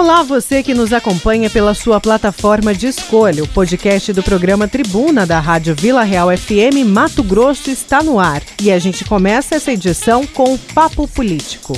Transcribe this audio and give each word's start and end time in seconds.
Olá, 0.00 0.22
você 0.22 0.62
que 0.62 0.72
nos 0.72 0.94
acompanha 0.94 1.50
pela 1.50 1.74
sua 1.74 2.00
plataforma 2.00 2.72
de 2.72 2.86
escolha. 2.86 3.44
O 3.44 3.48
podcast 3.48 4.14
do 4.14 4.22
programa 4.22 4.66
Tribuna 4.66 5.26
da 5.26 5.38
Rádio 5.38 5.74
Vila 5.74 6.02
Real 6.02 6.34
FM 6.34 6.86
Mato 6.88 7.22
Grosso 7.22 7.70
está 7.70 8.02
no 8.02 8.18
ar. 8.18 8.42
E 8.62 8.72
a 8.72 8.78
gente 8.78 9.04
começa 9.04 9.56
essa 9.56 9.70
edição 9.70 10.26
com 10.26 10.54
o 10.54 10.58
Papo 10.58 11.06
Político. 11.06 11.74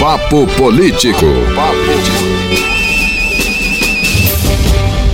Papo 0.00 0.44
Político. 0.56 1.24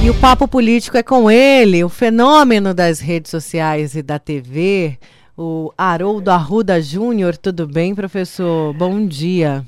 E 0.03 0.09
o 0.09 0.15
Papo 0.15 0.49
Político 0.49 0.97
é 0.97 1.03
com 1.03 1.31
ele, 1.31 1.85
o 1.85 1.91
fenômeno 1.91 2.73
das 2.73 2.99
redes 2.99 3.31
sociais 3.31 3.95
e 3.95 4.01
da 4.03 4.19
TV, 4.19 4.99
o 5.37 5.71
Haroldo 5.77 6.31
Arruda 6.31 6.81
Júnior. 6.81 7.37
Tudo 7.37 7.67
bem, 7.67 7.95
professor? 7.95 8.73
Bom 8.73 9.07
dia. 9.07 9.67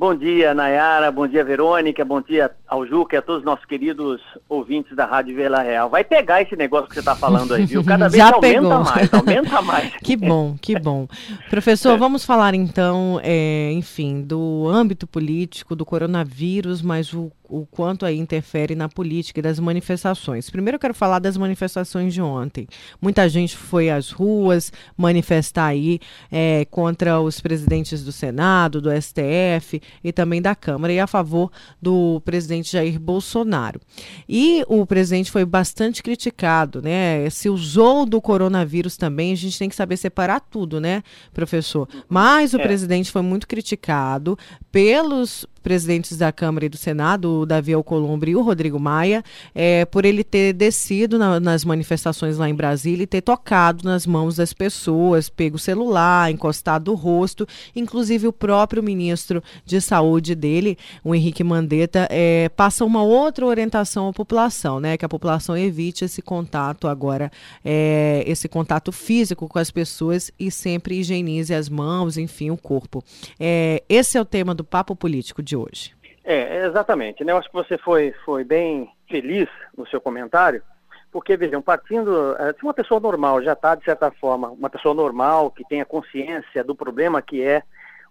Bom 0.00 0.14
dia, 0.14 0.54
Nayara. 0.54 1.12
Bom 1.12 1.28
dia, 1.28 1.44
Verônica. 1.44 2.02
Bom 2.06 2.22
dia 2.22 2.50
ao 2.66 2.86
Juca 2.86 3.16
e 3.16 3.18
a 3.18 3.20
todos 3.20 3.40
os 3.40 3.44
nossos 3.44 3.66
queridos 3.66 4.18
ouvintes 4.48 4.96
da 4.96 5.04
Rádio 5.04 5.36
Vila 5.36 5.60
Real. 5.60 5.90
Vai 5.90 6.02
pegar 6.02 6.40
esse 6.40 6.56
negócio 6.56 6.88
que 6.88 6.94
você 6.94 7.00
está 7.00 7.14
falando 7.14 7.52
aí, 7.52 7.66
viu? 7.66 7.84
Cada 7.84 8.08
vez 8.08 8.22
aumenta 8.24 8.40
pegou. 8.40 8.82
mais, 8.82 9.12
aumenta 9.12 9.60
mais. 9.60 9.92
Que 10.02 10.16
bom, 10.16 10.56
que 10.58 10.78
bom. 10.78 11.06
Professor, 11.50 11.98
vamos 11.98 12.24
falar 12.24 12.54
então, 12.54 13.20
é, 13.22 13.72
enfim, 13.72 14.22
do 14.22 14.66
âmbito 14.68 15.06
político, 15.06 15.76
do 15.76 15.84
coronavírus, 15.84 16.80
mas 16.80 17.12
o, 17.12 17.30
o 17.50 17.66
quanto 17.66 18.06
aí 18.06 18.16
interfere 18.18 18.74
na 18.74 18.88
política 18.88 19.40
e 19.40 19.42
das 19.42 19.58
manifestações. 19.58 20.48
Primeiro 20.48 20.76
eu 20.76 20.80
quero 20.80 20.94
falar 20.94 21.18
das 21.18 21.36
manifestações 21.36 22.14
de 22.14 22.22
ontem. 22.22 22.66
Muita 23.02 23.28
gente 23.28 23.56
foi 23.56 23.90
às 23.90 24.10
ruas 24.10 24.72
manifestar 24.96 25.66
aí 25.66 25.98
é, 26.30 26.64
contra 26.70 27.20
os 27.20 27.40
presidentes 27.40 28.04
do 28.04 28.12
Senado, 28.12 28.80
do 28.80 28.90
STF 28.90 29.82
e 30.04 30.12
também 30.12 30.40
da 30.40 30.54
Câmara 30.54 30.92
e 30.92 31.00
a 31.00 31.06
favor 31.06 31.50
do 31.82 32.20
presidente 32.24 32.72
Jair 32.72 33.00
Bolsonaro. 33.00 33.80
E 34.28 34.64
o 34.68 34.86
presidente 34.86 35.30
foi 35.30 35.44
bastante 35.44 36.02
criticado, 36.02 36.80
né? 36.80 37.28
Se 37.30 37.48
usou 37.50 38.06
do 38.06 38.20
coronavírus 38.20 38.96
também, 38.96 39.32
a 39.32 39.36
gente 39.36 39.58
tem 39.58 39.68
que 39.68 39.74
saber 39.74 39.96
separar 39.96 40.40
tudo, 40.40 40.80
né, 40.80 41.02
professor? 41.34 41.88
Mas 42.08 42.54
o 42.54 42.60
É. 42.60 42.62
presidente 42.62 43.10
foi 43.10 43.22
muito 43.22 43.48
criticado 43.48 44.38
pelos 44.70 45.46
presidentes 45.62 46.16
da 46.16 46.32
Câmara 46.32 46.66
e 46.66 46.68
do 46.68 46.76
Senado, 46.76 47.40
o 47.40 47.46
Davi 47.46 47.72
Alcolumbre 47.72 48.30
e 48.32 48.36
o 48.36 48.42
Rodrigo 48.42 48.78
Maia, 48.78 49.22
é, 49.54 49.84
por 49.84 50.04
ele 50.04 50.24
ter 50.24 50.52
descido 50.52 51.18
na- 51.18 51.38
nas 51.40 51.64
manifestações 51.64 52.38
lá 52.38 52.48
em 52.48 52.54
Brasília 52.54 53.04
e 53.04 53.06
ter 53.06 53.20
tocado 53.20 53.84
nas 53.84 54.06
mãos 54.06 54.36
das 54.36 54.52
pessoas, 54.52 55.28
pego 55.28 55.56
o 55.56 55.58
celular, 55.58 56.30
encostado 56.30 56.92
o 56.92 56.94
rosto, 56.94 57.46
inclusive 57.74 58.26
o 58.26 58.32
próprio 58.32 58.82
ministro 58.82 59.42
de 59.64 59.80
saúde 59.80 60.34
dele, 60.34 60.78
o 61.04 61.14
Henrique 61.14 61.44
Mandetta, 61.44 62.06
é, 62.10 62.48
passa 62.50 62.84
uma 62.84 63.02
outra 63.02 63.46
orientação 63.46 64.08
à 64.08 64.12
população, 64.12 64.80
né? 64.80 64.96
Que 64.96 65.04
a 65.04 65.08
população 65.08 65.56
evite 65.56 66.04
esse 66.04 66.22
contato 66.22 66.88
agora, 66.88 67.30
é, 67.64 68.24
esse 68.26 68.48
contato 68.48 68.92
físico 68.92 69.48
com 69.48 69.58
as 69.58 69.70
pessoas 69.70 70.30
e 70.38 70.50
sempre 70.50 70.98
higienize 71.00 71.52
as 71.54 71.68
mãos, 71.68 72.16
enfim, 72.16 72.50
o 72.50 72.56
corpo. 72.56 73.02
É, 73.38 73.82
esse 73.88 74.16
é 74.16 74.20
o 74.20 74.24
tema 74.24 74.54
do 74.54 74.64
Papo 74.64 74.94
Político 74.96 75.42
de 75.50 75.56
hoje. 75.56 75.94
É, 76.24 76.64
exatamente. 76.66 77.24
Né? 77.24 77.32
Eu 77.32 77.38
acho 77.38 77.48
que 77.48 77.54
você 77.54 77.76
foi, 77.76 78.14
foi 78.24 78.44
bem 78.44 78.88
feliz 79.08 79.48
no 79.76 79.86
seu 79.86 80.00
comentário, 80.00 80.62
porque, 81.10 81.36
vejam, 81.36 81.60
partindo. 81.60 82.36
eh, 82.38 82.54
Se 82.56 82.62
uma 82.62 82.72
pessoa 82.72 83.00
normal 83.00 83.42
já 83.42 83.54
está, 83.54 83.74
de 83.74 83.84
certa 83.84 84.10
forma, 84.12 84.48
uma 84.48 84.70
pessoa 84.70 84.94
normal 84.94 85.50
que 85.50 85.64
tenha 85.68 85.84
consciência 85.84 86.62
do 86.62 86.74
problema 86.74 87.20
que 87.20 87.42
é 87.42 87.62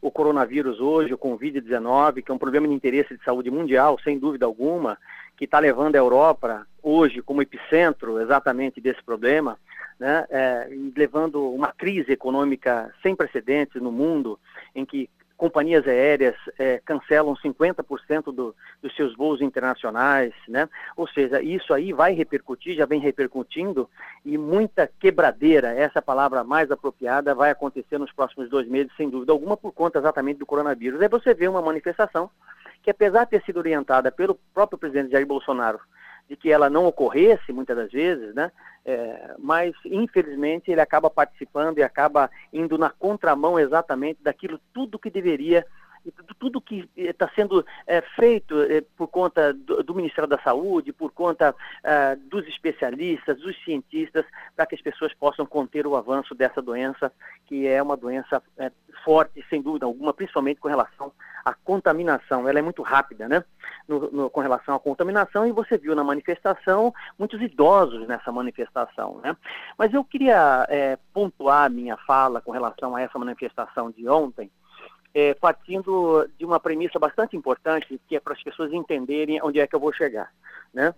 o 0.02 0.12
coronavírus 0.12 0.80
hoje, 0.82 1.14
o 1.14 1.18
Covid-19, 1.18 2.24
que 2.24 2.32
é 2.32 2.34
um 2.34 2.38
problema 2.38 2.68
de 2.68 2.74
interesse 2.74 3.18
de 3.18 3.24
saúde 3.24 3.50
mundial, 3.50 3.98
sem 4.04 4.20
dúvida 4.20 4.46
alguma, 4.46 4.98
que 5.38 5.46
está 5.46 5.60
levando 5.60 5.96
a 5.96 6.00
Europa 6.00 6.68
hoje 6.84 7.22
como 7.22 7.42
epicentro 7.42 8.20
exatamente 8.20 8.82
desse 8.82 9.02
problema, 9.04 9.58
né, 9.98 10.26
e 10.72 10.94
levando 10.96 11.54
uma 11.54 11.74
crise 11.74 12.12
econômica 12.14 12.94
sem 13.04 13.14
precedentes 13.14 13.82
no 13.82 13.92
mundo, 13.92 14.40
em 14.74 14.86
que 14.86 15.10
companhias 15.40 15.88
aéreas 15.88 16.36
eh, 16.60 16.82
cancelam 16.86 17.34
50% 17.34 18.26
do, 18.26 18.54
dos 18.84 18.94
seus 18.94 19.16
voos 19.16 19.42
internacionais, 19.42 20.34
né? 20.50 20.68
Ou 20.98 21.08
seja, 21.08 21.42
isso 21.42 21.74
aí 21.74 21.94
vai 21.94 22.14
repercutir, 22.14 22.76
já 22.76 22.86
vem 22.86 23.00
repercutindo, 23.00 23.90
e 24.26 24.38
muita 24.38 24.92
quebradeira, 25.00 25.70
essa 25.70 26.00
é 26.00 26.02
palavra 26.02 26.44
mais 26.44 26.70
apropriada, 26.70 27.34
vai 27.34 27.52
acontecer 27.52 27.98
nos 27.98 28.12
próximos 28.12 28.50
dois 28.50 28.68
meses, 28.68 28.92
sem 28.98 29.10
dúvida 29.10 29.32
alguma, 29.32 29.56
por 29.56 29.72
conta 29.72 29.98
exatamente 29.98 30.40
do 30.40 30.46
coronavírus. 30.46 31.02
Aí 31.02 31.08
você 31.08 31.34
vê 31.34 31.48
uma 31.48 31.62
manifestação 31.62 32.30
que, 32.84 32.92
apesar 32.92 33.24
de 33.24 33.32
ter 33.32 33.44
sido 33.44 33.60
orientada 33.60 34.12
pelo 34.12 34.38
próprio 34.54 34.78
presidente 34.78 35.12
Jair 35.12 35.26
Bolsonaro, 35.26 35.80
de 36.30 36.36
que 36.36 36.52
ela 36.52 36.70
não 36.70 36.86
ocorresse 36.86 37.52
muitas 37.52 37.76
das 37.76 37.92
vezes, 37.92 38.36
né? 38.36 38.52
É, 38.86 39.36
mas 39.38 39.74
infelizmente 39.84 40.72
ele 40.72 40.80
acaba 40.80 41.10
participando 41.10 41.80
e 41.80 41.84
acaba 41.84 42.30
indo 42.54 42.78
na 42.78 42.90
contramão 42.90 43.60
exatamente 43.60 44.24
daquilo 44.24 44.60
tudo 44.74 45.00
que 45.00 45.10
deveria 45.10 45.66
tudo, 46.40 46.62
que 46.62 46.90
está 46.96 47.30
sendo 47.36 47.66
é, 47.86 48.02
feito 48.02 48.62
é, 48.62 48.82
por 48.98 49.08
conta 49.08 49.54
do, 49.54 49.84
do, 49.84 49.96
Ministério 49.96 50.28
da 50.28 50.40
Saúde, 50.40 50.94
por 50.94 51.12
conta 51.12 51.54
é, 51.84 52.16
dos 52.16 52.48
especialistas, 52.48 53.40
dos 53.40 53.56
cientistas, 53.64 54.26
para 54.56 54.66
que 54.66 54.76
as 54.76 54.82
pessoas 54.82 55.14
possam 55.14 55.46
conter 55.46 55.86
o 55.86 55.96
avanço 55.96 56.34
dessa 56.34 56.62
doença, 56.62 57.12
que 57.46 57.68
é 57.68 57.82
uma 57.82 57.98
doença 57.98 58.42
forte, 59.04 59.44
sem 59.50 59.62
dúvida 59.62 59.86
alguma, 59.86 60.14
principalmente 60.14 60.60
com 60.60 60.68
relação 60.68 61.12
à 61.44 61.54
contaminação. 61.54 62.48
Ela 62.48 62.60
é 62.60 62.62
muito 62.62 62.82
rápida, 62.82 63.28
né? 63.28 63.44
No, 63.88 64.12
no, 64.12 64.30
com 64.30 64.40
relação 64.40 64.76
à 64.76 64.80
contaminação, 64.80 65.48
e 65.48 65.52
você 65.52 65.78
viu 65.78 65.96
na 65.96 66.04
manifestação 66.04 66.94
muitos 67.18 67.42
idosos 67.42 68.08
nessa 68.08 68.32
manifestação, 68.32 69.20
né? 69.24 69.36
Mas 69.78 69.94
eu 69.94 70.04
queria 70.04 70.68
pontuar 71.14 71.70
minha 71.72 71.98
fala 71.98 72.40
com 72.40 72.52
relação 72.52 72.96
a 72.96 73.02
essa 73.02 73.18
manifestação 73.18 73.90
de 73.92 74.08
ontem, 74.08 74.50
é, 75.14 75.34
partindo 75.34 76.28
de 76.38 76.46
uma 76.46 76.60
premissa 76.60 77.00
bastante 77.00 77.36
importante, 77.36 78.00
que 78.08 78.16
é 78.16 78.20
para 78.20 78.34
as 78.34 78.44
pessoas 78.44 78.72
entenderem 78.72 79.42
onde 79.42 79.60
é 79.60 79.68
que 79.68 79.76
eu 79.76 79.80
vou 79.80 79.94
chegar, 79.94 80.32
né? 80.74 80.94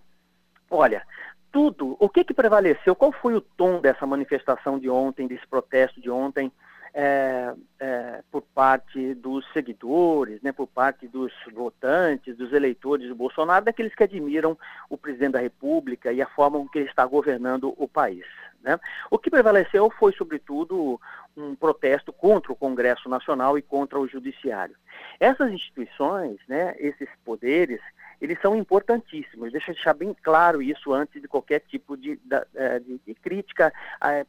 Olha, 0.70 1.02
tudo, 1.50 1.96
o 2.00 2.08
que 2.08 2.24
que 2.24 2.32
prevaleceu, 2.32 2.94
qual 2.94 3.12
foi 3.12 3.34
o 3.34 3.40
tom 3.40 3.80
dessa 3.80 4.06
manifestação 4.06 4.78
de 4.78 4.88
ontem, 4.88 5.26
desse 5.26 5.46
protesto 5.46 6.00
de 6.00 6.10
ontem, 6.10 6.50
é, 6.94 7.54
é, 7.80 8.22
por 8.30 8.42
parte 8.42 9.14
dos 9.14 9.50
seguidores, 9.52 10.42
né, 10.42 10.52
por 10.52 10.66
parte 10.66 11.08
dos 11.08 11.32
votantes, 11.52 12.36
dos 12.36 12.52
eleitores 12.52 13.08
do 13.08 13.14
Bolsonaro, 13.14 13.64
daqueles 13.64 13.94
que 13.94 14.02
admiram 14.02 14.58
o 14.90 14.98
presidente 14.98 15.32
da 15.32 15.40
República 15.40 16.12
e 16.12 16.20
a 16.20 16.26
forma 16.26 16.58
com 16.58 16.68
que 16.68 16.78
ele 16.78 16.88
está 16.88 17.04
governando 17.06 17.74
o 17.76 17.88
país. 17.88 18.26
Né? 18.62 18.78
O 19.10 19.18
que 19.18 19.30
prevaleceu 19.30 19.90
foi, 19.90 20.12
sobretudo, 20.12 21.00
um 21.36 21.54
protesto 21.54 22.12
contra 22.12 22.52
o 22.52 22.56
Congresso 22.56 23.08
Nacional 23.08 23.56
e 23.56 23.62
contra 23.62 23.98
o 23.98 24.06
Judiciário. 24.06 24.76
Essas 25.18 25.52
instituições, 25.52 26.38
né, 26.48 26.74
esses 26.78 27.08
poderes, 27.24 27.80
eles 28.20 28.40
são 28.40 28.54
importantíssimos. 28.54 29.50
Deixa 29.50 29.70
eu 29.70 29.74
deixar 29.74 29.94
bem 29.94 30.14
claro 30.22 30.62
isso 30.62 30.92
antes 30.92 31.20
de 31.20 31.26
qualquer 31.26 31.60
tipo 31.60 31.96
de, 31.96 32.16
de, 32.16 33.00
de 33.04 33.14
crítica. 33.14 33.72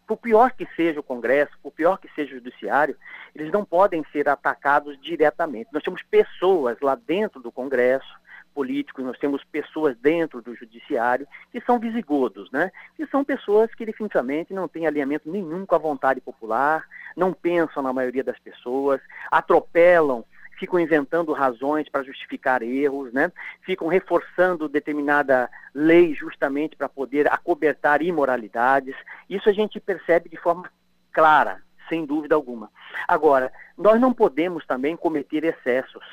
Por 0.07 0.17
pior 0.17 0.51
que 0.51 0.67
seja 0.75 0.99
o 0.99 1.03
Congresso, 1.03 1.51
por 1.61 1.71
pior 1.71 1.97
que 1.97 2.09
seja 2.15 2.31
o 2.31 2.39
Judiciário, 2.39 2.97
eles 3.35 3.51
não 3.51 3.63
podem 3.63 4.03
ser 4.11 4.27
atacados 4.27 4.99
diretamente. 4.99 5.69
Nós 5.71 5.83
temos 5.83 6.01
pessoas 6.03 6.79
lá 6.81 6.95
dentro 6.95 7.39
do 7.39 7.51
Congresso, 7.51 8.22
políticos, 8.53 9.03
nós 9.03 9.17
temos 9.17 9.43
pessoas 9.43 9.97
dentro 9.97 10.41
do 10.41 10.55
judiciário 10.55 11.27
que 11.51 11.59
são 11.61 11.79
visigodos, 11.79 12.49
né? 12.51 12.71
Que 12.95 13.05
são 13.07 13.23
pessoas 13.23 13.73
que 13.73 13.85
definitivamente 13.85 14.53
não 14.53 14.67
têm 14.67 14.87
alinhamento 14.87 15.29
nenhum 15.29 15.65
com 15.65 15.75
a 15.75 15.79
vontade 15.79 16.21
popular, 16.21 16.85
não 17.15 17.33
pensam 17.33 17.81
na 17.81 17.91
maioria 17.91 18.23
das 18.23 18.39
pessoas, 18.39 19.01
atropelam 19.31 20.23
ficam 20.57 20.79
inventando 20.79 21.33
razões 21.33 21.89
para 21.89 22.03
justificar 22.03 22.61
erros, 22.61 23.11
né? 23.11 23.31
ficam 23.61 23.87
reforçando 23.87 24.69
determinada 24.69 25.49
lei 25.73 26.13
justamente 26.13 26.75
para 26.75 26.87
poder 26.87 27.31
acobertar 27.31 28.01
imoralidades. 28.01 28.95
Isso 29.29 29.49
a 29.49 29.51
gente 29.53 29.79
percebe 29.79 30.29
de 30.29 30.37
forma 30.37 30.69
clara, 31.11 31.61
sem 31.89 32.05
dúvida 32.05 32.35
alguma. 32.35 32.69
Agora, 33.07 33.51
nós 33.77 33.99
não 33.99 34.13
podemos 34.13 34.65
também 34.65 34.95
cometer 34.95 35.43
excessos. 35.43 36.05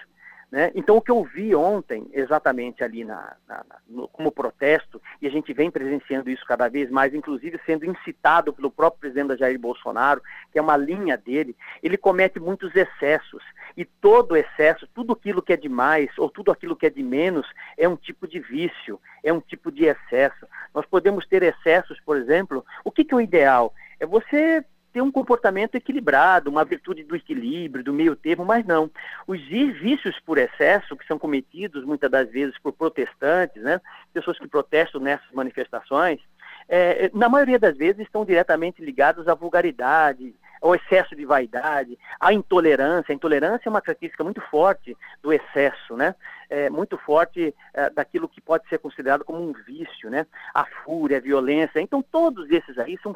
Né? 0.50 0.73
Então, 0.75 0.97
o 0.97 1.00
que 1.00 1.12
eu 1.12 1.23
vi 1.23 1.55
ontem, 1.55 2.08
exatamente 2.12 2.82
ali 2.82 3.05
na, 3.05 3.37
na, 3.47 3.64
no, 3.88 4.08
como 4.08 4.32
protesto, 4.32 5.00
e 5.23 5.26
a 5.26 5.31
gente 5.31 5.52
vem 5.52 5.70
presenciando 5.70 6.29
isso 6.29 6.44
cada 6.44 6.69
vez 6.69 6.91
mais, 6.91 7.14
inclusive 7.14 7.61
sendo 7.64 7.87
incitado 7.87 8.52
pelo 8.52 8.70
próprio 8.70 9.00
presidente 9.00 9.38
Jair 9.38 9.58
Bolsonaro, 9.61 10.20
que 10.50 10.58
é 10.58 10.62
uma 10.62 10.76
linha 10.76 11.17
dele, 11.17 11.56
ele 11.81 11.97
comete 11.97 12.41
muitos 12.41 12.75
excessos. 12.75 13.44
E 13.76 13.85
todo 13.85 14.37
excesso, 14.37 14.88
tudo 14.93 15.12
aquilo 15.12 15.41
que 15.41 15.52
é 15.52 15.56
demais 15.56 16.11
ou 16.19 16.29
tudo 16.29 16.50
aquilo 16.50 16.75
que 16.75 16.87
é 16.87 16.91
de 16.91 17.02
menos, 17.02 17.47
é 17.79 17.88
um 17.88 17.97
tipo 17.97 18.26
de 18.26 18.41
vício, 18.41 19.00
é 19.23 19.32
um 19.32 19.41
tipo 19.41 19.70
de 19.70 19.85
excesso. 19.85 20.47
Nós 20.75 20.85
podemos 20.85 21.26
ter 21.29 21.44
excessos, 21.44 22.00
por 22.00 22.17
exemplo, 22.17 22.64
o 22.85 22.91
que, 22.91 23.05
que 23.05 23.14
é 23.14 23.17
o 23.17 23.20
ideal? 23.20 23.73
É 24.00 24.06
você 24.06 24.64
ter 24.92 25.00
um 25.00 25.10
comportamento 25.10 25.75
equilibrado, 25.75 26.50
uma 26.50 26.64
virtude 26.64 27.04
do 27.04 27.16
equilíbrio, 27.16 27.84
do 27.84 27.92
meio 27.92 28.16
termo, 28.16 28.44
mas 28.44 28.64
não. 28.66 28.90
Os 29.26 29.40
vícios 29.42 30.19
por 30.20 30.38
excesso, 30.38 30.96
que 30.96 31.06
são 31.06 31.19
cometidos 31.19 31.84
muitas 31.84 32.10
das 32.10 32.28
vezes 32.31 32.58
por 32.58 32.72
protestantes, 32.72 33.62
né, 33.62 33.81
pessoas 34.12 34.38
que 34.38 34.48
protestam 34.48 35.00
nessas 35.00 35.31
manifestações, 35.32 36.20
é, 36.69 37.10
na 37.12 37.28
maioria 37.28 37.58
das 37.58 37.76
vezes 37.76 38.02
estão 38.02 38.25
diretamente 38.25 38.82
ligados 38.84 39.26
à 39.26 39.34
vulgaridade, 39.34 40.34
ao 40.60 40.74
excesso 40.74 41.16
de 41.16 41.24
vaidade, 41.24 41.98
à 42.18 42.32
intolerância. 42.32 43.12
A 43.12 43.14
intolerância 43.14 43.68
é 43.68 43.70
uma 43.70 43.80
característica 43.80 44.22
muito 44.22 44.40
forte 44.42 44.96
do 45.22 45.32
excesso, 45.32 45.96
né? 45.96 46.14
É, 46.48 46.68
muito 46.68 46.98
forte 46.98 47.54
é, 47.72 47.90
daquilo 47.90 48.28
que 48.28 48.40
pode 48.40 48.68
ser 48.68 48.78
considerado 48.78 49.24
como 49.24 49.40
um 49.40 49.52
vício, 49.52 50.10
né? 50.10 50.26
A 50.52 50.64
fúria, 50.64 51.18
a 51.18 51.20
violência. 51.20 51.80
Então, 51.80 52.02
todos 52.02 52.50
esses 52.50 52.78
aí 52.78 52.98
são 53.02 53.14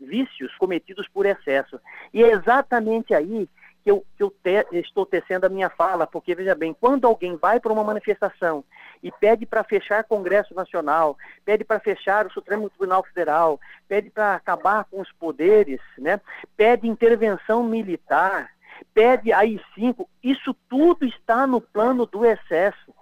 vícios 0.00 0.54
cometidos 0.56 1.06
por 1.08 1.26
excesso. 1.26 1.80
E 2.14 2.22
é 2.22 2.30
exatamente 2.30 3.12
aí 3.12 3.48
que 3.86 3.90
eu, 3.92 4.04
que 4.16 4.22
eu 4.24 4.30
te, 4.30 4.66
estou 4.72 5.06
tecendo 5.06 5.46
a 5.46 5.48
minha 5.48 5.70
fala, 5.70 6.08
porque, 6.08 6.34
veja 6.34 6.56
bem, 6.56 6.74
quando 6.74 7.06
alguém 7.06 7.36
vai 7.36 7.60
para 7.60 7.72
uma 7.72 7.84
manifestação 7.84 8.64
e 9.02 9.10
pede 9.10 9.46
para 9.46 9.64
fechar 9.64 10.04
Congresso 10.04 10.54
Nacional, 10.54 11.16
pede 11.44 11.64
para 11.64 11.80
fechar 11.80 12.26
o 12.26 12.32
Supremo 12.32 12.68
Tribunal 12.70 13.02
Federal, 13.04 13.60
pede 13.88 14.10
para 14.10 14.34
acabar 14.34 14.84
com 14.84 15.00
os 15.00 15.10
poderes, 15.12 15.80
né? 15.98 16.20
pede 16.56 16.88
intervenção 16.88 17.62
militar, 17.62 18.50
pede 18.92 19.32
AI-5, 19.32 20.06
isso 20.22 20.54
tudo 20.68 21.04
está 21.04 21.46
no 21.46 21.60
plano 21.60 22.06
do 22.06 22.24
excesso. 22.24 22.94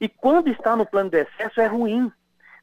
E 0.00 0.08
quando 0.08 0.48
está 0.48 0.74
no 0.74 0.86
plano 0.86 1.10
do 1.10 1.16
excesso 1.16 1.60
é 1.60 1.66
ruim, 1.66 2.10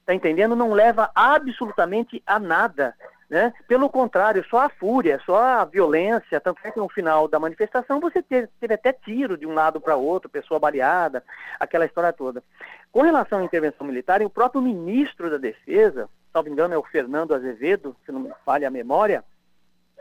tá 0.05 0.13
entendendo? 0.13 0.55
Não 0.55 0.73
leva 0.73 1.11
absolutamente 1.13 2.23
a 2.25 2.39
nada. 2.39 2.95
Né? 3.29 3.53
Pelo 3.67 3.89
contrário, 3.89 4.45
só 4.49 4.59
a 4.59 4.69
fúria, 4.69 5.19
só 5.25 5.37
a 5.37 5.65
violência, 5.65 6.39
tanto 6.39 6.61
é 6.63 6.71
que 6.71 6.79
no 6.79 6.87
final 6.87 7.27
da 7.27 7.37
manifestação 7.37 7.99
você 7.99 8.21
teve, 8.23 8.47
teve 8.59 8.73
até 8.73 8.93
tiro 8.93 9.37
de 9.37 9.45
um 9.45 9.53
lado 9.53 9.81
para 9.81 9.97
outro, 9.97 10.29
pessoa 10.29 10.59
baleada, 10.59 11.21
aquela 11.59 11.85
história 11.85 12.13
toda. 12.13 12.41
Com 12.89 13.01
relação 13.01 13.39
à 13.39 13.43
intervenção 13.43 13.85
militar, 13.85 14.21
o 14.21 14.29
próprio 14.29 14.61
ministro 14.61 15.29
da 15.29 15.37
Defesa, 15.37 16.09
salvo 16.31 16.47
engano 16.47 16.73
é 16.73 16.77
o 16.77 16.83
Fernando 16.83 17.35
Azevedo, 17.35 17.97
se 18.05 18.13
não 18.13 18.21
me 18.21 18.31
falha 18.45 18.69
a 18.69 18.71
memória, 18.71 19.25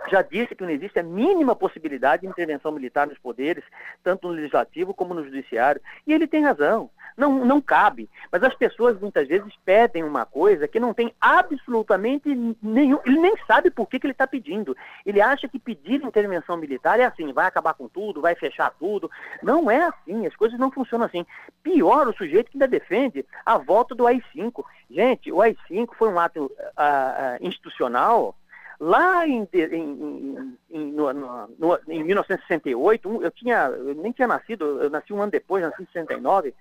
já 0.09 0.23
disse 0.23 0.55
que 0.55 0.63
não 0.63 0.71
existe 0.71 0.99
a 0.99 1.03
mínima 1.03 1.57
possibilidade 1.57 2.23
de 2.23 2.29
intervenção 2.29 2.71
militar 2.71 3.07
nos 3.07 3.19
poderes, 3.19 3.65
tanto 4.05 4.29
no 4.29 4.35
legislativo 4.35 4.95
como 4.95 5.15
no 5.15 5.25
judiciário. 5.25 5.81
E 6.07 6.13
ele 6.13 6.27
tem 6.27 6.45
razão, 6.45 6.91
não, 7.17 7.45
não 7.45 7.61
cabe. 7.61 8.09
Mas 8.31 8.43
as 8.43 8.55
pessoas 8.55 9.01
muitas 9.01 9.27
vezes 9.27 9.53
pedem 9.65 10.05
uma 10.05 10.27
coisa 10.27 10.69
que 10.69 10.79
não 10.79 10.93
tem 10.93 11.13
absolutamente 11.21 12.29
nenhum. 12.63 12.99
Ele 13.05 13.19
nem 13.19 13.35
sabe 13.47 13.71
por 13.71 13.89
que, 13.89 13.99
que 13.99 14.07
ele 14.07 14.13
está 14.13 14.27
pedindo. 14.27 14.77
Ele 15.05 15.21
acha 15.21 15.49
que 15.49 15.59
pedir 15.59 16.05
intervenção 16.05 16.57
militar 16.57 17.01
é 17.01 17.05
assim, 17.05 17.33
vai 17.33 17.47
acabar 17.47 17.75
com 17.75 17.89
tudo, 17.89 18.21
vai 18.21 18.35
fechar 18.35 18.71
tudo. 18.79 19.11
Não 19.43 19.71
é 19.71 19.85
assim, 19.85 20.27
as 20.27 20.37
coisas 20.37 20.59
não 20.59 20.71
funcionam 20.71 21.07
assim. 21.07 21.25
Pior 21.63 22.07
o 22.09 22.17
sujeito 22.17 22.51
que 22.51 22.57
ainda 22.57 22.69
defende 22.69 23.25
a 23.45 23.59
volta 23.59 23.95
do 23.95 24.07
AI-5. 24.07 24.65
Gente, 24.91 25.33
o 25.33 25.41
AI-5 25.41 25.95
foi 25.97 26.09
um 26.09 26.19
ato 26.19 26.45
uh, 26.45 26.49
uh, 26.49 27.47
institucional 27.47 28.35
Lá 28.79 29.27
em, 29.27 29.49
em, 29.55 30.59
em, 30.71 30.93
no, 30.93 31.13
no, 31.13 31.79
em 31.89 32.05
1968, 32.05 33.23
eu, 33.23 33.31
tinha, 33.31 33.69
eu 33.69 33.95
nem 33.95 34.13
tinha 34.13 34.29
nascido, 34.29 34.83
eu 34.83 34.91
nasci 34.91 35.15
um 35.15 35.23
ano 35.23 35.33
depois, 35.33 35.65
nasci 35.65 35.83
em 35.83 35.87
69, 35.87 36.55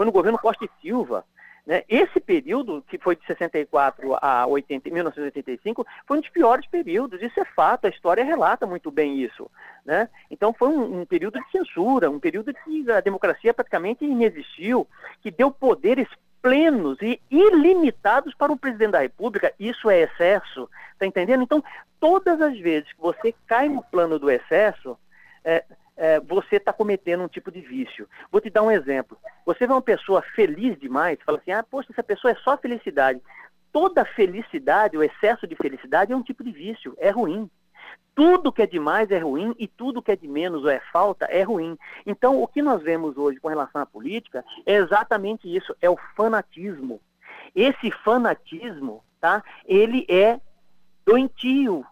foi 0.00 0.06
no 0.06 0.12
governo 0.12 0.38
Costa 0.38 0.64
e 0.64 0.70
Silva. 0.80 1.26
Né? 1.66 1.82
Esse 1.86 2.18
período, 2.20 2.82
que 2.88 2.96
foi 2.96 3.14
de 3.14 3.26
64 3.26 4.16
a 4.18 4.46
80, 4.46 4.88
1985, 4.88 5.86
foi 6.06 6.16
um 6.16 6.20
dos 6.22 6.30
piores 6.30 6.66
períodos. 6.66 7.20
Isso 7.20 7.38
é 7.38 7.44
fato, 7.44 7.84
a 7.84 7.90
história 7.90 8.24
relata 8.24 8.66
muito 8.66 8.90
bem 8.90 9.20
isso. 9.20 9.50
Né? 9.84 10.08
Então 10.30 10.54
foi 10.54 10.70
um, 10.70 11.02
um 11.02 11.04
período 11.04 11.38
de 11.38 11.50
censura, 11.50 12.10
um 12.10 12.18
período 12.18 12.54
que 12.54 12.90
a 12.90 13.02
democracia 13.02 13.52
praticamente 13.52 14.02
inexistiu, 14.02 14.88
que 15.20 15.30
deu 15.30 15.50
poderes 15.50 16.08
plenos 16.40 16.96
e 17.02 17.20
ilimitados 17.30 18.32
para 18.32 18.50
o 18.50 18.56
presidente 18.56 18.92
da 18.92 19.00
República, 19.00 19.52
isso 19.60 19.90
é 19.90 20.00
excesso, 20.00 20.66
está 20.94 21.04
entendendo? 21.04 21.42
Então, 21.42 21.62
todas 22.00 22.40
as 22.40 22.58
vezes 22.58 22.90
que 22.90 23.02
você 23.02 23.34
cai 23.46 23.68
no 23.68 23.82
plano 23.82 24.18
do 24.18 24.30
excesso, 24.30 24.96
é, 25.44 25.62
é, 26.00 26.18
você 26.18 26.56
está 26.56 26.72
cometendo 26.72 27.22
um 27.22 27.28
tipo 27.28 27.52
de 27.52 27.60
vício. 27.60 28.08
Vou 28.32 28.40
te 28.40 28.48
dar 28.48 28.62
um 28.62 28.70
exemplo. 28.70 29.18
Você 29.44 29.66
vê 29.66 29.72
uma 29.72 29.82
pessoa 29.82 30.22
feliz 30.34 30.78
demais, 30.80 31.18
fala 31.24 31.36
assim, 31.36 31.52
ah, 31.52 31.62
poxa, 31.62 31.92
essa 31.92 32.02
pessoa 32.02 32.32
é 32.32 32.36
só 32.36 32.56
felicidade. 32.56 33.20
Toda 33.70 34.06
felicidade, 34.06 34.96
o 34.96 35.02
excesso 35.02 35.46
de 35.46 35.54
felicidade 35.54 36.10
é 36.10 36.16
um 36.16 36.22
tipo 36.22 36.42
de 36.42 36.50
vício, 36.50 36.94
é 36.96 37.10
ruim. 37.10 37.50
Tudo 38.14 38.50
que 38.50 38.62
é 38.62 38.66
demais 38.66 39.10
é 39.10 39.18
ruim 39.18 39.54
e 39.58 39.68
tudo 39.68 40.00
que 40.00 40.10
é 40.10 40.16
de 40.16 40.26
menos 40.26 40.64
ou 40.64 40.70
é 40.70 40.80
falta 40.90 41.26
é 41.26 41.42
ruim. 41.42 41.76
Então, 42.06 42.42
o 42.42 42.48
que 42.48 42.62
nós 42.62 42.82
vemos 42.82 43.18
hoje 43.18 43.38
com 43.38 43.48
relação 43.48 43.82
à 43.82 43.86
política 43.86 44.42
é 44.64 44.76
exatamente 44.76 45.54
isso, 45.54 45.76
é 45.82 45.90
o 45.90 45.98
fanatismo. 46.16 46.98
Esse 47.54 47.90
fanatismo, 47.90 49.04
tá? 49.20 49.44
Ele 49.66 50.06
é 50.08 50.40
doentio, 51.04 51.84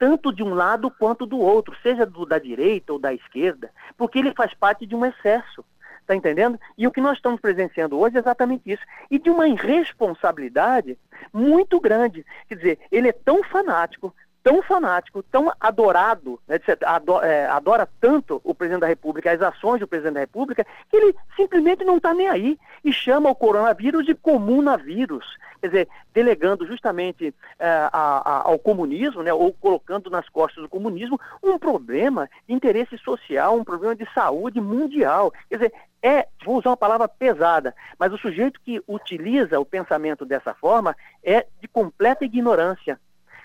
tanto 0.00 0.32
de 0.32 0.42
um 0.42 0.54
lado 0.54 0.90
quanto 0.90 1.26
do 1.26 1.38
outro, 1.38 1.76
seja 1.82 2.06
do, 2.06 2.24
da 2.24 2.38
direita 2.38 2.90
ou 2.94 2.98
da 2.98 3.12
esquerda, 3.12 3.70
porque 3.98 4.18
ele 4.18 4.32
faz 4.32 4.54
parte 4.54 4.86
de 4.86 4.96
um 4.96 5.04
excesso. 5.04 5.62
Está 6.00 6.16
entendendo? 6.16 6.58
E 6.76 6.86
o 6.86 6.90
que 6.90 7.02
nós 7.02 7.18
estamos 7.18 7.38
presenciando 7.38 7.98
hoje 7.98 8.16
é 8.16 8.20
exatamente 8.20 8.62
isso. 8.64 8.82
E 9.10 9.18
de 9.18 9.28
uma 9.28 9.46
irresponsabilidade 9.46 10.98
muito 11.32 11.78
grande. 11.78 12.24
Quer 12.48 12.54
dizer, 12.54 12.78
ele 12.90 13.10
é 13.10 13.12
tão 13.12 13.44
fanático, 13.44 14.12
tão 14.42 14.62
fanático, 14.62 15.22
tão 15.22 15.52
adorado, 15.60 16.40
né, 16.48 16.58
adora, 16.84 17.26
é, 17.26 17.46
adora, 17.46 17.88
tanto 18.00 18.40
o 18.42 18.54
presidente 18.54 18.80
da 18.80 18.86
República, 18.86 19.32
as 19.32 19.42
ações 19.42 19.80
do 19.80 19.86
presidente 19.86 20.14
da 20.14 20.20
República, 20.20 20.66
que 20.88 20.96
ele 20.96 21.14
simplesmente 21.36 21.84
não 21.84 21.98
está 21.98 22.14
nem 22.14 22.28
aí 22.28 22.58
e 22.84 22.92
chama 22.92 23.30
o 23.30 23.34
coronavírus 23.34 24.04
de 24.06 24.14
comunavírus. 24.14 25.38
Quer 25.60 25.66
dizer, 25.66 25.88
delegando 26.14 26.66
justamente 26.66 27.34
é, 27.58 27.68
a, 27.68 27.90
a, 27.92 28.48
ao 28.48 28.58
comunismo, 28.58 29.22
né, 29.22 29.32
ou 29.32 29.52
colocando 29.52 30.08
nas 30.08 30.28
costas 30.28 30.62
do 30.62 30.68
comunismo 30.68 31.20
um 31.42 31.58
problema 31.58 32.28
de 32.48 32.54
interesse 32.54 32.96
social, 32.98 33.56
um 33.56 33.64
problema 33.64 33.94
de 33.94 34.08
saúde 34.14 34.60
mundial. 34.60 35.32
Quer 35.50 35.56
dizer, 35.56 35.74
é, 36.02 36.26
vou 36.44 36.56
usar 36.56 36.70
uma 36.70 36.76
palavra 36.78 37.06
pesada, 37.06 37.74
mas 37.98 38.10
o 38.10 38.18
sujeito 38.18 38.58
que 38.64 38.82
utiliza 38.88 39.60
o 39.60 39.66
pensamento 39.66 40.24
dessa 40.24 40.54
forma 40.54 40.96
é 41.22 41.46
de 41.60 41.68
completa 41.68 42.24
ignorância 42.24 42.98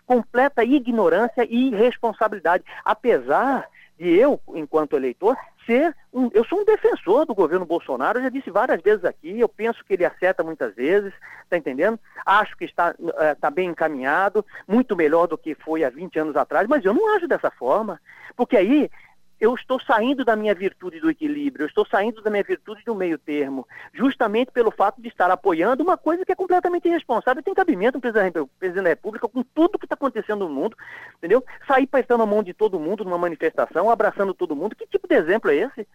completa 0.05 0.63
ignorância 0.63 1.45
e 1.49 1.69
irresponsabilidade, 1.69 2.63
apesar 2.83 3.67
de 3.97 4.09
eu, 4.09 4.39
enquanto 4.53 4.95
eleitor, 4.95 5.37
ser 5.65 5.95
um, 6.13 6.29
eu 6.33 6.45
sou 6.45 6.59
um 6.59 6.65
defensor 6.65 7.25
do 7.25 7.33
governo 7.33 7.65
Bolsonaro, 7.65 8.19
eu 8.19 8.23
já 8.23 8.29
disse 8.29 8.51
várias 8.51 8.81
vezes 8.81 9.03
aqui, 9.03 9.39
eu 9.39 9.49
penso 9.49 9.83
que 9.83 9.93
ele 9.93 10.05
acerta 10.05 10.43
muitas 10.43 10.75
vezes, 10.75 11.13
está 11.43 11.57
entendendo? 11.57 11.99
Acho 12.25 12.55
que 12.55 12.65
está, 12.65 12.93
está 13.31 13.47
eh, 13.47 13.51
bem 13.51 13.69
encaminhado, 13.69 14.45
muito 14.67 14.95
melhor 14.95 15.27
do 15.27 15.37
que 15.37 15.55
foi 15.55 15.83
há 15.83 15.89
20 15.89 16.19
anos 16.19 16.35
atrás, 16.35 16.67
mas 16.67 16.85
eu 16.85 16.93
não 16.93 17.15
acho 17.15 17.27
dessa 17.27 17.49
forma, 17.51 17.99
porque 18.35 18.55
aí 18.55 18.89
eu 19.45 19.55
estou 19.55 19.79
saindo 19.79 20.25
da 20.25 20.35
minha 20.35 20.53
virtude 20.53 20.99
do 20.99 21.09
equilíbrio, 21.09 21.63
eu 21.63 21.67
estou 21.67 21.85
saindo 21.85 22.21
da 22.21 22.29
minha 22.29 22.43
virtude 22.43 22.83
do 22.85 22.95
meio 22.95 23.17
termo, 23.17 23.67
justamente 23.93 24.51
pelo 24.51 24.71
fato 24.71 25.01
de 25.01 25.07
estar 25.07 25.29
apoiando 25.29 25.83
uma 25.83 25.97
coisa 25.97 26.25
que 26.25 26.31
é 26.31 26.35
completamente 26.35 26.87
irresponsável. 26.87 27.43
Tem 27.43 27.53
cabimento 27.53 27.97
um 27.97 28.01
presidente 28.01 28.33
da 28.83 28.89
República 28.89 29.27
com 29.27 29.43
tudo 29.43 29.77
que 29.77 29.85
está 29.85 29.95
acontecendo 29.95 30.47
no 30.47 30.53
mundo, 30.53 30.75
entendeu? 31.17 31.43
Sair 31.67 31.83
apertando 31.83 32.23
a 32.23 32.25
mão 32.25 32.41
de 32.41 32.53
todo 32.53 32.79
mundo 32.79 33.03
numa 33.03 33.17
manifestação, 33.17 33.89
abraçando 33.89 34.33
todo 34.33 34.55
mundo. 34.55 34.75
Que 34.75 34.87
tipo 34.87 35.07
de 35.07 35.15
exemplo 35.15 35.51
é 35.51 35.55
esse? 35.55 35.87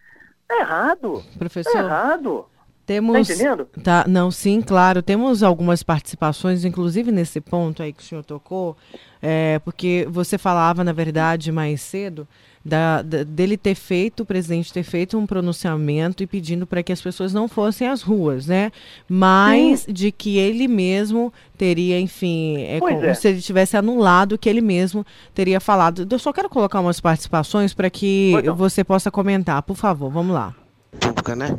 É 0.49 0.61
errado. 0.61 1.23
Professor. 1.39 1.77
É 1.77 1.79
errado. 1.79 2.47
Temos, 2.87 3.29
tá 3.29 3.35
entendendo? 3.35 3.67
Tá, 3.85 4.05
não, 4.09 4.31
sim, 4.31 4.61
claro. 4.61 5.03
Temos 5.03 5.43
algumas 5.43 5.83
participações, 5.83 6.65
inclusive 6.65 7.13
nesse 7.13 7.41
ponto 7.41 7.83
aí 7.83 7.93
que 7.93 8.03
o 8.03 8.05
senhor 8.05 8.25
tocou, 8.25 8.77
é, 9.23 9.61
porque 9.61 10.09
você 10.11 10.37
falava, 10.37 10.83
na 10.83 10.93
verdade, 10.93 11.53
mais 11.53 11.81
cedo, 11.83 12.27
da, 12.65 13.01
da, 13.03 13.25
dele 13.25 13.57
ter 13.57 13.75
feito, 13.75 14.23
o 14.23 14.27
presidente 14.27 14.73
ter 14.73 14.83
feito 14.83 15.19
um 15.19 15.27
pronunciamento 15.27 16.23
e 16.23 16.27
pedindo 16.27 16.67
para 16.67 16.83
que 16.83 16.93
as 16.93 17.01
pessoas 17.01 17.33
não 17.33 17.49
fossem 17.49 17.89
às 17.89 18.03
ruas, 18.03 18.47
né? 18.47 18.71
Mas 19.09 19.81
Sim. 19.81 19.93
de 19.93 20.13
que 20.13 20.37
ele 20.37 20.69
mesmo 20.69 21.33
teria, 21.57 21.99
enfim, 21.99 22.63
é 22.63 22.79
como 22.79 23.05
é. 23.05 23.15
se 23.15 23.29
ele 23.29 23.41
tivesse 23.41 23.77
anulado 23.77 24.33
o 24.33 24.39
que 24.39 24.49
ele 24.49 24.61
mesmo 24.61 25.05
teria 25.35 25.61
falado. 25.61 26.07
Eu 26.11 26.19
só 26.19 26.33
quero 26.33 26.51
colocar 26.51 26.81
umas 26.81 27.01
participações 27.01 27.73
para 27.73 27.89
que 27.89 28.35
você 28.57 28.85
possa 28.85 29.11
comentar, 29.11 29.63
por 29.63 29.77
favor, 29.77 30.11
vamos 30.11 30.35
lá. 30.35 30.55
Pública, 30.99 31.35
né? 31.35 31.57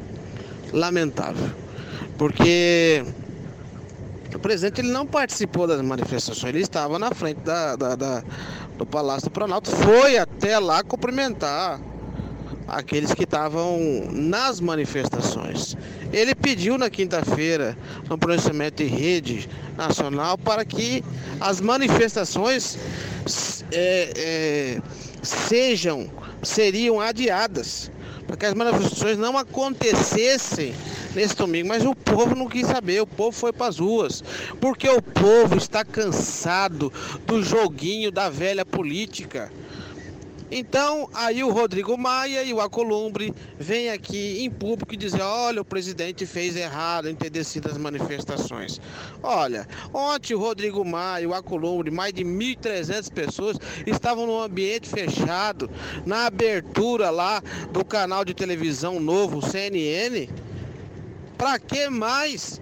Lamentável. 0.71 1.49
Porque 2.17 3.03
o 4.35 4.39
presidente 4.39 4.81
ele 4.81 4.91
não 4.91 5.05
participou 5.05 5.67
das 5.67 5.81
manifestações, 5.81 6.53
ele 6.53 6.63
estava 6.63 6.97
na 6.97 7.11
frente 7.11 7.39
da, 7.41 7.75
da, 7.75 7.95
da 7.95 8.23
do 8.77 8.85
Palácio 8.85 9.29
do 9.29 9.31
Planalto, 9.31 9.69
foi 9.69 10.17
até 10.17 10.57
lá 10.57 10.83
cumprimentar 10.83 11.79
aqueles 12.67 13.13
que 13.13 13.23
estavam 13.23 13.77
nas 14.11 14.59
manifestações. 14.59 15.75
Ele 16.11 16.33
pediu 16.33 16.77
na 16.77 16.89
quinta-feira 16.89 17.77
um 18.09 18.17
pronunciamento 18.17 18.81
em 18.81 18.87
rede 18.87 19.49
nacional 19.77 20.37
para 20.37 20.63
que 20.63 21.03
as 21.39 21.59
manifestações 21.59 22.77
é, 23.71 24.11
é, 24.15 24.81
sejam, 25.21 26.09
seriam 26.41 26.99
adiadas, 26.99 27.91
para 28.31 28.37
que 28.37 28.45
as 28.45 28.53
manifestações 28.53 29.17
não 29.17 29.37
acontecessem 29.37 30.73
nesse 31.13 31.35
domingo, 31.35 31.67
mas 31.67 31.85
o 31.85 31.93
povo 31.93 32.33
não 32.33 32.47
quis 32.47 32.65
saber, 32.65 33.01
o 33.01 33.05
povo 33.05 33.33
foi 33.33 33.51
para 33.51 33.67
as 33.67 33.77
ruas, 33.77 34.23
porque 34.61 34.87
o 34.87 35.01
povo 35.01 35.57
está 35.57 35.83
cansado 35.83 36.93
do 37.27 37.43
joguinho 37.43 38.09
da 38.09 38.29
velha 38.29 38.65
política. 38.65 39.51
Então, 40.53 41.09
aí 41.13 41.45
o 41.45 41.49
Rodrigo 41.49 41.97
Maia 41.97 42.43
e 42.43 42.53
o 42.53 42.59
Acolumbre 42.59 43.33
vêm 43.57 43.89
aqui 43.89 44.43
em 44.43 44.51
público 44.51 44.93
e 44.93 44.97
dizem: 44.97 45.21
olha, 45.21 45.61
o 45.61 45.65
presidente 45.65 46.25
fez 46.25 46.57
errado 46.57 47.07
em 47.07 47.15
ter 47.15 47.29
descido 47.29 47.69
as 47.69 47.77
manifestações. 47.77 48.81
Olha, 49.23 49.65
ontem 49.93 50.33
o 50.33 50.39
Rodrigo 50.39 50.83
Maia 50.83 51.23
e 51.23 51.27
o 51.27 51.33
Acolumbre, 51.33 51.89
mais 51.89 52.11
de 52.11 52.25
1.300 52.25 53.09
pessoas, 53.13 53.57
estavam 53.87 54.27
num 54.27 54.41
ambiente 54.41 54.89
fechado, 54.89 55.69
na 56.05 56.25
abertura 56.25 57.09
lá 57.09 57.41
do 57.71 57.85
canal 57.85 58.25
de 58.25 58.33
televisão 58.33 58.99
novo, 58.99 59.41
CNN. 59.41 60.27
Para 61.37 61.59
que 61.59 61.89
mais? 61.89 62.59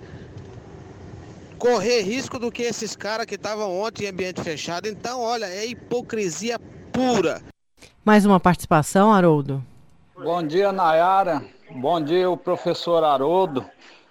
Correr 1.57 2.01
risco 2.01 2.37
do 2.37 2.51
que 2.51 2.61
esses 2.61 2.95
caras 2.95 3.25
que 3.25 3.33
estavam 3.33 3.81
ontem 3.81 4.05
em 4.05 4.09
ambiente 4.09 4.41
fechado. 4.41 4.87
Então, 4.87 5.19
olha, 5.19 5.47
é 5.47 5.65
hipocrisia 5.65 6.59
pura. 6.93 7.41
Mais 8.03 8.25
uma 8.25 8.39
participação, 8.39 9.13
Haroldo? 9.13 9.63
Bom 10.15 10.41
dia, 10.41 10.71
Nayara. 10.71 11.43
Bom 11.71 12.01
dia, 12.01 12.29
o 12.29 12.37
professor 12.37 13.03
Haroldo. 13.03 13.65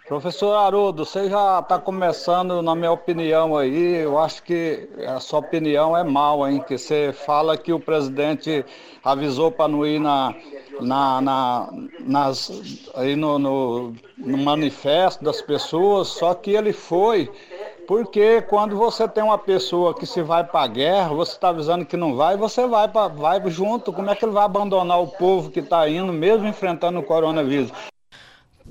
Professor 0.07 0.55
Haroldo, 0.55 1.05
você 1.05 1.29
já 1.29 1.61
está 1.61 1.79
começando, 1.79 2.63
na 2.63 2.75
minha 2.75 2.93
opinião 2.93 3.57
aí, 3.57 3.97
eu 3.97 4.19
acho 4.19 4.43
que 4.43 4.89
a 5.07 5.21
sua 5.21 5.41
opinião 5.41 5.97
é 5.97 6.03
mal, 6.03 6.49
hein? 6.49 6.65
Que 6.67 6.79
você 6.79 7.13
fala 7.13 7.59
que 7.59 7.73
o 7.73 7.81
presidente 7.81 8.65
avisou 9.05 9.51
para 9.51 9.69
não 9.69 9.87
ir 9.87 9.99
na, 9.99 10.35
na, 10.81 11.21
na, 11.21 11.69
nas, 12.01 12.91
aí 12.95 13.17
no, 13.17 13.39
no, 13.39 13.95
no 14.17 14.39
manifesto 14.39 15.23
das 15.23 15.43
pessoas, 15.43 16.09
só 16.09 16.33
que 16.33 16.53
ele 16.53 16.73
foi 16.73 17.31
porque 17.89 18.43
quando 18.43 18.77
você 18.77 19.09
tem 19.09 19.25
uma 19.25 19.39
pessoa 19.39 19.95
que 19.95 20.05
se 20.05 20.21
vai 20.21 20.45
para 20.45 20.61
a 20.61 20.67
guerra, 20.67 21.09
você 21.09 21.33
está 21.33 21.49
avisando 21.49 21.87
que 21.87 21.97
não 21.97 22.15
vai, 22.15 22.37
você 22.37 22.67
vai, 22.67 22.87
pra, 22.87 23.09
vai 23.09 23.41
junto. 23.49 23.95
Como 23.95 24.11
é 24.11 24.15
que 24.15 24.27
ele 24.27 24.33
vai 24.33 24.45
abandonar 24.45 25.01
o 25.01 25.09
povo 25.09 25.51
que 25.51 25.61
está 25.61 25.89
indo, 25.89 26.13
mesmo 26.13 26.47
enfrentando 26.47 26.99
o 26.99 27.03
coronavírus? 27.03 27.73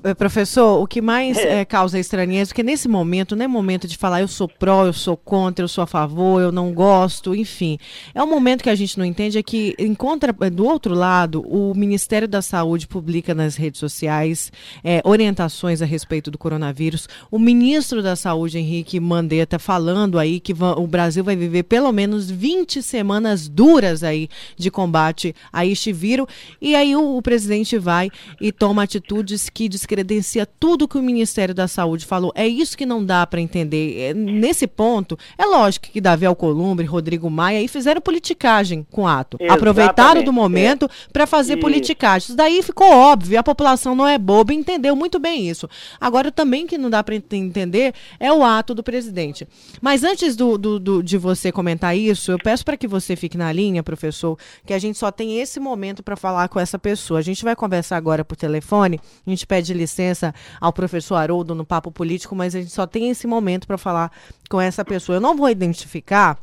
Eh, 0.04 0.14
professor, 0.14 0.80
o 0.80 0.86
que 0.86 1.00
mais 1.00 1.36
é. 1.36 1.60
É, 1.60 1.64
causa 1.64 1.98
estranheza, 1.98 2.50
porque 2.50 2.62
nesse 2.62 2.86
momento 2.86 3.34
não 3.34 3.44
é 3.44 3.48
momento 3.48 3.88
de 3.88 3.96
falar 3.96 4.20
eu 4.20 4.28
sou 4.28 4.48
pró, 4.48 4.86
eu 4.86 4.92
sou 4.92 5.16
contra, 5.16 5.64
eu 5.64 5.68
sou 5.68 5.82
a 5.82 5.86
favor, 5.86 6.40
eu 6.40 6.52
não 6.52 6.72
gosto, 6.72 7.34
enfim. 7.34 7.78
É 8.14 8.22
um 8.22 8.26
momento 8.26 8.62
que 8.62 8.70
a 8.70 8.74
gente 8.74 8.96
não 8.98 9.04
entende 9.04 9.38
é 9.38 9.42
que, 9.42 9.74
encontra, 9.78 10.34
eh, 10.40 10.50
do 10.50 10.64
outro 10.64 10.94
lado, 10.94 11.40
o 11.42 11.74
Ministério 11.74 12.28
da 12.28 12.40
Saúde 12.40 12.86
publica 12.86 13.34
nas 13.34 13.56
redes 13.56 13.80
sociais 13.80 14.52
é, 14.84 15.00
orientações 15.04 15.82
a 15.82 15.84
respeito 15.84 16.30
do 16.30 16.38
coronavírus. 16.38 17.08
O 17.30 17.38
ministro 17.38 18.02
da 18.02 18.14
Saúde, 18.14 18.58
Henrique 18.58 19.00
Mandetta, 19.00 19.58
falando 19.58 20.18
aí 20.18 20.38
que 20.38 20.52
o 20.52 20.86
Brasil 20.86 21.24
vai 21.24 21.34
viver 21.34 21.64
pelo 21.64 21.90
menos 21.92 22.30
20 22.30 22.82
semanas 22.82 23.48
duras 23.48 24.02
aí 24.02 24.28
de 24.56 24.70
combate 24.70 25.34
a 25.52 25.66
este 25.66 25.92
vírus. 25.92 26.26
E 26.60 26.74
aí 26.76 26.94
o, 26.94 27.16
o 27.16 27.22
presidente 27.22 27.78
vai 27.78 28.10
e 28.40 28.52
toma 28.52 28.82
atitudes 28.82 29.48
que 29.48 29.68
descredencia 29.88 30.44
tudo 30.44 30.86
que 30.86 30.98
o 30.98 31.02
Ministério 31.02 31.54
da 31.54 31.66
Saúde 31.66 32.04
falou. 32.04 32.30
É 32.34 32.46
isso 32.46 32.76
que 32.76 32.84
não 32.84 33.02
dá 33.02 33.26
para 33.26 33.40
entender. 33.40 33.98
É, 33.98 34.14
nesse 34.14 34.66
ponto, 34.66 35.18
é 35.38 35.46
lógico 35.46 35.88
que 35.90 36.00
Davi 36.00 36.26
Alcolumbre, 36.26 36.86
Rodrigo 36.86 37.30
Maia 37.30 37.58
aí 37.58 37.66
fizeram 37.66 38.00
politicagem 38.00 38.86
com 38.90 39.02
o 39.02 39.06
ato. 39.06 39.38
Exatamente. 39.40 39.58
Aproveitaram 39.58 40.22
do 40.22 40.32
momento 40.32 40.84
é. 40.84 40.88
para 41.12 41.26
fazer 41.26 41.54
e... 41.54 41.56
politicagem. 41.60 42.28
Isso 42.28 42.36
daí 42.36 42.62
ficou 42.62 42.90
óbvio, 42.92 43.38
a 43.38 43.42
população 43.42 43.94
não 43.94 44.06
é 44.06 44.18
boba 44.18 44.52
e 44.52 44.56
entendeu 44.56 44.94
muito 44.94 45.18
bem 45.18 45.48
isso. 45.48 45.68
Agora, 45.98 46.30
também 46.30 46.66
que 46.66 46.76
não 46.76 46.90
dá 46.90 47.02
para 47.02 47.14
entender 47.14 47.94
é 48.20 48.30
o 48.30 48.44
ato 48.44 48.74
do 48.74 48.82
presidente. 48.82 49.48
Mas 49.80 50.04
antes 50.04 50.36
do, 50.36 50.58
do, 50.58 50.78
do 50.78 51.02
de 51.02 51.16
você 51.16 51.50
comentar 51.50 51.96
isso, 51.96 52.30
eu 52.30 52.38
peço 52.38 52.64
para 52.64 52.76
que 52.76 52.86
você 52.86 53.16
fique 53.16 53.38
na 53.38 53.50
linha, 53.52 53.82
professor, 53.82 54.38
que 54.66 54.74
a 54.74 54.78
gente 54.78 54.98
só 54.98 55.10
tem 55.10 55.40
esse 55.40 55.58
momento 55.58 56.02
para 56.02 56.16
falar 56.16 56.48
com 56.48 56.60
essa 56.60 56.78
pessoa. 56.78 57.20
A 57.20 57.22
gente 57.22 57.42
vai 57.42 57.56
conversar 57.56 57.96
agora 57.96 58.24
por 58.24 58.36
telefone, 58.36 59.00
a 59.26 59.30
gente 59.30 59.46
pede 59.46 59.72
licença 59.78 60.34
ao 60.60 60.72
professor 60.72 61.16
Haroldo 61.16 61.54
no 61.54 61.64
Papo 61.64 61.90
Político, 61.90 62.34
mas 62.34 62.54
a 62.54 62.60
gente 62.60 62.72
só 62.72 62.86
tem 62.86 63.10
esse 63.10 63.26
momento 63.26 63.66
para 63.66 63.78
falar 63.78 64.12
com 64.50 64.60
essa 64.60 64.84
pessoa. 64.84 65.16
Eu 65.16 65.20
não 65.20 65.36
vou 65.36 65.48
identificar. 65.48 66.38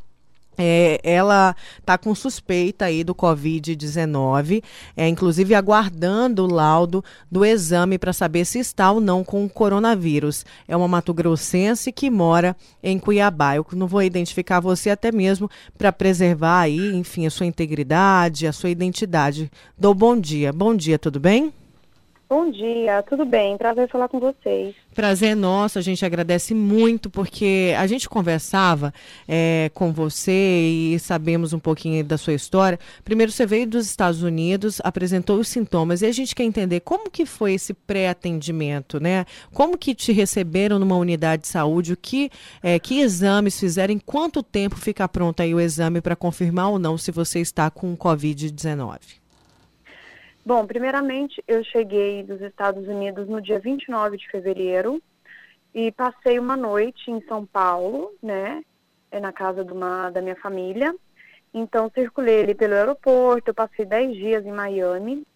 É, 0.58 0.98
ela 1.02 1.54
está 1.78 1.98
com 1.98 2.14
suspeita 2.14 2.86
aí 2.86 3.04
do 3.04 3.14
Covid-19, 3.14 4.62
é, 4.96 5.06
inclusive 5.06 5.54
aguardando 5.54 6.44
o 6.44 6.50
laudo 6.50 7.04
do 7.30 7.44
exame 7.44 7.98
para 7.98 8.12
saber 8.12 8.44
se 8.46 8.58
está 8.58 8.90
ou 8.90 9.00
não 9.00 9.22
com 9.22 9.44
o 9.44 9.50
coronavírus. 9.50 10.46
É 10.66 10.74
uma 10.76 10.88
mato-grossense 10.88 11.92
que 11.92 12.08
mora 12.08 12.56
em 12.82 12.98
Cuiabá. 12.98 13.56
Eu 13.56 13.66
não 13.72 13.86
vou 13.86 14.02
identificar 14.02 14.60
você 14.60 14.88
até 14.88 15.12
mesmo 15.12 15.50
para 15.76 15.92
preservar 15.92 16.60
aí, 16.60 16.94
enfim, 16.94 17.26
a 17.26 17.30
sua 17.30 17.46
integridade, 17.46 18.46
a 18.46 18.52
sua 18.52 18.70
identidade. 18.70 19.50
Dou 19.76 19.94
bom 19.94 20.18
dia. 20.18 20.52
Bom 20.52 20.74
dia, 20.74 20.98
tudo 20.98 21.20
bem? 21.20 21.52
Bom 22.28 22.50
dia, 22.50 23.04
tudo 23.04 23.24
bem? 23.24 23.56
Prazer 23.56 23.88
falar 23.88 24.08
com 24.08 24.18
vocês. 24.18 24.74
Prazer 24.92 25.36
nosso, 25.36 25.78
a 25.78 25.82
gente 25.82 26.04
agradece 26.04 26.54
muito 26.54 27.08
porque 27.08 27.72
a 27.78 27.86
gente 27.86 28.08
conversava 28.08 28.92
é, 29.28 29.70
com 29.72 29.92
você 29.92 30.32
e 30.32 30.98
sabemos 30.98 31.52
um 31.52 31.60
pouquinho 31.60 32.02
da 32.04 32.18
sua 32.18 32.32
história. 32.32 32.80
Primeiro, 33.04 33.30
você 33.30 33.46
veio 33.46 33.64
dos 33.64 33.86
Estados 33.86 34.24
Unidos, 34.24 34.80
apresentou 34.82 35.38
os 35.38 35.46
sintomas 35.46 36.02
e 36.02 36.06
a 36.06 36.10
gente 36.10 36.34
quer 36.34 36.42
entender 36.42 36.80
como 36.80 37.08
que 37.08 37.24
foi 37.24 37.54
esse 37.54 37.72
pré-atendimento, 37.72 38.98
né? 38.98 39.24
Como 39.52 39.78
que 39.78 39.94
te 39.94 40.10
receberam 40.10 40.80
numa 40.80 40.96
unidade 40.96 41.42
de 41.42 41.48
saúde, 41.48 41.92
o 41.92 41.96
que, 41.96 42.28
é, 42.60 42.76
que 42.80 42.98
exames 42.98 43.60
fizeram, 43.60 43.94
em 43.94 44.00
quanto 44.00 44.42
tempo 44.42 44.74
fica 44.74 45.08
pronto 45.08 45.42
aí 45.42 45.54
o 45.54 45.60
exame 45.60 46.00
para 46.00 46.16
confirmar 46.16 46.70
ou 46.70 46.78
não 46.80 46.98
se 46.98 47.12
você 47.12 47.38
está 47.38 47.70
com 47.70 47.96
Covid-19? 47.96 49.25
Bom, 50.46 50.64
primeiramente, 50.64 51.42
eu 51.48 51.64
cheguei 51.64 52.22
dos 52.22 52.40
Estados 52.40 52.86
Unidos 52.86 53.28
no 53.28 53.42
dia 53.42 53.58
29 53.58 54.16
de 54.16 54.30
fevereiro 54.30 55.02
e 55.74 55.90
passei 55.90 56.38
uma 56.38 56.56
noite 56.56 57.10
em 57.10 57.20
São 57.22 57.44
Paulo, 57.44 58.12
né, 58.22 58.62
é 59.10 59.18
na 59.18 59.32
casa 59.32 59.64
de 59.64 59.72
uma, 59.72 60.08
da 60.08 60.22
minha 60.22 60.36
família. 60.36 60.94
Então, 61.52 61.90
circulei 61.92 62.44
ali 62.44 62.54
pelo 62.54 62.74
aeroporto, 62.74 63.50
eu 63.50 63.54
passei 63.54 63.84
10 63.84 64.14
dias 64.14 64.46
em 64.46 64.52
Miami 64.52 65.26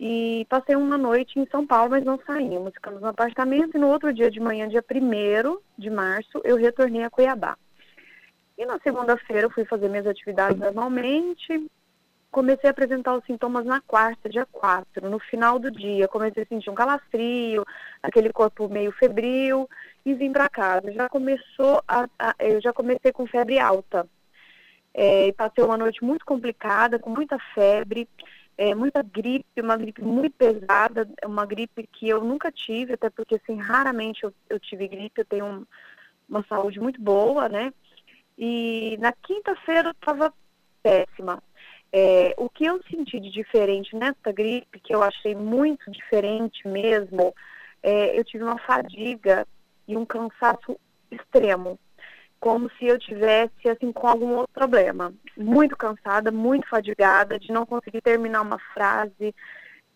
e 0.00 0.46
passei 0.48 0.76
uma 0.76 0.96
noite 0.96 1.38
em 1.38 1.46
São 1.50 1.66
Paulo, 1.66 1.90
mas 1.90 2.02
não 2.02 2.18
saímos. 2.26 2.72
Ficamos 2.72 3.02
no 3.02 3.08
apartamento 3.08 3.76
e 3.76 3.80
no 3.80 3.88
outro 3.88 4.14
dia 4.14 4.30
de 4.30 4.40
manhã, 4.40 4.66
dia 4.66 4.82
1 4.82 5.58
de 5.76 5.90
março, 5.90 6.40
eu 6.42 6.56
retornei 6.56 7.04
a 7.04 7.10
Cuiabá. 7.10 7.54
E 8.56 8.64
na 8.64 8.78
segunda-feira 8.78 9.42
eu 9.42 9.50
fui 9.50 9.66
fazer 9.66 9.90
minhas 9.90 10.06
atividades 10.06 10.58
normalmente, 10.58 11.68
comecei 12.30 12.68
a 12.68 12.70
apresentar 12.70 13.16
os 13.16 13.24
sintomas 13.24 13.64
na 13.64 13.80
quarta, 13.80 14.28
dia 14.28 14.46
4. 14.46 15.08
No 15.08 15.18
final 15.18 15.58
do 15.58 15.70
dia, 15.70 16.08
comecei 16.08 16.42
a 16.42 16.46
sentir 16.46 16.70
um 16.70 16.74
calafrio, 16.74 17.64
aquele 18.02 18.32
corpo 18.32 18.68
meio 18.68 18.92
febril 18.92 19.68
e 20.04 20.14
vim 20.14 20.32
para 20.32 20.48
casa. 20.48 20.92
Já 20.92 21.08
começou 21.08 21.82
a, 21.86 22.08
a, 22.18 22.34
eu 22.38 22.60
já 22.60 22.72
comecei 22.72 23.12
com 23.12 23.26
febre 23.26 23.58
alta. 23.58 24.06
É, 24.94 25.32
passei 25.32 25.62
uma 25.64 25.76
noite 25.76 26.02
muito 26.04 26.24
complicada, 26.24 26.98
com 26.98 27.10
muita 27.10 27.38
febre, 27.54 28.08
é, 28.56 28.74
muita 28.74 29.02
gripe, 29.02 29.60
uma 29.60 29.76
gripe 29.76 30.02
muito 30.02 30.34
pesada, 30.36 31.08
uma 31.24 31.46
gripe 31.46 31.88
que 31.92 32.08
eu 32.08 32.22
nunca 32.24 32.50
tive, 32.50 32.94
até 32.94 33.08
porque 33.08 33.36
assim, 33.36 33.56
raramente 33.56 34.24
eu, 34.24 34.34
eu 34.48 34.58
tive 34.58 34.88
gripe, 34.88 35.20
eu 35.20 35.24
tenho 35.24 35.46
um, 35.46 35.66
uma 36.28 36.44
saúde 36.48 36.80
muito 36.80 37.00
boa, 37.00 37.48
né? 37.48 37.72
E 38.36 38.96
na 39.00 39.12
quinta-feira 39.12 39.88
eu 39.88 39.92
estava 39.92 40.32
péssima. 40.82 41.42
É, 41.92 42.34
o 42.36 42.50
que 42.50 42.66
eu 42.66 42.80
senti 42.90 43.18
de 43.18 43.30
diferente 43.30 43.96
nessa 43.96 44.30
gripe, 44.32 44.80
que 44.80 44.94
eu 44.94 45.02
achei 45.02 45.34
muito 45.34 45.90
diferente 45.90 46.66
mesmo, 46.68 47.34
é, 47.82 48.18
eu 48.18 48.24
tive 48.24 48.44
uma 48.44 48.58
fadiga 48.58 49.46
e 49.86 49.96
um 49.96 50.04
cansaço 50.04 50.78
extremo, 51.10 51.78
como 52.38 52.70
se 52.78 52.84
eu 52.84 52.98
tivesse 52.98 53.68
assim 53.68 53.90
com 53.90 54.06
algum 54.06 54.36
outro 54.36 54.52
problema. 54.52 55.12
Muito 55.36 55.76
cansada, 55.76 56.30
muito 56.30 56.68
fadigada, 56.68 57.38
de 57.38 57.50
não 57.50 57.64
conseguir 57.64 58.02
terminar 58.02 58.42
uma 58.42 58.58
frase, 58.74 59.34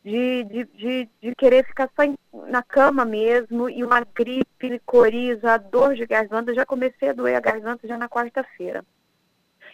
de, 0.03 0.45
de, 0.45 0.65
de, 0.65 1.09
de 1.21 1.35
querer 1.37 1.65
ficar 1.67 1.89
só 1.95 2.03
em, 2.03 2.17
na 2.49 2.63
cama 2.63 3.05
mesmo, 3.05 3.69
e 3.69 3.85
uma 3.85 4.01
gripe, 4.01 4.81
coriza, 4.87 5.59
dor 5.59 5.95
de 5.95 6.07
garganta. 6.07 6.55
Já 6.55 6.65
comecei 6.65 7.11
a 7.11 7.13
doer 7.13 7.37
a 7.37 7.41
garganta 7.41 7.87
já 7.87 7.99
na 7.99 8.09
quarta-feira. 8.09 8.85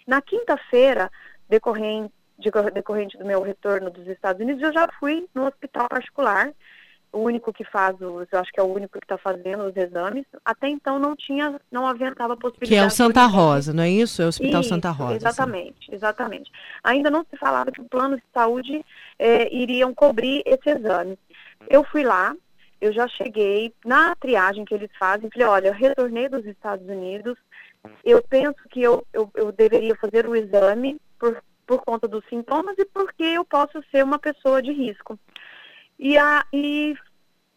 Na 0.07 0.21
quinta-feira, 0.21 1.11
decorrente 1.49 2.13
de, 2.39 2.51
decorrente 2.73 3.19
do 3.19 3.25
meu 3.25 3.43
retorno 3.43 3.91
dos 3.91 4.07
Estados 4.07 4.41
Unidos, 4.41 4.63
eu 4.63 4.73
já 4.73 4.89
fui 4.99 5.27
no 5.35 5.47
hospital 5.47 5.89
particular, 5.89 6.53
o 7.13 7.21
único 7.21 7.53
que 7.53 7.65
faz 7.65 7.97
os, 8.01 8.29
eu 8.31 8.39
acho 8.39 8.53
que 8.53 8.61
é 8.61 8.63
o 8.63 8.73
único 8.73 8.99
que 8.99 9.05
está 9.05 9.17
fazendo 9.17 9.65
os 9.65 9.77
exames. 9.77 10.27
Até 10.45 10.69
então 10.69 10.99
não 10.99 11.17
tinha, 11.17 11.59
não 11.71 11.87
aventava 11.87 12.37
possibilidade. 12.37 12.69
Que 12.69 12.77
é 12.77 12.87
o 12.87 12.91
Santa 12.91 13.25
Rosa, 13.27 13.73
não 13.73 13.83
é 13.83 13.91
isso? 13.91 14.21
É 14.21 14.27
o 14.27 14.29
Hospital 14.29 14.61
isso, 14.61 14.69
Santa 14.69 14.91
Rosa. 14.91 15.17
Exatamente, 15.17 15.87
sim. 15.87 15.95
exatamente. 15.95 16.51
Ainda 16.85 17.11
não 17.11 17.25
se 17.29 17.37
falava 17.39 17.73
que 17.73 17.81
o 17.81 17.89
plano 17.89 18.17
de 18.17 18.23
saúde 18.33 18.85
é, 19.19 19.53
iriam 19.55 19.95
cobrir 19.95 20.43
esse 20.45 20.69
exame. 20.69 21.19
Eu 21.69 21.83
fui 21.83 22.05
lá, 22.05 22.37
eu 22.81 22.93
já 22.93 23.09
cheguei 23.09 23.73
na 23.85 24.15
triagem 24.17 24.65
que 24.65 24.75
eles 24.75 24.91
fazem, 24.99 25.31
falei, 25.31 25.49
olha, 25.49 25.69
eu 25.69 25.75
retornei 25.75 26.29
dos 26.29 26.45
Estados 26.45 26.87
Unidos, 26.87 27.37
eu 28.05 28.23
penso 28.23 28.59
que 28.71 28.83
eu, 28.83 29.05
eu, 29.13 29.31
eu 29.35 29.51
deveria 29.51 29.97
fazer 29.97 30.27
o 30.29 30.37
exame 30.37 31.01
por, 31.19 31.43
por 31.67 31.83
conta 31.85 32.09
dos 32.09 32.25
sintomas 32.29 32.77
e 32.79 32.85
porque 32.85 33.23
eu 33.23 33.45
posso 33.45 33.83
ser 33.91 34.05
uma 34.05 34.19
pessoa 34.19 34.63
de 34.63 34.73
risco. 34.73 35.19
E, 35.99 36.17
a, 36.17 36.45
e 36.53 36.95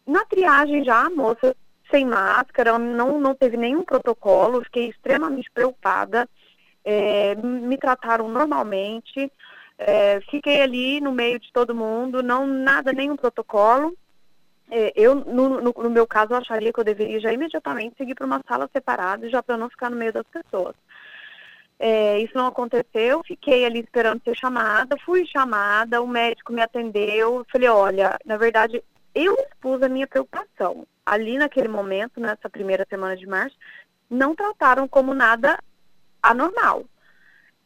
na 0.06 0.24
triagem 0.24 0.84
já, 0.84 1.06
a 1.06 1.10
moça 1.10 1.56
sem 1.90 2.06
máscara, 2.06 2.78
não, 2.78 3.20
não 3.20 3.34
teve 3.34 3.56
nenhum 3.56 3.84
protocolo, 3.84 4.64
fiquei 4.64 4.88
extremamente 4.88 5.50
preocupada, 5.50 6.28
é, 6.84 7.34
me 7.34 7.76
trataram 7.76 8.28
normalmente, 8.28 9.30
é, 9.78 10.20
fiquei 10.30 10.62
ali 10.62 11.00
no 11.00 11.12
meio 11.12 11.38
de 11.38 11.52
todo 11.52 11.74
mundo, 11.74 12.22
não 12.22 12.46
nada, 12.46 12.92
nenhum 12.92 13.16
protocolo. 13.16 13.96
É, 14.70 14.92
eu, 14.96 15.14
no, 15.14 15.60
no, 15.60 15.74
no, 15.76 15.90
meu 15.90 16.06
caso, 16.06 16.34
acharia 16.34 16.72
que 16.72 16.80
eu 16.80 16.84
deveria 16.84 17.20
já 17.20 17.32
imediatamente 17.32 17.96
seguir 17.96 18.14
para 18.14 18.26
uma 18.26 18.40
sala 18.48 18.68
separada, 18.72 19.28
já 19.28 19.42
para 19.42 19.56
não 19.56 19.68
ficar 19.68 19.90
no 19.90 19.96
meio 19.96 20.12
das 20.12 20.26
pessoas. 20.26 20.74
É, 21.84 22.20
isso 22.20 22.36
não 22.36 22.46
aconteceu, 22.46 23.22
fiquei 23.26 23.64
ali 23.64 23.80
esperando 23.80 24.22
ser 24.22 24.36
chamada, 24.36 24.96
fui 25.04 25.26
chamada, 25.26 26.00
o 26.00 26.06
médico 26.06 26.52
me 26.52 26.62
atendeu, 26.62 27.44
falei, 27.50 27.68
olha, 27.68 28.16
na 28.24 28.36
verdade, 28.36 28.80
eu 29.12 29.34
expus 29.34 29.82
a 29.82 29.88
minha 29.88 30.06
preocupação. 30.06 30.86
Ali 31.04 31.36
naquele 31.38 31.66
momento, 31.66 32.20
nessa 32.20 32.48
primeira 32.48 32.86
semana 32.88 33.16
de 33.16 33.26
março, 33.26 33.56
não 34.08 34.32
trataram 34.32 34.86
como 34.86 35.12
nada 35.12 35.58
anormal 36.22 36.84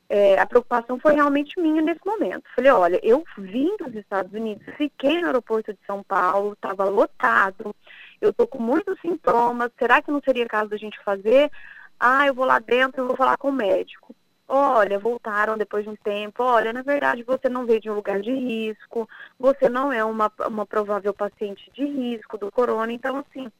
é, 0.08 0.38
a 0.38 0.46
preocupação 0.46 0.98
foi 0.98 1.14
realmente 1.14 1.60
minha 1.60 1.82
nesse 1.82 2.04
momento. 2.04 2.44
Falei, 2.54 2.70
olha, 2.70 3.00
eu 3.02 3.24
vim 3.38 3.76
dos 3.78 3.94
Estados 3.94 4.32
Unidos, 4.32 4.64
fiquei 4.76 5.20
no 5.20 5.26
aeroporto 5.26 5.72
de 5.72 5.78
São 5.86 6.02
Paulo, 6.02 6.52
estava 6.52 6.84
lotado, 6.84 7.74
eu 8.20 8.30
estou 8.30 8.46
com 8.46 8.58
muitos 8.58 8.98
sintomas, 9.00 9.70
será 9.78 10.00
que 10.00 10.10
não 10.10 10.20
seria 10.24 10.46
caso 10.46 10.70
da 10.70 10.76
gente 10.76 10.98
fazer? 11.04 11.50
Ah, 11.98 12.26
eu 12.26 12.34
vou 12.34 12.44
lá 12.44 12.58
dentro 12.58 13.02
e 13.02 13.06
vou 13.06 13.16
falar 13.16 13.36
com 13.36 13.48
o 13.48 13.52
médico. 13.52 14.14
Olha, 14.48 14.98
voltaram 14.98 15.58
depois 15.58 15.84
de 15.84 15.90
um 15.90 15.96
tempo. 15.96 16.42
Olha, 16.42 16.72
na 16.72 16.82
verdade, 16.82 17.22
você 17.24 17.48
não 17.48 17.66
veio 17.66 17.80
de 17.80 17.90
um 17.90 17.94
lugar 17.94 18.20
de 18.20 18.32
risco, 18.32 19.08
você 19.38 19.68
não 19.68 19.92
é 19.92 20.04
uma, 20.04 20.30
uma 20.46 20.64
provável 20.64 21.12
paciente 21.12 21.68
de 21.72 21.84
risco 21.84 22.38
do 22.38 22.50
corona. 22.52 22.92
Então, 22.92 23.18
assim, 23.18 23.50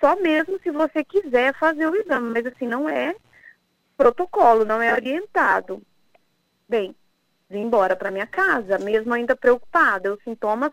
só 0.00 0.16
mesmo 0.16 0.58
se 0.62 0.70
você 0.70 1.04
quiser 1.04 1.54
fazer 1.58 1.86
o 1.86 1.94
exame, 1.94 2.32
mas 2.32 2.46
assim, 2.46 2.66
não 2.66 2.88
é 2.88 3.14
protocolo, 3.98 4.64
não 4.64 4.80
é 4.80 4.94
orientado. 4.94 5.82
Bem, 6.66 6.96
vim 7.50 7.60
embora 7.60 7.94
para 7.94 8.10
minha 8.10 8.26
casa, 8.26 8.78
mesmo 8.78 9.12
ainda 9.12 9.36
preocupada. 9.36 10.14
Os 10.14 10.22
sintomas 10.22 10.72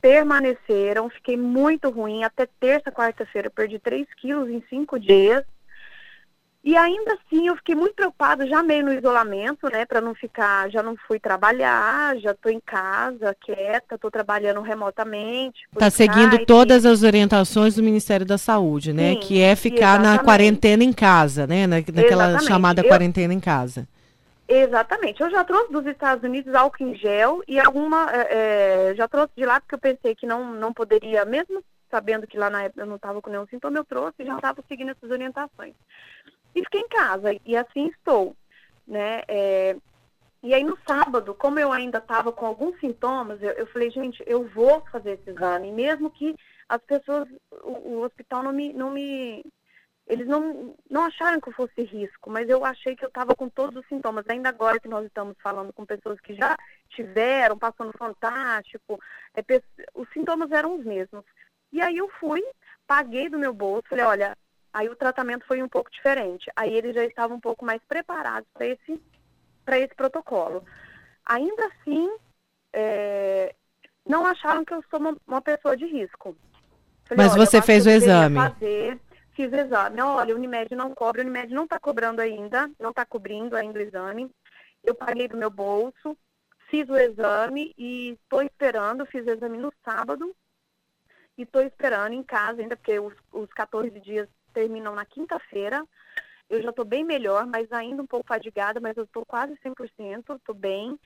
permaneceram, 0.00 1.08
fiquei 1.10 1.36
muito 1.36 1.90
ruim. 1.90 2.24
Até 2.24 2.46
terça, 2.58 2.90
quarta-feira, 2.90 3.48
perdi 3.50 3.78
3 3.78 4.06
quilos 4.14 4.48
em 4.48 4.64
cinco 4.68 4.98
dias. 4.98 5.44
E 6.62 6.76
ainda 6.76 7.14
assim 7.14 7.48
eu 7.48 7.56
fiquei 7.56 7.74
muito 7.74 7.94
preocupada, 7.94 8.46
já 8.46 8.62
meio 8.62 8.84
no 8.84 8.92
isolamento, 8.92 9.66
né, 9.70 9.86
para 9.86 10.00
não 10.00 10.14
ficar, 10.14 10.70
já 10.70 10.82
não 10.82 10.94
fui 10.94 11.18
trabalhar, 11.18 12.18
já 12.18 12.32
estou 12.32 12.52
em 12.52 12.60
casa, 12.60 13.34
quieta, 13.40 13.94
estou 13.94 14.10
trabalhando 14.10 14.60
remotamente. 14.60 15.66
Está 15.72 15.88
seguindo 15.88 16.44
todas 16.44 16.84
as 16.84 17.02
orientações 17.02 17.76
do 17.76 17.82
Ministério 17.82 18.26
da 18.26 18.36
Saúde, 18.36 18.92
né, 18.92 19.14
Sim, 19.14 19.20
que 19.20 19.40
é 19.40 19.56
ficar 19.56 20.00
exatamente. 20.00 20.18
na 20.18 20.18
quarentena 20.18 20.84
em 20.84 20.92
casa, 20.92 21.46
né, 21.46 21.66
naquela 21.66 22.04
exatamente. 22.04 22.44
chamada 22.44 22.82
eu, 22.82 22.88
quarentena 22.88 23.32
em 23.32 23.40
casa. 23.40 23.88
Exatamente. 24.46 25.22
Eu 25.22 25.30
já 25.30 25.42
trouxe 25.44 25.72
dos 25.72 25.86
Estados 25.86 26.24
Unidos 26.24 26.52
álcool 26.54 26.82
em 26.82 26.94
gel 26.96 27.40
e 27.46 27.58
alguma. 27.58 28.10
É, 28.12 28.92
já 28.96 29.06
trouxe 29.06 29.32
de 29.36 29.46
lá 29.46 29.60
porque 29.60 29.76
eu 29.76 29.78
pensei 29.78 30.14
que 30.14 30.26
não, 30.26 30.52
não 30.52 30.72
poderia, 30.72 31.24
mesmo 31.24 31.62
sabendo 31.88 32.26
que 32.26 32.36
lá 32.36 32.50
na 32.50 32.64
época 32.64 32.82
eu 32.82 32.86
não 32.86 32.96
estava 32.96 33.22
com 33.22 33.30
nenhum 33.30 33.46
sintoma, 33.46 33.78
eu 33.78 33.84
trouxe 33.84 34.22
e 34.22 34.26
já 34.26 34.36
estava 34.36 34.62
seguindo 34.68 34.90
essas 34.90 35.10
orientações. 35.10 35.74
E 36.54 36.62
fiquei 36.64 36.80
em 36.80 36.88
casa, 36.88 37.30
e 37.44 37.56
assim 37.56 37.86
estou. 37.88 38.36
Né? 38.86 39.22
É, 39.28 39.76
e 40.42 40.54
aí 40.54 40.64
no 40.64 40.78
sábado, 40.86 41.34
como 41.34 41.58
eu 41.58 41.70
ainda 41.72 41.98
estava 41.98 42.32
com 42.32 42.46
alguns 42.46 42.78
sintomas, 42.80 43.42
eu, 43.42 43.50
eu, 43.50 43.66
falei, 43.66 43.90
gente, 43.90 44.22
eu 44.26 44.48
vou 44.48 44.80
fazer 44.90 45.12
esse 45.12 45.30
exame, 45.30 45.70
mesmo 45.70 46.10
que 46.10 46.34
as 46.68 46.80
pessoas, 46.82 47.28
o, 47.62 47.70
o 47.70 48.00
hospital 48.02 48.42
não 48.42 48.52
me, 48.52 48.72
não 48.72 48.90
me 48.90 49.44
eles 50.10 50.26
não, 50.26 50.74
não 50.90 51.04
acharam 51.04 51.40
que 51.40 51.50
eu 51.50 51.52
fosse 51.52 51.82
risco, 51.84 52.28
mas 52.30 52.48
eu 52.48 52.64
achei 52.64 52.96
que 52.96 53.04
eu 53.04 53.08
estava 53.08 53.32
com 53.32 53.48
todos 53.48 53.76
os 53.76 53.86
sintomas. 53.86 54.24
Ainda 54.28 54.48
agora 54.48 54.80
que 54.80 54.88
nós 54.88 55.06
estamos 55.06 55.36
falando 55.40 55.72
com 55.72 55.86
pessoas 55.86 56.18
que 56.20 56.34
já 56.34 56.56
tiveram, 56.88 57.56
passando 57.56 57.92
fantástico, 57.96 58.98
é, 59.34 59.40
os 59.94 60.08
sintomas 60.12 60.50
eram 60.50 60.76
os 60.76 60.84
mesmos. 60.84 61.24
E 61.72 61.80
aí 61.80 61.96
eu 61.96 62.08
fui, 62.18 62.42
paguei 62.88 63.28
do 63.28 63.38
meu 63.38 63.54
bolso, 63.54 63.88
falei, 63.88 64.04
olha, 64.04 64.36
aí 64.72 64.88
o 64.88 64.96
tratamento 64.96 65.46
foi 65.46 65.62
um 65.62 65.68
pouco 65.68 65.90
diferente. 65.90 66.50
Aí 66.56 66.74
eles 66.74 66.94
já 66.94 67.04
estavam 67.04 67.36
um 67.36 67.40
pouco 67.40 67.64
mais 67.64 67.82
preparados 67.88 68.48
para 68.52 68.66
esse, 68.66 69.00
esse 69.68 69.94
protocolo. 69.94 70.64
Ainda 71.24 71.66
assim, 71.66 72.10
é, 72.72 73.54
não 74.06 74.26
acharam 74.26 74.64
que 74.64 74.74
eu 74.74 74.82
sou 74.90 74.98
uma, 74.98 75.16
uma 75.26 75.42
pessoa 75.42 75.76
de 75.76 75.86
risco. 75.86 76.36
Falei, 77.04 77.26
Mas 77.26 77.36
você 77.36 77.60
fez 77.60 77.86
o 77.86 77.90
exame. 77.90 78.36
Fazer, 78.36 79.00
fiz 79.32 79.52
o 79.52 79.56
exame. 79.56 80.00
Olha, 80.00 80.34
o 80.34 80.38
Unimed 80.38 80.74
não 80.74 80.94
cobra, 80.94 81.20
o 81.20 81.24
Unimed 81.24 81.52
não 81.52 81.64
está 81.64 81.78
cobrando 81.78 82.20
ainda, 82.20 82.70
não 82.78 82.90
está 82.90 83.04
cobrindo 83.04 83.56
ainda 83.56 83.78
o 83.78 83.82
exame. 83.82 84.30
Eu 84.82 84.94
paguei 84.94 85.28
do 85.28 85.36
meu 85.36 85.50
bolso, 85.50 86.16
fiz 86.68 86.88
o 86.88 86.96
exame 86.96 87.74
e 87.76 88.10
estou 88.22 88.42
esperando, 88.42 89.04
fiz 89.06 89.26
o 89.26 89.30
exame 89.30 89.58
no 89.58 89.72
sábado 89.84 90.34
e 91.36 91.42
estou 91.42 91.62
esperando 91.62 92.12
em 92.12 92.22
casa 92.22 92.60
ainda, 92.60 92.76
porque 92.76 92.98
os, 92.98 93.14
os 93.32 93.50
14 93.52 93.98
dias 94.00 94.28
terminam 94.52 94.94
na 94.94 95.04
quinta-feira. 95.04 95.84
Eu 96.48 96.62
já 96.62 96.70
estou 96.70 96.84
bem 96.84 97.04
melhor, 97.04 97.46
mas 97.46 97.70
ainda 97.72 98.02
um 98.02 98.06
pouco 98.06 98.26
fadigada, 98.26 98.80
mas 98.80 98.96
eu 98.96 99.04
estou 99.04 99.24
quase 99.24 99.54
100%, 99.64 100.36
estou 100.36 100.54
bem. 100.54 100.98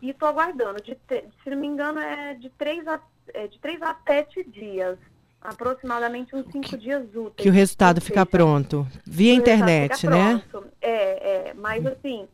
E 0.00 0.10
estou 0.10 0.28
aguardando, 0.28 0.82
de, 0.82 0.96
se 1.42 1.50
não 1.50 1.56
me 1.58 1.66
engano, 1.66 1.98
é 1.98 2.34
de 2.34 2.50
3 2.50 2.86
a, 2.86 3.00
é 3.32 3.46
de 3.48 3.58
3 3.58 3.80
a 3.82 3.96
7 4.06 4.44
dias 4.44 4.98
aproximadamente 5.40 6.34
uns 6.34 6.50
cinco 6.50 6.76
dias 6.76 7.02
úteis. 7.14 7.34
Que 7.36 7.48
o 7.48 7.52
resultado 7.52 8.00
fica 8.00 8.26
pronto. 8.26 8.86
Via 9.06 9.32
internet, 9.32 10.06
né? 10.06 10.42
Pronto. 10.50 10.68
É, 10.80 11.50
é, 11.50 11.54
mas 11.54 11.86
assim, 11.86 12.28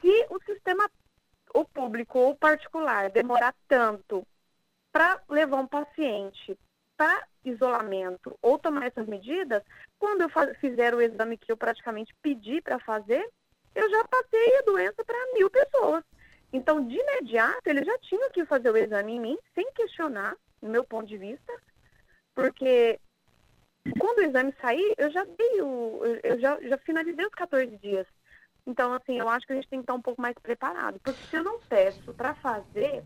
se 0.00 0.26
o 0.30 0.38
sistema, 0.44 0.88
o 1.54 1.64
público 1.64 2.18
ou 2.18 2.34
particular, 2.34 3.10
demorar 3.10 3.54
tanto 3.66 4.26
para 4.92 5.20
levar 5.28 5.56
um 5.56 5.66
paciente 5.66 6.56
para 6.96 7.26
isolamento 7.44 8.36
ou 8.40 8.58
tomar 8.58 8.86
essas 8.86 9.06
medidas, 9.06 9.62
quando 9.98 10.22
eu 10.22 10.30
fizer 10.60 10.94
o 10.94 11.00
exame 11.00 11.36
que 11.36 11.50
eu 11.50 11.56
praticamente 11.56 12.14
pedi 12.22 12.60
para 12.60 12.78
fazer, 12.78 13.26
eu 13.74 13.90
já 13.90 14.04
passei 14.04 14.58
a 14.58 14.62
doença 14.62 15.04
para 15.04 15.32
mil 15.34 15.50
pessoas. 15.50 16.04
Então, 16.52 16.86
de 16.86 16.96
imediato, 16.96 17.66
eles 17.66 17.84
já 17.84 17.98
tinham 17.98 18.30
que 18.30 18.44
fazer 18.44 18.70
o 18.70 18.76
exame 18.76 19.14
em 19.14 19.20
mim, 19.20 19.38
sem 19.54 19.70
questionar, 19.72 20.36
no 20.62 20.70
meu 20.70 20.84
ponto 20.84 21.06
de 21.06 21.18
vista, 21.18 21.52
porque 22.34 22.98
quando 23.98 24.18
o 24.18 24.22
exame 24.22 24.54
sair, 24.60 24.94
eu 24.96 25.10
já 25.10 25.24
dei 25.24 25.60
o, 25.60 26.00
eu 26.22 26.38
já, 26.38 26.60
já 26.62 26.78
finalizei 26.78 27.24
os 27.26 27.34
14 27.34 27.76
dias. 27.78 28.06
Então, 28.66 28.92
assim, 28.94 29.18
eu 29.18 29.28
acho 29.28 29.46
que 29.46 29.52
a 29.52 29.56
gente 29.56 29.68
tem 29.68 29.80
que 29.80 29.82
estar 29.82 29.94
um 29.94 30.00
pouco 30.00 30.20
mais 30.20 30.34
preparado. 30.38 30.98
Porque 31.00 31.22
se 31.24 31.36
eu 31.36 31.44
não 31.44 31.60
peço 31.60 32.14
para 32.14 32.34
fazer, 32.36 33.04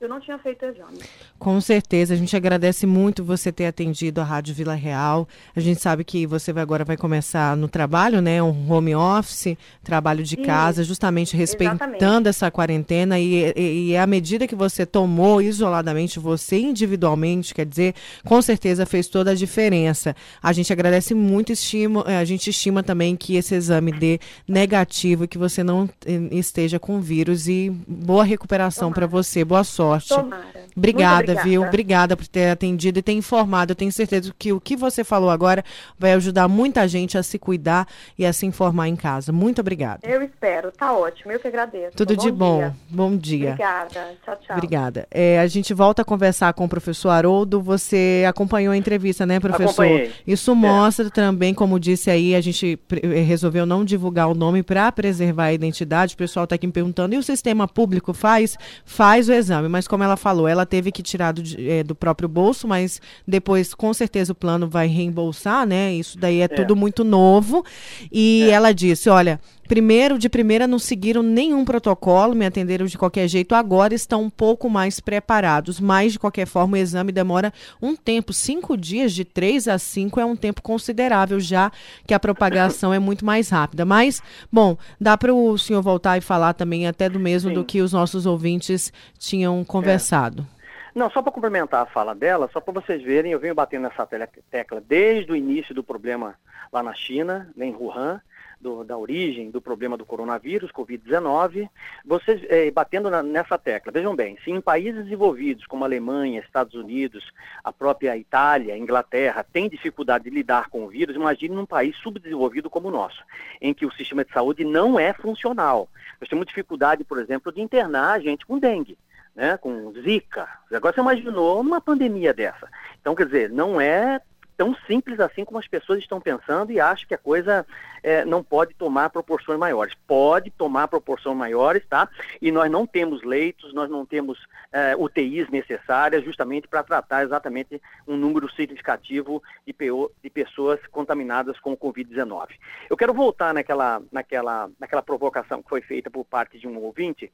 eu 0.00 0.08
não 0.08 0.20
tinha 0.20 0.38
feito 0.38 0.64
exame. 0.64 0.98
Com 1.38 1.60
certeza, 1.60 2.14
a 2.14 2.16
gente 2.16 2.36
agradece 2.36 2.84
muito 2.84 3.24
você 3.24 3.52
ter 3.52 3.66
atendido 3.66 4.20
a 4.20 4.24
Rádio 4.24 4.54
Vila 4.54 4.74
Real. 4.74 5.26
A 5.54 5.60
gente 5.60 5.80
sabe 5.80 6.04
que 6.04 6.26
você 6.26 6.52
vai, 6.52 6.62
agora 6.62 6.84
vai 6.84 6.96
começar 6.96 7.56
no 7.56 7.68
trabalho, 7.68 8.20
né? 8.20 8.42
Um 8.42 8.70
home 8.70 8.94
office, 8.94 9.56
trabalho 9.82 10.24
de 10.24 10.36
casa, 10.36 10.82
justamente 10.82 11.36
respeitando 11.36 11.84
exatamente. 11.84 12.28
essa 12.28 12.50
quarentena 12.50 13.20
e, 13.20 13.52
e, 13.56 13.90
e 13.90 13.96
à 13.96 14.06
medida 14.06 14.48
que 14.48 14.54
você 14.54 14.84
tomou 14.84 15.40
isoladamente, 15.40 16.18
você 16.18 16.58
individualmente, 16.58 17.54
quer 17.54 17.64
dizer, 17.64 17.94
com 18.24 18.42
certeza 18.42 18.84
fez 18.84 19.06
toda 19.06 19.30
a 19.30 19.34
diferença. 19.34 20.14
A 20.42 20.52
gente 20.52 20.72
agradece 20.72 21.14
muito, 21.14 21.52
estima, 21.52 22.04
eh, 22.08 22.18
a 22.18 22.24
gente 22.24 22.50
estima 22.50 22.82
também 22.82 23.16
que 23.16 23.36
esse 23.36 23.54
exame 23.54 23.92
dê 23.92 24.18
negativo, 24.46 25.28
que 25.28 25.38
você 25.38 25.62
não 25.62 25.88
eh, 26.04 26.28
esteja 26.32 26.80
com 26.80 27.00
vírus 27.00 27.46
e 27.46 27.70
boa 27.86 28.24
recuperação 28.24 28.92
para 28.92 29.06
você, 29.06 29.44
boa 29.44 29.62
sorte 29.62 29.83
sorte. 29.84 30.08
Tomara. 30.08 30.64
Obrigada, 30.76 31.22
obrigada, 31.22 31.42
viu? 31.48 31.62
Obrigada 31.62 32.16
por 32.16 32.26
ter 32.26 32.50
atendido 32.50 32.98
e 32.98 33.02
ter 33.02 33.12
informado. 33.12 33.72
Eu 33.72 33.76
tenho 33.76 33.92
certeza 33.92 34.34
que 34.36 34.52
o 34.52 34.60
que 34.60 34.76
você 34.76 35.04
falou 35.04 35.30
agora 35.30 35.64
vai 35.98 36.12
ajudar 36.12 36.48
muita 36.48 36.86
gente 36.88 37.16
a 37.16 37.22
se 37.22 37.38
cuidar 37.38 37.86
e 38.18 38.26
a 38.26 38.32
se 38.32 38.44
informar 38.46 38.88
em 38.88 38.96
casa. 38.96 39.32
Muito 39.32 39.60
obrigada. 39.60 40.00
Eu 40.02 40.22
espero, 40.22 40.72
tá 40.72 40.92
ótimo. 40.92 41.32
Eu 41.32 41.38
que 41.38 41.48
agradeço. 41.48 41.96
Tudo 41.96 42.16
bom 42.16 42.22
de 42.22 42.32
bom. 42.32 42.58
Dia. 42.58 42.76
Bom 42.88 43.16
dia. 43.16 43.50
Obrigada. 43.50 44.16
Tchau, 44.24 44.36
tchau. 44.36 44.56
Obrigada. 44.56 45.06
É, 45.10 45.38
a 45.38 45.46
gente 45.46 45.72
volta 45.72 46.02
a 46.02 46.04
conversar 46.04 46.52
com 46.54 46.64
o 46.64 46.68
professor 46.68 47.10
Haroldo. 47.10 47.60
Você 47.60 48.24
acompanhou 48.28 48.72
a 48.72 48.76
entrevista, 48.76 49.24
né, 49.24 49.38
professor? 49.38 49.84
Acompanhei. 49.84 50.12
Isso 50.26 50.50
é. 50.50 50.54
mostra 50.54 51.10
também, 51.10 51.54
como 51.54 51.78
disse 51.78 52.10
aí, 52.10 52.34
a 52.34 52.40
gente 52.40 52.78
resolveu 53.26 53.64
não 53.64 53.84
divulgar 53.84 54.28
o 54.28 54.34
nome 54.34 54.62
para 54.62 54.90
preservar 54.90 55.44
a 55.44 55.52
identidade. 55.52 56.14
O 56.14 56.18
pessoal 56.18 56.44
está 56.44 56.56
aqui 56.56 56.66
me 56.66 56.72
perguntando, 56.72 57.14
e 57.14 57.18
o 57.18 57.22
sistema 57.22 57.68
público 57.68 58.12
faz? 58.12 58.56
Faz 58.84 59.28
o 59.28 59.32
exame, 59.32 59.68
mas 59.74 59.88
como 59.88 60.04
ela 60.04 60.16
falou, 60.16 60.46
ela 60.46 60.64
teve 60.64 60.92
que 60.92 61.02
tirar 61.02 61.32
do, 61.32 61.42
é, 61.58 61.82
do 61.82 61.96
próprio 61.96 62.28
bolso, 62.28 62.68
mas 62.68 63.02
depois, 63.26 63.74
com 63.74 63.92
certeza, 63.92 64.30
o 64.30 64.34
plano 64.34 64.68
vai 64.68 64.86
reembolsar, 64.86 65.66
né? 65.66 65.92
Isso 65.92 66.16
daí 66.16 66.42
é, 66.42 66.44
é. 66.44 66.48
tudo 66.48 66.76
muito 66.76 67.02
novo. 67.02 67.64
E 68.12 68.44
é. 68.44 68.50
ela 68.50 68.70
disse: 68.72 69.10
olha, 69.10 69.40
Primeiro, 69.66 70.18
de 70.18 70.28
primeira, 70.28 70.66
não 70.66 70.78
seguiram 70.78 71.22
nenhum 71.22 71.64
protocolo, 71.64 72.34
me 72.34 72.44
atenderam 72.44 72.84
de 72.84 72.98
qualquer 72.98 73.26
jeito. 73.28 73.54
Agora 73.54 73.94
estão 73.94 74.22
um 74.22 74.30
pouco 74.30 74.68
mais 74.68 75.00
preparados, 75.00 75.80
mas 75.80 76.12
de 76.12 76.18
qualquer 76.18 76.46
forma 76.46 76.74
o 76.74 76.80
exame 76.80 77.10
demora 77.10 77.52
um 77.80 77.96
tempo. 77.96 78.32
Cinco 78.32 78.76
dias, 78.76 79.12
de 79.12 79.24
três 79.24 79.66
a 79.66 79.78
cinco, 79.78 80.20
é 80.20 80.24
um 80.24 80.36
tempo 80.36 80.60
considerável, 80.60 81.40
já 81.40 81.72
que 82.06 82.12
a 82.12 82.20
propagação 82.20 82.92
é 82.92 82.98
muito 82.98 83.24
mais 83.24 83.48
rápida. 83.48 83.86
Mas, 83.86 84.22
bom, 84.52 84.76
dá 85.00 85.16
para 85.16 85.34
o 85.34 85.56
senhor 85.56 85.80
voltar 85.80 86.18
e 86.18 86.20
falar 86.20 86.52
também 86.52 86.86
até 86.86 87.08
do 87.08 87.18
mesmo 87.18 87.48
Sim. 87.48 87.54
do 87.54 87.64
que 87.64 87.80
os 87.80 87.92
nossos 87.92 88.26
ouvintes 88.26 88.92
tinham 89.18 89.64
conversado. 89.64 90.46
É. 90.50 90.54
Não, 90.94 91.10
só 91.10 91.22
para 91.22 91.32
complementar 91.32 91.82
a 91.82 91.86
fala 91.86 92.14
dela, 92.14 92.48
só 92.52 92.60
para 92.60 92.74
vocês 92.74 93.02
verem, 93.02 93.32
eu 93.32 93.40
venho 93.40 93.54
batendo 93.54 93.82
nessa 93.82 94.06
tecla 94.48 94.80
desde 94.86 95.32
o 95.32 95.36
início 95.36 95.74
do 95.74 95.82
problema 95.82 96.36
lá 96.72 96.82
na 96.82 96.94
China, 96.94 97.50
em 97.58 97.74
Wuhan 97.74 98.20
do, 98.64 98.82
da 98.82 98.96
origem 98.96 99.50
do 99.50 99.60
problema 99.60 99.94
do 99.94 100.06
coronavírus, 100.06 100.72
Covid-19, 100.72 101.68
vocês 102.02 102.42
é, 102.48 102.70
batendo 102.70 103.10
na, 103.10 103.22
nessa 103.22 103.58
tecla. 103.58 103.92
Vejam 103.92 104.16
bem, 104.16 104.38
se 104.42 104.50
em 104.50 104.60
países 104.60 105.04
desenvolvidos 105.04 105.66
como 105.66 105.84
Alemanha, 105.84 106.40
Estados 106.40 106.74
Unidos, 106.74 107.30
a 107.62 107.70
própria 107.70 108.16
Itália, 108.16 108.76
Inglaterra, 108.76 109.44
tem 109.44 109.68
dificuldade 109.68 110.24
de 110.24 110.30
lidar 110.30 110.70
com 110.70 110.84
o 110.84 110.88
vírus, 110.88 111.14
imagine 111.14 111.54
num 111.54 111.66
país 111.66 111.94
subdesenvolvido 111.96 112.70
como 112.70 112.88
o 112.88 112.90
nosso, 112.90 113.22
em 113.60 113.74
que 113.74 113.84
o 113.84 113.92
sistema 113.92 114.24
de 114.24 114.32
saúde 114.32 114.64
não 114.64 114.98
é 114.98 115.12
funcional. 115.12 115.86
Nós 116.18 116.30
temos 116.30 116.46
dificuldade, 116.46 117.04
por 117.04 117.18
exemplo, 117.18 117.52
de 117.52 117.60
internar 117.60 118.22
gente 118.22 118.46
com 118.46 118.58
dengue. 118.58 118.96
Né, 119.36 119.56
com 119.56 119.92
zika. 120.00 120.48
Agora 120.72 120.94
você 120.94 121.00
imaginou 121.00 121.60
uma 121.60 121.80
pandemia 121.80 122.32
dessa. 122.32 122.68
Então, 123.00 123.16
quer 123.16 123.26
dizer, 123.26 123.50
não 123.50 123.80
é 123.80 124.20
tão 124.56 124.74
simples 124.86 125.20
assim 125.20 125.44
como 125.44 125.58
as 125.58 125.66
pessoas 125.66 125.98
estão 125.98 126.20
pensando 126.20 126.72
e 126.72 126.80
acham 126.80 127.06
que 127.06 127.14
a 127.14 127.18
coisa 127.18 127.66
é, 128.02 128.24
não 128.24 128.42
pode 128.42 128.74
tomar 128.74 129.10
proporções 129.10 129.58
maiores. 129.58 129.94
Pode 130.06 130.50
tomar 130.50 130.88
proporções 130.88 131.36
maiores, 131.36 131.84
tá? 131.88 132.08
E 132.40 132.52
nós 132.52 132.70
não 132.70 132.86
temos 132.86 133.22
leitos, 133.22 133.72
nós 133.72 133.88
não 133.88 134.04
temos 134.04 134.38
é, 134.70 134.94
UTIs 134.96 135.48
necessárias 135.48 136.24
justamente 136.24 136.68
para 136.68 136.82
tratar 136.82 137.24
exatamente 137.24 137.80
um 138.06 138.16
número 138.16 138.50
significativo 138.52 139.42
de, 139.66 139.72
PO, 139.72 140.12
de 140.22 140.30
pessoas 140.30 140.78
contaminadas 140.88 141.58
com 141.58 141.72
o 141.72 141.76
Covid-19. 141.76 142.50
Eu 142.90 142.96
quero 142.96 143.14
voltar 143.14 143.54
naquela, 143.54 144.02
naquela, 144.12 144.70
naquela 144.78 145.02
provocação 145.02 145.62
que 145.62 145.68
foi 145.68 145.80
feita 145.80 146.10
por 146.10 146.24
parte 146.24 146.58
de 146.58 146.68
um 146.68 146.78
ouvinte 146.78 147.32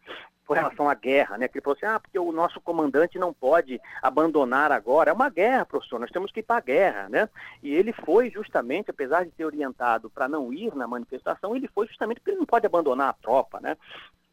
com 0.51 0.55
relação 0.55 0.89
à 0.89 0.95
guerra, 0.95 1.39
né? 1.39 1.47
Que 1.47 1.59
ele 1.59 1.63
falou 1.63 1.77
assim, 1.77 1.87
ah, 1.87 2.01
porque 2.01 2.19
o 2.19 2.33
nosso 2.33 2.61
comandante 2.61 3.21
não 3.21 3.33
pode 3.33 3.81
abandonar 4.03 4.73
agora. 4.73 5.11
É 5.11 5.13
uma 5.13 5.31
guerra, 5.31 5.65
professor, 5.65 6.01
nós 6.01 6.11
temos 6.11 6.33
que 6.33 6.41
ir 6.41 6.43
para 6.43 6.57
a 6.57 6.61
guerra, 6.61 7.09
né? 7.11 7.29
E 7.63 7.75
ele 7.75 7.93
foi 7.93 8.31
justamente, 8.31 8.91
apesar 8.91 9.25
de 9.25 9.31
ter 9.33 9.45
orientado 9.45 10.09
para 10.09 10.29
não 10.29 10.53
ir 10.53 10.75
na 10.75 10.87
manifestação, 10.87 11.55
ele 11.55 11.69
foi 11.69 11.87
justamente 11.87 12.21
porque 12.21 12.31
ele 12.31 12.39
não 12.39 12.47
pode 12.47 12.67
abandonar 12.67 13.11
a 13.11 13.15
tropa, 13.15 13.61
né? 13.61 13.77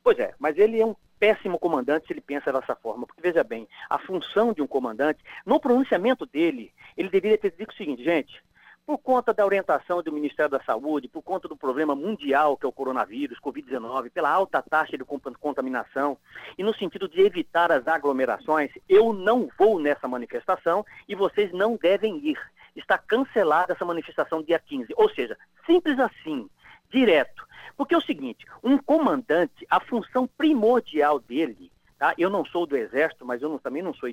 Pois 0.04 0.18
é, 0.20 0.34
mas 0.40 0.58
ele 0.58 0.80
é 0.80 0.86
um 0.86 0.96
péssimo 1.20 1.60
comandante 1.60 2.08
se 2.08 2.13
ele 2.13 2.22
pensa 2.22 2.54
dessa 2.54 2.76
forma. 2.76 3.06
Porque, 3.06 3.22
veja 3.22 3.44
bem, 3.44 3.68
a 3.90 3.98
função 3.98 4.54
de 4.54 4.62
um 4.62 4.68
comandante, 4.68 5.20
no 5.46 5.60
pronunciamento 5.60 6.26
dele, 6.26 6.72
ele 6.96 7.10
deveria 7.10 7.38
ter 7.38 7.52
dito 7.52 7.72
o 7.72 7.76
seguinte, 7.76 8.04
gente, 8.04 8.42
por 8.88 9.00
conta 9.00 9.34
da 9.34 9.46
orientação 9.46 10.02
do 10.02 10.13
Ministério 10.13 10.50
da 10.50 10.63
Saúde, 10.63 11.10
por 11.10 11.22
conta 11.22 11.46
do 11.46 11.58
problema 11.58 11.94
mundial 11.94 12.56
que 12.56 12.66
é 12.66 12.70
o 12.70 12.72
coronavírus, 12.72 13.38
Covid-19, 13.42 14.10
pela 14.12 14.30
alta 14.30 14.62
taxa 14.62 14.98
de 14.98 15.04
contaminação 15.04 16.18
e 16.58 16.63
no 16.63 16.74
sentido 16.74 17.10
de 17.10 17.20
evitar 17.20 17.70
as 17.70 17.86
aglomerações, 17.86 18.72
eu 18.88 19.12
não 19.12 19.50
vou 19.60 19.78
nessa 19.78 20.08
manifestação 20.08 20.86
e 21.06 21.16
vocês 21.16 21.52
não 21.52 21.76
devem 21.76 22.16
ir 22.26 22.40
está 22.80 22.98
cancelada 22.98 23.74
essa 23.74 23.86
manifestação 23.86 24.42
dia 24.42 24.60
15. 24.60 24.94
Ou 24.96 25.10
seja, 25.10 25.38
simples 25.66 26.00
assim, 26.00 26.50
direto. 26.90 27.46
Porque 27.76 27.94
é 27.94 27.98
o 27.98 28.02
seguinte, 28.02 28.46
um 28.63 28.78
comandante, 28.78 29.66
a 29.70 29.80
função 29.80 30.28
primordial 30.28 31.20
dele, 31.20 31.72
tá? 31.98 32.13
eu 32.18 32.30
não 32.30 32.44
sou 32.46 32.66
do 32.66 32.76
Exército, 32.76 33.26
mas 33.26 33.42
eu 33.42 33.50
não, 33.50 33.60
também 33.60 33.84
não 33.84 33.94
sou 33.94 34.10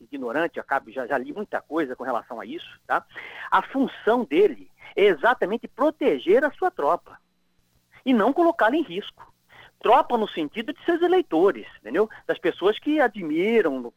ignorante, 0.00 0.58
acabo, 0.58 0.90
já, 0.90 1.06
já 1.06 1.16
li 1.16 1.32
muita 1.32 1.60
coisa 1.60 1.94
com 1.94 2.02
relação 2.02 2.40
a 2.40 2.46
isso, 2.46 2.80
tá? 2.86 3.04
a 3.50 3.62
função 3.62 4.24
dele 4.24 4.70
é 4.96 5.04
exatamente 5.04 5.68
proteger 5.68 6.44
a 6.44 6.50
sua 6.50 6.70
tropa 6.70 7.18
e 8.04 8.12
não 8.12 8.32
colocá-la 8.32 8.76
em 8.76 8.82
risco 8.82 9.32
tropa 9.84 10.16
no 10.16 10.26
sentido 10.26 10.72
de 10.72 10.82
seus 10.82 11.02
eleitores, 11.02 11.66
entendeu? 11.78 12.08
Das 12.26 12.38
pessoas 12.38 12.78
que 12.78 12.98
admiram, 12.98 13.92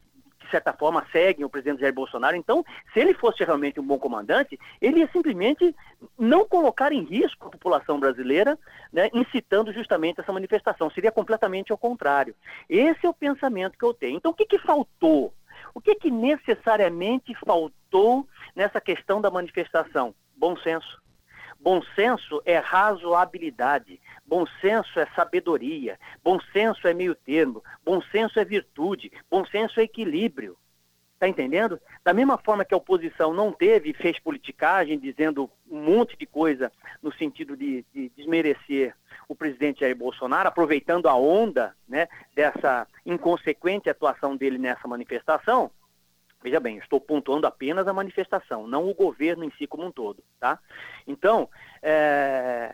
de 0.47 0.51
certa 0.51 0.73
forma, 0.73 1.05
seguem 1.11 1.45
o 1.45 1.49
presidente 1.49 1.81
Jair 1.81 1.93
Bolsonaro. 1.93 2.35
Então, 2.35 2.65
se 2.93 2.99
ele 2.99 3.13
fosse 3.13 3.43
realmente 3.43 3.79
um 3.79 3.85
bom 3.85 3.99
comandante, 3.99 4.57
ele 4.81 5.01
ia 5.01 5.09
simplesmente 5.11 5.75
não 6.17 6.47
colocar 6.47 6.91
em 6.91 7.03
risco 7.03 7.47
a 7.47 7.51
população 7.51 7.99
brasileira, 7.99 8.57
né, 8.91 9.09
incitando 9.13 9.71
justamente 9.71 10.19
essa 10.19 10.33
manifestação. 10.33 10.89
Seria 10.89 11.11
completamente 11.11 11.71
ao 11.71 11.77
contrário. 11.77 12.33
Esse 12.69 13.05
é 13.05 13.09
o 13.09 13.13
pensamento 13.13 13.77
que 13.77 13.85
eu 13.85 13.93
tenho. 13.93 14.17
Então, 14.17 14.31
o 14.31 14.35
que, 14.35 14.45
que 14.45 14.59
faltou? 14.59 15.33
O 15.73 15.81
que, 15.81 15.95
que 15.95 16.09
necessariamente 16.09 17.35
faltou 17.45 18.27
nessa 18.55 18.81
questão 18.81 19.21
da 19.21 19.29
manifestação? 19.29 20.15
Bom 20.35 20.55
senso. 20.57 21.06
Bom 21.67 21.81
senso 21.97 22.41
é 22.45 22.59
razoabilidade. 22.59 23.99
Bom 24.25 24.45
senso 24.61 25.01
é 25.01 25.05
sabedoria, 25.07 25.99
bom 26.23 26.39
senso 26.53 26.87
é 26.87 26.93
meio 26.93 27.13
termo, 27.13 27.61
bom 27.83 28.01
senso 28.03 28.39
é 28.39 28.45
virtude, 28.45 29.11
bom 29.29 29.45
senso 29.45 29.81
é 29.81 29.83
equilíbrio. 29.83 30.57
Está 31.15 31.27
entendendo? 31.27 31.77
Da 32.05 32.13
mesma 32.13 32.37
forma 32.37 32.63
que 32.63 32.73
a 32.73 32.77
oposição 32.77 33.33
não 33.33 33.51
teve 33.51 33.89
e 33.89 33.93
fez 33.93 34.17
politicagem, 34.17 34.97
dizendo 34.97 35.51
um 35.69 35.81
monte 35.81 36.15
de 36.15 36.25
coisa 36.25 36.71
no 37.03 37.11
sentido 37.11 37.57
de, 37.57 37.83
de, 37.93 38.09
desmerecer 38.15 38.95
o 39.27 39.35
presidente 39.35 39.81
Jair 39.81 39.93
Bolsonaro, 39.93 40.47
aproveitando 40.47 41.09
a 41.09 41.15
onda 41.17 41.75
né, 41.85 42.07
dessa 42.33 42.87
inconsequente 43.05 43.89
atuação 43.89 44.37
dele 44.37 44.57
nessa 44.57 44.87
manifestação, 44.87 45.69
Veja 46.47 46.61
bem, 46.61 46.77
estou 46.77 47.01
pontuando 47.01 47.45
apenas 47.45 47.89
a 47.89 47.93
manifestação, 47.93 48.65
não 48.67 48.87
o 48.87 48.93
governo 48.93 49.43
em 49.43 49.51
si 49.57 49.67
como 49.67 49.85
um 49.85 49.91
todo, 49.91 50.23
tá? 50.39 50.57
Então, 51.05 51.49
é, 51.83 52.73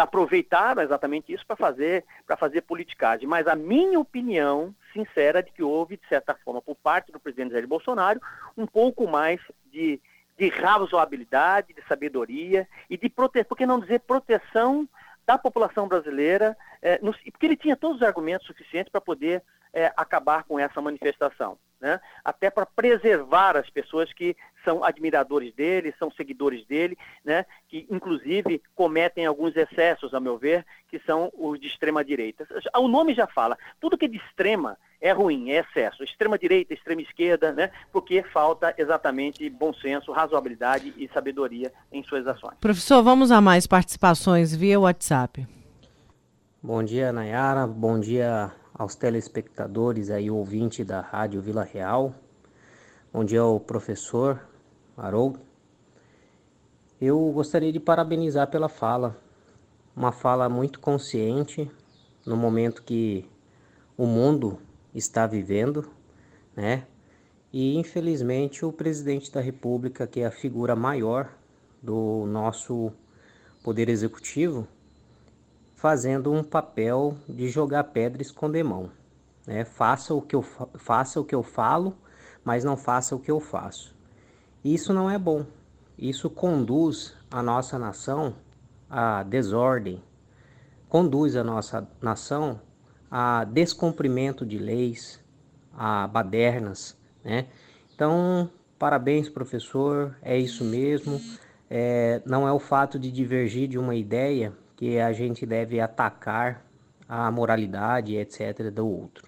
aproveitaram 0.00 0.80
exatamente 0.80 1.32
isso 1.32 1.44
para 1.44 1.56
fazer 1.56 2.04
para 2.24 2.36
fazer 2.36 2.60
politicagem. 2.60 3.26
Mas 3.26 3.48
a 3.48 3.56
minha 3.56 3.98
opinião 3.98 4.72
sincera 4.92 5.40
é 5.40 5.42
de 5.42 5.50
que 5.50 5.64
houve, 5.64 5.96
de 5.96 6.06
certa 6.06 6.32
forma, 6.32 6.62
por 6.62 6.76
parte 6.76 7.10
do 7.10 7.18
presidente 7.18 7.50
Jair 7.50 7.66
Bolsonaro, 7.66 8.20
um 8.56 8.68
pouco 8.68 9.08
mais 9.08 9.40
de, 9.72 10.00
de 10.38 10.48
razoabilidade, 10.48 11.74
de 11.74 11.82
sabedoria 11.88 12.68
e 12.88 12.96
de 12.96 13.08
proteção, 13.08 13.48
por 13.48 13.58
que 13.58 13.66
não 13.66 13.80
dizer 13.80 13.98
proteção 13.98 14.88
da 15.26 15.36
população 15.36 15.88
brasileira, 15.88 16.56
é, 16.80 17.00
no, 17.02 17.12
porque 17.12 17.46
ele 17.46 17.56
tinha 17.56 17.76
todos 17.76 17.96
os 17.96 18.02
argumentos 18.04 18.46
suficientes 18.46 18.92
para 18.92 19.00
poder 19.00 19.42
é, 19.72 19.92
acabar 19.96 20.44
com 20.44 20.56
essa 20.56 20.80
manifestação 20.80 21.58
né? 21.80 22.00
Até 22.38 22.50
para 22.50 22.64
preservar 22.64 23.56
as 23.56 23.68
pessoas 23.68 24.12
que 24.12 24.36
são 24.64 24.84
admiradores 24.84 25.52
dele, 25.54 25.94
são 25.98 26.10
seguidores 26.10 26.64
dele, 26.66 26.96
né? 27.24 27.44
que 27.68 27.86
inclusive 27.90 28.62
cometem 28.76 29.26
alguns 29.26 29.56
excessos, 29.56 30.14
a 30.14 30.20
meu 30.20 30.38
ver, 30.38 30.64
que 30.88 31.00
são 31.00 31.32
os 31.36 31.58
de 31.60 31.66
extrema 31.66 32.04
direita. 32.04 32.46
O 32.76 32.86
nome 32.86 33.12
já 33.12 33.26
fala, 33.26 33.58
tudo 33.80 33.98
que 33.98 34.04
é 34.04 34.08
de 34.08 34.18
extrema 34.18 34.78
é 35.00 35.10
ruim, 35.10 35.50
é 35.50 35.60
excesso. 35.60 36.04
Extrema 36.04 36.38
direita, 36.38 36.72
extrema 36.72 37.02
esquerda, 37.02 37.52
né? 37.52 37.70
porque 37.92 38.22
falta 38.22 38.72
exatamente 38.78 39.48
bom 39.50 39.72
senso, 39.74 40.12
razoabilidade 40.12 40.94
e 40.96 41.08
sabedoria 41.08 41.72
em 41.90 42.04
suas 42.04 42.26
ações. 42.26 42.54
Professor, 42.60 43.02
vamos 43.02 43.32
a 43.32 43.40
mais 43.40 43.66
participações 43.66 44.54
via 44.54 44.78
WhatsApp. 44.78 45.44
Bom 46.62 46.82
dia, 46.84 47.12
Nayara. 47.12 47.66
Bom 47.66 47.98
dia 47.98 48.52
aos 48.78 48.94
telespectadores 48.94 50.08
aí, 50.08 50.30
ouvinte 50.30 50.84
da 50.84 51.00
Rádio 51.00 51.42
Vila 51.42 51.64
Real, 51.64 52.14
onde 53.12 53.36
é 53.36 53.42
o 53.42 53.58
professor 53.58 54.46
Haroldo. 54.96 55.40
Eu 57.00 57.30
gostaria 57.32 57.72
de 57.72 57.78
parabenizar 57.78 58.50
pela 58.50 58.68
fala, 58.68 59.16
uma 59.94 60.12
fala 60.12 60.48
muito 60.48 60.80
consciente 60.80 61.70
no 62.26 62.36
momento 62.36 62.82
que 62.82 63.24
o 63.96 64.06
mundo 64.06 64.58
está 64.94 65.26
vivendo, 65.26 65.88
né? 66.56 66.86
E 67.52 67.76
infelizmente 67.76 68.64
o 68.64 68.72
presidente 68.72 69.32
da 69.32 69.40
República, 69.40 70.06
que 70.06 70.20
é 70.20 70.26
a 70.26 70.30
figura 70.30 70.76
maior 70.76 71.30
do 71.82 72.26
nosso 72.26 72.92
poder 73.62 73.88
executivo, 73.88 74.66
fazendo 75.76 76.32
um 76.32 76.42
papel 76.42 77.16
de 77.28 77.48
jogar 77.48 77.84
pedra 77.84 78.20
e 78.20 78.26
esconder 78.26 78.64
mão. 78.64 78.90
Né? 79.46 79.64
Faça, 79.64 80.12
o 80.12 80.20
que 80.20 80.34
eu, 80.34 80.42
faça 80.42 81.20
o 81.20 81.24
que 81.24 81.34
eu 81.34 81.42
falo, 81.42 81.96
mas 82.48 82.64
não 82.64 82.78
faça 82.78 83.14
o 83.14 83.18
que 83.18 83.30
eu 83.30 83.40
faço. 83.40 83.94
Isso 84.64 84.94
não 84.94 85.10
é 85.10 85.18
bom. 85.18 85.44
Isso 85.98 86.30
conduz 86.30 87.14
a 87.30 87.42
nossa 87.42 87.78
nação 87.78 88.36
à 88.88 89.22
desordem, 89.22 90.02
conduz 90.88 91.36
a 91.36 91.44
nossa 91.44 91.86
nação 92.00 92.58
a 93.10 93.44
descumprimento 93.44 94.46
de 94.46 94.56
leis, 94.56 95.22
a 95.76 96.06
badernas, 96.06 96.96
né? 97.22 97.48
Então, 97.94 98.50
parabéns, 98.78 99.28
professor, 99.28 100.16
é 100.22 100.38
isso 100.38 100.64
mesmo. 100.64 101.20
É, 101.68 102.22
não 102.24 102.48
é 102.48 102.52
o 102.52 102.58
fato 102.58 102.98
de 102.98 103.12
divergir 103.12 103.68
de 103.68 103.78
uma 103.78 103.94
ideia 103.94 104.54
que 104.74 104.98
a 104.98 105.12
gente 105.12 105.44
deve 105.44 105.82
atacar 105.82 106.64
a 107.06 107.30
moralidade, 107.30 108.16
etc., 108.16 108.70
do 108.70 108.88
outro. 108.88 109.27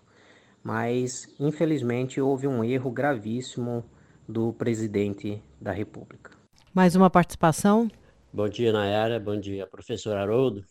Mas, 0.63 1.27
infelizmente, 1.41 2.21
houve 2.21 2.47
um 2.47 2.63
erro 2.63 2.91
gravíssimo 2.91 3.85
do 4.29 4.53
presidente 4.53 5.43
da 5.61 5.73
República. 5.73 6.33
Mais 6.73 6.95
uma 6.95 7.09
participação? 7.09 7.91
Bom 8.33 8.49
dia, 8.49 8.73
Nayara. 8.73 9.19
Bom 9.19 9.39
dia, 9.41 9.67
professor 9.67 10.17
Haroldo 10.17 10.65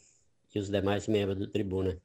e 0.53 0.59
os 0.59 0.69
demais 0.69 1.07
membros 1.07 1.37
do 1.37 1.47
Tribuna. 1.47 1.97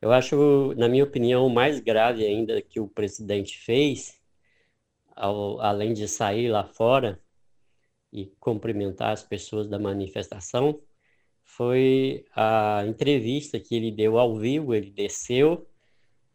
Eu 0.00 0.12
acho, 0.12 0.74
na 0.76 0.88
minha 0.88 1.04
opinião, 1.04 1.46
o 1.46 1.50
mais 1.50 1.80
grave 1.80 2.24
ainda 2.24 2.60
que 2.60 2.78
o 2.78 2.86
presidente 2.86 3.58
fez, 3.58 4.20
ao, 5.14 5.60
além 5.60 5.92
de 5.92 6.06
sair 6.06 6.50
lá 6.50 6.64
fora 6.64 7.20
e 8.12 8.26
cumprimentar 8.38 9.12
as 9.12 9.22
pessoas 9.22 9.68
da 9.68 9.78
manifestação, 9.78 10.80
foi 11.42 12.24
a 12.34 12.84
entrevista 12.86 13.58
que 13.58 13.74
ele 13.74 13.90
deu 13.90 14.18
ao 14.18 14.36
vivo. 14.36 14.74
Ele 14.74 14.90
desceu 14.90 15.66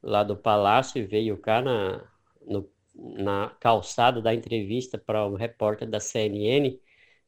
lá 0.03 0.23
do 0.23 0.35
palácio 0.35 1.01
e 1.01 1.05
veio 1.05 1.37
cá 1.37 1.61
na, 1.61 2.03
no, 2.45 2.69
na 2.93 3.49
calçada 3.59 4.21
da 4.21 4.33
entrevista 4.33 4.97
para 4.97 5.25
o 5.25 5.35
repórter 5.35 5.89
da 5.89 5.99
CNN 5.99 6.79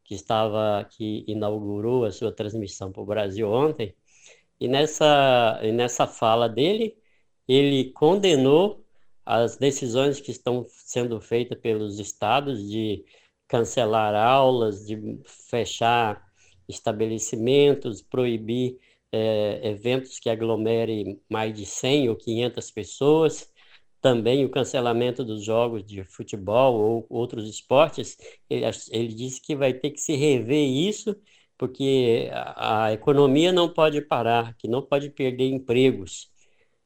que 0.04 0.14
estava 0.14 0.88
que 0.92 1.26
inaugurou 1.28 2.06
a 2.06 2.12
sua 2.12 2.32
transmissão 2.32 2.92
para 2.92 3.02
o 3.02 3.06
Brasil 3.06 3.50
ontem. 3.50 3.96
E 4.60 4.68
nessa, 4.68 5.60
e 5.64 5.72
nessa 5.72 6.08
fala 6.08 6.48
dele, 6.48 6.96
ele 7.48 7.92
condenou 7.92 8.86
as 9.26 9.58
decisões 9.58 10.22
que 10.22 10.32
estão 10.32 10.66
sendo 10.70 11.20
feitas 11.20 11.60
pelos 11.60 12.00
estados 12.00 12.70
de 12.70 13.04
cancelar 13.48 14.14
aulas, 14.16 14.86
de 14.86 15.20
fechar 15.26 16.24
estabelecimentos, 16.68 18.02
proibir 18.02 18.80
é, 19.16 19.70
eventos 19.70 20.20
que 20.20 20.30
aglomerem 20.30 21.22
mais 21.30 21.54
de 21.54 21.66
100 21.66 22.10
ou 22.10 22.16
500 22.16 22.72
pessoas, 22.72 23.52
também 24.02 24.46
o 24.46 24.50
cancelamento 24.50 25.24
dos 25.24 25.44
jogos 25.44 25.84
de 25.86 26.04
futebol 26.04 26.76
ou 26.76 27.08
outros 27.10 27.48
esportes. 27.50 28.18
Ele, 28.50 28.66
ele 28.92 29.14
disse 29.14 29.42
que 29.42 29.56
vai 29.56 29.74
ter 29.74 29.92
que 29.92 30.00
se 30.00 30.16
rever 30.16 30.68
isso 30.68 31.16
porque 31.58 32.30
a, 32.34 32.86
a 32.88 32.94
economia 32.94 33.52
não 33.52 33.70
pode 33.70 34.02
parar, 34.02 34.56
que 34.58 34.68
não 34.68 34.82
pode 34.82 35.10
perder 35.10 35.50
empregos. 35.50 36.30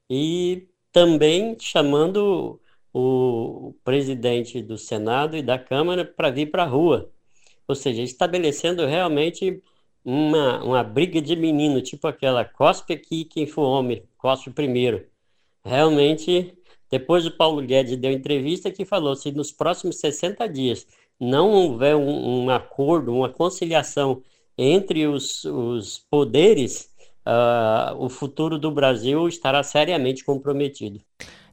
E 0.10 0.68
também 0.92 1.58
chamando 1.60 2.62
o 2.94 3.76
presidente 3.84 4.62
do 4.62 4.78
Senado 4.78 5.38
e 5.38 5.44
da 5.44 5.60
Câmara 5.60 6.06
para 6.06 6.32
vir 6.32 6.52
para 6.52 6.64
a 6.64 6.68
rua. 6.68 7.12
Ou 7.68 7.76
seja, 7.76 8.02
estabelecendo 8.02 8.86
realmente 8.86 9.62
uma, 10.04 10.64
uma 10.64 10.84
briga 10.84 11.22
de 11.22 11.36
menino, 11.36 11.82
tipo 11.82 12.08
aquela 12.08 12.46
cospe 12.46 12.94
aqui, 12.94 13.26
quem 13.26 13.46
for 13.46 13.64
homem, 13.64 14.04
cospe 14.18 14.50
primeiro. 14.50 15.06
Realmente, 15.64 16.54
depois 16.90 17.26
o 17.26 17.32
Paulo 17.32 17.62
Guedes 17.62 17.98
deu 17.98 18.12
entrevista 18.12 18.72
que 18.72 18.86
falou, 18.86 19.16
se 19.16 19.32
nos 19.32 19.52
próximos 19.52 20.00
60 20.00 20.48
dias 20.48 20.88
não 21.20 21.52
houver 21.52 21.96
um, 21.96 22.46
um 22.46 22.50
acordo, 22.50 23.14
uma 23.14 23.30
conciliação 23.30 24.24
entre 24.58 25.06
os, 25.06 25.44
os 25.46 26.00
poderes, 26.10 26.90
uh, 27.26 27.96
o 27.98 28.10
futuro 28.10 28.58
do 28.58 28.72
Brasil 28.72 29.28
estará 29.28 29.62
seriamente 29.64 30.24
comprometido. 30.24 31.00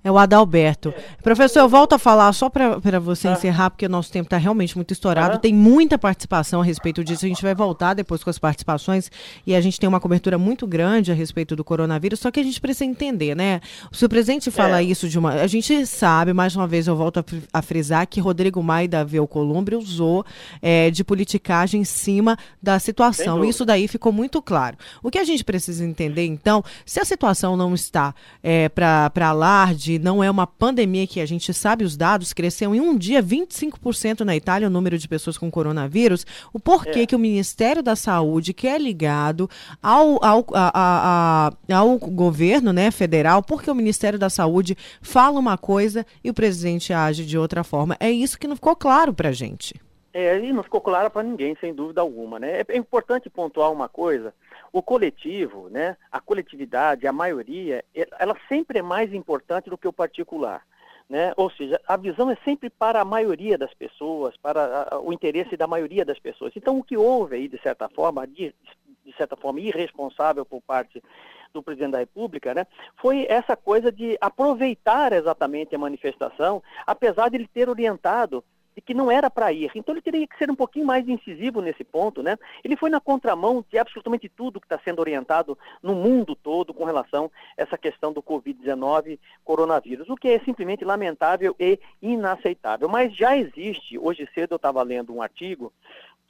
É 0.06 0.10
o 0.10 0.16
Adalberto. 0.16 0.94
Professor, 1.20 1.58
eu 1.58 1.68
volto 1.68 1.94
a 1.94 1.98
falar 1.98 2.32
só 2.32 2.48
para 2.48 3.00
você 3.00 3.26
ah. 3.26 3.32
encerrar, 3.32 3.70
porque 3.70 3.86
o 3.86 3.88
nosso 3.88 4.12
tempo 4.12 4.28
está 4.28 4.36
realmente 4.36 4.76
muito 4.76 4.92
estourado. 4.92 5.34
Ah. 5.34 5.38
Tem 5.38 5.52
muita 5.52 5.98
participação 5.98 6.60
a 6.60 6.64
respeito 6.64 7.02
disso. 7.02 7.24
A 7.24 7.28
gente 7.28 7.42
vai 7.42 7.56
voltar 7.56 7.92
depois 7.92 8.22
com 8.22 8.30
as 8.30 8.38
participações 8.38 9.10
e 9.44 9.52
a 9.52 9.60
gente 9.60 9.80
tem 9.80 9.88
uma 9.88 9.98
cobertura 9.98 10.38
muito 10.38 10.64
grande 10.64 11.10
a 11.10 11.14
respeito 11.14 11.56
do 11.56 11.64
coronavírus, 11.64 12.20
só 12.20 12.30
que 12.30 12.38
a 12.38 12.42
gente 12.44 12.60
precisa 12.60 12.84
entender, 12.84 13.34
né? 13.34 13.60
Se 13.90 14.04
o 14.04 14.08
presidente 14.08 14.48
fala 14.48 14.78
é. 14.78 14.84
isso 14.84 15.08
de 15.08 15.18
uma. 15.18 15.32
A 15.32 15.46
gente 15.48 15.84
sabe, 15.86 16.32
mais 16.32 16.54
uma 16.54 16.68
vez 16.68 16.86
eu 16.86 16.94
volto 16.94 17.18
a, 17.18 17.24
a 17.58 17.60
frisar, 17.60 18.06
que 18.06 18.20
Rodrigo 18.20 18.62
Maia 18.62 18.86
da 18.86 19.04
Columbre 19.28 19.74
usou 19.74 20.24
é, 20.62 20.88
de 20.88 21.02
politicagem 21.02 21.80
em 21.80 21.84
cima 21.84 22.38
da 22.62 22.78
situação. 22.78 23.44
Isso 23.44 23.64
daí 23.64 23.88
ficou 23.88 24.12
muito 24.12 24.40
claro. 24.40 24.76
O 25.02 25.10
que 25.10 25.18
a 25.18 25.24
gente 25.24 25.42
precisa 25.42 25.84
entender, 25.84 26.26
então, 26.26 26.62
se 26.84 27.00
a 27.00 27.04
situação 27.04 27.56
não 27.56 27.74
está 27.74 28.14
é, 28.40 28.68
para 28.68 29.10
alarde, 29.28 29.95
não 29.98 30.22
é 30.22 30.30
uma 30.30 30.46
pandemia 30.46 31.06
que 31.06 31.20
a 31.20 31.26
gente 31.26 31.52
sabe 31.52 31.84
os 31.84 31.96
dados, 31.96 32.32
cresceu 32.32 32.74
em 32.74 32.80
um 32.80 32.96
dia 32.96 33.22
25% 33.22 34.20
na 34.20 34.36
Itália 34.36 34.68
o 34.68 34.70
número 34.70 34.98
de 34.98 35.08
pessoas 35.08 35.38
com 35.38 35.50
coronavírus, 35.50 36.26
o 36.52 36.60
porquê 36.60 37.00
é. 37.00 37.06
que 37.06 37.16
o 37.16 37.18
Ministério 37.18 37.82
da 37.82 37.96
Saúde, 37.96 38.52
que 38.52 38.66
é 38.66 38.78
ligado 38.78 39.48
ao, 39.82 40.24
ao, 40.24 40.44
a, 40.54 41.50
a, 41.68 41.76
ao 41.76 41.98
governo 41.98 42.72
né, 42.72 42.90
federal, 42.90 43.42
porque 43.42 43.70
o 43.70 43.74
Ministério 43.74 44.18
da 44.18 44.30
Saúde 44.30 44.76
fala 45.00 45.38
uma 45.38 45.58
coisa 45.58 46.06
e 46.22 46.30
o 46.30 46.34
presidente 46.34 46.92
age 46.92 47.24
de 47.24 47.38
outra 47.38 47.64
forma. 47.64 47.96
É 48.00 48.10
isso 48.10 48.38
que 48.38 48.46
não 48.46 48.56
ficou 48.56 48.76
claro 48.76 49.12
para 49.12 49.30
a 49.30 49.32
gente. 49.32 49.74
É, 50.12 50.38
e 50.38 50.50
não 50.50 50.62
ficou 50.62 50.80
claro 50.80 51.10
para 51.10 51.22
ninguém, 51.22 51.54
sem 51.60 51.74
dúvida 51.74 52.00
alguma. 52.00 52.38
Né? 52.38 52.62
É 52.68 52.76
importante 52.76 53.28
pontuar 53.28 53.70
uma 53.70 53.86
coisa 53.86 54.32
o 54.72 54.82
coletivo, 54.82 55.68
né, 55.68 55.96
a 56.10 56.20
coletividade, 56.20 57.06
a 57.06 57.12
maioria, 57.12 57.84
ela 58.18 58.36
sempre 58.48 58.78
é 58.78 58.82
mais 58.82 59.12
importante 59.12 59.70
do 59.70 59.78
que 59.78 59.88
o 59.88 59.92
particular. 59.92 60.62
Né? 61.08 61.32
Ou 61.36 61.48
seja, 61.50 61.80
a 61.86 61.96
visão 61.96 62.28
é 62.30 62.36
sempre 62.44 62.68
para 62.68 63.00
a 63.00 63.04
maioria 63.04 63.56
das 63.56 63.72
pessoas, 63.72 64.36
para 64.36 64.98
o 65.00 65.12
interesse 65.12 65.56
da 65.56 65.66
maioria 65.66 66.04
das 66.04 66.18
pessoas. 66.18 66.52
Então, 66.56 66.78
o 66.78 66.82
que 66.82 66.96
houve 66.96 67.36
aí, 67.36 67.48
de 67.48 67.58
certa 67.62 67.88
forma, 67.88 68.26
de, 68.26 68.52
de 69.04 69.12
certa 69.16 69.36
forma 69.36 69.60
irresponsável 69.60 70.44
por 70.44 70.60
parte 70.62 71.00
do 71.54 71.62
presidente 71.62 71.92
da 71.92 71.98
República, 71.98 72.52
né, 72.52 72.66
foi 72.96 73.24
essa 73.28 73.56
coisa 73.56 73.92
de 73.92 74.18
aproveitar 74.20 75.12
exatamente 75.12 75.74
a 75.74 75.78
manifestação, 75.78 76.62
apesar 76.84 77.28
de 77.28 77.36
ele 77.36 77.48
ter 77.48 77.68
orientado 77.68 78.44
de 78.76 78.82
que 78.82 78.92
não 78.92 79.10
era 79.10 79.30
para 79.30 79.50
ir. 79.50 79.70
Então 79.74 79.94
ele 79.94 80.02
teria 80.02 80.26
que 80.26 80.36
ser 80.36 80.50
um 80.50 80.54
pouquinho 80.54 80.84
mais 80.84 81.08
incisivo 81.08 81.62
nesse 81.62 81.82
ponto, 81.82 82.22
né? 82.22 82.36
Ele 82.62 82.76
foi 82.76 82.90
na 82.90 83.00
contramão 83.00 83.64
de 83.70 83.78
absolutamente 83.78 84.28
tudo 84.28 84.60
que 84.60 84.66
está 84.66 84.78
sendo 84.78 85.00
orientado 85.00 85.58
no 85.82 85.94
mundo 85.94 86.36
todo 86.36 86.74
com 86.74 86.84
relação 86.84 87.30
a 87.56 87.62
essa 87.62 87.78
questão 87.78 88.12
do 88.12 88.22
Covid-19, 88.22 89.18
coronavírus, 89.42 90.10
o 90.10 90.14
que 90.14 90.28
é 90.28 90.38
simplesmente 90.40 90.84
lamentável 90.84 91.56
e 91.58 91.80
inaceitável. 92.02 92.86
Mas 92.86 93.16
já 93.16 93.34
existe, 93.34 93.98
hoje 93.98 94.28
cedo 94.34 94.52
eu 94.52 94.56
estava 94.56 94.82
lendo 94.82 95.14
um 95.14 95.22
artigo 95.22 95.72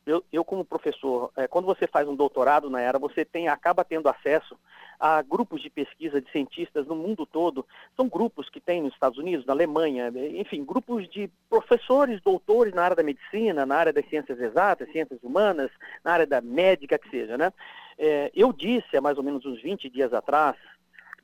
eu, 0.07 0.25
eu, 0.33 0.45
como 0.45 0.65
professor, 0.65 1.33
é, 1.37 1.49
quando 1.49 1.65
você 1.65 1.87
faz 1.87 2.07
um 2.07 2.15
doutorado 2.15 2.71
na 2.71 2.81
era, 2.81 2.99
você 2.99 3.25
tem, 3.25 3.49
acaba 3.49 3.85
tendo 3.85 4.09
acesso 4.09 4.57
a 5.01 5.21
grupos 5.21 5.61
de 5.61 5.69
pesquisa 5.69 6.21
de 6.21 6.31
cientistas 6.31 6.87
no 6.87 6.95
mundo 6.95 7.27
todo. 7.27 7.67
São 7.97 8.09
grupos 8.09 8.49
que 8.49 8.61
tem 8.61 8.81
nos 8.81 8.95
Estados 8.95 9.19
Unidos, 9.19 9.45
na 9.45 9.53
Alemanha, 9.53 10.13
enfim, 10.35 10.65
grupos 10.65 11.09
de 11.09 11.29
professores, 11.51 12.23
doutores 12.23 12.73
na 12.73 12.85
área 12.85 12.97
da 12.97 13.03
medicina, 13.03 13.67
na 13.67 13.77
área 13.77 13.93
das 13.93 14.09
ciências 14.09 14.41
exatas, 14.41 14.91
ciências 14.93 15.19
humanas, 15.23 15.71
na 16.05 16.13
área 16.13 16.27
da 16.27 16.41
médica, 16.41 16.99
que 16.99 17.11
seja, 17.11 17.37
né? 17.37 17.53
É, 17.99 18.31
eu 18.35 18.53
disse 18.53 18.97
há 18.97 19.01
mais 19.01 19.19
ou 19.19 19.25
menos 19.25 19.45
uns 19.45 19.61
20 19.61 19.91
dias 19.91 20.13
atrás, 20.15 20.57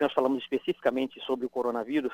nós 0.01 0.13
falamos 0.13 0.43
especificamente 0.43 1.21
sobre 1.21 1.47
o 1.47 1.51
coronavírus, 1.51 2.13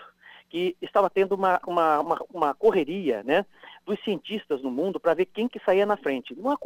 que 0.49 0.77
estava 0.81 1.11
tendo 1.11 1.35
uma, 1.35 1.61
uma, 1.67 2.01
uma, 2.01 2.19
uma 2.33 2.55
correria 2.55 3.23
né, 3.23 3.45
dos 3.89 3.99
cientistas 4.05 4.63
no 4.63 4.71
mundo 4.71 5.01
para 5.01 5.15
ver 5.15 5.25
quem 5.25 5.49
que 5.49 5.59
saía 5.59 5.87
na 5.87 5.97
frente, 5.97 6.35
uma, 6.35 6.59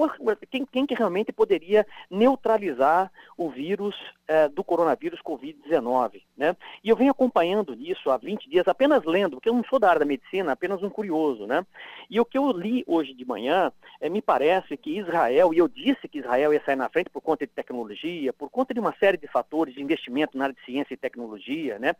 quem, 0.51 0.67
quem 0.67 0.85
que 0.85 0.95
realmente 0.95 1.33
poderia 1.33 1.87
neutralizar 2.11 3.13
o 3.39 3.49
vírus 3.49 3.95
eh, 4.27 4.49
do 4.49 4.65
coronavírus 4.65 5.21
Covid-19. 5.23 6.23
Né? 6.37 6.57
E 6.83 6.89
eu 6.89 6.97
venho 6.97 7.13
acompanhando 7.13 7.75
isso 7.75 8.11
há 8.11 8.17
20 8.17 8.51
dias, 8.51 8.67
apenas 8.67 9.05
lendo, 9.05 9.37
porque 9.37 9.49
eu 9.49 9.55
não 9.55 9.63
sou 9.63 9.79
da 9.79 9.89
área 9.89 10.01
da 10.01 10.05
medicina, 10.05 10.51
apenas 10.51 10.83
um 10.83 10.91
curioso. 10.91 11.47
Né? 11.47 11.65
E 12.11 12.19
o 12.19 12.25
que 12.25 12.37
eu 12.37 12.51
li 12.51 12.83
hoje 12.89 13.15
de 13.15 13.25
manhã, 13.25 13.71
eh, 14.01 14.09
me 14.09 14.21
parece 14.21 14.77
que 14.77 14.99
Israel, 14.99 15.55
e 15.55 15.59
eu 15.59 15.69
disse 15.69 16.09
que 16.09 16.19
Israel 16.19 16.53
ia 16.53 16.63
sair 16.65 16.77
na 16.77 16.89
frente 16.89 17.09
por 17.09 17.23
conta 17.23 17.47
de 17.47 17.53
tecnologia, 17.53 18.33
por 18.33 18.51
conta 18.51 18.75
de 18.75 18.81
uma 18.81 18.95
série 18.99 19.17
de 19.17 19.29
fatores 19.29 19.75
de 19.75 19.83
investimento 19.83 20.37
na 20.37 20.45
área 20.45 20.57
de 20.57 20.65
ciência 20.65 20.93
e 20.93 20.97
tecnologia, 20.97 21.79
né? 21.79 21.95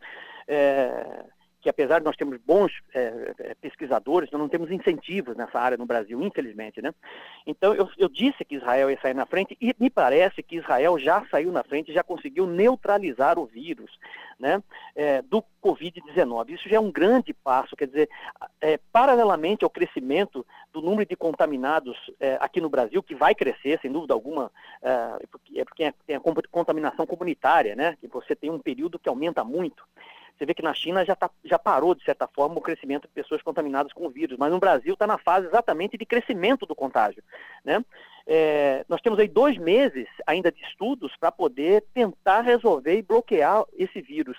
É, 0.45 1.23
que 1.63 1.69
apesar 1.69 1.99
de 1.99 2.05
nós 2.05 2.17
termos 2.17 2.37
bons 2.45 2.73
é, 2.93 3.55
pesquisadores, 3.61 4.29
nós 4.29 4.41
não 4.41 4.49
temos 4.49 4.69
incentivos 4.69 5.37
nessa 5.37 5.57
área 5.57 5.77
no 5.77 5.85
Brasil, 5.85 6.21
infelizmente, 6.21 6.81
né? 6.81 6.93
Então, 7.47 7.73
eu, 7.73 7.89
eu 7.97 8.09
disse 8.09 8.43
que 8.43 8.55
Israel 8.55 8.91
ia 8.91 8.99
sair 8.99 9.13
na 9.13 9.25
frente 9.25 9.57
e 9.61 9.73
me 9.79 9.89
parece 9.89 10.43
que 10.43 10.57
Israel 10.57 10.99
já 10.99 11.25
saiu 11.31 11.53
na 11.53 11.63
frente, 11.63 11.93
já 11.93 12.03
conseguiu 12.03 12.45
neutralizar 12.45 13.39
o 13.39 13.45
vírus, 13.45 13.97
né, 14.37 14.61
é, 14.93 15.21
do 15.21 15.41
Covid-19. 15.63 16.49
Isso 16.49 16.67
já 16.67 16.75
é 16.75 16.79
um 16.79 16.91
grande 16.91 17.33
passo, 17.33 17.77
quer 17.77 17.87
dizer, 17.87 18.09
é, 18.59 18.77
paralelamente 18.91 19.63
ao 19.63 19.69
crescimento 19.69 20.45
do 20.73 20.81
número 20.81 21.07
de 21.07 21.15
contaminados 21.15 21.95
aqui 22.39 22.59
no 22.59 22.69
Brasil, 22.69 23.01
que 23.03 23.13
vai 23.13 23.35
crescer, 23.35 23.79
sem 23.79 23.91
dúvida 23.91 24.13
alguma, 24.13 24.51
porque, 25.29 25.59
é 25.59 25.63
porque 25.63 25.93
tem 26.07 26.15
a 26.15 26.19
contaminação 26.51 27.05
comunitária, 27.05 27.75
né, 27.75 27.95
que 28.01 28.07
você 28.07 28.35
tem 28.35 28.49
um 28.49 28.57
período 28.57 28.97
que 28.97 29.07
aumenta 29.07 29.43
muito. 29.43 29.83
Você 30.37 30.45
vê 30.45 30.53
que 30.53 30.63
na 30.63 30.73
China 30.73 31.05
já, 31.05 31.15
tá, 31.15 31.29
já 31.43 31.59
parou, 31.59 31.93
de 31.93 32.03
certa 32.03 32.27
forma, 32.27 32.57
o 32.57 32.61
crescimento 32.61 33.03
de 33.03 33.13
pessoas 33.13 33.41
contaminadas 33.41 33.93
com 33.93 34.07
o 34.07 34.09
vírus, 34.09 34.37
mas 34.37 34.51
no 34.51 34.59
Brasil 34.59 34.93
está 34.93 35.05
na 35.05 35.17
fase 35.17 35.47
exatamente 35.47 35.97
de 35.97 36.05
crescimento 36.05 36.65
do 36.65 36.75
contágio. 36.75 37.23
Né? 37.63 37.83
É, 38.25 38.85
nós 38.89 39.01
temos 39.01 39.19
aí 39.19 39.27
dois 39.27 39.57
meses 39.57 40.07
ainda 40.25 40.51
de 40.51 40.61
estudos 40.63 41.15
para 41.17 41.31
poder 41.31 41.83
tentar 41.93 42.41
resolver 42.41 42.97
e 42.97 43.03
bloquear 43.03 43.63
esse 43.77 44.01
vírus. 44.01 44.37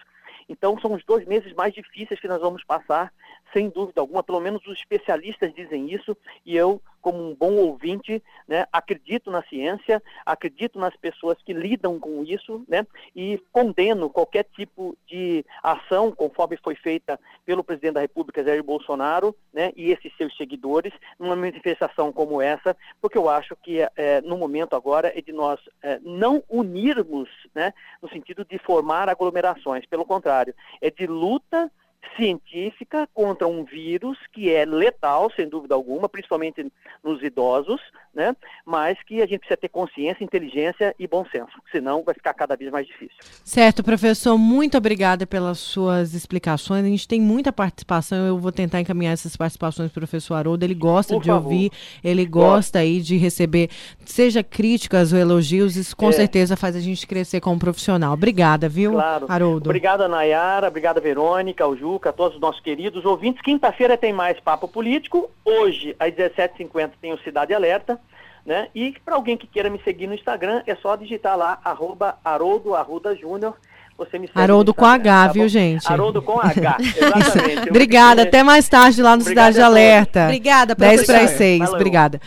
Então, 0.48 0.78
são 0.78 0.92
os 0.92 1.04
dois 1.04 1.24
meses 1.26 1.52
mais 1.54 1.72
difíceis 1.72 2.20
que 2.20 2.28
nós 2.28 2.40
vamos 2.40 2.62
passar, 2.64 3.12
sem 3.52 3.70
dúvida 3.70 4.00
alguma. 4.00 4.22
Pelo 4.22 4.40
menos 4.40 4.66
os 4.66 4.78
especialistas 4.78 5.54
dizem 5.54 5.92
isso, 5.92 6.16
e 6.44 6.56
eu 6.56 6.82
como 7.04 7.22
um 7.22 7.34
bom 7.34 7.52
ouvinte, 7.56 8.22
né, 8.48 8.64
acredito 8.72 9.30
na 9.30 9.42
ciência, 9.42 10.02
acredito 10.24 10.78
nas 10.78 10.96
pessoas 10.96 11.36
que 11.44 11.52
lidam 11.52 12.00
com 12.00 12.24
isso, 12.24 12.64
né, 12.66 12.86
e 13.14 13.38
condeno 13.52 14.08
qualquer 14.08 14.44
tipo 14.44 14.96
de 15.06 15.44
ação, 15.62 16.10
conforme 16.10 16.56
foi 16.56 16.74
feita 16.74 17.20
pelo 17.44 17.62
presidente 17.62 17.92
da 17.92 18.00
República, 18.00 18.42
Jair 18.42 18.64
Bolsonaro, 18.64 19.36
né, 19.52 19.70
e 19.76 19.90
esses 19.92 20.16
seus 20.16 20.34
seguidores, 20.34 20.94
numa 21.18 21.36
manifestação 21.36 22.10
como 22.10 22.40
essa, 22.40 22.74
porque 23.02 23.18
eu 23.18 23.28
acho 23.28 23.54
que 23.56 23.80
é, 23.96 24.22
no 24.22 24.38
momento 24.38 24.74
agora 24.74 25.12
é 25.14 25.20
de 25.20 25.30
nós 25.30 25.60
é, 25.82 26.00
não 26.02 26.42
unirmos, 26.48 27.28
né, 27.54 27.74
no 28.00 28.08
sentido 28.08 28.46
de 28.46 28.56
formar 28.56 29.10
aglomerações, 29.10 29.84
pelo 29.84 30.06
contrário, 30.06 30.54
é 30.80 30.90
de 30.90 31.06
luta 31.06 31.70
científica 32.16 33.08
contra 33.12 33.46
um 33.46 33.64
vírus 33.64 34.18
que 34.32 34.50
é 34.50 34.64
letal, 34.64 35.30
sem 35.34 35.48
dúvida 35.48 35.74
alguma, 35.74 36.08
principalmente 36.08 36.70
nos 37.02 37.22
idosos, 37.22 37.80
né? 38.14 38.34
mas 38.64 38.96
que 39.02 39.20
a 39.20 39.26
gente 39.26 39.40
precisa 39.40 39.56
ter 39.56 39.68
consciência, 39.68 40.24
inteligência 40.24 40.94
e 40.98 41.06
bom 41.06 41.24
senso, 41.26 41.52
senão 41.70 42.02
vai 42.02 42.14
ficar 42.14 42.32
cada 42.34 42.56
vez 42.56 42.70
mais 42.70 42.86
difícil. 42.86 43.16
Certo, 43.44 43.82
professor, 43.82 44.38
muito 44.38 44.78
obrigada 44.78 45.26
pelas 45.26 45.58
suas 45.58 46.14
explicações. 46.14 46.84
A 46.84 46.88
gente 46.88 47.08
tem 47.08 47.20
muita 47.20 47.52
participação, 47.52 48.26
eu 48.26 48.38
vou 48.38 48.52
tentar 48.52 48.80
encaminhar 48.80 49.12
essas 49.12 49.36
participações 49.36 49.90
para 49.90 49.98
o 49.98 50.00
professor 50.02 50.34
Haroldo. 50.34 50.64
Ele 50.64 50.74
gosta 50.74 51.14
Por 51.14 51.22
de 51.22 51.28
favor. 51.28 51.52
ouvir, 51.52 51.70
ele 52.02 52.24
gosta 52.24 52.78
aí 52.78 53.00
de 53.00 53.16
receber, 53.16 53.68
seja 54.04 54.42
críticas 54.42 55.12
ou 55.12 55.18
elogios, 55.18 55.76
isso 55.76 55.96
com 55.96 56.08
é. 56.10 56.12
certeza 56.12 56.56
faz 56.56 56.76
a 56.76 56.80
gente 56.80 57.06
crescer 57.06 57.40
como 57.40 57.58
profissional. 57.58 58.12
Obrigada, 58.14 58.68
viu, 58.68 58.92
claro. 58.92 59.26
Haroldo? 59.28 59.68
Obrigada, 59.68 60.08
Nayara, 60.08 60.68
obrigada, 60.68 61.00
Verônica, 61.00 61.64
ao 61.64 61.76
Juca, 61.94 62.10
a 62.10 62.12
todos 62.12 62.34
os 62.34 62.40
nossos 62.40 62.60
queridos 62.60 63.04
ouvintes. 63.04 63.40
Quinta-feira 63.40 63.96
tem 63.96 64.12
mais 64.12 64.38
Papo 64.40 64.66
Político. 64.66 65.30
Hoje, 65.44 65.94
às 65.98 66.12
17h50, 66.12 66.90
tem 67.00 67.12
o 67.12 67.18
Cidade 67.18 67.54
Alerta. 67.54 68.00
Né? 68.44 68.68
E 68.74 68.94
para 69.04 69.14
alguém 69.14 69.36
que 69.36 69.46
queira 69.46 69.70
me 69.70 69.80
seguir 69.82 70.06
no 70.06 70.14
Instagram, 70.14 70.62
é 70.66 70.74
só 70.74 70.96
digitar 70.96 71.36
lá, 71.36 71.58
arroba 71.64 72.18
Haroldo 72.22 72.74
Arruda 72.74 73.16
Júnior. 73.16 73.54
Você 73.96 74.18
me 74.18 74.26
segue 74.26 74.40
Haroldo 74.40 74.74
com 74.74 74.84
H, 74.84 75.26
tá 75.28 75.32
viu, 75.32 75.48
gente? 75.48 75.90
Haroldo 75.90 76.20
com 76.20 76.40
H, 76.40 76.76
exatamente. 76.82 77.70
Obrigada, 77.70 78.22
até 78.22 78.42
mais 78.42 78.68
tarde 78.68 79.00
lá 79.00 79.16
no 79.16 79.22
Obrigada 79.22 79.52
Cidade 79.52 79.64
Alerta. 79.64 80.24
Obrigada, 80.24 80.74
professor. 80.74 81.06
10 81.06 81.06
para 81.06 81.20
as 81.20 81.30
6, 81.38 81.58
Valeu. 81.60 81.74
obrigada. 81.74 82.20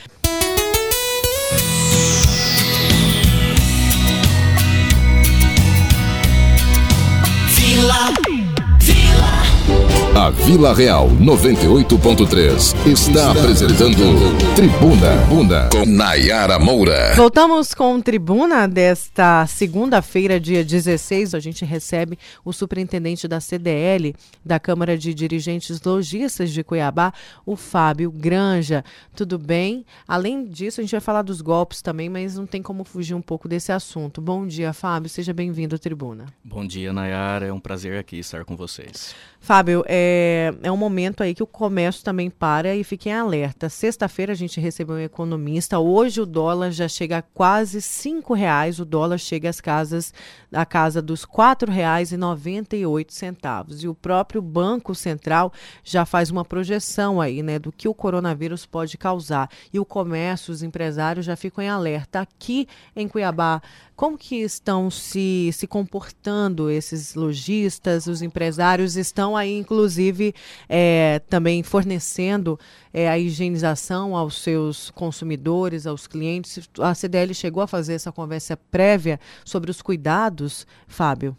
A 10.28 10.30
Vila 10.30 10.74
Real 10.74 11.08
98.3 11.22 12.86
está 12.86 13.32
apresentando 13.32 14.36
Tribuna 14.58 15.16
Bunda 15.30 15.70
com 15.72 15.86
Nayara 15.86 16.60
Moura. 16.60 17.14
Voltamos 17.16 17.74
com 17.74 18.02
Tribuna 18.02 18.68
desta 18.68 19.48
segunda-feira, 19.48 20.38
dia 20.38 20.66
16. 20.66 21.34
A 21.34 21.40
gente 21.40 21.64
recebe 21.64 22.20
o 22.44 22.52
superintendente 22.52 23.26
da 23.26 23.40
CDL, 23.40 24.14
da 24.44 24.60
Câmara 24.60 24.98
de 24.98 25.14
Dirigentes 25.14 25.82
Logistas 25.82 26.52
de 26.52 26.62
Cuiabá, 26.62 27.14
o 27.46 27.56
Fábio 27.56 28.12
Granja. 28.12 28.84
Tudo 29.16 29.40
bem? 29.40 29.86
Além 30.06 30.46
disso, 30.46 30.82
a 30.82 30.84
gente 30.84 30.92
vai 30.92 31.00
falar 31.00 31.22
dos 31.22 31.40
golpes 31.40 31.82
também, 31.82 32.10
mas 32.10 32.36
não 32.36 32.46
tem 32.46 32.62
como 32.62 32.84
fugir 32.84 33.14
um 33.14 33.22
pouco 33.22 33.48
desse 33.48 33.72
assunto. 33.72 34.20
Bom 34.20 34.46
dia, 34.46 34.74
Fábio. 34.74 35.10
Seja 35.10 35.34
bem-vindo 35.34 35.78
à 35.78 35.80
Tribuna. 35.80 36.26
Bom 36.44 36.68
dia, 36.68 36.92
Nayara. 36.92 37.46
É 37.46 37.54
um 37.54 37.62
prazer 37.62 37.98
aqui 37.98 38.20
estar 38.20 38.44
com 38.44 38.58
vocês. 38.58 39.16
Fábio, 39.40 39.84
é, 39.88 40.54
é 40.62 40.72
um 40.72 40.76
momento 40.76 41.24
aí 41.24 41.34
que 41.34 41.44
o 41.44 41.48
comércio 41.48 42.04
também 42.04 42.30
para 42.30 42.76
e 42.76 42.84
fiquem 42.84 43.14
alerta. 43.14 43.70
Sexta-feira 43.70 44.34
a 44.34 44.36
gente 44.36 44.60
recebeu 44.60 44.96
um 44.96 45.00
economista, 45.00 45.80
hoje 45.80 46.20
o 46.20 46.26
dólar 46.26 46.72
já 46.72 46.88
chega 46.88 47.20
a 47.20 47.22
quase 47.22 47.82
cinco 47.82 48.34
reais, 48.34 48.80
o 48.80 48.84
dólar 48.84 49.18
chega 49.18 49.50
às 49.50 49.62
casas, 49.62 50.14
à 50.52 50.66
casa 50.66 51.02
dos 51.02 51.24
quatro 51.24 51.72
reais 51.72 52.12
e 52.12 52.18
noventa 52.18 52.76
e 52.76 52.86
oito 52.86 53.14
centavos. 53.14 53.84
E 53.84 53.88
o 53.88 53.96
próprio 53.96 54.42
Banco 54.42 54.94
Central 54.94 55.54
já 55.82 56.06
faz 56.06 56.30
uma 56.30 56.44
projeção 56.44 57.22
aí, 57.22 57.42
né, 57.42 57.58
do 57.58 57.72
que 57.72 57.88
o 57.88 57.94
coronavírus 57.94 58.66
pode 58.66 58.98
causar. 58.98 59.50
E 59.72 59.80
o 59.80 59.86
comércio, 59.86 60.52
os 60.52 60.62
empresários 60.62 61.26
já 61.26 61.36
ficam 61.38 61.64
em 61.64 61.70
alerta. 61.70 62.20
Aqui 62.20 62.68
em 62.96 63.08
Cuiabá, 63.08 63.62
como 63.98 64.16
que 64.16 64.36
estão 64.36 64.92
se, 64.92 65.50
se 65.52 65.66
comportando 65.66 66.70
esses 66.70 67.16
lojistas, 67.16 68.06
os 68.06 68.22
empresários 68.22 68.96
estão 68.96 69.36
aí, 69.36 69.58
inclusive, 69.58 70.36
é, 70.70 71.20
também 71.28 71.64
fornecendo 71.64 72.60
é, 72.94 73.10
a 73.10 73.18
higienização 73.18 74.16
aos 74.16 74.40
seus 74.44 74.92
consumidores, 74.92 75.88
aos 75.88 76.06
clientes. 76.06 76.70
A 76.80 76.94
CDL 76.94 77.34
chegou 77.34 77.64
a 77.64 77.68
fazer 77.68 77.96
essa 77.96 78.12
conversa 78.12 78.56
prévia 78.56 79.20
sobre 79.44 79.72
os 79.72 79.82
cuidados, 79.82 80.68
Fábio? 80.88 81.36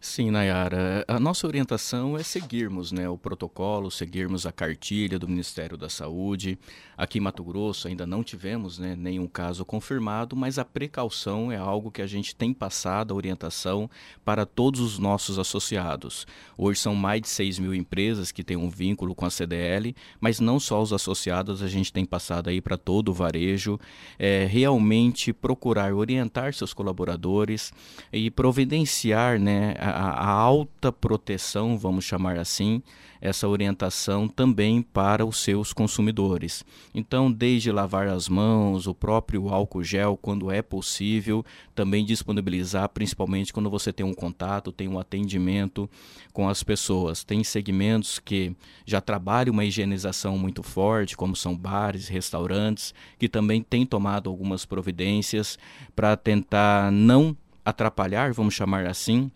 Sim, 0.00 0.32
Nayara. 0.32 1.04
A 1.06 1.20
nossa 1.20 1.46
orientação 1.46 2.18
é 2.18 2.24
seguirmos 2.24 2.90
né, 2.90 3.08
o 3.08 3.16
protocolo, 3.16 3.88
seguirmos 3.88 4.44
a 4.44 4.50
cartilha 4.50 5.16
do 5.16 5.28
Ministério 5.28 5.76
da 5.76 5.88
Saúde. 5.88 6.58
Aqui 7.02 7.18
em 7.18 7.20
Mato 7.20 7.42
Grosso 7.42 7.88
ainda 7.88 8.06
não 8.06 8.22
tivemos 8.22 8.78
né, 8.78 8.94
nenhum 8.94 9.26
caso 9.26 9.64
confirmado, 9.64 10.36
mas 10.36 10.56
a 10.56 10.64
precaução 10.64 11.50
é 11.50 11.56
algo 11.56 11.90
que 11.90 12.00
a 12.00 12.06
gente 12.06 12.32
tem 12.32 12.54
passado 12.54 13.12
a 13.12 13.16
orientação 13.16 13.90
para 14.24 14.46
todos 14.46 14.78
os 14.78 15.00
nossos 15.00 15.36
associados. 15.36 16.28
Hoje 16.56 16.78
são 16.78 16.94
mais 16.94 17.22
de 17.22 17.28
6 17.28 17.58
mil 17.58 17.74
empresas 17.74 18.30
que 18.30 18.44
têm 18.44 18.56
um 18.56 18.70
vínculo 18.70 19.16
com 19.16 19.26
a 19.26 19.30
CDL, 19.30 19.96
mas 20.20 20.38
não 20.38 20.60
só 20.60 20.80
os 20.80 20.92
associados, 20.92 21.60
a 21.60 21.66
gente 21.66 21.92
tem 21.92 22.04
passado 22.04 22.48
aí 22.48 22.60
para 22.60 22.76
todo 22.76 23.08
o 23.08 23.12
varejo, 23.12 23.80
é, 24.16 24.46
realmente 24.48 25.32
procurar 25.32 25.92
orientar 25.92 26.54
seus 26.54 26.72
colaboradores 26.72 27.72
e 28.12 28.30
providenciar 28.30 29.40
né, 29.40 29.74
a 29.80 30.02
a, 30.02 30.30
alta 30.30 30.92
proteção, 30.92 31.76
vamos 31.76 32.04
chamar 32.04 32.38
assim, 32.38 32.80
essa 33.22 33.46
orientação 33.46 34.26
também 34.26 34.82
para 34.82 35.24
os 35.24 35.38
seus 35.38 35.72
consumidores. 35.72 36.64
Então, 36.92 37.30
desde 37.30 37.70
lavar 37.70 38.08
as 38.08 38.28
mãos, 38.28 38.88
o 38.88 38.94
próprio 38.94 39.48
álcool 39.48 39.84
gel, 39.84 40.18
quando 40.20 40.50
é 40.50 40.60
possível, 40.60 41.44
também 41.72 42.04
disponibilizar, 42.04 42.88
principalmente 42.88 43.52
quando 43.52 43.70
você 43.70 43.92
tem 43.92 44.04
um 44.04 44.12
contato, 44.12 44.72
tem 44.72 44.88
um 44.88 44.98
atendimento 44.98 45.88
com 46.32 46.48
as 46.48 46.64
pessoas. 46.64 47.22
Tem 47.22 47.44
segmentos 47.44 48.18
que 48.18 48.56
já 48.84 49.00
trabalham 49.00 49.52
uma 49.52 49.64
higienização 49.64 50.36
muito 50.36 50.64
forte, 50.64 51.16
como 51.16 51.36
são 51.36 51.56
bares, 51.56 52.08
restaurantes, 52.08 52.92
que 53.20 53.28
também 53.28 53.62
têm 53.62 53.86
tomado 53.86 54.28
algumas 54.28 54.64
providências 54.64 55.56
para 55.94 56.16
tentar 56.16 56.90
não 56.90 57.36
atrapalhar, 57.64 58.32
vamos 58.32 58.54
chamar 58.54 58.84
assim, 58.84 59.30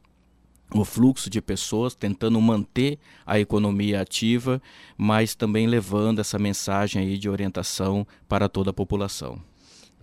o 0.74 0.84
fluxo 0.84 1.30
de 1.30 1.40
pessoas, 1.40 1.94
tentando 1.94 2.40
manter 2.40 2.98
a 3.24 3.38
economia 3.38 4.00
ativa, 4.00 4.60
mas 4.96 5.34
também 5.34 5.66
levando 5.66 6.20
essa 6.20 6.38
mensagem 6.38 7.02
aí 7.02 7.18
de 7.18 7.28
orientação 7.28 8.06
para 8.28 8.48
toda 8.48 8.70
a 8.70 8.74
população. 8.74 9.40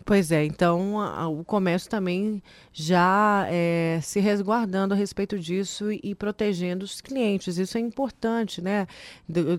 Pois 0.05 0.31
é, 0.31 0.43
então 0.43 0.99
a, 0.99 1.27
o 1.29 1.45
comércio 1.45 1.89
também 1.89 2.43
já 2.73 3.45
é, 3.49 3.99
se 4.01 4.19
resguardando 4.19 4.93
a 4.93 4.97
respeito 4.97 5.39
disso 5.39 5.91
e, 5.91 5.99
e, 6.03 6.15
protegendo 6.15 6.83
os 6.83 6.99
clientes. 6.99 7.57
Isso 7.57 7.77
é 7.77 7.81
importante, 7.81 8.61
né? 8.61 8.85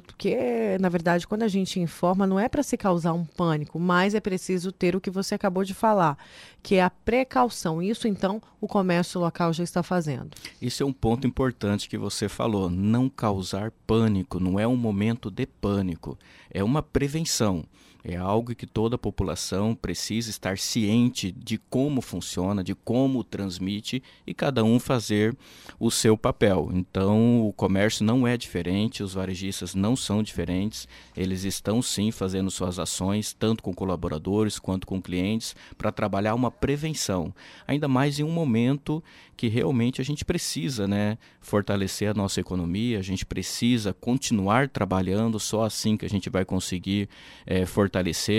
Porque, 0.07 0.77
na 0.81 0.89
verdade, 0.91 1.27
quando 1.27 1.45
a 1.45 1.49
gente 1.49 1.81
informa, 1.81 2.27
não 2.27 2.39
é 2.39 2.49
para 2.49 2.63
se 2.63 2.77
causar 2.77 3.15
um 3.15 3.25
pânico, 3.25 3.79
mas 3.79 4.15
é 4.15 4.21
preciso 4.21 4.71
ter 4.71 4.95
o 4.95 5.01
que 5.01 5.11
você 5.11 5.35
acabou 5.35 5.65
de 5.65 5.73
falar, 5.73 6.19
que 6.63 6.75
é 6.75 6.83
a 6.83 6.91
precaução. 6.91 7.81
Isso, 7.81 8.07
então, 8.07 8.43
o 8.61 8.69
comércio 8.69 9.21
local 9.21 9.53
já 9.53 9.65
está 9.65 9.83
fazendo. 9.83 10.31
Isso 10.61 10.83
é 10.83 10.87
um 10.87 10.93
ponto 10.93 11.27
importante 11.27 11.89
que 11.89 11.97
você 11.97 12.29
falou. 12.29 12.69
Não 12.69 13.09
causar 13.09 13.71
pânico, 13.87 14.39
não 14.39 14.61
é 14.61 14.67
um 14.67 14.77
momento 14.77 15.31
de 15.31 15.47
pânico, 15.47 16.19
é 16.51 16.63
uma 16.63 16.83
prevenção. 16.83 17.65
É 18.07 18.17
algo 18.17 18.55
que 18.55 18.67
toda 18.67 18.97
a 18.97 18.99
população 18.99 19.75
precisa 19.75 20.29
estar 20.29 20.59
ciente 20.59 21.33
de 21.33 21.57
como 21.57 22.03
funciona, 22.03 22.63
de 22.63 22.75
como 22.75 23.25
transmite 23.25 24.03
e 24.27 24.35
cada 24.35 24.63
um 24.63 24.79
fazer 24.79 25.35
o 25.81 25.91
seu 25.91 26.15
papel. 26.15 26.69
Então, 26.75 27.41
o 27.49 27.51
comércio 27.55 28.05
não 28.05 28.29
é 28.29 28.37
diferente, 28.37 29.03
os 29.03 29.15
varejistas 29.15 29.75
não 29.75 29.97
são 29.97 30.23
diferentes, 30.23 30.87
eles 31.17 31.45
estão 31.45 31.81
sim 31.81 32.11
fazendo 32.11 32.51
suas 32.51 32.79
ações, 32.79 33.33
tanto 33.33 33.63
com 33.63 33.73
colaboradores 33.73 34.59
quanto 34.59 34.87
com 34.87 35.01
clientes, 35.01 35.57
para 35.79 35.91
trabalhar 35.91 36.35
uma 36.35 36.51
prevenção. 36.51 37.35
Ainda 37.67 37.89
mais 37.89 38.19
em 38.19 38.23
um 38.23 38.31
momento 38.31 39.03
que 39.35 39.49
realmente 39.49 40.01
a 40.01 40.05
gente 40.05 40.25
precisa 40.27 40.87
né, 40.87 41.17
fortalecer 41.41 42.11
a 42.11 42.15
nossa 42.15 42.39
economia, 42.39 42.99
a 42.99 43.03
gente 43.03 43.25
precisa 43.25 43.95
continuar 43.95 44.69
trabalhando, 44.69 45.41
só 45.41 45.65
assim 45.65 45.97
que 45.97 46.05
a 46.05 46.11
gente 46.11 46.29
vai 46.29 46.45
conseguir 46.45 47.09
é, 47.47 47.65
fortalecer, 47.65 47.94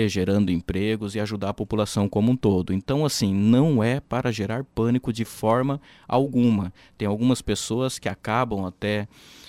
gerando 0.08 0.50
empregos 0.50 1.14
e 1.14 1.20
ajudar 1.20 1.50
a 1.50 1.54
população 1.54 2.08
como 2.08 2.32
um 2.32 2.36
todo. 2.36 2.72
Então, 2.72 3.04
assim, 3.04 3.34
não 3.34 3.82
é 3.82 4.00
para 4.00 4.32
gerar 4.32 4.64
pânico 4.64 5.12
de 5.12 5.24
forma 5.24 5.80
alguma. 6.08 6.72
Tem 6.98 7.06
algumas 7.06 7.40
pessoas 7.40 7.98
que 7.98 8.08
acabam 8.08 8.64
até 8.64 9.06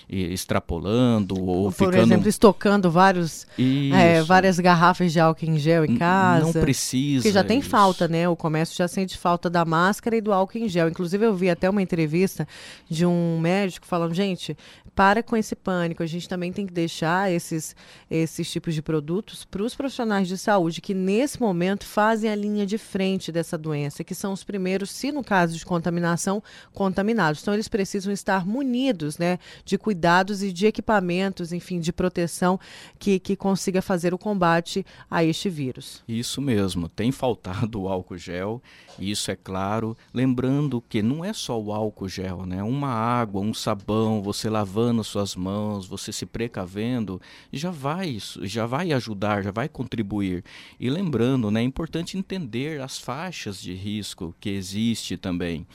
extrapolando 0.09 1.37
ou, 1.37 1.47
ou 1.47 1.71
por 1.71 1.91
ficando... 1.91 1.97
exemplo 1.97 2.29
estocando 2.29 2.89
vários 2.89 3.45
é, 3.93 4.21
várias 4.23 4.57
garrafas 4.57 5.11
de 5.11 5.19
álcool 5.19 5.45
em 5.45 5.59
gel 5.59 5.83
em 5.83 5.97
casa 5.97 6.45
não 6.45 6.53
precisa 6.53 7.23
porque 7.23 7.33
já 7.33 7.43
tem 7.43 7.59
isso. 7.59 7.69
falta 7.69 8.07
né 8.07 8.27
o 8.29 8.35
comércio 8.35 8.77
já 8.77 8.87
sente 8.87 9.17
falta 9.17 9.49
da 9.49 9.65
máscara 9.65 10.15
e 10.15 10.21
do 10.21 10.31
álcool 10.31 10.59
em 10.59 10.69
gel 10.69 10.87
inclusive 10.87 11.25
eu 11.25 11.35
vi 11.35 11.49
até 11.49 11.69
uma 11.69 11.81
entrevista 11.81 12.47
de 12.89 13.05
um 13.05 13.37
médico 13.37 13.85
falando 13.85 14.13
gente 14.13 14.55
para 14.97 15.23
com 15.23 15.37
esse 15.37 15.55
pânico 15.55 16.03
a 16.03 16.05
gente 16.05 16.27
também 16.27 16.51
tem 16.51 16.67
que 16.67 16.73
deixar 16.73 17.31
esses 17.31 17.73
esses 18.11 18.51
tipos 18.51 18.73
de 18.73 18.81
produtos 18.81 19.45
para 19.45 19.63
os 19.63 19.75
profissionais 19.75 20.27
de 20.27 20.37
saúde 20.37 20.81
que 20.81 20.93
nesse 20.93 21.39
momento 21.39 21.85
fazem 21.85 22.29
a 22.29 22.35
linha 22.35 22.65
de 22.65 22.77
frente 22.77 23.31
dessa 23.31 23.57
doença 23.57 24.03
que 24.03 24.13
são 24.13 24.33
os 24.33 24.43
primeiros 24.43 24.91
se 24.91 25.11
no 25.11 25.23
caso 25.23 25.57
de 25.57 25.65
contaminação 25.65 26.43
contaminados 26.73 27.41
então 27.41 27.53
eles 27.53 27.69
precisam 27.69 28.11
estar 28.11 28.45
munidos 28.45 29.17
né 29.17 29.39
de 29.63 29.77
cuidado 29.77 30.17
cuidados 30.17 30.41
e 30.41 30.51
de 30.51 30.65
equipamentos, 30.65 31.51
enfim, 31.51 31.79
de 31.79 31.91
proteção 31.93 32.59
que, 32.97 33.19
que 33.19 33.35
consiga 33.35 33.81
fazer 33.81 34.13
o 34.13 34.17
combate 34.17 34.85
a 35.11 35.23
este 35.23 35.49
vírus. 35.49 36.03
Isso 36.07 36.41
mesmo, 36.41 36.89
tem 36.89 37.11
faltado 37.11 37.81
o 37.83 37.87
álcool 37.87 38.17
gel, 38.17 38.61
isso 38.97 39.29
é 39.29 39.35
claro. 39.35 39.95
Lembrando 40.13 40.81
que 40.87 41.01
não 41.01 41.23
é 41.23 41.33
só 41.33 41.59
o 41.59 41.71
álcool 41.71 42.07
gel, 42.07 42.45
né? 42.45 42.63
Uma 42.63 42.89
água, 42.89 43.41
um 43.41 43.53
sabão, 43.53 44.21
você 44.21 44.49
lavando 44.49 44.86
suas 45.03 45.35
mãos, 45.35 45.87
você 45.87 46.11
se 46.11 46.25
precavendo, 46.25 47.21
já 47.51 47.71
vai, 47.71 48.17
já 48.41 48.65
vai 48.65 48.91
ajudar, 48.91 49.43
já 49.43 49.51
vai 49.51 49.67
contribuir. 49.67 50.43
E 50.79 50.89
lembrando, 50.89 51.51
né, 51.51 51.61
é 51.61 51.63
importante 51.63 52.17
entender 52.17 52.81
as 52.81 52.97
faixas 52.97 53.61
de 53.61 53.73
risco 53.73 54.35
que 54.39 54.49
existe 54.49 55.17
também. 55.17 55.65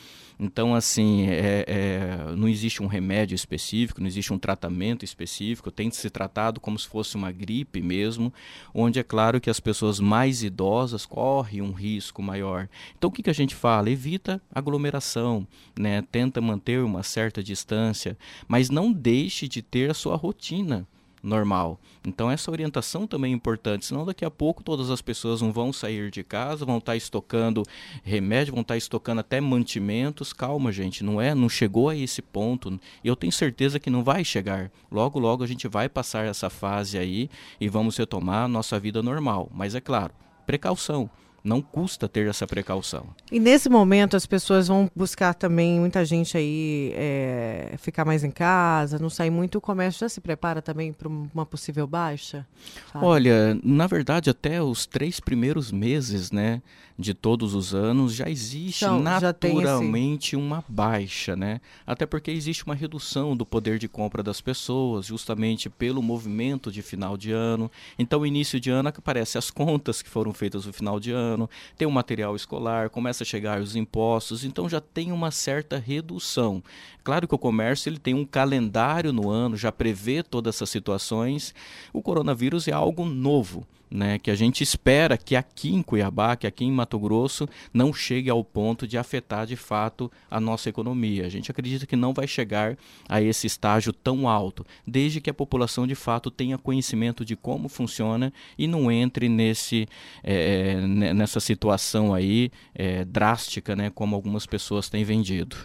Então, 0.42 0.74
assim, 0.74 1.28
é, 1.28 1.64
é, 1.68 2.34
não 2.36 2.48
existe 2.48 2.82
um 2.82 2.88
remédio 2.88 3.32
específico, 3.32 4.00
não 4.00 4.08
existe 4.08 4.32
um 4.32 4.38
tratamento 4.38 5.04
específico, 5.04 5.70
tem 5.70 5.88
de 5.88 5.94
ser 5.94 6.10
tratado 6.10 6.58
como 6.58 6.76
se 6.76 6.88
fosse 6.88 7.14
uma 7.14 7.30
gripe 7.30 7.80
mesmo, 7.80 8.34
onde 8.74 8.98
é 8.98 9.04
claro 9.04 9.40
que 9.40 9.48
as 9.48 9.60
pessoas 9.60 10.00
mais 10.00 10.42
idosas 10.42 11.06
correm 11.06 11.62
um 11.62 11.70
risco 11.70 12.20
maior. 12.20 12.68
Então, 12.98 13.08
o 13.08 13.12
que, 13.12 13.22
que 13.22 13.30
a 13.30 13.32
gente 13.32 13.54
fala? 13.54 13.88
Evita 13.88 14.42
aglomeração, 14.52 15.46
né? 15.78 16.02
tenta 16.10 16.40
manter 16.40 16.82
uma 16.82 17.04
certa 17.04 17.40
distância, 17.40 18.18
mas 18.48 18.68
não 18.68 18.92
deixe 18.92 19.46
de 19.46 19.62
ter 19.62 19.92
a 19.92 19.94
sua 19.94 20.16
rotina 20.16 20.88
normal. 21.22 21.78
Então 22.06 22.30
essa 22.30 22.50
orientação 22.50 23.06
também 23.06 23.32
é 23.32 23.36
importante, 23.36 23.86
senão 23.86 24.04
daqui 24.04 24.24
a 24.24 24.30
pouco 24.30 24.62
todas 24.62 24.90
as 24.90 25.00
pessoas 25.00 25.40
não 25.40 25.52
vão 25.52 25.72
sair 25.72 26.10
de 26.10 26.22
casa, 26.22 26.64
vão 26.64 26.78
estar 26.78 26.96
estocando 26.96 27.62
remédio, 28.02 28.52
vão 28.52 28.62
estar 28.62 28.76
estocando 28.76 29.20
até 29.20 29.40
mantimentos. 29.40 30.32
Calma, 30.32 30.72
gente, 30.72 31.04
não 31.04 31.20
é, 31.20 31.34
não 31.34 31.48
chegou 31.48 31.88
a 31.88 31.96
esse 31.96 32.20
ponto. 32.20 32.80
Eu 33.04 33.14
tenho 33.14 33.32
certeza 33.32 33.78
que 33.78 33.90
não 33.90 34.02
vai 34.02 34.24
chegar. 34.24 34.70
Logo, 34.90 35.18
logo 35.18 35.44
a 35.44 35.46
gente 35.46 35.68
vai 35.68 35.88
passar 35.88 36.24
essa 36.24 36.50
fase 36.50 36.98
aí 36.98 37.30
e 37.60 37.68
vamos 37.68 37.96
retomar 37.96 38.44
a 38.44 38.48
nossa 38.48 38.78
vida 38.80 39.02
normal. 39.02 39.48
Mas 39.54 39.74
é 39.74 39.80
claro, 39.80 40.12
precaução 40.46 41.08
não 41.44 41.60
custa 41.60 42.08
ter 42.08 42.28
essa 42.28 42.46
precaução. 42.46 43.06
E 43.30 43.40
nesse 43.40 43.68
momento 43.68 44.16
as 44.16 44.26
pessoas 44.26 44.68
vão 44.68 44.90
buscar 44.94 45.34
também, 45.34 45.80
muita 45.80 46.04
gente 46.04 46.36
aí 46.36 46.92
é, 46.94 47.74
ficar 47.78 48.04
mais 48.04 48.22
em 48.22 48.30
casa, 48.30 48.98
não 48.98 49.10
sair 49.10 49.30
muito, 49.30 49.58
o 49.58 49.60
comércio 49.60 50.00
já 50.00 50.08
se 50.08 50.20
prepara 50.20 50.62
também 50.62 50.92
para 50.92 51.08
uma 51.08 51.44
possível 51.44 51.86
baixa? 51.86 52.46
Sabe? 52.92 53.04
Olha, 53.04 53.58
na 53.62 53.86
verdade 53.86 54.30
até 54.30 54.62
os 54.62 54.86
três 54.86 55.18
primeiros 55.18 55.72
meses, 55.72 56.30
né, 56.30 56.62
de 57.02 57.12
todos 57.12 57.54
os 57.54 57.74
anos 57.74 58.14
já 58.14 58.30
existe 58.30 58.84
então, 58.84 59.00
naturalmente 59.00 60.30
já 60.32 60.36
esse... 60.38 60.46
uma 60.46 60.64
baixa, 60.66 61.36
né? 61.36 61.60
Até 61.86 62.06
porque 62.06 62.30
existe 62.30 62.64
uma 62.64 62.74
redução 62.74 63.36
do 63.36 63.44
poder 63.44 63.78
de 63.78 63.88
compra 63.88 64.22
das 64.22 64.40
pessoas, 64.40 65.06
justamente 65.06 65.68
pelo 65.68 66.02
movimento 66.02 66.72
de 66.72 66.80
final 66.80 67.16
de 67.16 67.32
ano. 67.32 67.70
Então, 67.98 68.24
início 68.24 68.58
de 68.58 68.70
ano 68.70 68.88
aparece 68.88 69.36
as 69.36 69.50
contas 69.50 70.00
que 70.00 70.08
foram 70.08 70.32
feitas 70.32 70.64
no 70.64 70.72
final 70.72 70.98
de 70.98 71.10
ano 71.10 71.42
ano, 71.42 71.50
tem 71.76 71.86
o 71.86 71.90
material 71.90 72.36
escolar, 72.36 72.90
começa 72.90 73.24
a 73.24 73.26
chegar 73.26 73.60
os 73.60 73.76
impostos, 73.76 74.44
então 74.44 74.68
já 74.68 74.80
tem 74.80 75.12
uma 75.12 75.30
certa 75.30 75.78
redução. 75.78 76.62
Claro 77.02 77.26
que 77.26 77.34
o 77.34 77.38
comércio 77.38 77.88
ele 77.88 77.98
tem 77.98 78.14
um 78.14 78.24
calendário 78.24 79.12
no 79.12 79.30
ano, 79.30 79.56
já 79.56 79.72
prevê 79.72 80.22
todas 80.22 80.56
essas 80.56 80.70
situações. 80.70 81.54
O 81.92 82.02
coronavírus 82.02 82.68
é 82.68 82.72
algo 82.72 83.04
novo 83.04 83.66
né, 83.92 84.18
que 84.18 84.30
a 84.30 84.34
gente 84.34 84.62
espera 84.62 85.18
que 85.18 85.36
aqui 85.36 85.72
em 85.74 85.82
Cuiabá, 85.82 86.34
que 86.34 86.46
aqui 86.46 86.64
em 86.64 86.72
Mato 86.72 86.98
Grosso, 86.98 87.48
não 87.72 87.92
chegue 87.92 88.30
ao 88.30 88.42
ponto 88.42 88.86
de 88.86 88.96
afetar 88.96 89.46
de 89.46 89.56
fato 89.56 90.10
a 90.30 90.40
nossa 90.40 90.68
economia. 90.68 91.26
A 91.26 91.28
gente 91.28 91.50
acredita 91.50 91.86
que 91.86 91.94
não 91.94 92.14
vai 92.14 92.26
chegar 92.26 92.76
a 93.08 93.20
esse 93.20 93.46
estágio 93.46 93.92
tão 93.92 94.26
alto, 94.28 94.66
desde 94.86 95.20
que 95.20 95.28
a 95.28 95.34
população 95.34 95.86
de 95.86 95.94
fato 95.94 96.30
tenha 96.30 96.56
conhecimento 96.56 97.24
de 97.24 97.36
como 97.36 97.68
funciona 97.68 98.32
e 98.56 98.66
não 98.66 98.90
entre 98.90 99.28
nesse, 99.28 99.86
é, 100.22 100.80
nessa 100.80 101.40
situação 101.40 102.14
aí 102.14 102.50
é, 102.74 103.04
drástica, 103.04 103.76
né, 103.76 103.90
como 103.90 104.16
algumas 104.16 104.46
pessoas 104.46 104.88
têm 104.88 105.04
vendido. 105.04 105.56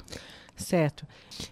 Certo. 0.58 1.06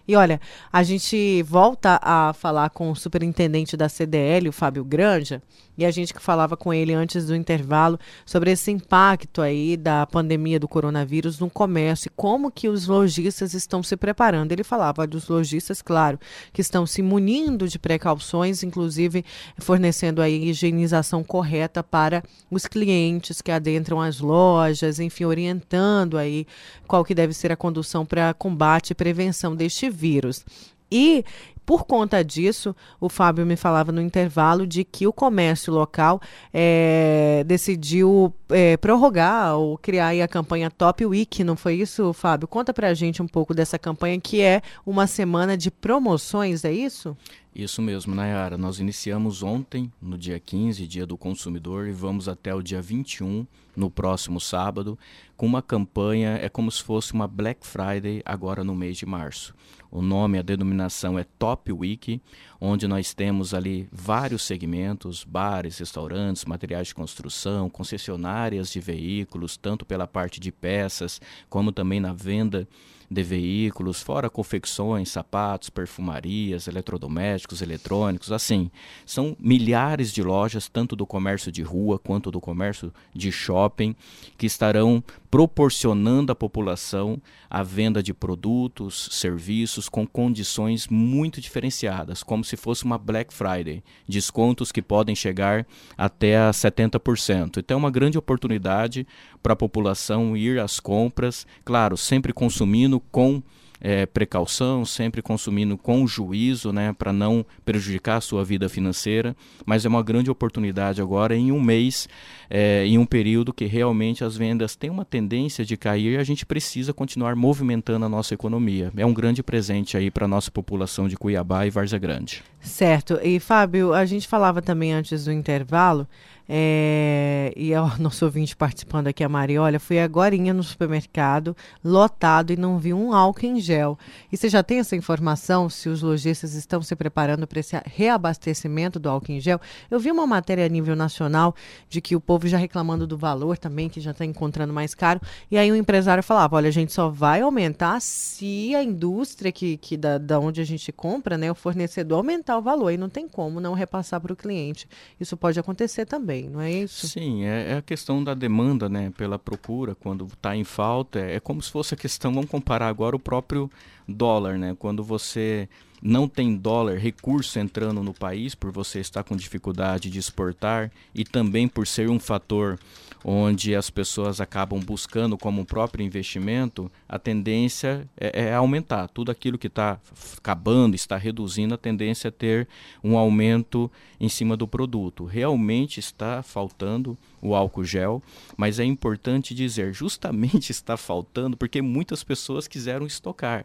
E 0.06 0.16
olha, 0.16 0.40
a 0.72 0.82
gente 0.82 1.42
volta 1.44 1.98
a 2.02 2.32
falar 2.32 2.70
com 2.70 2.90
o 2.90 2.96
superintendente 2.96 3.76
da 3.76 3.88
CDL, 3.88 4.48
o 4.48 4.52
Fábio 4.52 4.84
Granja, 4.84 5.40
e 5.78 5.84
a 5.84 5.90
gente 5.90 6.14
que 6.14 6.20
falava 6.20 6.56
com 6.56 6.72
ele 6.72 6.94
antes 6.94 7.26
do 7.26 7.36
intervalo 7.36 7.98
sobre 8.24 8.50
esse 8.50 8.70
impacto 8.70 9.42
aí 9.42 9.76
da 9.76 10.06
pandemia 10.06 10.58
do 10.58 10.66
coronavírus 10.66 11.38
no 11.38 11.50
comércio 11.50 12.08
e 12.08 12.12
como 12.16 12.50
que 12.50 12.68
os 12.68 12.86
lojistas 12.86 13.52
estão 13.52 13.82
se 13.82 13.96
preparando. 13.96 14.52
Ele 14.52 14.64
falava 14.64 15.06
dos 15.06 15.28
lojistas, 15.28 15.82
claro, 15.82 16.18
que 16.52 16.62
estão 16.62 16.86
se 16.86 17.02
munindo 17.02 17.68
de 17.68 17.78
precauções, 17.78 18.62
inclusive 18.62 19.24
fornecendo 19.58 20.22
aí 20.22 20.48
higienização 20.48 21.22
correta 21.22 21.82
para 21.82 22.22
os 22.50 22.66
clientes 22.66 23.42
que 23.42 23.50
adentram 23.50 24.00
as 24.00 24.18
lojas, 24.18 24.98
enfim, 24.98 25.24
orientando 25.24 26.16
aí 26.16 26.46
qual 26.88 27.04
que 27.04 27.14
deve 27.14 27.34
ser 27.34 27.52
a 27.52 27.56
condução 27.56 28.06
para 28.06 28.32
combate 28.32 28.94
prevenção 28.96 29.54
deste 29.54 29.76
este 29.76 29.90
vírus. 29.90 30.44
E 30.90 31.24
por 31.64 31.84
conta 31.84 32.24
disso, 32.24 32.76
o 33.00 33.08
Fábio 33.08 33.44
me 33.44 33.56
falava 33.56 33.90
no 33.90 34.00
intervalo 34.00 34.64
de 34.64 34.84
que 34.84 35.04
o 35.04 35.12
comércio 35.12 35.72
local 35.72 36.20
é, 36.54 37.42
decidiu 37.44 38.32
é, 38.48 38.76
prorrogar 38.76 39.56
ou 39.56 39.76
criar 39.76 40.10
a 40.10 40.28
campanha 40.28 40.70
Top 40.70 41.04
Week, 41.04 41.42
não 41.42 41.56
foi 41.56 41.74
isso, 41.74 42.12
Fábio? 42.12 42.46
Conta 42.46 42.72
pra 42.72 42.94
gente 42.94 43.20
um 43.20 43.26
pouco 43.26 43.52
dessa 43.52 43.80
campanha 43.80 44.20
que 44.20 44.40
é 44.40 44.62
uma 44.86 45.08
semana 45.08 45.56
de 45.56 45.68
promoções, 45.68 46.64
é 46.64 46.72
isso? 46.72 47.16
Isso 47.58 47.80
mesmo, 47.80 48.14
Nayara. 48.14 48.58
Nós 48.58 48.80
iniciamos 48.80 49.42
ontem, 49.42 49.90
no 49.98 50.18
dia 50.18 50.38
15, 50.38 50.86
dia 50.86 51.06
do 51.06 51.16
consumidor, 51.16 51.88
e 51.88 51.90
vamos 51.90 52.28
até 52.28 52.54
o 52.54 52.60
dia 52.60 52.82
21, 52.82 53.46
no 53.74 53.90
próximo 53.90 54.38
sábado, 54.38 54.98
com 55.38 55.46
uma 55.46 55.62
campanha, 55.62 56.38
é 56.38 56.50
como 56.50 56.70
se 56.70 56.82
fosse 56.82 57.14
uma 57.14 57.26
Black 57.26 57.66
Friday 57.66 58.20
agora 58.26 58.62
no 58.62 58.74
mês 58.74 58.98
de 58.98 59.06
março 59.06 59.54
O 59.90 60.02
nome, 60.02 60.38
a 60.38 60.42
denominação 60.42 61.18
é 61.18 61.24
Top 61.24 61.72
Week, 61.72 62.20
onde 62.60 62.86
nós 62.86 63.14
temos 63.14 63.54
ali 63.54 63.88
vários 63.90 64.42
segmentos, 64.42 65.24
bares, 65.24 65.78
restaurantes, 65.78 66.44
materiais 66.44 66.88
de 66.88 66.94
construção, 66.94 67.70
concessionárias 67.70 68.70
de 68.70 68.80
veículos, 68.80 69.56
tanto 69.56 69.86
pela 69.86 70.06
parte 70.06 70.38
de 70.38 70.52
peças 70.52 71.22
como 71.48 71.72
também 71.72 72.00
na 72.00 72.12
venda 72.12 72.68
de 73.10 73.22
veículos, 73.22 74.02
fora 74.02 74.28
confecções, 74.28 75.10
sapatos, 75.10 75.70
perfumarias, 75.70 76.66
eletrodomésticos, 76.66 77.62
eletrônicos, 77.62 78.32
assim. 78.32 78.70
São 79.04 79.36
milhares 79.38 80.12
de 80.12 80.22
lojas, 80.22 80.68
tanto 80.68 80.96
do 80.96 81.06
comércio 81.06 81.52
de 81.52 81.62
rua 81.62 81.98
quanto 81.98 82.30
do 82.30 82.40
comércio 82.40 82.92
de 83.14 83.30
shopping, 83.30 83.94
que 84.36 84.46
estarão 84.46 85.02
proporcionando 85.30 86.32
à 86.32 86.34
população 86.34 87.20
a 87.50 87.62
venda 87.62 88.02
de 88.02 88.14
produtos, 88.14 89.08
serviços 89.12 89.88
com 89.88 90.06
condições 90.06 90.88
muito 90.88 91.40
diferenciadas, 91.40 92.22
como 92.22 92.44
se 92.44 92.56
fosse 92.56 92.84
uma 92.84 92.98
Black 92.98 93.32
Friday, 93.32 93.82
descontos 94.08 94.72
que 94.72 94.82
podem 94.82 95.14
chegar 95.14 95.66
até 95.96 96.38
a 96.38 96.50
70%. 96.50 97.58
Então 97.58 97.76
é 97.76 97.78
uma 97.78 97.90
grande 97.90 98.18
oportunidade 98.18 99.06
para 99.42 99.52
a 99.52 99.56
população 99.56 100.36
ir 100.36 100.58
às 100.58 100.80
compras, 100.80 101.46
claro, 101.64 101.96
sempre 101.96 102.32
consumindo 102.32 102.95
com 103.00 103.42
é, 103.80 104.06
precaução, 104.06 104.84
sempre 104.84 105.22
consumindo 105.22 105.76
com 105.76 106.06
juízo, 106.06 106.72
né, 106.72 106.92
para 106.92 107.12
não 107.12 107.44
prejudicar 107.64 108.16
a 108.16 108.20
sua 108.20 108.44
vida 108.44 108.68
financeira, 108.68 109.36
mas 109.64 109.84
é 109.84 109.88
uma 109.88 110.02
grande 110.02 110.30
oportunidade 110.30 111.00
agora 111.00 111.36
em 111.36 111.52
um 111.52 111.60
mês, 111.60 112.08
é, 112.48 112.84
em 112.86 112.98
um 112.98 113.06
período 113.06 113.52
que 113.52 113.64
realmente 113.66 114.24
as 114.24 114.36
vendas 114.36 114.76
têm 114.76 114.90
uma 114.90 115.04
tendência 115.04 115.64
de 115.64 115.76
cair 115.76 116.14
e 116.14 116.16
a 116.16 116.24
gente 116.24 116.46
precisa 116.46 116.92
continuar 116.92 117.36
movimentando 117.36 118.06
a 118.06 118.08
nossa 118.08 118.34
economia. 118.34 118.92
É 118.96 119.04
um 119.04 119.14
grande 119.14 119.42
presente 119.42 119.96
aí 119.96 120.10
para 120.10 120.24
a 120.24 120.28
nossa 120.28 120.50
população 120.50 121.08
de 121.08 121.16
Cuiabá 121.16 121.66
e 121.66 121.70
Várzea 121.70 121.98
Grande. 121.98 122.42
Certo. 122.60 123.18
E 123.22 123.38
Fábio, 123.38 123.92
a 123.92 124.04
gente 124.04 124.26
falava 124.26 124.60
também 124.60 124.92
antes 124.92 125.24
do 125.24 125.32
intervalo 125.32 126.08
é, 126.48 127.52
e 127.56 127.74
o 127.74 127.90
nosso 127.98 128.24
ouvinte 128.24 128.56
participando 128.56 129.08
aqui, 129.08 129.24
a 129.24 129.28
Maria, 129.28 129.60
olha, 129.60 129.80
fui 129.80 129.98
agora 129.98 130.36
no 130.36 130.62
supermercado, 130.62 131.56
lotado 131.82 132.52
e 132.52 132.56
não 132.56 132.78
vi 132.78 132.92
um 132.92 133.12
álcool 133.12 133.46
em 133.46 133.60
gel. 133.60 133.98
E 134.30 134.36
você 134.36 134.48
já 134.48 134.62
tem 134.62 134.78
essa 134.78 134.94
informação 134.94 135.68
se 135.68 135.88
os 135.88 136.02
lojistas 136.02 136.54
estão 136.54 136.82
se 136.82 136.94
preparando 136.94 137.46
para 137.46 137.60
esse 137.60 137.76
reabastecimento 137.86 138.98
do 138.98 139.08
álcool 139.08 139.32
em 139.32 139.40
gel? 139.40 139.60
Eu 139.90 139.98
vi 139.98 140.10
uma 140.10 140.26
matéria 140.26 140.64
a 140.64 140.68
nível 140.68 140.94
nacional 140.94 141.54
de 141.88 142.00
que 142.00 142.14
o 142.14 142.20
povo 142.20 142.46
já 142.46 142.58
reclamando 142.58 143.06
do 143.06 143.16
valor 143.16 143.56
também, 143.56 143.88
que 143.88 144.00
já 144.00 144.10
está 144.10 144.24
encontrando 144.24 144.72
mais 144.72 144.94
caro. 144.94 145.20
E 145.50 145.56
aí 145.56 145.70
o 145.72 145.76
empresário 145.76 146.22
falava: 146.22 146.56
olha, 146.56 146.68
a 146.68 146.72
gente 146.72 146.92
só 146.92 147.08
vai 147.08 147.40
aumentar 147.40 148.00
se 148.00 148.74
a 148.74 148.82
indústria 148.82 149.50
que, 149.50 149.76
que 149.78 149.96
da, 149.96 150.18
da 150.18 150.38
onde 150.38 150.60
a 150.60 150.64
gente 150.64 150.92
compra, 150.92 151.38
né, 151.38 151.50
o 151.50 151.54
fornecedor 151.54 152.18
aumentar 152.18 152.58
o 152.58 152.62
valor. 152.62 152.90
E 152.90 152.98
não 152.98 153.08
tem 153.08 153.26
como 153.26 153.60
não 153.60 153.72
repassar 153.72 154.20
para 154.20 154.32
o 154.32 154.36
cliente. 154.36 154.86
Isso 155.18 155.36
pode 155.36 155.58
acontecer 155.58 156.04
também 156.04 156.35
também, 156.36 156.48
não 156.48 156.60
é 156.60 156.70
isso? 156.70 157.08
Sim, 157.08 157.44
é, 157.44 157.72
é 157.72 157.76
a 157.78 157.82
questão 157.82 158.22
da 158.22 158.34
demanda 158.34 158.88
né, 158.88 159.12
pela 159.16 159.38
procura, 159.38 159.94
quando 159.94 160.26
está 160.26 160.56
em 160.56 160.64
falta, 160.64 161.18
é, 161.18 161.36
é 161.36 161.40
como 161.40 161.62
se 161.62 161.70
fosse 161.70 161.94
a 161.94 161.96
questão, 161.96 162.32
vamos 162.32 162.50
comparar 162.50 162.88
agora 162.88 163.16
o 163.16 163.20
próprio 163.20 163.70
dólar, 164.06 164.58
né? 164.58 164.76
Quando 164.78 165.02
você 165.02 165.68
não 166.02 166.28
tem 166.28 166.56
dólar, 166.56 166.98
recurso 166.98 167.58
entrando 167.58 168.02
no 168.02 168.12
país, 168.12 168.54
por 168.54 168.70
você 168.70 169.00
estar 169.00 169.24
com 169.24 169.34
dificuldade 169.36 170.10
de 170.10 170.18
exportar 170.18 170.92
e 171.14 171.24
também 171.24 171.66
por 171.66 171.86
ser 171.86 172.10
um 172.10 172.20
fator 172.20 172.78
onde 173.24 173.74
as 173.74 173.90
pessoas 173.90 174.40
acabam 174.40 174.78
buscando 174.78 175.36
como 175.36 175.64
próprio 175.64 176.04
investimento, 176.04 176.90
a 177.08 177.18
tendência 177.18 178.08
é, 178.16 178.46
é 178.46 178.54
aumentar. 178.54 179.08
Tudo 179.08 179.30
aquilo 179.30 179.58
que 179.58 179.66
está 179.66 180.00
acabando, 180.36 180.94
está 180.94 181.16
reduzindo, 181.16 181.74
a 181.74 181.78
tendência 181.78 182.28
é 182.28 182.30
ter 182.30 182.68
um 183.02 183.16
aumento 183.16 183.90
em 184.20 184.28
cima 184.28 184.56
do 184.56 184.68
produto. 184.68 185.24
Realmente 185.24 185.98
está 186.00 186.42
faltando 186.42 187.18
o 187.40 187.54
álcool 187.54 187.84
gel, 187.84 188.22
mas 188.56 188.78
é 188.78 188.84
importante 188.84 189.54
dizer, 189.54 189.92
justamente 189.92 190.70
está 190.72 190.96
faltando 190.96 191.56
porque 191.56 191.82
muitas 191.82 192.22
pessoas 192.22 192.68
quiseram 192.68 193.06
estocar. 193.06 193.64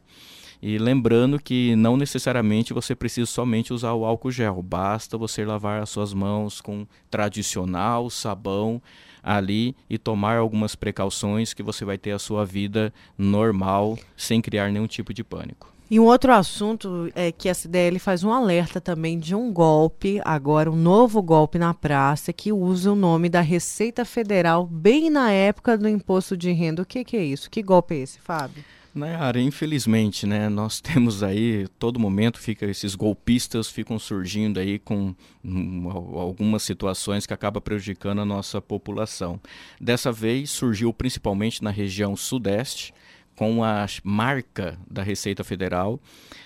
E 0.61 0.77
lembrando 0.77 1.39
que 1.39 1.75
não 1.75 1.97
necessariamente 1.97 2.71
você 2.71 2.93
precisa 2.93 3.25
somente 3.25 3.73
usar 3.73 3.93
o 3.93 4.05
álcool 4.05 4.31
gel, 4.31 4.61
basta 4.61 5.17
você 5.17 5.43
lavar 5.43 5.81
as 5.81 5.89
suas 5.89 6.13
mãos 6.13 6.61
com 6.61 6.85
tradicional 7.09 8.11
sabão 8.11 8.79
ali 9.23 9.75
e 9.89 9.97
tomar 9.97 10.37
algumas 10.37 10.75
precauções 10.75 11.53
que 11.53 11.63
você 11.63 11.85
vai 11.85 11.97
ter 11.97 12.11
a 12.11 12.19
sua 12.19 12.45
vida 12.45 12.93
normal 13.17 13.97
sem 14.15 14.41
criar 14.41 14.71
nenhum 14.71 14.87
tipo 14.87 15.13
de 15.13 15.23
pânico. 15.23 15.71
E 15.91 15.99
um 15.99 16.05
outro 16.05 16.31
assunto 16.31 17.11
é 17.13 17.33
que 17.33 17.49
a 17.49 17.53
CDL 17.53 17.99
faz 17.99 18.23
um 18.23 18.31
alerta 18.31 18.79
também 18.79 19.19
de 19.19 19.35
um 19.35 19.51
golpe, 19.51 20.21
agora 20.23 20.71
um 20.71 20.75
novo 20.75 21.21
golpe 21.21 21.59
na 21.59 21.73
praça, 21.73 22.31
que 22.31 22.49
usa 22.49 22.93
o 22.93 22.95
nome 22.95 23.27
da 23.27 23.41
Receita 23.41 24.05
Federal 24.05 24.65
bem 24.65 25.09
na 25.09 25.33
época 25.33 25.77
do 25.77 25.89
imposto 25.89 26.37
de 26.37 26.49
renda. 26.53 26.81
O 26.81 26.85
que, 26.85 27.03
que 27.03 27.17
é 27.17 27.23
isso? 27.25 27.49
Que 27.51 27.61
golpe 27.61 27.93
é 27.93 27.97
esse, 27.97 28.21
Fábio? 28.21 28.63
Nayara, 28.93 29.39
infelizmente, 29.39 30.27
né, 30.27 30.49
nós 30.49 30.79
temos 30.81 31.23
aí, 31.23 31.67
todo 31.79 31.99
momento 31.99 32.39
fica 32.39 32.65
esses 32.65 32.93
golpistas 32.93 33.69
ficam 33.69 33.97
surgindo 33.97 34.59
aí 34.59 34.79
com 34.79 35.15
um, 35.43 35.89
algumas 35.89 36.63
situações 36.63 37.25
que 37.25 37.33
acabam 37.33 37.61
prejudicando 37.61 38.19
a 38.19 38.25
nossa 38.25 38.61
população. 38.61 39.39
Dessa 39.79 40.11
vez 40.11 40.49
surgiu 40.49 40.93
principalmente 40.93 41.63
na 41.63 41.69
região 41.69 42.15
sudeste, 42.15 42.93
com 43.35 43.63
a 43.63 43.87
marca 44.03 44.77
da 44.87 45.01
Receita 45.01 45.43
Federal, 45.43 45.99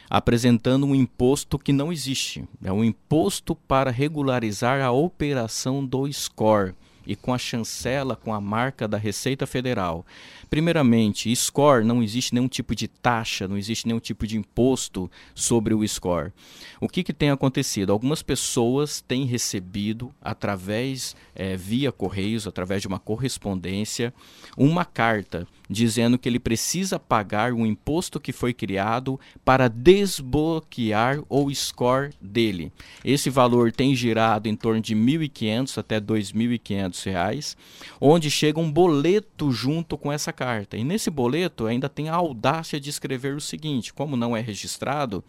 apresentando 0.10 0.86
um 0.86 0.96
imposto 0.96 1.60
que 1.60 1.74
não 1.74 1.92
existe. 1.92 2.48
É 2.64 2.72
um 2.72 2.84
imposto 2.84 3.56
para 3.56 3.92
regularizar 3.92 4.82
a 4.82 4.92
operação 4.92 5.86
do 5.86 6.12
score 6.14 6.74
e 7.06 7.16
com 7.16 7.34
a 7.34 7.38
chancela, 7.38 8.16
com 8.16 8.34
a 8.34 8.42
marca 8.42 8.88
da 8.88 8.98
Receita 8.98 9.46
Federal. 9.46 10.06
Primeiramente, 10.50 11.36
score 11.36 11.84
não 11.84 12.02
existe 12.02 12.34
nenhum 12.34 12.48
tipo 12.48 12.76
de 12.76 12.88
taxa, 12.88 13.48
não 13.48 13.58
existe 13.58 13.88
nenhum 13.88 14.00
tipo 14.00 14.26
de 14.26 14.38
imposto 14.38 15.10
sobre 15.34 15.74
o 15.74 15.88
score. 15.88 16.32
O 16.80 16.88
que, 16.88 17.04
que 17.04 17.14
tem 17.14 17.30
acontecido? 17.30 17.92
Algumas 17.92 18.22
pessoas 18.22 19.02
têm 19.02 19.26
recebido, 19.26 20.14
através, 20.22 21.16
é, 21.34 21.56
via 21.56 21.92
correios, 21.92 22.48
através 22.48 22.82
de 22.82 22.88
uma 22.88 23.00
correspondência, 23.00 24.14
uma 24.58 24.86
carta 24.86 25.48
dizendo 25.70 26.18
que 26.18 26.30
ele 26.30 26.40
precisa 26.40 27.00
pagar 27.00 27.54
um 27.54 27.66
imposto 27.66 28.20
que 28.20 28.32
foi 28.32 28.54
criado 28.54 29.20
para 29.44 29.68
desbloquear 29.68 31.20
o 31.30 31.54
score 31.54 32.14
dele. 32.22 32.72
Esse 33.04 33.30
valor 33.30 33.72
tem 33.72 33.96
girado 33.96 34.48
em 34.48 34.56
torno 34.56 34.82
de 34.82 34.94
R$ 34.94 35.00
1.500 35.00 35.78
até 35.78 35.96
R$ 35.96 36.02
2.500, 36.02 37.56
onde 38.00 38.30
chega 38.30 38.60
um 38.60 38.72
boleto 38.72 39.52
junto 39.52 39.98
com 39.98 40.12
essa 40.12 40.32
carta. 40.32 40.45
E 40.78 40.84
nesse 40.84 41.10
boleto 41.10 41.66
ainda 41.66 41.90
tem 41.90 42.10
a 42.10 42.16
audácia 42.16 42.80
de 42.80 42.90
escrever 42.90 43.36
o 43.36 43.42
seguinte: 43.42 43.94
como 43.94 44.16
não 44.16 44.36
é 44.36 44.42
registrado, 44.42 45.24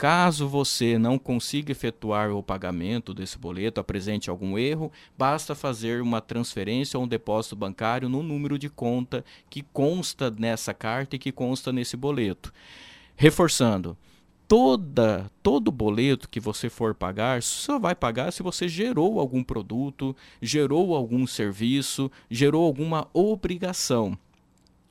Caso 0.00 0.48
você 0.48 0.96
não 0.96 1.18
consiga 1.18 1.72
efetuar 1.72 2.30
o 2.30 2.42
pagamento 2.42 3.12
desse 3.12 3.36
boleto, 3.36 3.80
apresente 3.82 4.30
algum 4.30 4.56
erro, 4.56 4.90
basta 5.14 5.54
fazer 5.54 6.00
uma 6.00 6.22
transferência 6.22 6.96
ou 6.98 7.04
um 7.04 7.06
depósito 7.06 7.54
bancário 7.54 8.08
no 8.08 8.22
número 8.22 8.58
de 8.58 8.70
conta 8.70 9.22
que 9.50 9.60
consta 9.60 10.30
nessa 10.30 10.72
carta 10.72 11.16
e 11.16 11.18
que 11.18 11.30
consta 11.30 11.70
nesse 11.70 11.98
boleto. 11.98 12.50
Reforçando, 13.14 13.94
toda 14.48 15.30
todo 15.42 15.70
boleto 15.70 16.30
que 16.30 16.40
você 16.40 16.70
for 16.70 16.94
pagar, 16.94 17.42
só 17.42 17.78
vai 17.78 17.94
pagar 17.94 18.32
se 18.32 18.42
você 18.42 18.66
gerou 18.66 19.20
algum 19.20 19.44
produto, 19.44 20.16
gerou 20.40 20.96
algum 20.96 21.26
serviço, 21.26 22.10
gerou 22.30 22.64
alguma 22.64 23.06
obrigação. 23.12 24.18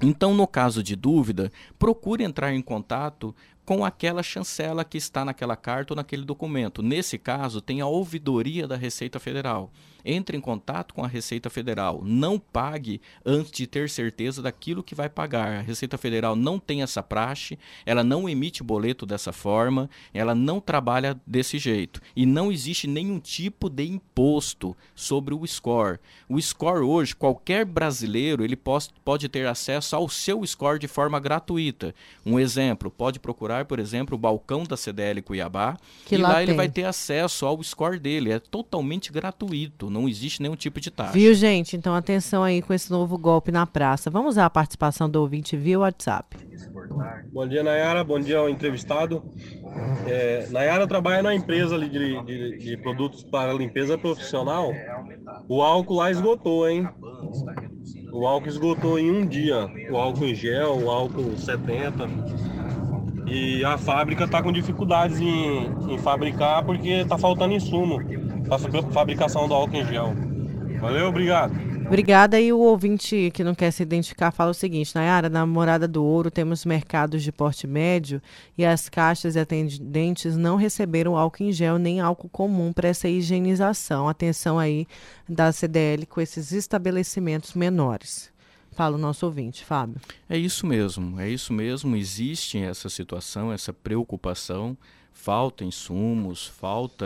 Então, 0.02 0.34
no 0.34 0.48
caso 0.48 0.82
de 0.82 0.96
dúvida, 0.96 1.52
procure 1.78 2.24
entrar 2.24 2.54
em 2.54 2.62
contato 2.62 3.36
com 3.66 3.86
aquela 3.86 4.24
chancela 4.24 4.84
que 4.84 4.98
está 4.98 5.24
naquela 5.24 5.56
carta 5.56 5.94
ou 5.94 5.96
naquele 5.96 6.24
documento. 6.24 6.82
Nesse 6.82 7.18
caso, 7.18 7.62
tem 7.62 7.82
a 7.82 7.86
ouvidoria 7.86 8.68
da 8.68 8.76
Receita 8.76 9.20
Federal 9.20 9.72
entre 10.04 10.38
em 10.38 10.42
contato 10.42 10.94
com 10.94 11.04
a 11.04 11.08
Receita 11.08 11.50
Federal. 11.50 12.02
Não 12.04 12.40
pague 12.40 13.02
antes 13.26 13.52
de 13.52 13.68
ter 13.68 13.90
certeza 13.90 14.42
daquilo 14.42 14.84
que 14.84 14.96
vai 14.96 15.10
pagar. 15.10 15.60
A 15.60 15.62
Receita 15.62 15.98
Federal 15.98 16.36
não 16.36 16.60
tem 16.60 16.82
essa 16.82 17.04
praxe, 17.04 17.58
ela 17.86 18.04
não 18.04 18.30
emite 18.30 18.64
boleto 18.64 19.06
dessa 19.06 19.32
forma, 19.32 19.90
ela 20.14 20.34
não 20.34 20.60
trabalha 20.60 21.20
desse 21.26 21.58
jeito. 21.58 22.02
E 22.16 22.26
não 22.26 22.52
existe 22.52 22.88
nenhum 22.88 23.20
tipo 23.20 23.70
de 23.70 23.86
imposto 23.86 24.76
sobre 24.96 25.34
o 25.34 25.46
score. 25.46 26.00
O 26.28 26.40
score 26.42 26.82
hoje, 26.82 27.16
qualquer 27.16 27.66
brasileiro, 27.66 28.44
ele 28.44 28.56
pode 28.56 29.30
ter 29.30 29.48
acesso 29.48 29.96
ao 29.96 30.08
seu 30.10 30.46
score 30.46 30.80
de 30.80 30.88
forma 30.88 31.20
gratuita. 31.20 31.94
Um 32.26 32.40
exemplo, 32.40 32.92
pode 32.92 33.20
procurar, 33.20 33.66
por 33.66 33.80
exemplo, 33.80 34.16
o 34.16 34.20
balcão 34.20 34.64
da 34.64 34.78
CDL 34.78 35.22
Cuiabá, 35.22 35.78
que 36.06 36.16
e 36.16 36.18
lá, 36.18 36.30
lá 36.30 36.44
ele 36.44 36.54
vai 36.54 36.70
ter 36.70 36.86
acesso 36.86 37.46
ao 37.46 37.62
score 37.64 38.00
dele. 38.00 38.32
É 38.32 38.40
totalmente 38.40 39.12
gratuito 39.12 39.89
não 39.90 40.08
existe 40.08 40.42
nenhum 40.42 40.56
tipo 40.56 40.80
de 40.80 40.92
taxa. 40.92 41.12
Viu, 41.12 41.34
gente? 41.34 41.76
Então 41.76 41.94
atenção 41.96 42.44
aí 42.44 42.62
com 42.62 42.74
esse 42.74 42.92
novo 42.92 43.18
golpe 43.18 43.52
na 43.52 43.66
praça. 43.66 44.10
Vamos 44.10 44.38
à 44.38 44.50
participação 44.50 45.10
do 45.10 45.22
ouvinte 45.22 45.58
via 45.58 45.80
WhatsApp. 45.80 46.38
Bom 47.32 47.48
dia, 47.48 47.64
Nayara. 47.64 48.04
Bom 48.04 48.20
dia 48.20 48.38
ao 48.38 48.50
entrevistado. 48.50 49.24
É, 50.08 50.48
Nayara 50.50 50.88
trabalha 50.88 51.24
na 51.24 51.34
empresa 51.34 51.76
ali 51.76 51.90
de, 51.90 52.24
de, 52.24 52.58
de, 52.58 52.78
produtos 52.78 53.24
para 53.24 53.54
limpeza 53.54 53.98
profissional. 53.98 54.72
O 55.48 55.62
álcool 55.62 55.96
lá 55.96 56.12
esgotou, 56.12 56.68
hein? 56.68 56.88
O 58.12 58.28
álcool 58.28 58.50
esgotou 58.50 59.00
em 59.00 59.12
um 59.12 59.26
dia. 59.26 59.70
O 59.90 59.98
álcool 59.98 60.26
em 60.26 60.36
gel, 60.36 60.84
o 60.84 60.90
álcool 60.90 61.38
70. 61.38 62.08
E 63.28 63.64
a 63.64 63.78
fábrica 63.78 64.24
está 64.24 64.42
com 64.42 64.52
dificuldades 64.52 65.20
em, 65.20 65.72
em 65.88 65.98
fabricar 66.00 66.66
porque 66.66 66.90
está 66.90 67.18
faltando 67.18 67.54
insumo 67.54 68.00
para 68.50 68.92
fabricação 68.92 69.48
do 69.48 69.54
álcool 69.54 69.78
em 69.78 69.86
gel. 69.86 70.14
Valeu, 70.82 71.08
obrigado. 71.08 71.54
Obrigada. 71.86 72.40
E 72.40 72.54
o 72.54 72.60
ouvinte 72.60 73.32
que 73.34 73.44
não 73.44 73.56
quer 73.56 73.72
se 73.72 73.84
identificar 73.84 74.32
fala 74.32 74.52
o 74.52 74.54
seguinte: 74.54 74.94
Nayara, 74.96 75.30
na 75.30 75.46
Morada 75.46 75.88
do 75.88 76.04
Ouro 76.04 76.32
temos 76.32 76.66
mercados 76.66 77.24
de 77.24 77.32
porte 77.32 77.68
médio 77.68 78.22
e 78.58 78.66
as 78.66 78.88
caixas 78.90 79.36
e 79.36 79.40
atendentes 79.40 80.38
não 80.38 80.56
receberam 80.56 81.18
álcool 81.18 81.44
em 81.44 81.52
gel 81.52 81.78
nem 81.78 82.00
álcool 82.00 82.30
comum 82.30 82.72
para 82.74 82.90
essa 82.90 83.08
higienização. 83.08 84.08
Atenção 84.08 84.58
aí 84.58 84.88
da 85.28 85.52
CDL 85.52 86.06
com 86.06 86.22
esses 86.22 86.52
estabelecimentos 86.52 87.54
menores. 87.54 88.32
Fala 88.72 88.96
o 88.96 89.00
nosso 89.00 89.26
ouvinte, 89.26 89.66
Fábio. 89.66 89.98
É 90.30 90.38
isso 90.38 90.66
mesmo, 90.66 91.20
é 91.20 91.28
isso 91.28 91.52
mesmo. 91.52 91.96
Existe 91.96 92.60
essa 92.60 92.88
situação, 92.88 93.52
essa 93.52 93.74
preocupação 93.74 94.78
falta 95.20 95.66
insumos, 95.66 96.48
falta 96.48 97.06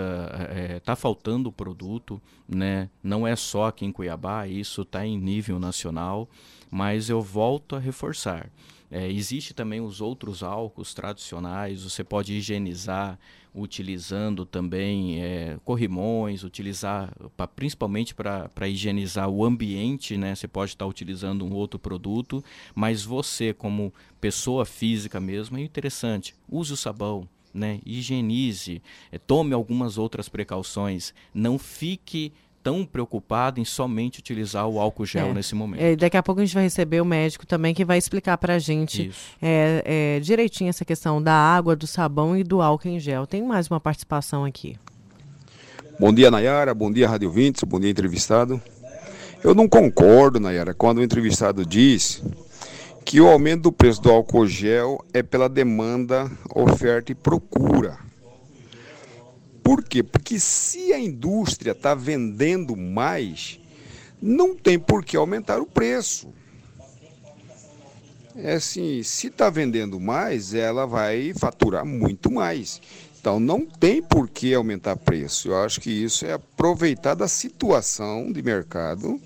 é, 0.52 0.80
tá 0.80 0.96
faltando 0.96 1.52
produto, 1.52 2.22
né? 2.48 2.88
Não 3.02 3.26
é 3.26 3.36
só 3.36 3.66
aqui 3.66 3.86
em 3.86 3.92
Cuiabá, 3.92 4.48
isso 4.48 4.84
está 4.84 5.04
em 5.04 5.18
nível 5.18 5.60
nacional, 5.60 6.30
mas 6.70 7.10
eu 7.10 7.24
volto 7.24 7.76
a 7.76 7.80
reforçar. 7.80 8.52
É, 8.92 9.12
existe 9.12 9.56
também 9.56 9.82
os 9.82 10.00
outros 10.00 10.44
álcools 10.44 10.94
tradicionais, 10.94 11.82
você 11.82 12.04
pode 12.04 12.34
higienizar 12.34 13.18
utilizando 13.56 14.46
também 14.46 15.22
é, 15.22 15.58
corrimões, 15.66 16.44
utilizar 16.44 17.12
pra, 17.36 17.48
principalmente 17.48 18.14
para 18.14 18.68
higienizar 18.68 19.28
o 19.28 19.44
ambiente, 19.44 20.18
né? 20.18 20.36
Você 20.36 20.48
pode 20.48 20.72
estar 20.72 20.86
tá 20.86 20.90
utilizando 20.90 21.44
um 21.44 21.54
outro 21.54 21.80
produto, 21.80 22.44
mas 22.76 23.04
você 23.04 23.54
como 23.54 23.92
pessoa 24.22 24.66
física 24.66 25.20
mesmo 25.20 25.58
é 25.58 25.62
interessante. 25.62 26.36
Use 26.50 26.74
o 26.74 26.78
sabão, 26.78 27.28
né? 27.54 27.80
higienize, 27.86 28.82
é, 29.12 29.18
tome 29.18 29.54
algumas 29.54 29.98
outras 29.98 30.28
precauções, 30.28 31.14
não 31.34 31.60
fique 31.60 32.34
tão 32.64 32.86
preocupado 32.86 33.60
em 33.60 33.66
somente 33.66 34.20
utilizar 34.20 34.66
o 34.68 34.80
álcool 34.80 35.06
gel 35.06 35.28
é. 35.28 35.34
nesse 35.34 35.54
momento. 35.54 35.82
É, 35.82 35.96
daqui 35.98 36.16
a 36.16 36.24
pouco 36.24 36.40
a 36.40 36.46
gente 36.46 36.54
vai 36.54 36.64
receber 36.64 37.02
o 37.02 37.06
médico 37.06 37.46
também 37.46 37.74
que 37.74 37.84
vai 37.84 37.98
explicar 37.98 38.38
para 38.38 38.56
a 38.56 38.60
gente 38.60 39.12
é, 39.42 39.84
é, 39.86 40.20
direitinho 40.22 40.70
essa 40.70 40.86
questão 40.86 41.22
da 41.22 41.34
água, 41.34 41.76
do 41.76 41.86
sabão 41.86 42.38
e 42.38 42.44
do 42.44 42.62
álcool 42.62 42.88
em 42.88 43.00
gel. 43.00 43.28
Tem 43.28 43.44
mais 43.44 43.68
uma 43.68 43.82
participação 43.82 44.46
aqui. 44.46 44.78
Bom 46.00 46.14
dia, 46.14 46.32
Nayara. 46.32 46.74
Bom 46.74 46.92
dia, 46.92 47.08
Rádio 47.08 47.30
Vintes. 47.30 47.64
Bom 47.64 47.80
dia, 47.80 47.90
entrevistado. 47.90 48.62
Eu 49.44 49.54
não 49.54 49.68
concordo, 49.68 50.40
Nayara, 50.40 50.74
quando 50.74 51.00
o 51.00 51.04
entrevistado 51.04 51.66
diz 51.66 52.24
que 53.06 53.20
o 53.20 53.28
aumento 53.28 53.64
do 53.64 53.72
preço 53.72 54.02
do 54.02 54.10
álcool 54.10 54.48
gel 54.48 55.04
é 55.14 55.22
pela 55.22 55.50
demanda, 55.50 56.32
oferta 56.54 57.12
e 57.12 57.16
procura. 57.16 58.00
Por 59.64 59.84
quê? 59.84 60.04
Porque 60.04 60.40
se 60.40 60.92
a 60.94 61.00
indústria 61.00 61.72
está 61.72 61.96
vendendo 61.96 62.76
mais, 62.76 63.60
não 64.22 64.56
tem 64.56 64.80
por 64.80 65.04
que 65.04 65.16
aumentar 65.16 65.60
o 65.60 65.66
preço. 65.66 66.28
É 68.36 68.54
assim, 68.54 69.04
se 69.04 69.28
está 69.28 69.50
vendendo 69.50 70.00
mais, 70.00 70.54
ela 70.54 70.86
vai 70.86 71.34
faturar 71.36 71.86
muito 71.86 72.32
mais. 72.32 72.82
Então 73.20 73.40
não 73.40 73.66
tem 73.66 74.02
por 74.02 74.28
que 74.28 74.54
aumentar 74.54 74.98
preço. 74.98 75.50
Eu 75.50 75.64
acho 75.64 75.80
que 75.80 75.90
isso 75.90 76.26
é 76.26 76.34
aproveitar 76.34 77.14
da 77.14 77.28
situação 77.28 78.32
de 78.32 78.42
mercado 78.42 79.22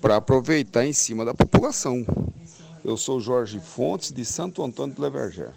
para 0.00 0.16
aproveitar 0.16 0.84
em 0.84 0.92
cima 0.92 1.24
da 1.24 1.32
população. 1.32 2.04
Eu 2.88 2.96
sou 2.96 3.20
Jorge 3.20 3.60
Fontes, 3.60 4.10
de 4.10 4.24
Santo 4.24 4.64
Antônio 4.64 4.94
de 4.94 5.02
Leverger. 5.02 5.52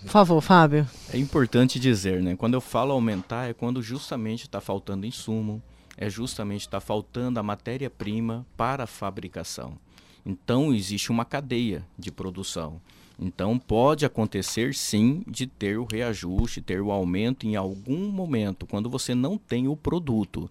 Por 0.00 0.08
favor, 0.08 0.40
Fábio. 0.40 0.84
É 1.14 1.16
importante 1.16 1.78
dizer, 1.78 2.20
né? 2.20 2.34
Quando 2.34 2.54
eu 2.54 2.60
falo 2.60 2.90
aumentar, 2.90 3.48
é 3.48 3.54
quando 3.54 3.80
justamente 3.80 4.42
está 4.42 4.60
faltando 4.60 5.06
insumo, 5.06 5.62
é 5.96 6.10
justamente 6.10 6.62
está 6.62 6.80
faltando 6.80 7.38
a 7.38 7.42
matéria-prima 7.44 8.44
para 8.56 8.82
a 8.82 8.86
fabricação. 8.88 9.78
Então, 10.26 10.74
existe 10.74 11.08
uma 11.12 11.24
cadeia 11.24 11.86
de 11.96 12.10
produção. 12.10 12.80
Então, 13.16 13.60
pode 13.60 14.04
acontecer 14.04 14.74
sim 14.74 15.22
de 15.24 15.46
ter 15.46 15.78
o 15.78 15.84
reajuste, 15.84 16.60
ter 16.60 16.80
o 16.80 16.90
aumento 16.90 17.46
em 17.46 17.54
algum 17.54 18.10
momento, 18.10 18.66
quando 18.66 18.90
você 18.90 19.14
não 19.14 19.38
tem 19.38 19.68
o 19.68 19.76
produto. 19.76 20.50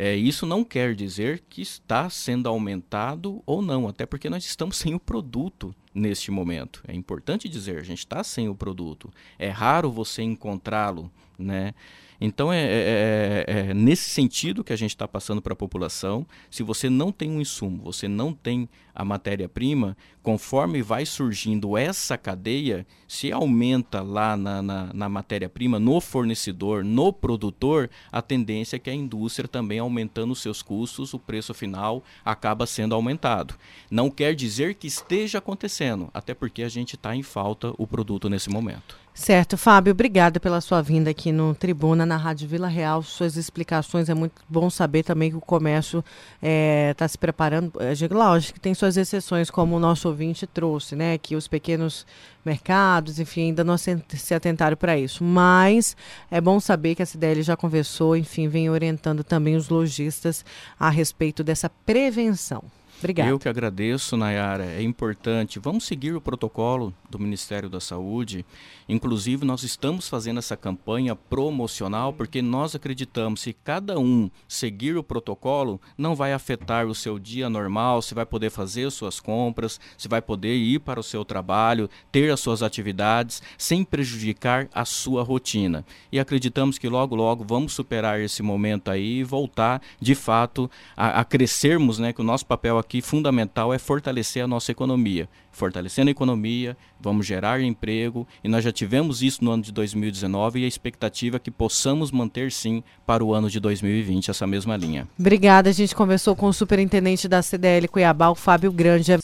É, 0.00 0.14
isso 0.14 0.46
não 0.46 0.62
quer 0.62 0.94
dizer 0.94 1.42
que 1.50 1.60
está 1.60 2.08
sendo 2.08 2.48
aumentado 2.48 3.42
ou 3.44 3.60
não, 3.60 3.88
até 3.88 4.06
porque 4.06 4.30
nós 4.30 4.44
estamos 4.44 4.76
sem 4.76 4.94
o 4.94 5.00
produto 5.00 5.74
neste 5.92 6.30
momento. 6.30 6.84
É 6.86 6.94
importante 6.94 7.48
dizer, 7.48 7.80
a 7.80 7.82
gente 7.82 7.98
está 7.98 8.22
sem 8.22 8.48
o 8.48 8.54
produto. 8.54 9.12
É 9.36 9.48
raro 9.48 9.90
você 9.90 10.22
encontrá-lo, 10.22 11.10
né? 11.36 11.74
Então 12.20 12.52
é, 12.52 12.60
é, 12.60 13.44
é, 13.46 13.58
é, 13.70 13.74
nesse 13.74 14.10
sentido 14.10 14.64
que 14.64 14.72
a 14.72 14.76
gente 14.76 14.90
está 14.90 15.06
passando 15.06 15.40
para 15.40 15.52
a 15.52 15.56
população. 15.56 16.26
Se 16.50 16.62
você 16.62 16.90
não 16.90 17.12
tem 17.12 17.30
um 17.30 17.40
insumo, 17.40 17.82
você 17.84 18.08
não 18.08 18.32
tem 18.32 18.68
a 18.92 19.04
matéria-prima, 19.04 19.96
conforme 20.20 20.82
vai 20.82 21.06
surgindo 21.06 21.76
essa 21.76 22.18
cadeia, 22.18 22.84
se 23.06 23.30
aumenta 23.30 24.02
lá 24.02 24.36
na, 24.36 24.60
na, 24.60 24.90
na 24.92 25.08
matéria-prima, 25.08 25.78
no 25.78 26.00
fornecedor, 26.00 26.82
no 26.82 27.12
produtor, 27.12 27.88
a 28.10 28.20
tendência 28.20 28.74
é 28.74 28.78
que 28.80 28.90
a 28.90 28.94
indústria 28.94 29.48
também 29.48 29.78
aumentando 29.78 30.32
os 30.32 30.42
seus 30.42 30.62
custos, 30.62 31.14
o 31.14 31.18
preço 31.18 31.54
final 31.54 32.02
acaba 32.24 32.66
sendo 32.66 32.96
aumentado. 32.96 33.54
Não 33.88 34.10
quer 34.10 34.34
dizer 34.34 34.74
que 34.74 34.88
esteja 34.88 35.38
acontecendo, 35.38 36.10
até 36.12 36.34
porque 36.34 36.64
a 36.64 36.68
gente 36.68 36.96
está 36.96 37.14
em 37.14 37.22
falta 37.22 37.72
o 37.78 37.86
produto 37.86 38.28
nesse 38.28 38.50
momento. 38.50 38.98
Certo, 39.18 39.58
Fábio, 39.58 39.90
obrigada 39.90 40.38
pela 40.38 40.60
sua 40.60 40.80
vinda 40.80 41.10
aqui 41.10 41.32
no 41.32 41.52
Tribuna, 41.52 42.06
na 42.06 42.16
Rádio 42.16 42.48
Vila 42.48 42.68
Real. 42.68 43.02
Suas 43.02 43.36
explicações, 43.36 44.08
é 44.08 44.14
muito 44.14 44.40
bom 44.48 44.70
saber 44.70 45.02
também 45.02 45.28
que 45.28 45.36
o 45.36 45.40
comércio 45.40 45.98
está 45.98 46.38
é, 46.40 46.94
tá 46.94 47.06
se 47.06 47.18
preparando. 47.18 47.72
É, 47.80 47.92
lógico 48.14 48.54
que 48.54 48.60
tem 48.60 48.72
suas 48.74 48.96
exceções, 48.96 49.50
como 49.50 49.76
o 49.76 49.80
nosso 49.80 50.08
ouvinte 50.08 50.46
trouxe, 50.46 50.94
né? 50.94 51.18
Que 51.18 51.34
os 51.34 51.48
pequenos 51.48 52.06
mercados, 52.44 53.18
enfim, 53.18 53.48
ainda 53.48 53.64
não 53.64 53.76
se 53.76 54.34
atentaram 54.34 54.76
para 54.76 54.96
isso. 54.96 55.24
Mas 55.24 55.96
é 56.30 56.40
bom 56.40 56.60
saber 56.60 56.94
que 56.94 57.02
a 57.02 57.06
CDL 57.06 57.42
já 57.42 57.56
conversou, 57.56 58.16
enfim, 58.16 58.46
vem 58.46 58.70
orientando 58.70 59.24
também 59.24 59.56
os 59.56 59.68
lojistas 59.68 60.44
a 60.78 60.88
respeito 60.88 61.42
dessa 61.42 61.68
prevenção. 61.68 62.62
Obrigada. 62.98 63.30
Eu 63.30 63.38
que 63.38 63.48
agradeço, 63.48 64.16
Nayara. 64.16 64.64
É 64.64 64.82
importante. 64.82 65.58
Vamos 65.58 65.84
seguir 65.84 66.14
o 66.14 66.20
protocolo 66.20 66.92
do 67.08 67.18
Ministério 67.18 67.68
da 67.68 67.80
Saúde. 67.80 68.44
Inclusive, 68.88 69.44
nós 69.44 69.62
estamos 69.62 70.08
fazendo 70.08 70.38
essa 70.38 70.56
campanha 70.56 71.14
promocional 71.14 72.12
porque 72.12 72.42
nós 72.42 72.74
acreditamos 72.74 73.44
que 73.44 73.52
cada 73.52 73.98
um 73.98 74.30
seguir 74.48 74.96
o 74.96 75.02
protocolo 75.02 75.80
não 75.96 76.14
vai 76.14 76.32
afetar 76.32 76.86
o 76.86 76.94
seu 76.94 77.18
dia 77.18 77.48
normal, 77.48 78.02
você 78.02 78.14
vai 78.14 78.26
poder 78.26 78.50
fazer 78.50 78.90
suas 78.90 79.20
compras, 79.20 79.78
você 79.96 80.08
vai 80.08 80.22
poder 80.22 80.56
ir 80.56 80.80
para 80.80 80.98
o 80.98 81.02
seu 81.02 81.24
trabalho, 81.24 81.88
ter 82.10 82.30
as 82.30 82.40
suas 82.40 82.62
atividades 82.62 83.42
sem 83.56 83.84
prejudicar 83.84 84.68
a 84.72 84.84
sua 84.84 85.22
rotina. 85.22 85.84
E 86.10 86.18
acreditamos 86.18 86.78
que 86.78 86.88
logo, 86.88 87.14
logo 87.14 87.44
vamos 87.44 87.74
superar 87.74 88.20
esse 88.20 88.42
momento 88.42 88.90
aí 88.90 89.18
e 89.18 89.24
voltar, 89.24 89.82
de 90.00 90.14
fato, 90.14 90.70
a, 90.96 91.20
a 91.20 91.24
crescermos, 91.24 91.98
né? 91.98 92.12
Que 92.12 92.20
o 92.20 92.24
nosso 92.24 92.46
papel 92.46 92.78
aqui 92.78 92.87
fundamental 93.02 93.72
é 93.72 93.78
fortalecer 93.78 94.42
a 94.42 94.48
nossa 94.48 94.72
economia 94.72 95.28
fortalecendo 95.58 96.08
a 96.08 96.12
economia, 96.12 96.76
vamos 97.00 97.26
gerar 97.26 97.60
emprego 97.60 98.26
e 98.42 98.48
nós 98.48 98.62
já 98.64 98.70
tivemos 98.70 99.22
isso 99.22 99.44
no 99.44 99.50
ano 99.50 99.62
de 99.64 99.72
2019 99.72 100.60
e 100.60 100.64
a 100.64 100.68
expectativa 100.68 101.36
é 101.36 101.40
que 101.40 101.50
possamos 101.50 102.12
manter 102.12 102.52
sim 102.52 102.82
para 103.04 103.24
o 103.24 103.34
ano 103.34 103.50
de 103.50 103.58
2020 103.58 104.30
essa 104.30 104.46
mesma 104.46 104.76
linha. 104.76 105.06
Obrigada, 105.18 105.68
a 105.68 105.72
gente 105.72 105.94
conversou 105.94 106.36
com 106.36 106.46
o 106.46 106.52
superintendente 106.52 107.28
da 107.28 107.42
CDL 107.42 107.88
Cuiabá, 107.88 108.28
o 108.28 108.34
Fábio 108.34 108.70
Grande. 108.70 109.18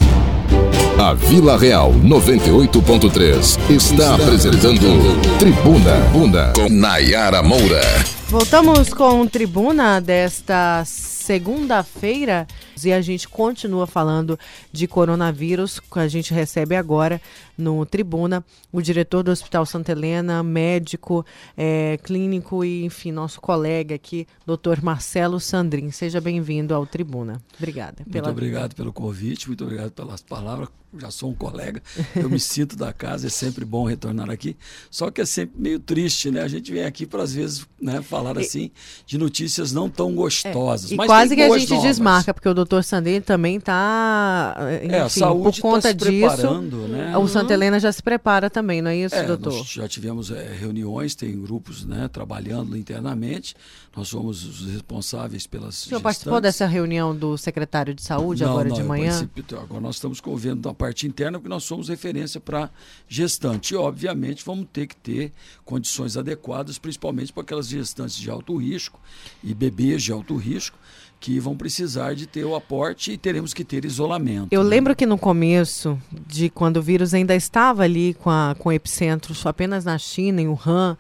A 0.99 1.15
Vila 1.15 1.57
Real 1.59 1.93
98.3 1.93 3.71
está 3.71 4.15
apresentando 4.15 5.39
Tribuna 5.39 5.97
Bunda 6.13 6.53
com 6.55 6.69
Nayara 6.69 7.43
Moura. 7.43 7.83
Voltamos 8.29 8.93
com 8.93 9.27
Tribuna 9.27 10.01
desta 10.01 10.85
segunda-feira 11.25 12.47
e 12.85 12.93
a 12.93 13.01
gente 13.01 13.27
continua 13.27 13.87
falando 13.87 14.39
de 14.71 14.87
coronavírus. 14.87 15.81
A 15.93 16.07
gente 16.07 16.35
recebe 16.35 16.77
agora 16.77 17.19
no 17.57 17.87
Tribuna, 17.87 18.45
o 18.71 18.83
diretor 18.83 19.23
do 19.23 19.31
Hospital 19.31 19.65
Santa 19.65 19.93
Helena, 19.93 20.43
médico, 20.43 21.25
é, 21.57 21.99
clínico 22.03 22.63
e, 22.63 22.85
enfim, 22.85 23.11
nosso 23.11 23.41
colega 23.41 23.95
aqui, 23.95 24.27
doutor 24.45 24.83
Marcelo 24.83 25.41
Sandrin. 25.41 25.91
Seja 25.91 26.21
bem-vindo 26.21 26.75
ao 26.75 26.85
Tribuna. 26.85 27.41
Obrigada. 27.57 28.05
Muito 28.07 28.29
obrigado 28.29 28.75
pelo 28.75 28.93
convite, 28.93 29.49
muito 29.49 29.65
obrigado 29.65 29.93
pelas 29.93 30.21
palavras 30.21 30.69
já 30.99 31.11
sou 31.11 31.31
um 31.31 31.35
colega, 31.35 31.83
eu 32.15 32.29
me 32.29 32.39
sinto 32.41 32.77
da 32.77 32.93
casa, 32.93 33.27
é 33.27 33.31
sempre 33.31 33.65
bom 33.65 33.85
retornar 33.85 34.31
aqui. 34.31 34.57
Só 34.91 35.11
que 35.11 35.21
é 35.21 35.25
sempre 35.25 35.61
meio 35.61 35.81
triste, 35.81 36.31
né? 36.31 36.43
A 36.43 36.49
gente 36.49 36.71
vem 36.73 36.85
aqui 36.85 37.07
para, 37.07 37.23
às 37.23 37.33
vezes, 37.33 37.67
né, 37.81 38.01
falar 38.03 38.39
assim 38.39 38.71
de 39.07 39.19
notícias 39.19 39.73
não 39.73 39.89
tão 39.89 40.15
gostosas. 40.15 40.91
É, 40.91 40.95
e 40.95 40.97
quase 41.15 41.37
que 41.37 41.43
a 41.43 41.59
gente 41.59 41.71
novas. 41.71 41.89
desmarca, 41.89 42.35
porque 42.35 42.49
o 42.49 42.55
doutor 42.55 42.85
Sandrini 42.85 43.21
também 43.21 43.57
está. 43.57 44.57
É, 44.83 45.01
a 45.01 45.09
saúde 45.09 45.61
por 45.61 45.71
conta 45.71 45.89
tá 45.89 45.93
disso. 45.93 46.61
Né? 46.89 47.17
O 47.17 47.27
Santa 47.29 47.55
Helena 47.55 47.79
já 47.79 47.93
se 47.93 48.03
prepara 48.03 48.51
também, 48.51 48.83
não 48.83 48.91
é 48.91 48.97
isso, 48.97 49.15
é, 49.15 49.25
doutor? 49.25 49.53
Nós 49.53 49.67
já 49.67 49.89
tivemos 49.89 50.31
é, 50.31 50.53
reuniões, 50.53 51.15
tem 51.15 51.41
grupos 51.41 51.85
né, 51.85 52.09
trabalhando 52.09 52.77
internamente. 52.77 53.55
Nós 53.97 54.09
somos 54.09 54.45
os 54.45 54.73
responsáveis 54.73 55.47
pelas. 55.47 55.69
O 55.69 55.73
senhor 55.73 55.83
gestantes. 55.83 56.03
participou 56.03 56.41
dessa 56.41 56.67
reunião 56.67 57.15
do 57.15 57.39
secretário 57.39 57.95
de 57.95 58.03
saúde 58.03 58.43
não, 58.43 58.51
agora 58.51 58.69
não, 58.69 58.77
de 58.77 58.83
manhã? 58.83 59.29
Agora 59.63 59.81
nós 59.81 59.97
estamos 59.97 60.21
convendo 60.21 60.63
da 60.63 60.75
parte 60.75 61.07
interna, 61.07 61.39
porque 61.39 61.49
nós 61.49 61.65
somos 61.65 61.89
referência 61.89 62.41
para 62.41 62.71
gestante. 63.09 63.75
E, 63.75 63.77
obviamente, 63.77 64.45
vamos 64.45 64.67
ter 64.73 64.87
que 64.87 64.97
ter 64.97 65.33
condições 65.65 66.17
adequadas, 66.17 66.79
principalmente 66.79 67.33
para 67.33 67.43
aquelas 67.43 67.69
gestantes 67.69 68.17
de 68.17 68.29
alto 68.29 68.57
risco 68.57 69.01
e 69.43 69.55
bebês 69.55 70.03
de 70.03 70.11
alto 70.11 70.37
risco, 70.37 70.77
que 71.21 71.41
vão 71.41 71.57
precisar 71.57 72.15
de 72.15 72.27
ter 72.27 72.45
o 72.45 72.55
aporte 72.55 73.13
e 73.13 73.17
teremos 73.17 73.55
que 73.55 73.65
ter 73.65 73.85
isolamento. 73.85 74.49
Eu 74.51 74.63
né? 74.63 74.71
lembro 74.71 74.95
que 74.95 75.07
no 75.07 75.17
começo, 75.17 75.99
de 76.27 76.51
quando 76.51 76.77
o 76.77 76.83
vírus 76.83 77.15
ainda 77.15 77.35
estava 77.35 77.83
ali 77.83 78.15
com, 78.15 78.31
a, 78.31 78.55
com 78.59 78.69
o 78.69 78.73
epicentro 78.73 79.35
apenas 79.49 79.85
na 79.85 79.97
China, 79.97 80.43
em 80.43 80.49
Wuhan, 80.49 80.97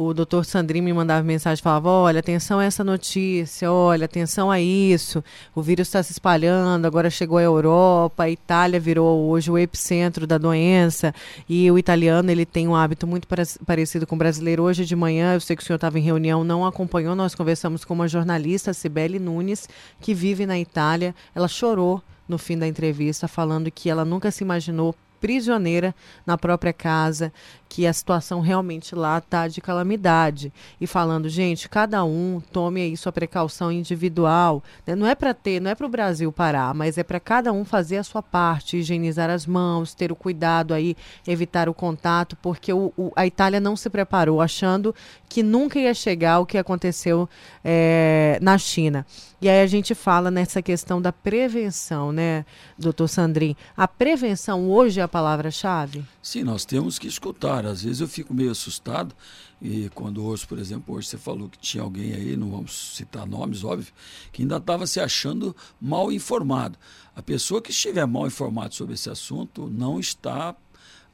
o 0.00 0.14
doutor 0.14 0.44
Sandrinho 0.44 0.84
me 0.84 0.92
mandava 0.92 1.24
mensagem, 1.24 1.60
falava, 1.60 1.88
olha, 1.88 2.20
atenção 2.20 2.60
a 2.60 2.64
essa 2.64 2.84
notícia, 2.84 3.72
olha, 3.72 4.04
atenção 4.04 4.48
a 4.48 4.60
isso, 4.60 5.24
o 5.52 5.60
vírus 5.60 5.88
está 5.88 6.00
se 6.04 6.12
espalhando, 6.12 6.86
agora 6.86 7.10
chegou 7.10 7.36
à 7.36 7.42
Europa, 7.42 8.22
a 8.22 8.30
Itália 8.30 8.78
virou 8.78 9.28
hoje 9.28 9.50
o 9.50 9.58
epicentro 9.58 10.24
da 10.24 10.38
doença, 10.38 11.12
e 11.48 11.68
o 11.68 11.76
italiano, 11.76 12.30
ele 12.30 12.46
tem 12.46 12.68
um 12.68 12.76
hábito 12.76 13.08
muito 13.08 13.26
parecido 13.66 14.06
com 14.06 14.14
o 14.14 14.18
brasileiro. 14.18 14.62
Hoje 14.62 14.84
de 14.84 14.94
manhã, 14.94 15.34
eu 15.34 15.40
sei 15.40 15.56
que 15.56 15.64
o 15.64 15.66
senhor 15.66 15.78
estava 15.78 15.98
em 15.98 16.02
reunião, 16.02 16.44
não 16.44 16.64
acompanhou, 16.64 17.16
nós 17.16 17.34
conversamos 17.34 17.84
com 17.84 17.92
uma 17.92 18.06
jornalista, 18.06 18.72
Cibele 18.72 19.18
Nunes, 19.18 19.68
que 20.00 20.14
vive 20.14 20.46
na 20.46 20.60
Itália, 20.60 21.12
ela 21.34 21.48
chorou 21.48 22.00
no 22.28 22.38
fim 22.38 22.56
da 22.56 22.68
entrevista, 22.68 23.26
falando 23.26 23.68
que 23.68 23.90
ela 23.90 24.04
nunca 24.04 24.30
se 24.30 24.44
imaginou 24.44 24.94
prisioneira 25.20 25.94
na 26.26 26.38
própria 26.38 26.72
casa, 26.72 27.32
que 27.68 27.86
a 27.86 27.92
situação 27.92 28.40
realmente 28.40 28.94
lá 28.94 29.18
está 29.18 29.46
de 29.46 29.60
calamidade. 29.60 30.52
E 30.80 30.86
falando, 30.86 31.28
gente, 31.28 31.68
cada 31.68 32.02
um 32.04 32.40
tome 32.52 32.80
aí 32.80 32.96
sua 32.96 33.12
precaução 33.12 33.70
individual. 33.70 34.62
Né? 34.86 34.94
Não 34.94 35.06
é 35.06 35.14
para 35.14 35.34
ter, 35.34 35.60
não 35.60 35.70
é 35.70 35.74
para 35.74 35.86
o 35.86 35.90
Brasil 35.90 36.32
parar, 36.32 36.74
mas 36.74 36.96
é 36.96 37.04
para 37.04 37.20
cada 37.20 37.52
um 37.52 37.64
fazer 37.64 37.98
a 37.98 38.04
sua 38.04 38.22
parte, 38.22 38.78
higienizar 38.78 39.28
as 39.28 39.46
mãos, 39.46 39.94
ter 39.94 40.10
o 40.10 40.16
cuidado 40.16 40.72
aí, 40.72 40.96
evitar 41.26 41.68
o 41.68 41.74
contato, 41.74 42.36
porque 42.36 42.72
o, 42.72 42.92
o, 42.96 43.12
a 43.14 43.26
Itália 43.26 43.60
não 43.60 43.76
se 43.76 43.90
preparou, 43.90 44.40
achando 44.40 44.94
que 45.28 45.42
nunca 45.42 45.78
ia 45.78 45.92
chegar 45.92 46.40
o 46.40 46.46
que 46.46 46.56
aconteceu 46.56 47.28
é, 47.62 48.38
na 48.40 48.56
China. 48.56 49.04
E 49.40 49.48
aí 49.48 49.62
a 49.62 49.66
gente 49.66 49.94
fala 49.94 50.32
nessa 50.32 50.60
questão 50.60 51.00
da 51.00 51.12
prevenção, 51.12 52.10
né, 52.10 52.44
doutor 52.76 53.06
Sandrin? 53.06 53.54
A 53.76 53.86
prevenção 53.86 54.68
hoje 54.68 55.00
é 55.00 55.02
a 55.08 55.10
palavra-chave? 55.10 56.04
Sim, 56.22 56.44
nós 56.44 56.64
temos 56.64 56.98
que 56.98 57.08
escutar. 57.08 57.66
Às 57.66 57.82
vezes 57.82 58.00
eu 58.00 58.06
fico 58.06 58.32
meio 58.32 58.50
assustado 58.50 59.14
e 59.60 59.90
quando 59.94 60.24
hoje, 60.24 60.46
por 60.46 60.58
exemplo, 60.58 60.94
hoje 60.94 61.08
você 61.08 61.18
falou 61.18 61.48
que 61.48 61.58
tinha 61.58 61.82
alguém 61.82 62.12
aí, 62.12 62.36
não 62.36 62.50
vamos 62.50 62.94
citar 62.94 63.26
nomes, 63.26 63.64
óbvio, 63.64 63.92
que 64.30 64.42
ainda 64.42 64.58
estava 64.58 64.86
se 64.86 65.00
achando 65.00 65.56
mal 65.80 66.12
informado. 66.12 66.78
A 67.16 67.22
pessoa 67.22 67.60
que 67.60 67.70
estiver 67.70 68.06
mal 68.06 68.26
informada 68.26 68.70
sobre 68.70 68.94
esse 68.94 69.10
assunto 69.10 69.68
não 69.68 69.98
está 69.98 70.54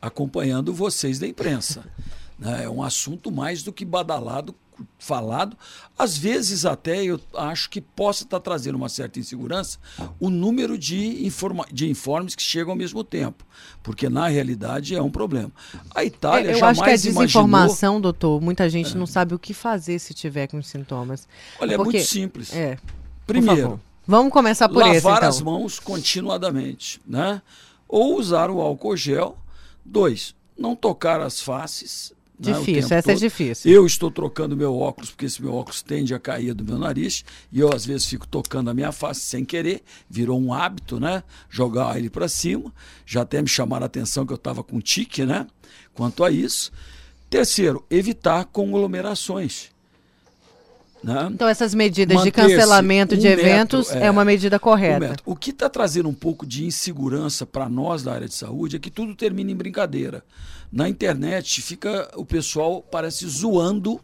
acompanhando 0.03 0.75
vocês 0.75 1.19
da 1.19 1.27
imprensa. 1.27 1.85
Né? 2.37 2.65
É 2.65 2.69
um 2.69 2.83
assunto 2.83 3.31
mais 3.31 3.63
do 3.63 3.73
que 3.73 3.85
badalado 3.85 4.53
falado, 4.99 5.57
às 5.99 6.17
vezes 6.17 6.65
até 6.65 7.05
eu 7.05 7.21
acho 7.35 7.69
que 7.71 7.81
possa 7.81 8.25
estar 8.25 8.41
trazendo 8.41 8.77
uma 8.77 8.89
certa 8.89 9.19
insegurança 9.19 9.79
o 10.19 10.31
número 10.31 10.79
de, 10.79 11.25
informa 11.27 11.67
de 11.73 11.89
informes 11.89 12.35
que 12.35 12.43
chegam 12.43 12.73
ao 12.73 12.77
mesmo 12.77 13.05
tempo, 13.05 13.45
porque 13.83 14.09
na 14.09 14.29
realidade 14.29 14.95
é 14.95 15.03
um 15.03 15.11
problema. 15.11 15.53
A 15.95 16.05
Itália 16.05 16.51
é, 16.51 16.55
eu 16.55 16.59
jamais 16.59 16.79
acho 16.79 16.85
que 16.85 16.91
a 16.91 16.95
desinformação, 16.95 17.95
imaginou... 17.95 18.01
doutor, 18.01 18.41
muita 18.41 18.69
gente 18.69 18.95
é. 18.95 18.99
não 18.99 19.07
sabe 19.07 19.35
o 19.35 19.39
que 19.39 19.55
fazer 19.55 19.99
se 19.99 20.15
tiver 20.15 20.47
com 20.47 20.61
sintomas. 20.63 21.29
Olha, 21.61 21.77
porque... 21.77 21.97
é 21.97 22.01
muito 22.01 22.09
simples. 22.09 22.55
É. 22.55 22.79
Primeiro, 23.27 23.81
vamos 24.07 24.33
começar 24.33 24.69
por 24.69 24.79
lavar 24.79 24.95
esse, 24.97 25.07
então. 25.07 25.29
as 25.29 25.41
mãos 25.41 25.79
continuadamente, 25.79 27.01
né? 27.07 27.41
Ou 27.89 28.19
usar 28.19 28.51
o 28.51 28.61
álcool 28.61 28.97
gel. 28.97 29.39
Dois, 29.85 30.35
não 30.57 30.75
tocar 30.75 31.21
as 31.21 31.41
faces 31.41 32.14
né, 32.39 32.53
difícil, 32.53 32.79
essa 32.79 32.95
é 32.97 33.03
todo. 33.03 33.13
é 33.13 33.15
difícil. 33.15 33.73
Eu 33.73 33.87
estou 33.87 34.11
trocando 34.11 34.57
meu 34.57 34.77
óculos, 34.77 35.11
porque 35.11 35.27
esse 35.27 35.41
meu 35.41 35.55
óculos 35.55 35.83
tende 35.83 36.15
a 36.15 36.19
cair 36.19 36.53
do 36.55 36.65
meu 36.65 36.79
nariz, 36.79 37.25
e 37.53 37.61
eu 37.61 37.73
às 37.73 37.87
vezes 37.87 38.07
fico 38.07 38.27
tocando 38.27 38.71
a 38.71 38.75
minha 38.75 38.91
face 38.93 39.21
sem 39.21 39.45
querer, 39.45 39.83
virou 40.09 40.41
um 40.41 40.53
hábito, 40.53 40.99
né? 40.99 41.23
Jogar 41.49 41.97
ele 41.97 42.11
para 42.11 42.29
cima. 42.29 42.73
Já 43.07 43.23
até 43.23 43.41
me 43.41 43.49
chamaram 43.49 43.85
a 43.85 43.87
atenção 43.87 44.27
que 44.27 44.33
eu 44.33 44.37
estava 44.37 44.63
com 44.63 44.81
tique, 44.81 45.25
né? 45.25 45.47
Quanto 45.95 46.25
a 46.25 46.31
isso. 46.31 46.73
Terceiro, 47.31 47.85
evitar 47.91 48.45
conglomerações. 48.47 49.74
Né? 51.05 51.29
Então, 51.31 51.47
essas 51.47 51.75
medidas 51.75 52.23
de 52.23 52.33
cancelamento 52.33 53.15
um 53.15 53.19
de 53.19 53.27
eventos 53.27 53.89
metro, 53.89 54.03
é, 54.03 54.07
é, 54.07 54.11
uma 54.11 54.25
medida 54.25 54.59
correta. 54.59 55.17
Um 55.27 55.33
o 55.33 55.37
que 55.37 55.51
está 55.51 55.69
trazendo 55.69 56.09
um 56.09 56.15
pouco 56.15 56.47
de 56.47 56.65
insegurança 56.65 57.45
para 57.45 57.69
nós 57.69 58.03
da 58.03 58.15
área 58.15 58.27
de 58.27 58.35
saúde 58.35 58.77
é 58.77 58.79
que 58.79 58.91
tudo 58.91 59.15
termina 59.15 59.51
em 59.51 59.55
brincadeira. 59.57 60.25
Na 60.73 60.89
internet 60.89 61.61
fica 61.61 62.11
o 62.17 62.25
pessoal 62.25 62.81
parece 62.81 63.27
zoando 63.29 64.01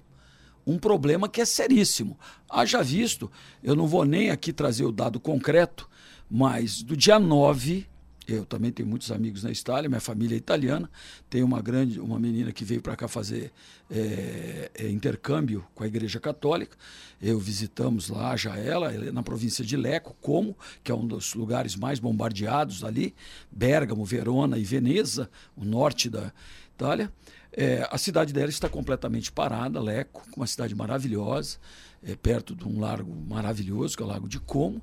um 0.67 0.79
problema 0.79 1.27
que 1.27 1.41
é 1.41 1.45
seríssimo. 1.47 2.19
Haja 2.49 2.83
visto, 2.83 3.31
eu 3.65 3.75
não 3.75 3.87
vou 3.87 4.05
nem 4.05 4.29
aqui 4.29 4.53
trazer 4.53 4.85
o 4.85 4.93
dado 4.93 5.19
concreto, 5.19 5.89
mas 6.31 6.83
do 6.83 6.95
dia 6.95 7.19
9 7.19 7.87
eu 8.33 8.45
também 8.45 8.71
tenho 8.71 8.89
muitos 8.89 9.11
amigos 9.11 9.43
na 9.43 9.51
Itália, 9.51 9.89
minha 9.89 10.01
família 10.01 10.35
é 10.35 10.39
italiana. 10.39 10.91
Tem 11.29 11.43
uma 11.43 11.61
grande, 11.61 11.99
uma 12.01 12.19
menina 12.19 12.53
que 12.53 12.65
veio 12.65 12.81
para 12.81 12.97
cá 12.97 13.09
fazer 13.09 13.53
é, 13.91 14.71
é, 14.75 14.89
intercâmbio 14.89 15.65
com 15.75 15.85
a 15.85 15.87
Igreja 15.87 16.21
Católica. 16.21 16.77
Eu 17.21 17.39
visitamos 17.39 18.09
lá 18.09 18.37
já 18.37 18.57
ela, 18.57 18.93
é 18.93 19.11
na 19.11 19.23
província 19.23 19.65
de 19.65 19.77
Leco, 19.77 20.17
como 20.21 20.57
que 20.83 20.93
é 20.93 20.95
um 20.95 21.07
dos 21.07 21.35
lugares 21.35 21.77
mais 21.77 21.99
bombardeados 21.99 22.85
ali, 22.85 23.15
Bergamo, 23.51 24.05
Verona 24.05 24.59
e 24.59 24.65
Veneza, 24.65 25.31
o 25.57 25.65
norte 25.65 26.09
da 26.09 26.33
Itália. 26.75 27.13
É, 27.53 27.87
a 27.91 27.99
cidade 27.99 28.33
dela 28.33 28.49
está 28.49 28.69
completamente 28.69 29.33
parada, 29.33 29.81
Leco, 29.81 30.23
uma 30.37 30.47
cidade 30.47 30.75
maravilhosa, 30.75 31.59
é, 32.03 32.15
perto 32.15 32.55
de 32.55 32.67
um 32.67 32.81
lago 32.81 33.15
maravilhoso, 33.29 33.97
que 33.97 34.03
é 34.03 34.07
o 34.07 34.09
Lago 34.09 34.29
de 34.29 34.39
Como. 34.39 34.81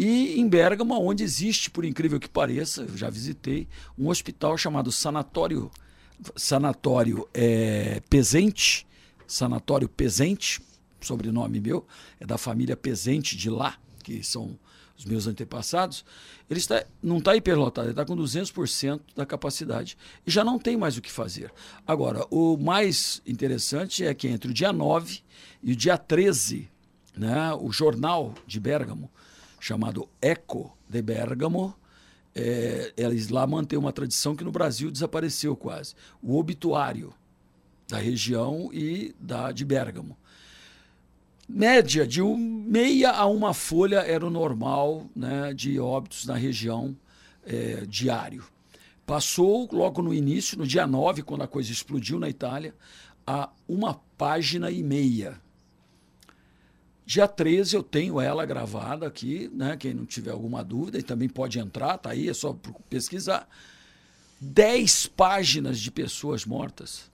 E 0.00 0.38
em 0.38 0.48
Bergamo, 0.48 0.94
onde 0.94 1.24
existe, 1.24 1.68
por 1.68 1.84
incrível 1.84 2.20
que 2.20 2.28
pareça, 2.28 2.82
eu 2.82 2.96
já 2.96 3.10
visitei, 3.10 3.66
um 3.98 4.08
hospital 4.08 4.56
chamado 4.56 4.92
Sanatório 4.92 5.68
Sanatório 6.36 7.28
é, 7.34 8.00
Pesente, 8.08 8.86
Sanatório 9.26 9.88
Pesente, 9.88 10.60
sobrenome 11.00 11.58
meu, 11.58 11.84
é 12.20 12.24
da 12.24 12.38
família 12.38 12.76
Pesente 12.76 13.36
de 13.36 13.50
lá, 13.50 13.76
que 14.04 14.22
são 14.22 14.56
os 14.96 15.04
meus 15.04 15.26
antepassados, 15.26 16.04
ele 16.48 16.60
está, 16.60 16.84
não 17.02 17.18
está 17.18 17.34
hiperlotado, 17.34 17.88
ele 17.88 17.92
está 17.92 18.04
com 18.04 18.16
200% 18.16 19.00
da 19.16 19.26
capacidade. 19.26 19.98
E 20.24 20.30
já 20.30 20.44
não 20.44 20.60
tem 20.60 20.76
mais 20.76 20.96
o 20.96 21.02
que 21.02 21.10
fazer. 21.10 21.52
Agora, 21.84 22.24
o 22.30 22.56
mais 22.56 23.20
interessante 23.26 24.04
é 24.04 24.14
que 24.14 24.28
entre 24.28 24.50
o 24.50 24.54
dia 24.54 24.72
9 24.72 25.22
e 25.60 25.72
o 25.72 25.76
dia 25.76 25.98
13, 25.98 26.68
né, 27.16 27.52
o 27.54 27.72
jornal 27.72 28.32
de 28.46 28.60
Bergamo, 28.60 29.10
chamado 29.60 30.08
Eco 30.20 30.76
de 30.88 31.02
Bergamo. 31.02 31.74
É, 32.34 32.92
eles 32.96 33.28
lá 33.28 33.46
mantêm 33.46 33.78
uma 33.78 33.92
tradição 33.92 34.36
que 34.36 34.44
no 34.44 34.52
Brasil 34.52 34.90
desapareceu 34.90 35.56
quase. 35.56 35.94
O 36.22 36.38
obituário 36.38 37.12
da 37.88 37.98
região 37.98 38.70
e 38.72 39.14
da 39.18 39.50
de 39.50 39.64
Bergamo. 39.64 40.16
Média 41.48 42.06
de 42.06 42.20
um, 42.20 42.36
meia 42.36 43.10
a 43.10 43.26
uma 43.26 43.54
folha 43.54 44.00
era 44.00 44.26
o 44.26 44.30
normal 44.30 45.06
né, 45.16 45.54
de 45.54 45.80
óbitos 45.80 46.26
na 46.26 46.34
região 46.34 46.94
é, 47.46 47.86
diário. 47.86 48.44
Passou 49.06 49.66
logo 49.72 50.02
no 50.02 50.12
início, 50.12 50.58
no 50.58 50.66
dia 50.66 50.86
9, 50.86 51.22
quando 51.22 51.42
a 51.42 51.48
coisa 51.48 51.72
explodiu 51.72 52.18
na 52.18 52.28
Itália, 52.28 52.74
a 53.26 53.48
uma 53.66 53.94
página 54.18 54.70
e 54.70 54.82
meia 54.82 55.40
Dia 57.08 57.26
13 57.26 57.74
eu 57.74 57.82
tenho 57.82 58.20
ela 58.20 58.44
gravada 58.44 59.06
aqui, 59.06 59.50
né? 59.54 59.78
Quem 59.78 59.94
não 59.94 60.04
tiver 60.04 60.30
alguma 60.30 60.62
dúvida, 60.62 60.98
e 60.98 61.02
também 61.02 61.26
pode 61.26 61.58
entrar, 61.58 61.96
tá 61.96 62.10
aí, 62.10 62.28
é 62.28 62.34
só 62.34 62.54
pesquisar. 62.90 63.48
10 64.38 65.06
páginas 65.06 65.80
de 65.80 65.90
pessoas 65.90 66.44
mortas 66.44 67.10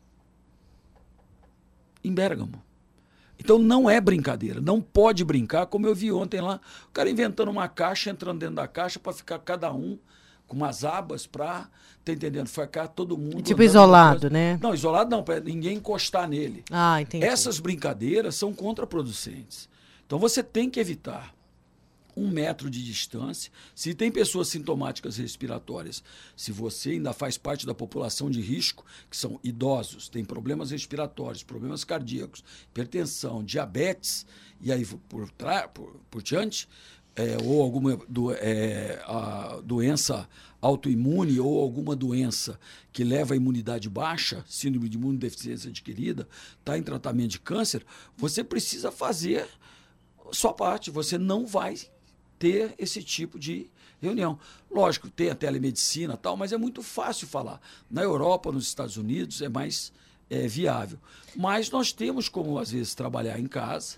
em 2.03 2.13
Bergamo. 2.13 2.61
Então 3.39 3.57
não 3.57 3.89
é 3.89 4.01
brincadeira, 4.01 4.61
não 4.61 4.81
pode 4.81 5.25
brincar, 5.25 5.67
como 5.67 5.87
eu 5.87 5.95
vi 5.95 6.11
ontem 6.11 6.41
lá, 6.41 6.61
o 6.89 6.93
cara 6.93 7.09
inventando 7.09 7.53
uma 7.53 7.69
caixa, 7.69 8.11
entrando 8.11 8.41
dentro 8.41 8.57
da 8.57 8.67
caixa 8.67 8.99
para 8.99 9.13
ficar 9.13 9.39
cada 9.39 9.73
um 9.73 9.97
com 10.49 10.57
umas 10.57 10.85
abas 10.85 11.25
para, 11.25 11.69
tá 12.05 12.13
entendendo? 12.13 12.49
Ficar 12.49 12.89
todo 12.89 13.17
mundo. 13.17 13.43
Tipo 13.43 13.63
isolado, 13.63 14.29
né? 14.29 14.59
Não, 14.61 14.75
isolado 14.75 15.09
não, 15.09 15.23
para 15.23 15.39
ninguém 15.39 15.77
encostar 15.77 16.29
nele. 16.29 16.65
Ah, 16.69 17.01
entendi. 17.01 17.25
Essas 17.25 17.61
brincadeiras 17.61 18.35
são 18.35 18.53
contraproducentes. 18.53 19.73
Então 20.07 20.19
você 20.19 20.43
tem 20.43 20.69
que 20.71 20.81
evitar 20.81 21.35
um 22.17 22.29
metro 22.29 22.71
de 22.71 22.85
distância. 22.85 23.51
Se 23.75 23.95
tem 23.95 24.11
pessoas 24.11 24.49
sintomáticas 24.49 25.17
respiratórias, 25.17 26.03
se 26.37 26.53
você 26.53 26.91
ainda 26.91 27.13
faz 27.13 27.37
parte 27.37 27.67
da 27.67 27.75
população 27.75 28.31
de 28.31 28.41
risco, 28.41 28.85
que 29.11 29.17
são 29.17 29.41
idosos, 29.43 30.09
tem 30.09 30.25
problemas 30.25 30.71
respiratórios, 30.71 31.43
problemas 31.43 31.85
cardíacos, 31.85 32.45
hipertensão, 32.71 33.43
diabetes, 33.43 34.27
e 34.61 34.73
aí 34.73 34.87
por, 35.09 35.31
por, 35.73 36.01
por 36.11 36.23
diante, 36.23 36.69
é, 37.17 37.37
ou 37.45 37.63
alguma 37.63 37.97
do, 38.09 38.33
é, 38.33 39.01
doença 39.65 40.29
autoimune 40.61 41.39
ou 41.39 41.61
alguma 41.61 41.95
doença 41.95 42.59
que 42.93 43.05
leva 43.05 43.35
a 43.35 43.37
imunidade 43.37 43.89
baixa, 43.89 44.45
síndrome 44.49 44.89
de 44.89 44.97
imunodeficiência 44.97 45.69
adquirida, 45.69 46.27
está 46.59 46.77
em 46.79 46.83
tratamento 46.83 47.33
de 47.33 47.41
câncer, 47.41 47.85
você 48.17 48.43
precisa 48.43 48.91
fazer 48.91 49.47
sua 50.35 50.53
parte. 50.53 50.91
Você 50.91 51.19
não 51.19 51.47
vai 51.47 51.77
ter 52.39 52.75
esse 52.79 53.03
tipo 53.03 53.39
de 53.39 53.71
reunião. 54.01 54.39
Lógico, 54.71 55.09
tem 55.09 55.31
a 55.31 55.35
telemedicina 55.35 56.17
tal, 56.17 56.37
mas 56.37 56.53
é 56.53 56.57
muito 56.57 56.83
fácil 56.83 57.27
falar. 57.27 57.61
Na 57.91 58.03
Europa, 58.03 58.53
nos 58.53 58.67
Estados 58.67 58.97
Unidos, 58.97 59.41
é 59.41 59.49
mais 59.49 59.93
é, 60.29 60.47
viável. 60.47 60.99
Mas 61.35 61.71
nós 61.71 61.93
temos 61.93 62.29
como, 62.29 62.59
às 62.59 62.71
vezes, 62.71 62.95
trabalhar 62.95 63.39
em 63.39 63.47
casa. 63.47 63.97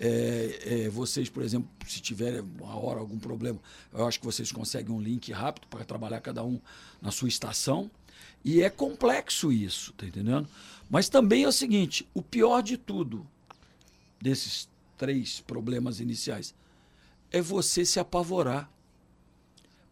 É, 0.00 0.84
é, 0.84 0.88
vocês, 0.88 1.28
por 1.28 1.42
exemplo, 1.42 1.68
se 1.86 2.00
tiverem 2.00 2.40
uma 2.40 2.76
hora 2.76 3.00
algum 3.00 3.18
problema, 3.18 3.58
eu 3.92 4.06
acho 4.06 4.20
que 4.20 4.26
vocês 4.26 4.52
conseguem 4.52 4.94
um 4.94 5.00
link 5.00 5.32
rápido 5.32 5.66
para 5.66 5.84
trabalhar 5.84 6.20
cada 6.20 6.44
um 6.44 6.60
na 7.02 7.10
sua 7.10 7.28
estação. 7.28 7.90
E 8.44 8.62
é 8.62 8.70
complexo 8.70 9.52
isso, 9.52 9.92
tá 9.94 10.06
entendendo? 10.06 10.48
Mas 10.88 11.08
também 11.08 11.42
é 11.42 11.48
o 11.48 11.52
seguinte: 11.52 12.08
o 12.14 12.22
pior 12.22 12.62
de 12.62 12.76
tudo, 12.76 13.26
desses 14.20 14.68
três 14.98 15.40
problemas 15.40 16.00
iniciais, 16.00 16.54
é 17.30 17.40
você 17.40 17.86
se 17.86 17.98
apavorar. 17.98 18.70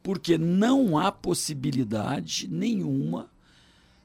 Porque 0.03 0.37
não 0.37 0.99
há 0.99 1.11
possibilidade 1.11 2.47
nenhuma 2.47 3.31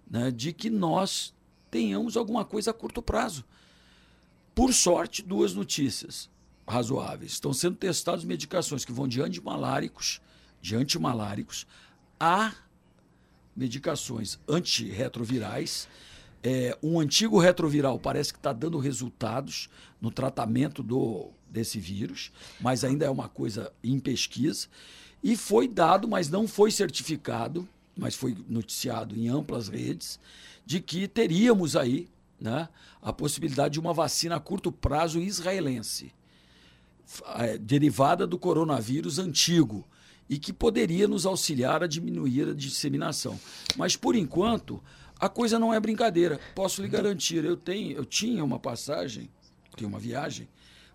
né, 0.09 0.31
de 0.31 0.53
que 0.53 0.69
nós 0.69 1.33
tenhamos 1.69 2.17
alguma 2.17 2.45
coisa 2.45 2.71
a 2.71 2.73
curto 2.73 3.01
prazo. 3.01 3.45
Por 4.53 4.73
sorte, 4.73 5.21
duas 5.21 5.53
notícias 5.53 6.29
razoáveis. 6.67 7.33
Estão 7.33 7.53
sendo 7.53 7.77
testadas 7.77 8.23
medicações 8.23 8.83
que 8.83 8.91
vão 8.91 9.07
de 9.07 9.21
antimaláricos, 9.21 10.21
de 10.61 10.75
antimaláricos 10.75 11.67
a 12.19 12.53
medicações 13.55 14.39
antirretrovirais. 14.47 15.87
É, 16.43 16.75
um 16.81 16.99
antigo 16.99 17.39
retroviral 17.39 17.99
parece 17.99 18.33
que 18.33 18.39
está 18.39 18.51
dando 18.51 18.79
resultados 18.79 19.69
no 20.01 20.09
tratamento 20.09 20.81
do, 20.81 21.29
desse 21.49 21.79
vírus, 21.79 22.31
mas 22.59 22.83
ainda 22.83 23.05
é 23.05 23.09
uma 23.09 23.29
coisa 23.29 23.71
em 23.83 23.99
pesquisa. 23.99 24.67
E 25.23 25.37
foi 25.37 25.67
dado, 25.67 26.07
mas 26.07 26.29
não 26.29 26.47
foi 26.47 26.71
certificado, 26.71 27.67
mas 27.95 28.15
foi 28.15 28.35
noticiado 28.47 29.15
em 29.15 29.29
amplas 29.29 29.67
redes, 29.67 30.19
de 30.65 30.79
que 30.79 31.07
teríamos 31.07 31.75
aí 31.75 32.07
né, 32.39 32.67
a 33.01 33.13
possibilidade 33.13 33.73
de 33.73 33.79
uma 33.79 33.93
vacina 33.93 34.35
a 34.35 34.39
curto 34.39 34.71
prazo 34.71 35.19
israelense, 35.19 36.11
é, 37.35 37.57
derivada 37.57 38.25
do 38.25 38.39
coronavírus 38.39 39.19
antigo, 39.19 39.85
e 40.27 40.39
que 40.39 40.53
poderia 40.53 41.07
nos 41.07 41.25
auxiliar 41.25 41.83
a 41.83 41.87
diminuir 41.87 42.47
a 42.49 42.53
disseminação. 42.53 43.37
Mas, 43.75 43.97
por 43.97 44.15
enquanto, 44.15 44.81
a 45.21 45.29
coisa 45.29 45.59
não 45.59 45.71
é 45.71 45.79
brincadeira. 45.79 46.39
Posso 46.55 46.81
lhe 46.81 46.87
garantir, 46.87 47.45
eu, 47.45 47.55
tenho, 47.55 47.91
eu 47.95 48.03
tinha 48.03 48.43
uma 48.43 48.57
passagem, 48.57 49.29
tinha 49.77 49.87
uma 49.87 49.99
viagem, 49.99 50.49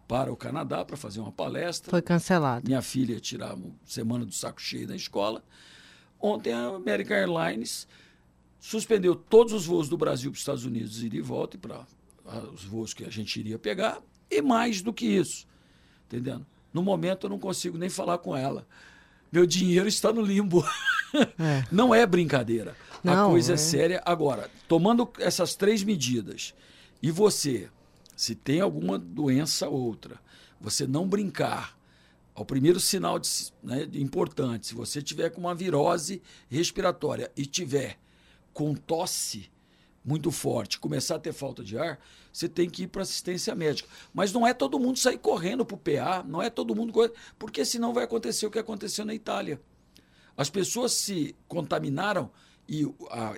para 0.08 0.32
o 0.32 0.36
Canadá 0.36 0.84
para 0.84 0.96
fazer 0.96 1.20
uma 1.20 1.30
palestra. 1.30 1.90
Foi 1.90 2.02
cancelado. 2.02 2.66
Minha 2.66 2.82
filha 2.82 3.14
ia 3.14 3.20
tirar 3.20 3.54
uma 3.54 3.70
semana 3.84 4.24
do 4.24 4.32
saco 4.32 4.60
cheio 4.60 4.86
da 4.86 4.96
escola. 4.96 5.44
Ontem 6.20 6.52
a 6.52 6.66
American 6.66 7.16
Airlines 7.16 7.86
suspendeu 8.58 9.14
todos 9.14 9.52
os 9.52 9.64
voos 9.64 9.88
do 9.88 9.96
Brasil 9.96 10.30
para 10.30 10.36
os 10.36 10.40
Estados 10.40 10.64
Unidos 10.64 11.04
e 11.04 11.08
de 11.08 11.20
volta 11.20 11.56
para 11.56 11.86
os 12.52 12.64
voos 12.64 12.92
que 12.92 13.04
a 13.04 13.10
gente 13.10 13.38
iria 13.38 13.58
pegar 13.58 14.00
e 14.28 14.42
mais 14.42 14.82
do 14.82 14.92
que 14.92 15.06
isso, 15.06 15.46
entendendo? 16.06 16.44
No 16.72 16.82
momento 16.82 17.26
eu 17.26 17.30
não 17.30 17.38
consigo 17.38 17.78
nem 17.78 17.88
falar 17.88 18.18
com 18.18 18.36
ela. 18.36 18.66
Meu 19.30 19.46
dinheiro 19.46 19.86
está 19.86 20.12
no 20.12 20.20
limbo. 20.20 20.64
É. 21.38 21.64
Não 21.70 21.94
é 21.94 22.06
brincadeira. 22.06 22.76
Não, 23.02 23.28
a 23.28 23.30
coisa 23.30 23.52
é. 23.52 23.54
é 23.54 23.58
séria. 23.58 24.02
Agora, 24.04 24.50
tomando 24.68 25.08
essas 25.18 25.54
três 25.54 25.82
medidas 25.82 26.54
e 27.02 27.10
você 27.10 27.68
se 28.16 28.34
tem 28.34 28.60
alguma 28.60 28.98
doença 28.98 29.68
ou 29.68 29.78
outra, 29.78 30.18
você 30.58 30.86
não 30.86 31.06
brincar. 31.06 31.76
Ao 32.34 32.44
primeiro 32.44 32.78
sinal 32.78 33.18
de, 33.18 33.30
né, 33.62 33.88
importante, 33.94 34.66
se 34.66 34.74
você 34.74 35.00
tiver 35.00 35.30
com 35.30 35.40
uma 35.40 35.54
virose 35.54 36.22
respiratória 36.50 37.30
e 37.34 37.46
tiver 37.46 37.98
com 38.52 38.74
tosse 38.74 39.50
muito 40.04 40.30
forte, 40.30 40.78
começar 40.78 41.16
a 41.16 41.18
ter 41.18 41.32
falta 41.32 41.64
de 41.64 41.78
ar, 41.78 41.98
você 42.30 42.46
tem 42.46 42.68
que 42.68 42.82
ir 42.82 42.88
para 42.88 43.02
assistência 43.02 43.54
médica. 43.54 43.88
Mas 44.12 44.32
não 44.32 44.46
é 44.46 44.52
todo 44.52 44.78
mundo 44.78 44.98
sair 44.98 45.18
correndo 45.18 45.64
para 45.64 45.74
o 45.74 45.78
PA, 45.78 46.22
não 46.26 46.42
é 46.42 46.50
todo 46.50 46.74
mundo 46.74 46.92
correndo, 46.92 47.14
porque 47.38 47.64
senão 47.64 47.94
vai 47.94 48.04
acontecer 48.04 48.46
o 48.46 48.50
que 48.50 48.58
aconteceu 48.58 49.04
na 49.06 49.14
Itália. 49.14 49.60
As 50.36 50.50
pessoas 50.50 50.92
se 50.92 51.34
contaminaram 51.48 52.30
e 52.68 52.86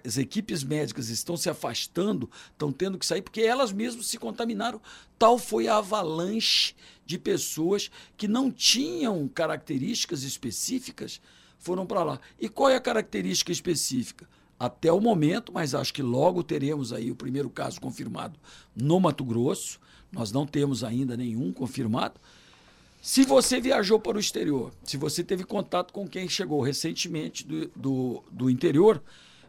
as 0.05 0.17
equipes 0.17 0.65
médicas 0.65 1.09
estão 1.09 1.37
se 1.37 1.51
afastando, 1.51 2.31
estão 2.51 2.73
tendo 2.73 2.99
que 2.99 3.05
sair, 3.05 3.23
porque 3.23 3.43
elas 3.43 3.73
mesmas 3.73 4.07
se 4.07 4.19
contaminaram. 4.19 4.81
Tal 5.19 5.39
foi 5.39 5.69
a 5.69 5.77
avalanche 5.77 6.75
de 7.05 7.19
pessoas 7.19 7.91
que 8.17 8.27
não 8.27 8.51
tinham 8.51 9.29
características 9.29 10.23
específicas, 10.23 11.21
foram 11.59 11.87
para 11.87 12.05
lá. 12.05 12.21
E 12.41 12.49
qual 12.49 12.71
é 12.71 12.77
a 12.77 12.81
característica 12.81 13.53
específica? 13.53 14.29
Até 14.59 14.93
o 14.93 15.01
momento, 15.01 15.53
mas 15.53 15.75
acho 15.75 15.95
que 15.95 16.03
logo 16.03 16.43
teremos 16.43 16.93
aí 16.93 17.11
o 17.11 17.17
primeiro 17.17 17.51
caso 17.51 17.81
confirmado 17.81 18.39
no 18.75 18.99
Mato 18.99 19.25
Grosso. 19.25 19.79
Nós 20.11 20.33
não 20.33 20.47
temos 20.47 20.83
ainda 20.83 21.17
nenhum 21.17 21.53
confirmado. 21.53 22.21
Se 23.09 23.25
você 23.25 23.59
viajou 23.59 23.99
para 23.99 24.19
o 24.19 24.21
exterior, 24.21 24.71
se 24.85 24.99
você 24.99 25.25
teve 25.25 25.43
contato 25.43 25.95
com 25.95 26.07
quem 26.07 26.29
chegou 26.29 26.61
recentemente 26.61 27.43
do, 27.43 27.67
do, 27.75 28.23
do 28.31 28.51
interior, 28.51 29.03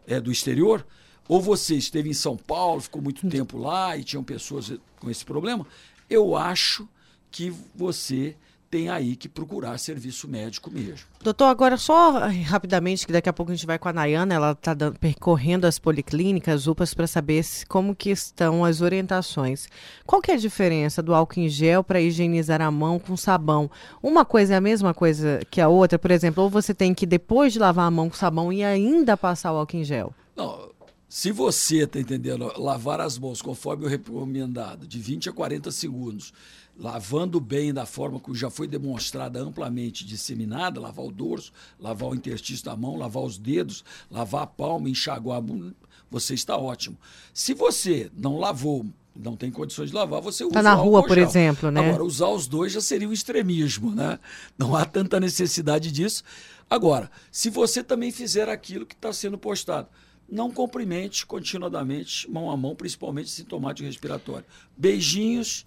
é, 0.06 0.18
do 0.18 0.32
exterior, 0.32 0.86
ou 1.28 1.42
você 1.42 1.74
esteve 1.74 2.08
em 2.08 2.14
São 2.14 2.38
Paulo, 2.38 2.80
ficou 2.80 3.02
muito 3.02 3.28
tempo 3.28 3.58
lá 3.58 3.98
e 3.98 4.02
tinham 4.02 4.24
pessoas 4.24 4.72
com 4.98 5.10
esse 5.10 5.26
problema, 5.26 5.66
eu 6.08 6.34
acho 6.34 6.88
que 7.30 7.52
você 7.74 8.34
tem 8.70 8.88
aí 8.88 9.16
que 9.16 9.28
procurar 9.28 9.76
serviço 9.78 10.28
médico 10.28 10.70
mesmo. 10.70 11.08
Doutor, 11.22 11.46
agora 11.46 11.76
só 11.76 12.28
eh, 12.28 12.42
rapidamente, 12.42 13.04
que 13.04 13.12
daqui 13.12 13.28
a 13.28 13.32
pouco 13.32 13.50
a 13.50 13.54
gente 13.54 13.66
vai 13.66 13.78
com 13.78 13.88
a 13.88 13.92
Nayana, 13.92 14.32
ela 14.32 14.52
está 14.52 14.76
percorrendo 14.92 15.66
as 15.66 15.78
policlínicas, 15.78 16.68
UPAs, 16.68 16.94
para 16.94 17.08
saber 17.08 17.42
se, 17.42 17.66
como 17.66 17.96
que 17.96 18.10
estão 18.10 18.64
as 18.64 18.80
orientações. 18.80 19.66
Qual 20.06 20.22
que 20.22 20.30
é 20.30 20.34
a 20.34 20.38
diferença 20.38 21.02
do 21.02 21.12
álcool 21.12 21.40
em 21.40 21.48
gel 21.48 21.82
para 21.82 22.00
higienizar 22.00 22.62
a 22.62 22.70
mão 22.70 23.00
com 23.00 23.16
sabão? 23.16 23.68
Uma 24.00 24.24
coisa 24.24 24.54
é 24.54 24.56
a 24.56 24.60
mesma 24.60 24.94
coisa 24.94 25.40
que 25.50 25.60
a 25.60 25.68
outra? 25.68 25.98
Por 25.98 26.12
exemplo, 26.12 26.44
ou 26.44 26.48
você 26.48 26.72
tem 26.72 26.94
que, 26.94 27.06
depois 27.06 27.52
de 27.52 27.58
lavar 27.58 27.86
a 27.86 27.90
mão 27.90 28.08
com 28.08 28.16
sabão, 28.16 28.52
e 28.52 28.62
ainda 28.62 29.16
passar 29.16 29.52
o 29.52 29.56
álcool 29.56 29.78
em 29.78 29.84
gel? 29.84 30.14
Não, 30.36 30.70
se 31.08 31.32
você 31.32 31.78
está 31.78 31.98
entendendo, 31.98 32.52
lavar 32.56 33.00
as 33.00 33.18
mãos 33.18 33.42
conforme 33.42 33.84
o 33.84 33.88
recomendado, 33.88 34.86
de 34.86 35.00
20 35.00 35.28
a 35.28 35.32
40 35.32 35.72
segundos, 35.72 36.32
lavando 36.80 37.38
bem 37.38 37.74
da 37.74 37.84
forma 37.84 38.18
que 38.18 38.34
já 38.34 38.48
foi 38.48 38.66
demonstrada 38.66 39.38
amplamente 39.38 40.04
disseminada, 40.04 40.80
lavar 40.80 41.04
o 41.04 41.12
dorso, 41.12 41.52
lavar 41.78 42.08
o 42.08 42.14
interstício 42.14 42.64
da 42.64 42.74
mão, 42.74 42.96
lavar 42.96 43.22
os 43.22 43.36
dedos, 43.36 43.84
lavar 44.10 44.44
a 44.44 44.46
palma, 44.46 44.88
enxaguar 44.88 45.38
a 45.38 45.42
mão, 45.42 45.74
você 46.10 46.32
está 46.32 46.56
ótimo. 46.56 46.96
Se 47.34 47.52
você 47.52 48.10
não 48.16 48.38
lavou, 48.38 48.86
não 49.14 49.36
tem 49.36 49.50
condições 49.50 49.90
de 49.90 49.94
lavar, 49.94 50.22
você 50.22 50.42
usa 50.42 50.52
Está 50.58 50.62
na 50.62 50.72
rua, 50.72 51.06
por 51.06 51.18
exemplo, 51.18 51.70
né? 51.70 51.86
Agora, 51.86 52.02
usar 52.02 52.28
os 52.28 52.46
dois 52.46 52.72
já 52.72 52.80
seria 52.80 53.08
um 53.08 53.12
extremismo, 53.12 53.94
né? 53.94 54.18
Não 54.56 54.74
há 54.74 54.86
tanta 54.86 55.20
necessidade 55.20 55.92
disso. 55.92 56.24
Agora, 56.68 57.10
se 57.30 57.50
você 57.50 57.84
também 57.84 58.10
fizer 58.10 58.48
aquilo 58.48 58.86
que 58.86 58.94
está 58.94 59.12
sendo 59.12 59.36
postado, 59.36 59.88
não 60.26 60.50
cumprimente 60.50 61.26
continuadamente, 61.26 62.30
mão 62.30 62.50
a 62.50 62.56
mão, 62.56 62.74
principalmente 62.74 63.28
sintomático 63.28 63.86
respiratório. 63.86 64.46
Beijinhos. 64.76 65.64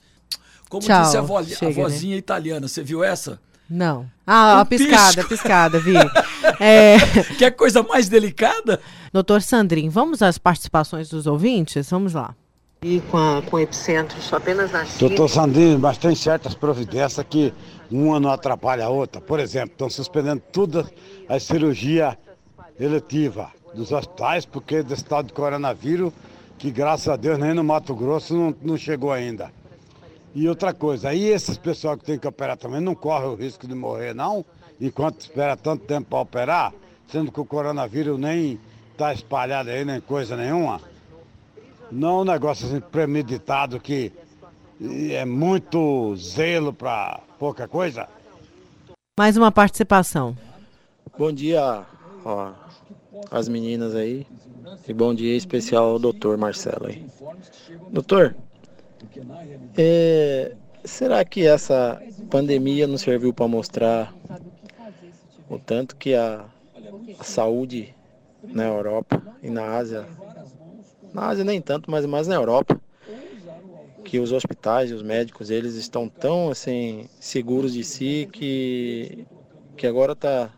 Como 0.73 0.87
Tchau. 0.87 1.03
disse 1.03 1.17
a, 1.17 1.21
vo 1.21 1.43
Chega, 1.43 1.67
a 1.67 1.83
vozinha 1.83 2.15
né? 2.15 2.17
italiana, 2.17 2.67
você 2.67 2.81
viu 2.81 3.03
essa? 3.03 3.39
Não. 3.69 4.09
Ah, 4.25 4.61
a 4.61 4.65
piscada, 4.65 5.17
pisco. 5.17 5.29
piscada, 5.29 5.79
vi. 5.79 5.93
é... 6.59 6.97
Quer 7.37 7.51
coisa 7.51 7.83
mais 7.83 8.09
delicada? 8.09 8.81
Doutor 9.13 9.43
Sandrin, 9.43 9.89
vamos 9.89 10.23
às 10.23 10.39
participações 10.39 11.09
dos 11.09 11.27
ouvintes? 11.27 11.91
Vamos 11.91 12.15
lá. 12.15 12.33
E 12.81 12.99
com, 13.01 13.17
a, 13.17 13.43
com 13.43 13.57
o 13.57 13.59
epicentro 13.59 14.19
só 14.19 14.37
apenas 14.37 14.71
na 14.71 14.83
China. 14.83 15.09
Doutor 15.09 15.29
Sandrin, 15.29 15.77
mas 15.77 15.99
tem 15.99 16.15
certas 16.15 16.55
providências 16.55 17.23
que 17.29 17.53
uma 17.91 18.19
não 18.19 18.31
atrapalha 18.31 18.85
a 18.85 18.89
outra. 18.89 19.21
Por 19.21 19.39
exemplo, 19.39 19.73
estão 19.73 19.91
suspendendo 19.91 20.41
toda 20.51 20.89
a 21.29 21.39
cirurgia 21.39 22.17
eletiva 22.79 23.51
dos 23.75 23.91
hospitais, 23.91 24.43
porque 24.43 24.81
desse 24.81 25.05
tal 25.05 25.21
de 25.21 25.33
coronavírus, 25.33 26.11
que 26.57 26.71
graças 26.71 27.09
a 27.09 27.15
Deus 27.15 27.37
nem 27.37 27.53
no 27.53 27.63
Mato 27.63 27.93
Grosso 27.93 28.33
não, 28.33 28.55
não 28.59 28.75
chegou 28.75 29.11
ainda. 29.11 29.51
E 30.35 30.49
outra 30.49 30.73
coisa, 30.73 31.09
aí 31.09 31.25
esses 31.25 31.57
pessoal 31.57 31.97
que 31.97 32.03
tem 32.03 32.17
que 32.17 32.27
operar 32.27 32.57
também 32.57 32.81
não 32.81 32.95
corre 32.95 33.25
o 33.25 33.35
risco 33.35 33.67
de 33.67 33.75
morrer, 33.75 34.15
não? 34.15 34.43
Enquanto 34.81 35.21
espera 35.21 35.55
tanto 35.55 35.85
tempo 35.85 36.09
para 36.09 36.19
operar, 36.19 36.73
sendo 37.07 37.31
que 37.31 37.39
o 37.39 37.45
coronavírus 37.45 38.19
nem 38.19 38.59
está 38.91 39.13
espalhado 39.13 39.69
aí, 39.69 39.85
nem 39.85 40.01
coisa 40.01 40.35
nenhuma. 40.35 40.81
Não 41.91 42.21
um 42.21 42.23
negócio 42.23 42.65
assim 42.65 42.79
premeditado 42.79 43.79
que 43.79 44.11
é 45.11 45.23
muito 45.23 46.15
zelo 46.15 46.73
para 46.73 47.19
pouca 47.37 47.67
coisa. 47.67 48.07
Mais 49.17 49.37
uma 49.37 49.51
participação. 49.51 50.35
Bom 51.15 51.31
dia, 51.31 51.85
ó, 52.25 52.51
as 53.29 53.47
meninas 53.47 53.93
aí. 53.93 54.25
E 54.87 54.93
bom 54.93 55.13
dia 55.13 55.37
especial 55.37 55.91
ao 55.91 55.99
doutor 55.99 56.35
Marcelo 56.37 56.87
aí. 56.87 57.05
Doutor, 57.91 58.35
é, 59.77 60.55
será 60.83 61.23
que 61.23 61.45
essa 61.45 62.01
pandemia 62.29 62.87
não 62.87 62.97
serviu 62.97 63.33
para 63.33 63.47
mostrar 63.47 64.13
o 65.49 65.57
tanto 65.59 65.95
que 65.95 66.13
a, 66.13 66.45
a, 67.19 67.23
saúde 67.23 67.95
na 68.43 68.65
Europa 68.65 69.21
e 69.41 69.49
na 69.49 69.77
Ásia, 69.77 70.05
na 71.13 71.27
Ásia 71.27 71.43
nem 71.43 71.61
tanto, 71.61 71.89
mas 71.89 72.05
mais 72.05 72.27
na 72.27 72.35
Europa, 72.35 72.79
que 74.03 74.19
os 74.19 74.31
hospitais 74.31 74.91
e 74.91 74.93
os 74.93 75.01
médicos 75.01 75.49
eles 75.49 75.75
estão 75.75 76.09
tão 76.09 76.49
assim 76.49 77.07
seguros 77.19 77.73
de 77.73 77.83
si 77.83 78.27
que 78.31 79.25
que 79.75 79.87
agora 79.87 80.13
está 80.13 80.51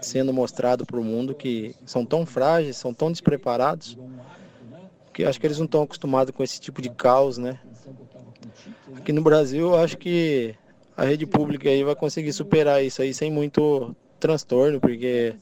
sendo 0.00 0.32
mostrado 0.32 0.84
para 0.84 0.98
o 0.98 1.04
mundo 1.04 1.34
que 1.34 1.74
são 1.86 2.04
tão 2.04 2.26
frágeis, 2.26 2.76
são 2.76 2.92
tão 2.92 3.10
despreparados 3.10 3.96
acho 5.24 5.40
que 5.40 5.46
eles 5.46 5.58
não 5.58 5.66
estão 5.66 5.82
acostumados 5.82 6.34
com 6.34 6.42
esse 6.42 6.60
tipo 6.60 6.80
de 6.80 6.90
caos, 6.90 7.38
né? 7.38 7.58
Aqui 8.96 9.12
no 9.12 9.22
Brasil, 9.22 9.74
acho 9.76 9.96
que 9.96 10.54
a 10.96 11.04
rede 11.04 11.26
pública 11.26 11.68
aí 11.68 11.84
vai 11.84 11.94
conseguir 11.94 12.32
superar 12.32 12.84
isso 12.84 13.00
aí 13.00 13.14
sem 13.14 13.30
muito 13.30 13.94
transtorno, 14.18 14.80
porque 14.80 15.34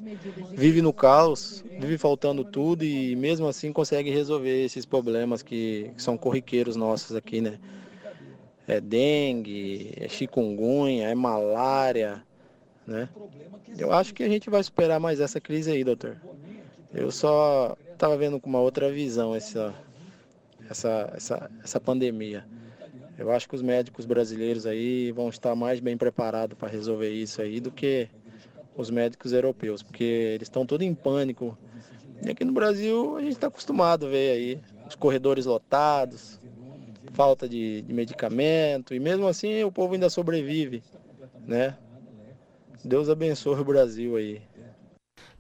vive 0.53 0.83
no 0.83 0.93
caos, 0.93 1.65
vive 1.81 1.97
faltando 1.97 2.45
tudo 2.45 2.85
e 2.85 3.17
mesmo 3.17 3.49
assim 3.49 3.73
consegue 3.73 4.11
resolver 4.11 4.65
esses 4.65 4.85
problemas 4.85 5.43
que 5.43 5.91
são 5.97 6.17
corriqueiros 6.17 6.77
nossos 6.77 7.17
aqui, 7.17 7.41
né? 7.41 7.59
É 8.69 8.81
dengue, 8.81 9.93
é 9.97 10.09
chikungunya, 10.09 11.09
é 11.09 11.15
malária, 11.15 12.23
né? 12.87 13.09
Eu 13.79 13.93
acho 13.93 14.13
que 14.13 14.23
a 14.23 14.29
gente 14.29 14.51
vai 14.51 14.63
superar 14.63 15.01
mais 15.01 15.21
essa 15.21 15.41
crise 15.41 15.71
aí, 15.71 15.85
doutor. 15.85 16.17
Eu 16.93 17.11
só 17.11 17.77
estava 17.97 18.17
vendo 18.17 18.39
com 18.39 18.49
uma 18.49 18.61
outra 18.61 18.91
visão 18.93 19.35
essa, 19.35 19.75
essa, 20.71 21.13
essa, 21.15 21.51
essa 21.65 21.81
pandemia. 21.81 22.45
Eu 23.19 23.33
acho 23.33 23.49
que 23.49 23.55
os 23.55 23.63
médicos 23.63 24.05
brasileiros 24.05 24.67
aí 24.67 25.11
vão 25.11 25.29
estar 25.31 25.55
mais 25.55 25.81
bem 25.81 25.97
preparados 25.97 26.57
para 26.57 26.69
resolver 26.69 27.11
isso 27.11 27.41
aí 27.41 27.61
do 27.61 27.71
que 27.71 28.09
os 28.77 28.91
médicos 28.91 29.33
europeus, 29.33 29.83
porque 29.83 30.05
eles 30.05 30.47
estão 30.47 30.67
todos 30.67 30.87
em 30.87 30.95
pânico. 30.95 31.57
E 32.23 32.31
aqui 32.31 32.45
no 32.45 32.53
Brasil 32.53 33.17
a 33.17 33.21
gente 33.23 33.33
está 33.33 33.47
acostumado 33.47 34.07
a 34.07 34.11
ver 34.11 34.33
aí 34.33 34.61
os 34.87 34.95
corredores 34.95 35.47
lotados, 35.47 36.39
falta 37.13 37.49
de, 37.49 37.81
de 37.81 37.93
medicamento, 37.95 38.95
e 38.95 39.01
mesmo 39.01 39.27
assim 39.27 39.65
o 39.65 39.73
povo 39.73 39.95
ainda 39.95 40.11
sobrevive, 40.11 40.83
né? 41.47 41.77
Deus 42.85 43.09
abençoe 43.09 43.59
o 43.59 43.65
Brasil 43.65 44.17
aí. 44.17 44.43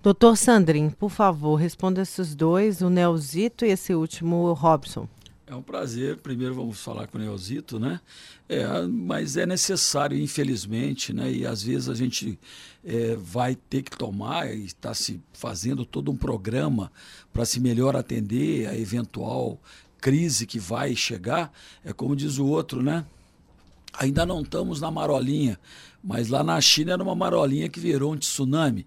Doutor 0.06 0.36
Sandrin, 0.36 0.90
por 0.90 1.10
favor, 1.10 1.56
responda 1.56 2.00
esses 2.00 2.32
dois, 2.32 2.80
o 2.80 2.88
Neozito 2.88 3.64
e 3.64 3.70
esse 3.70 3.92
último, 3.92 4.36
o 4.36 4.52
Robson. 4.52 5.08
É 5.44 5.52
um 5.52 5.60
prazer. 5.60 6.18
Primeiro 6.18 6.54
vamos 6.54 6.78
falar 6.78 7.08
com 7.08 7.18
o 7.18 7.20
Neozito, 7.20 7.80
né? 7.80 8.00
É, 8.48 8.82
mas 8.82 9.36
é 9.36 9.44
necessário, 9.44 10.16
infelizmente, 10.16 11.12
né? 11.12 11.32
E 11.32 11.44
às 11.44 11.64
vezes 11.64 11.88
a 11.88 11.94
gente 11.96 12.38
é, 12.84 13.16
vai 13.16 13.56
ter 13.56 13.82
que 13.82 13.98
tomar 13.98 14.54
e 14.54 14.66
está 14.66 14.94
se 14.94 15.20
fazendo 15.32 15.84
todo 15.84 16.12
um 16.12 16.16
programa 16.16 16.92
para 17.32 17.44
se 17.44 17.58
melhor 17.58 17.96
atender 17.96 18.68
a 18.68 18.78
eventual 18.78 19.60
crise 20.00 20.46
que 20.46 20.60
vai 20.60 20.94
chegar. 20.94 21.52
É 21.84 21.92
como 21.92 22.14
diz 22.14 22.38
o 22.38 22.46
outro, 22.46 22.80
né? 22.80 23.04
Ainda 23.98 24.24
não 24.24 24.42
estamos 24.42 24.80
na 24.80 24.90
marolinha, 24.90 25.58
mas 26.04 26.28
lá 26.28 26.44
na 26.44 26.60
China 26.60 26.92
era 26.92 27.02
uma 27.02 27.16
marolinha 27.16 27.68
que 27.68 27.80
virou 27.80 28.12
um 28.12 28.16
tsunami. 28.16 28.86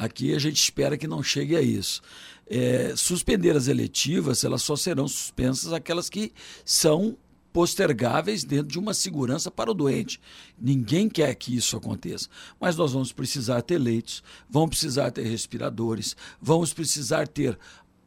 Aqui 0.00 0.34
a 0.34 0.38
gente 0.38 0.56
espera 0.56 0.96
que 0.96 1.06
não 1.06 1.22
chegue 1.22 1.54
a 1.54 1.60
isso. 1.60 2.00
É, 2.46 2.94
suspender 2.96 3.54
as 3.54 3.68
eletivas, 3.68 4.42
elas 4.44 4.62
só 4.62 4.74
serão 4.74 5.06
suspensas 5.06 5.74
aquelas 5.74 6.08
que 6.08 6.32
são 6.64 7.18
postergáveis 7.52 8.42
dentro 8.42 8.68
de 8.68 8.78
uma 8.78 8.94
segurança 8.94 9.50
para 9.50 9.70
o 9.70 9.74
doente. 9.74 10.18
Ninguém 10.58 11.06
quer 11.06 11.34
que 11.34 11.54
isso 11.54 11.76
aconteça, 11.76 12.30
mas 12.58 12.76
nós 12.76 12.94
vamos 12.94 13.12
precisar 13.12 13.60
ter 13.60 13.76
leitos, 13.76 14.22
vamos 14.48 14.70
precisar 14.70 15.10
ter 15.10 15.24
respiradores, 15.24 16.16
vamos 16.40 16.72
precisar 16.72 17.28
ter 17.28 17.58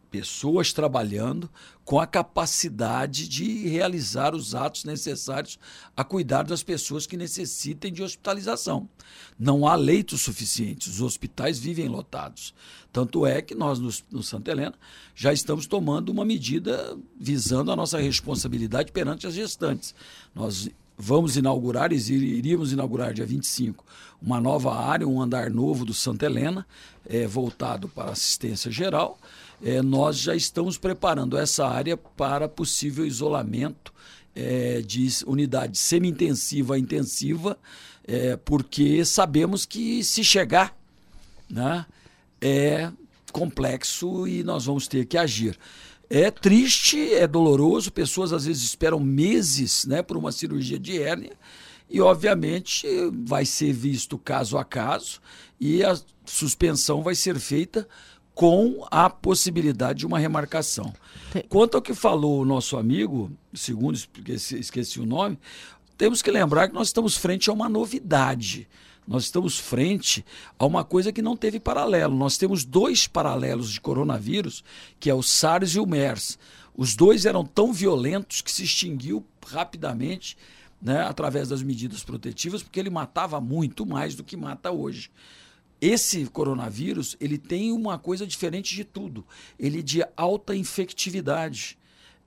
pessoas 0.09 0.73
trabalhando 0.73 1.47
com 1.85 1.99
a 1.99 2.07
capacidade 2.07 3.27
de 3.27 3.67
realizar 3.67 4.33
os 4.33 4.55
atos 4.55 4.85
necessários 4.85 5.59
a 5.95 6.03
cuidar 6.03 6.43
das 6.43 6.63
pessoas 6.63 7.05
que 7.05 7.17
necessitem 7.17 7.91
de 7.91 8.01
hospitalização. 8.01 8.87
Não 9.37 9.67
há 9.67 9.75
leitos 9.75 10.21
suficientes, 10.21 10.87
os 10.87 11.01
hospitais 11.01 11.59
vivem 11.59 11.89
lotados. 11.89 12.53
Tanto 12.91 13.25
é 13.25 13.41
que 13.41 13.53
nós, 13.53 13.79
no, 13.79 13.89
no 14.11 14.23
Santa 14.23 14.51
Helena, 14.51 14.75
já 15.13 15.33
estamos 15.33 15.67
tomando 15.67 16.09
uma 16.09 16.23
medida 16.23 16.97
visando 17.19 17.71
a 17.71 17.75
nossa 17.75 17.99
responsabilidade 17.99 18.91
perante 18.91 19.27
as 19.27 19.33
gestantes. 19.33 19.93
Nós 20.33 20.69
vamos 20.97 21.35
inaugurar, 21.35 21.91
iríamos 21.91 22.71
inaugurar 22.71 23.13
dia 23.13 23.25
25, 23.25 23.83
uma 24.21 24.39
nova 24.39 24.73
área, 24.73 25.07
um 25.07 25.21
andar 25.21 25.49
novo 25.49 25.83
do 25.83 25.93
Santa 25.93 26.27
Helena, 26.27 26.65
é, 27.05 27.27
voltado 27.27 27.89
para 27.89 28.11
assistência 28.11 28.71
geral 28.71 29.19
é, 29.63 29.81
nós 29.81 30.17
já 30.17 30.35
estamos 30.35 30.77
preparando 30.77 31.37
essa 31.37 31.65
área 31.65 31.95
para 31.95 32.49
possível 32.49 33.05
isolamento 33.05 33.93
é, 34.35 34.81
de 34.81 35.07
unidade 35.25 35.77
semi-intensiva 35.77 36.75
a 36.75 36.79
intensiva, 36.79 37.57
é, 38.05 38.35
porque 38.35 39.05
sabemos 39.05 39.65
que 39.65 40.03
se 40.03 40.23
chegar 40.23 40.77
né, 41.49 41.85
é 42.41 42.91
complexo 43.31 44.27
e 44.27 44.43
nós 44.43 44.65
vamos 44.65 44.87
ter 44.87 45.05
que 45.05 45.17
agir. 45.17 45.57
É 46.09 46.29
triste, 46.29 47.13
é 47.13 47.25
doloroso, 47.25 47.91
pessoas 47.91 48.33
às 48.33 48.45
vezes 48.45 48.63
esperam 48.63 48.99
meses 48.99 49.85
né, 49.85 50.01
por 50.01 50.17
uma 50.17 50.31
cirurgia 50.31 50.77
de 50.77 51.01
hérnia 51.01 51.33
e, 51.89 52.01
obviamente, 52.01 52.85
vai 53.25 53.45
ser 53.45 53.71
visto 53.71 54.17
caso 54.17 54.57
a 54.57 54.65
caso 54.65 55.21
e 55.59 55.83
a 55.83 55.97
suspensão 56.25 57.01
vai 57.01 57.15
ser 57.15 57.39
feita 57.39 57.87
com 58.33 58.85
a 58.89 59.09
possibilidade 59.09 59.99
de 59.99 60.05
uma 60.05 60.19
remarcação. 60.19 60.93
Quanto 61.49 61.75
ao 61.75 61.81
que 61.81 61.93
falou 61.93 62.41
o 62.41 62.45
nosso 62.45 62.77
amigo, 62.77 63.31
segundo 63.53 63.95
esqueci, 63.95 64.59
esqueci 64.59 64.99
o 64.99 65.05
nome, 65.05 65.37
temos 65.97 66.21
que 66.21 66.31
lembrar 66.31 66.67
que 66.67 66.73
nós 66.73 66.87
estamos 66.87 67.15
frente 67.15 67.49
a 67.49 67.53
uma 67.53 67.69
novidade. 67.69 68.67
Nós 69.07 69.23
estamos 69.25 69.59
frente 69.59 70.25
a 70.57 70.65
uma 70.65 70.83
coisa 70.83 71.11
que 71.11 71.21
não 71.21 71.35
teve 71.35 71.59
paralelo. 71.59 72.15
Nós 72.15 72.37
temos 72.37 72.63
dois 72.63 73.05
paralelos 73.05 73.71
de 73.71 73.81
coronavírus, 73.81 74.63
que 74.99 75.09
é 75.09 75.13
o 75.13 75.21
SARS 75.21 75.75
e 75.75 75.79
o 75.79 75.85
MERS. 75.85 76.39
Os 76.75 76.95
dois 76.95 77.25
eram 77.25 77.45
tão 77.45 77.71
violentos 77.71 78.41
que 78.41 78.51
se 78.51 78.63
extinguiu 78.63 79.23
rapidamente 79.45 80.35
né, 80.81 81.01
através 81.01 81.49
das 81.49 81.61
medidas 81.61 82.03
protetivas, 82.03 82.63
porque 82.63 82.79
ele 82.79 82.89
matava 82.89 83.39
muito 83.39 83.85
mais 83.85 84.15
do 84.15 84.23
que 84.23 84.35
mata 84.35 84.71
hoje. 84.71 85.11
Esse 85.85 86.25
coronavírus, 86.27 87.17
ele 87.19 87.37
tem 87.37 87.73
uma 87.73 87.99
coisa 87.99 88.25
diferente 88.25 88.73
de 88.73 88.85
tudo. 88.85 89.25
Ele 89.59 89.79
é 89.79 89.81
de 89.81 90.01
alta 90.15 90.55
infectividade. 90.55 91.77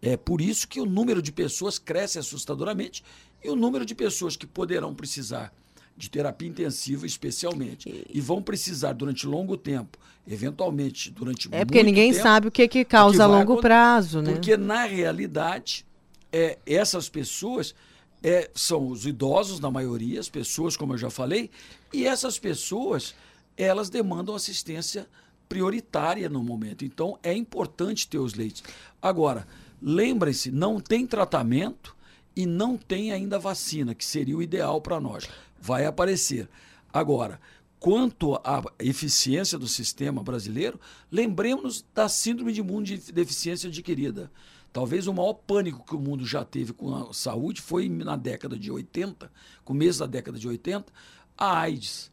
É 0.03 0.15
por 0.15 0.43
isso 0.43 0.69
que 0.69 0.79
o 0.79 0.85
número 0.85 1.23
de 1.23 1.33
pessoas 1.33 1.79
cresce 1.79 2.19
assustadoramente 2.19 3.03
e 3.43 3.49
o 3.49 3.57
número 3.57 3.87
de 3.87 3.95
pessoas 3.95 4.37
que 4.37 4.47
poderão 4.47 4.95
precisar 4.95 5.55
de 5.97 6.11
terapia 6.11 6.47
intensiva, 6.47 7.07
especialmente, 7.07 8.05
e 8.13 8.21
vão 8.21 8.43
precisar 8.43 8.93
durante 8.93 9.27
longo 9.27 9.57
tempo, 9.57 9.97
eventualmente 10.29 11.11
durante 11.11 11.49
É 11.51 11.65
porque 11.65 11.83
ninguém 11.83 12.13
tempo, 12.13 12.23
sabe 12.23 12.49
o 12.49 12.51
que, 12.51 12.69
que 12.69 12.85
causa 12.85 13.25
a 13.25 13.27
longo 13.27 13.59
prazo, 13.59 14.21
né? 14.21 14.33
Porque 14.33 14.59
na 14.59 14.85
realidade, 14.85 15.87
é, 16.31 16.59
essas 16.67 17.09
pessoas 17.09 17.75
é, 18.23 18.51
são 18.55 18.89
os 18.89 19.07
idosos, 19.07 19.61
na 19.61 19.71
maioria, 19.71 20.21
as 20.21 20.29
pessoas, 20.29 20.77
como 20.77 20.93
eu 20.93 20.99
já 20.99 21.09
falei, 21.09 21.51
e 21.91 22.07
essas 22.07 22.39
pessoas, 22.39 23.15
elas 23.57 23.89
demandam 23.89 24.35
assistência 24.35 25.09
prioritária 25.49 26.29
no 26.29 26.43
momento. 26.43 26.85
Então, 26.85 27.19
é 27.23 27.33
importante 27.33 28.09
ter 28.09 28.19
os 28.19 28.35
leitos. 28.35 28.63
Agora, 29.01 29.47
lembrem-se, 29.81 30.51
não 30.51 30.81
tem 30.81 31.07
tratamento 31.07 31.97
e 32.35 32.45
não 32.45 32.77
tem 32.77 33.13
ainda 33.13 33.39
vacina, 33.39 33.95
que 33.95 34.05
seria 34.05 34.37
o 34.37 34.43
ideal 34.43 34.81
para 34.81 35.01
nós. 35.01 35.29
Vai 35.61 35.87
aparecer. 35.87 36.49
Agora, 36.93 37.41
quanto 37.79 38.35
à 38.37 38.63
eficiência 38.79 39.59
do 39.59 39.69
sistema 39.69 40.23
brasileiro, 40.23 40.79
lembremos 41.11 41.85
da 41.95 42.09
síndrome 42.09 42.53
de 42.53 42.61
imunodeficiência 42.61 43.69
adquirida. 43.69 44.31
Talvez 44.73 45.07
o 45.07 45.15
maior 45.15 45.33
pânico 45.33 45.85
que 45.87 45.95
o 45.95 45.99
mundo 45.99 46.27
já 46.27 46.45
teve 46.45 46.75
com 46.75 46.95
a 46.95 47.15
saúde 47.15 47.63
foi 47.63 47.89
na 47.89 48.15
década 48.17 48.59
de 48.59 48.71
80, 48.71 49.33
começo 49.65 50.01
da 50.01 50.07
década 50.07 50.39
de 50.39 50.47
80, 50.47 50.93
a 51.39 51.61
AIDS. 51.61 52.13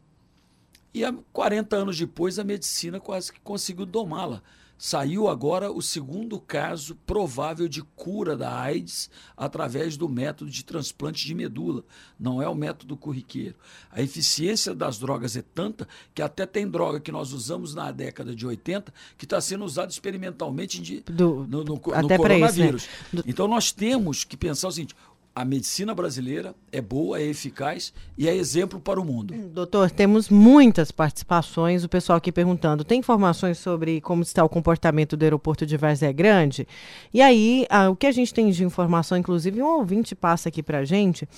E 0.94 1.04
há 1.04 1.12
40 1.32 1.76
anos 1.76 1.98
depois, 1.98 2.38
a 2.38 2.44
medicina 2.44 3.00
quase 3.00 3.32
que 3.32 3.40
conseguiu 3.40 3.84
domá-la. 3.84 4.40
Saiu 4.76 5.28
agora 5.28 5.70
o 5.70 5.80
segundo 5.80 6.38
caso 6.40 6.96
provável 7.06 7.68
de 7.68 7.80
cura 7.82 8.36
da 8.36 8.60
AIDS 8.60 9.08
através 9.36 9.96
do 9.96 10.08
método 10.08 10.50
de 10.50 10.64
transplante 10.64 11.24
de 11.24 11.34
medula. 11.34 11.84
Não 12.18 12.42
é 12.42 12.48
o 12.48 12.54
método 12.54 12.96
corriqueiro. 12.96 13.54
A 13.90 14.02
eficiência 14.02 14.74
das 14.74 14.98
drogas 14.98 15.36
é 15.36 15.42
tanta 15.42 15.86
que 16.12 16.20
até 16.20 16.44
tem 16.44 16.68
droga 16.68 16.98
que 16.98 17.12
nós 17.12 17.32
usamos 17.32 17.74
na 17.74 17.90
década 17.92 18.34
de 18.34 18.46
80 18.46 18.92
que 19.16 19.24
está 19.24 19.40
sendo 19.40 19.64
usada 19.64 19.90
experimentalmente 19.90 20.82
de, 20.82 21.00
do, 21.02 21.46
no, 21.48 21.64
no, 21.64 21.74
no 21.74 21.80
coronavírus. 21.80 22.82
Isso, 22.82 23.16
né? 23.16 23.22
Então 23.26 23.46
nós 23.46 23.70
temos 23.70 24.24
que 24.24 24.36
pensar 24.36 24.68
o 24.68 24.72
seguinte: 24.72 24.94
a 25.34 25.44
medicina 25.44 25.92
brasileira 25.92 26.54
é 26.70 26.80
boa, 26.80 27.18
é 27.18 27.24
eficaz 27.24 27.92
e 28.16 28.28
é 28.28 28.34
exemplo 28.34 28.78
para 28.78 29.00
o 29.00 29.04
mundo. 29.04 29.34
Doutor, 29.52 29.90
temos 29.90 30.28
muitas 30.28 30.92
participações. 30.92 31.82
O 31.82 31.88
pessoal 31.88 32.18
aqui 32.18 32.30
perguntando: 32.30 32.84
tem 32.84 33.00
informações 33.00 33.58
sobre 33.58 34.00
como 34.00 34.22
está 34.22 34.44
o 34.44 34.48
comportamento 34.48 35.16
do 35.16 35.24
aeroporto 35.24 35.66
de 35.66 35.76
Várzea 35.76 36.12
Grande? 36.12 36.68
E 37.12 37.20
aí, 37.20 37.66
a, 37.68 37.90
o 37.90 37.96
que 37.96 38.06
a 38.06 38.12
gente 38.12 38.32
tem 38.32 38.48
de 38.50 38.62
informação, 38.62 39.18
inclusive, 39.18 39.60
um 39.60 39.66
ouvinte 39.66 40.14
passa 40.14 40.48
aqui 40.48 40.62
para 40.62 40.78
a 40.78 40.84
gente. 40.84 41.28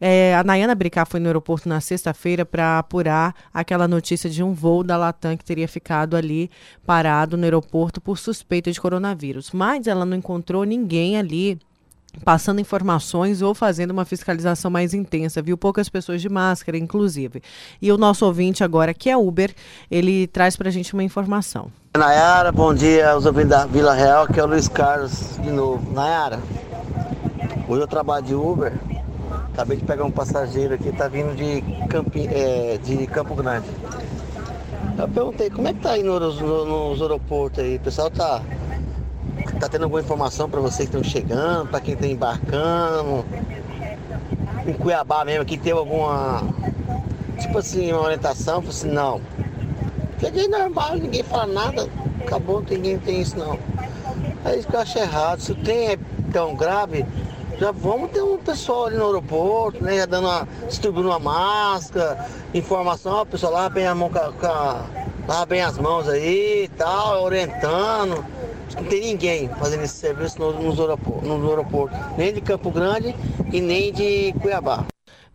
É, 0.00 0.34
a 0.34 0.42
Nayana 0.42 0.74
Bricá 0.74 1.04
foi 1.04 1.20
no 1.20 1.26
aeroporto 1.26 1.68
na 1.68 1.80
sexta-feira 1.80 2.44
para 2.44 2.78
apurar 2.78 3.34
aquela 3.52 3.86
notícia 3.86 4.28
de 4.28 4.42
um 4.42 4.52
voo 4.52 4.82
da 4.82 4.96
Latam 4.96 5.36
que 5.36 5.44
teria 5.44 5.68
ficado 5.68 6.16
ali 6.16 6.50
parado 6.84 7.36
no 7.36 7.44
aeroporto 7.44 8.00
por 8.00 8.18
suspeita 8.18 8.72
de 8.72 8.80
coronavírus. 8.80 9.50
Mas 9.52 9.86
ela 9.86 10.04
não 10.04 10.16
encontrou 10.16 10.64
ninguém 10.64 11.16
ali 11.16 11.58
passando 12.24 12.60
informações 12.60 13.42
ou 13.42 13.54
fazendo 13.54 13.90
uma 13.90 14.04
fiscalização 14.04 14.70
mais 14.70 14.94
intensa, 14.94 15.42
viu? 15.42 15.56
Poucas 15.56 15.88
pessoas 15.88 16.20
de 16.20 16.28
máscara, 16.28 16.76
inclusive. 16.76 17.42
E 17.80 17.90
o 17.90 17.98
nosso 17.98 18.26
ouvinte 18.26 18.62
agora, 18.62 18.92
que 18.92 19.10
é 19.10 19.16
Uber, 19.16 19.54
ele 19.90 20.26
traz 20.26 20.56
para 20.56 20.68
a 20.68 20.72
gente 20.72 20.92
uma 20.94 21.02
informação. 21.02 21.70
Nayara, 21.96 22.50
bom 22.50 22.74
dia 22.74 23.10
aos 23.10 23.24
ouvintes 23.24 23.50
da 23.50 23.66
Vila 23.66 23.94
Real, 23.94 24.26
que 24.26 24.38
é 24.38 24.42
o 24.42 24.46
Luiz 24.46 24.68
Carlos 24.68 25.38
de 25.40 25.50
novo. 25.50 25.92
Nayara, 25.92 26.40
hoje 27.68 27.82
eu 27.82 27.86
trabalho 27.86 28.24
de 28.24 28.34
Uber, 28.34 28.72
acabei 29.52 29.76
de 29.76 29.84
pegar 29.84 30.04
um 30.04 30.10
passageiro 30.10 30.74
aqui, 30.74 30.90
tá 30.92 31.06
vindo 31.08 31.34
de, 31.36 31.62
Campi, 31.88 32.26
é, 32.26 32.78
de 32.82 33.06
Campo 33.06 33.34
Grande. 33.34 33.66
Eu 34.98 35.08
perguntei, 35.08 35.50
como 35.50 35.66
é 35.68 35.72
que 35.72 35.80
tá 35.80 35.92
aí 35.92 36.02
nos, 36.02 36.40
nos 36.40 37.00
aeroportos 37.00 37.62
aí? 37.62 37.76
O 37.76 37.80
pessoal 37.80 38.10
tá 38.10 38.42
Tá 39.60 39.68
tendo 39.68 39.84
alguma 39.84 40.00
informação 40.00 40.48
para 40.48 40.60
vocês 40.60 40.88
que 40.88 40.96
estão 40.96 41.02
chegando, 41.02 41.68
para 41.68 41.80
quem 41.80 41.94
está 41.94 42.06
embarcando? 42.06 43.24
Em 44.66 44.72
Cuiabá 44.72 45.24
mesmo, 45.24 45.42
aqui 45.42 45.56
teve 45.56 45.78
alguma, 45.78 46.42
tipo 47.40 47.58
assim, 47.58 47.92
uma 47.92 48.02
orientação? 48.02 48.62
Falei 48.62 48.70
assim, 48.70 48.88
não. 48.90 49.20
Cheguei 50.20 50.48
normal, 50.48 50.96
ninguém 50.96 51.22
fala 51.22 51.46
nada, 51.46 51.88
acabou, 52.24 52.64
ninguém 52.68 52.98
tem 52.98 53.20
isso 53.20 53.38
não. 53.38 53.58
É 54.44 54.56
isso 54.56 54.68
que 54.68 54.76
eu 54.76 54.80
acho 54.80 54.98
errado. 54.98 55.40
Se 55.40 55.54
tem 55.54 55.92
é 55.92 55.98
tão 56.32 56.54
grave, 56.54 57.04
já 57.58 57.70
vamos 57.70 58.10
ter 58.10 58.22
um 58.22 58.36
pessoal 58.38 58.86
ali 58.86 58.96
no 58.96 59.06
aeroporto, 59.06 59.82
né? 59.82 59.98
Já 59.98 60.06
dando 60.06 60.26
uma, 60.26 60.48
distribuindo 60.68 61.08
uma 61.08 61.18
máscara, 61.18 62.26
informação, 62.52 63.12
ó, 63.12 63.24
pessoal 63.24 63.52
lá 63.52 63.68
bem 63.68 63.86
a 63.86 63.94
mão 63.94 64.10
com 64.10 64.46
a, 64.46 64.84
lava 65.26 65.46
bem 65.46 65.62
as 65.62 65.78
mãos 65.78 66.08
aí 66.08 66.64
e 66.64 66.68
tal, 66.68 67.22
orientando. 67.22 68.24
Não 68.76 68.84
tem 68.84 69.00
ninguém 69.00 69.48
fazendo 69.48 69.82
esse 69.84 69.94
serviço 69.94 70.38
nos 70.38 70.78
aeroportos, 70.80 71.28
no 71.28 71.48
aeroporto, 71.48 71.96
nem 72.18 72.32
de 72.32 72.40
Campo 72.40 72.70
Grande 72.70 73.14
e 73.52 73.60
nem 73.60 73.92
de 73.92 74.32
Cuiabá. 74.40 74.86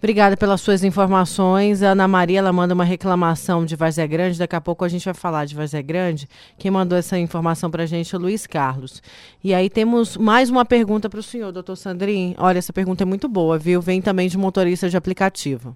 Obrigada 0.01 0.37
pelas 0.37 0.61
suas 0.61 0.81
informações. 0.81 1.83
A 1.83 1.89
Ana 1.89 2.07
Maria 2.07 2.39
ela 2.39 2.53
manda 2.53 2.73
uma 2.73 2.85
reclamação 2.85 3.65
de 3.65 3.75
Vazé 3.75 4.07
Grande. 4.07 4.39
Daqui 4.39 4.55
a 4.55 4.61
pouco 4.61 4.85
a 4.85 4.87
gente 4.87 5.03
vai 5.03 5.13
falar 5.13 5.43
de 5.43 5.53
Vazé 5.53 5.81
Grande. 5.81 6.27
Quem 6.57 6.71
mandou 6.71 6.97
essa 6.97 7.17
informação 7.17 7.69
para 7.69 7.83
a 7.83 7.85
gente 7.85 8.15
é 8.15 8.17
o 8.17 8.21
Luiz 8.21 8.47
Carlos. 8.47 9.03
E 9.43 9.53
aí 9.53 9.69
temos 9.69 10.15
mais 10.15 10.49
uma 10.49 10.63
pergunta 10.63 11.09
para 11.09 11.19
o 11.19 11.23
senhor, 11.23 11.51
doutor 11.51 11.75
Sandrin. 11.75 12.33
Olha, 12.37 12.59
essa 12.59 12.71
pergunta 12.71 13.03
é 13.03 13.05
muito 13.05 13.27
boa, 13.27 13.57
viu? 13.57 13.81
Vem 13.81 14.01
também 14.01 14.29
de 14.29 14.37
motorista 14.37 14.89
de 14.89 14.95
aplicativo. 14.95 15.75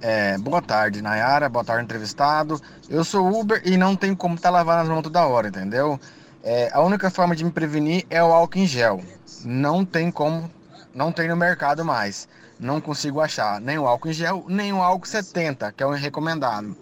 É, 0.00 0.38
boa 0.38 0.62
tarde, 0.62 1.02
Nayara. 1.02 1.50
Boa 1.50 1.64
tarde, 1.64 1.84
entrevistado. 1.84 2.58
Eu 2.88 3.04
sou 3.04 3.28
Uber 3.28 3.60
e 3.62 3.76
não 3.76 3.94
tenho 3.94 4.16
como 4.16 4.36
estar 4.36 4.48
tá 4.48 4.54
lavando 4.56 4.82
as 4.82 4.88
mãos 4.88 5.02
toda 5.02 5.26
hora, 5.26 5.48
entendeu? 5.48 6.00
É, 6.42 6.70
a 6.72 6.80
única 6.80 7.10
forma 7.10 7.34
de 7.34 7.44
me 7.44 7.50
prevenir 7.50 8.06
é 8.08 8.22
o 8.22 8.32
álcool 8.32 8.58
em 8.58 8.66
gel. 8.66 9.02
Não 9.44 9.84
tem 9.84 10.10
como, 10.10 10.50
não 10.94 11.12
tem 11.12 11.28
no 11.28 11.36
mercado 11.36 11.84
mais. 11.84 12.28
Não 12.58 12.80
consigo 12.80 13.20
achar 13.20 13.60
nem 13.60 13.78
o 13.78 13.86
álcool 13.86 14.08
em 14.08 14.12
gel, 14.12 14.44
nem 14.48 14.72
o 14.72 14.82
álcool 14.82 15.06
70, 15.06 15.72
que 15.72 15.82
é 15.82 15.86
o 15.86 15.90
recomendado. 15.90 16.76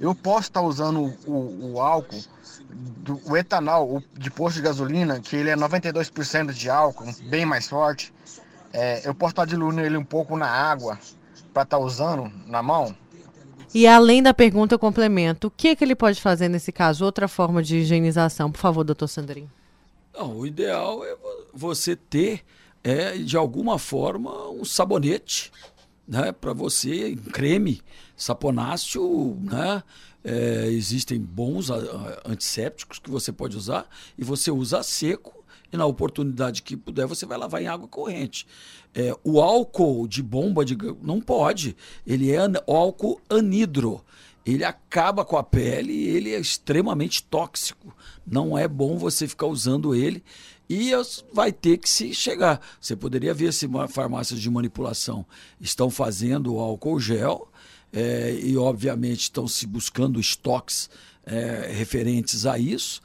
Eu 0.00 0.14
posso 0.14 0.42
estar 0.42 0.62
usando 0.62 1.12
o, 1.26 1.72
o, 1.72 1.80
álcool, 1.80 2.22
do, 2.70 3.20
o 3.26 3.36
etanol 3.36 3.96
o, 3.96 4.02
de 4.18 4.30
posto 4.30 4.56
de 4.56 4.62
gasolina, 4.62 5.20
que 5.20 5.36
ele 5.36 5.50
é 5.50 5.56
92% 5.56 6.52
de 6.52 6.70
álcool, 6.70 7.06
bem 7.24 7.44
mais 7.44 7.68
forte. 7.68 8.14
É, 8.72 9.06
eu 9.06 9.14
posso 9.14 9.32
estar 9.32 9.44
diluindo 9.44 9.80
ele 9.80 9.96
um 9.96 10.04
pouco 10.04 10.36
na 10.36 10.48
água 10.48 10.98
para 11.52 11.62
estar 11.62 11.78
usando 11.78 12.30
na 12.46 12.62
mão. 12.62 12.94
E 13.74 13.86
além 13.86 14.22
da 14.22 14.32
pergunta, 14.32 14.74
eu 14.74 14.78
complemento. 14.78 15.48
O 15.48 15.50
que, 15.50 15.68
é 15.68 15.76
que 15.76 15.84
ele 15.84 15.94
pode 15.94 16.20
fazer 16.20 16.48
nesse 16.48 16.72
caso? 16.72 17.04
Outra 17.04 17.28
forma 17.28 17.62
de 17.62 17.78
higienização, 17.78 18.50
por 18.50 18.58
favor, 18.58 18.84
doutor 18.84 19.08
Sandrinho. 19.08 19.50
Não, 20.14 20.38
o 20.38 20.46
ideal 20.46 21.04
é 21.04 21.14
você 21.52 21.94
ter, 21.94 22.42
é, 22.82 23.16
de 23.18 23.36
alguma 23.36 23.78
forma, 23.78 24.48
um 24.50 24.64
sabonete, 24.64 25.52
né? 26.06 26.32
Para 26.32 26.52
você, 26.52 27.14
creme, 27.32 27.80
saponáceo, 28.16 29.38
né? 29.42 29.82
É, 30.24 30.66
existem 30.66 31.20
bons 31.20 31.70
antissépticos 32.24 32.98
que 32.98 33.10
você 33.10 33.30
pode 33.30 33.56
usar 33.56 33.88
e 34.16 34.24
você 34.24 34.50
usa 34.50 34.82
seco 34.82 35.37
e 35.72 35.76
na 35.76 35.86
oportunidade 35.86 36.62
que 36.62 36.76
puder 36.76 37.06
você 37.06 37.26
vai 37.26 37.38
lavar 37.38 37.62
em 37.62 37.66
água 37.66 37.88
corrente. 37.88 38.46
É, 38.94 39.14
o 39.22 39.40
álcool 39.40 40.08
de 40.08 40.22
bomba 40.22 40.64
de 40.64 40.76
não 41.02 41.20
pode. 41.20 41.76
Ele 42.06 42.32
é 42.32 42.40
álcool 42.66 43.20
anidro. 43.28 44.02
Ele 44.46 44.64
acaba 44.64 45.24
com 45.24 45.36
a 45.36 45.42
pele 45.42 45.92
e 45.92 46.08
ele 46.08 46.34
é 46.34 46.40
extremamente 46.40 47.22
tóxico. 47.22 47.94
Não 48.26 48.56
é 48.56 48.66
bom 48.66 48.96
você 48.96 49.28
ficar 49.28 49.46
usando 49.46 49.94
ele 49.94 50.24
e 50.68 50.90
vai 51.32 51.52
ter 51.52 51.78
que 51.78 51.88
se 51.88 52.12
chegar. 52.14 52.60
Você 52.80 52.94
poderia 52.94 53.32
ver 53.32 53.52
se 53.52 53.68
farmácias 53.88 54.40
de 54.40 54.50
manipulação 54.50 55.24
estão 55.60 55.90
fazendo 55.90 56.58
álcool 56.58 57.00
gel 57.00 57.48
é, 57.92 58.38
e, 58.42 58.56
obviamente, 58.56 59.22
estão 59.22 59.48
se 59.48 59.66
buscando 59.66 60.20
estoques 60.20 60.90
é, 61.24 61.70
referentes 61.72 62.44
a 62.44 62.58
isso. 62.58 63.00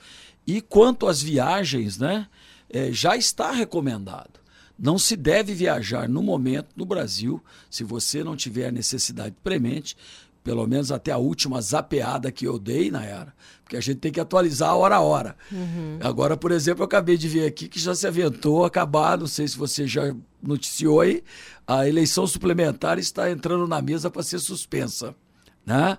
E 0.45 0.61
quanto 0.61 1.07
às 1.07 1.22
viagens, 1.22 1.97
né, 1.97 2.28
é, 2.74 2.91
já 2.91 3.15
está 3.15 3.51
recomendado. 3.51 4.41
Não 4.78 4.97
se 4.97 5.15
deve 5.15 5.53
viajar 5.53 6.09
no 6.09 6.24
momento 6.24 6.69
no 6.76 6.86
Brasil 6.86 7.41
se 7.69 7.84
você 7.84 8.24
não 8.24 8.36
tiver 8.36 8.71
necessidade 8.71 9.36
premente, 9.43 9.95
pelo 10.43 10.67
menos 10.67 10.91
até 10.91 11.11
a 11.11 11.17
última 11.17 11.61
zapeada 11.61 12.32
que 12.32 12.45
eu 12.45 12.59
dei 12.59 12.91
na 12.91 13.05
era, 13.05 13.34
porque 13.63 13.78
a 13.78 13.80
gente 13.80 13.99
tem 13.99 14.11
que 14.11 14.19
atualizar 14.19 14.76
hora 14.76 14.95
a 14.95 14.99
hora. 14.99 15.38
Uhum. 15.51 15.99
Agora, 16.01 16.36
por 16.36 16.51
exemplo, 16.51 16.82
eu 16.82 16.86
acabei 16.86 17.15
de 17.15 17.30
ver 17.30 17.45
aqui 17.45 17.69
que 17.69 17.80
já 17.80 17.95
se 17.95 18.05
aventou 18.05 18.65
acabar, 18.65 19.17
não 19.17 19.28
sei 19.28 19.47
se 19.47 19.55
você 19.55 19.88
já 19.88 20.13
noticiou 20.41 20.99
aí, 20.99 21.24
a 21.65 21.88
eleição 21.88 22.28
suplementar 22.28 22.99
está 22.99 23.32
entrando 23.32 23.67
na 23.67 23.82
mesa 23.82 24.09
para 24.09 24.24
ser 24.24 24.39
suspensa. 24.39 25.15
Né? 25.65 25.97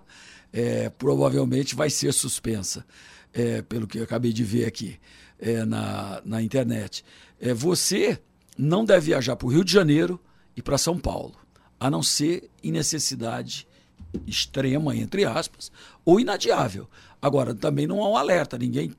É, 0.53 0.91
provavelmente 0.91 1.75
vai 1.75 1.89
ser 1.89 2.13
suspensa, 2.13 2.85
é, 3.33 3.63
pelo 3.63 3.87
que 3.87 3.99
eu 3.99 4.05
acabei 4.05 4.33
de 4.33 4.45
ver 4.45 4.67
aqui 4.67 4.99
é, 5.45 5.63
na, 5.67 6.23
na 6.25 6.41
internet. 6.41 7.05
É, 7.39 7.53
você 7.53 8.19
não 8.57 8.83
deve 8.83 9.07
viajar 9.07 9.37
para 9.37 9.47
o 9.47 9.51
Rio 9.51 9.63
de 9.63 9.71
Janeiro 9.71 10.19
e 10.57 10.63
para 10.63 10.79
São 10.79 10.99
Paulo, 10.99 11.35
a 11.79 11.91
não 11.91 12.03
ser 12.03 12.51
em 12.63 12.73
necessidade 12.73 13.69
extrema, 14.27 14.97
entre 14.97 15.27
aspas, 15.27 15.71
ou 16.03 16.19
inadiável. 16.19 16.89
Agora, 17.21 17.55
também 17.55 17.87
não 17.87 18.03
há 18.03 18.09
um 18.09 18.17
alerta, 18.17 18.57
ninguém 18.57 18.95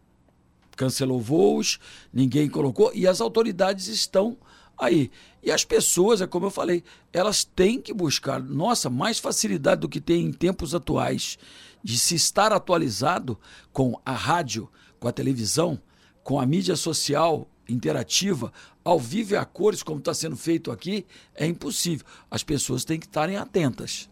cancelou 0.76 1.20
voos, 1.20 1.80
ninguém 2.14 2.48
colocou, 2.48 2.91
e 2.94 3.07
as 3.07 3.22
autoridades 3.22 3.88
estão 3.88 4.38
aí. 4.78 5.10
E 5.41 5.52
as 5.52 5.65
pessoas, 5.65 6.22
é 6.22 6.28
como 6.28 6.45
eu 6.45 6.52
falei, 6.52 6.84
elas 7.11 7.44
têm 7.44 7.82
que 7.82 7.94
buscar, 7.94 8.40
nossa, 8.44 8.90
mais 8.90 9.18
facilidade 9.18 9.82
do 9.82 9.90
que 9.90 10.02
tem 10.02 10.26
em 10.26 10.34
tempos 10.34 10.76
atuais 10.76 11.40
de 11.84 11.98
se 11.98 12.14
estar 12.14 12.52
atualizado 12.52 13.40
com 13.72 13.99
a 14.06 14.11
rádio, 14.11 14.70
com 14.99 15.07
a 15.07 15.11
televisão, 15.11 15.80
com 16.26 16.39
a 16.39 16.45
mídia 16.45 16.76
social 16.76 17.47
interativa, 17.69 18.52
ao 18.84 18.99
vivo 18.99 19.35
e 19.35 19.38
a 19.38 19.45
cores, 19.45 19.84
como 19.84 19.99
está 19.99 20.11
sendo 20.11 20.35
feito 20.35 20.72
aqui, 20.72 21.06
é 21.35 21.45
impossível. 21.45 22.03
As 22.31 22.43
pessoas 22.43 22.84
têm 22.84 22.99
que 22.99 23.06
estarem 23.06 23.38
atentas. 23.38 24.10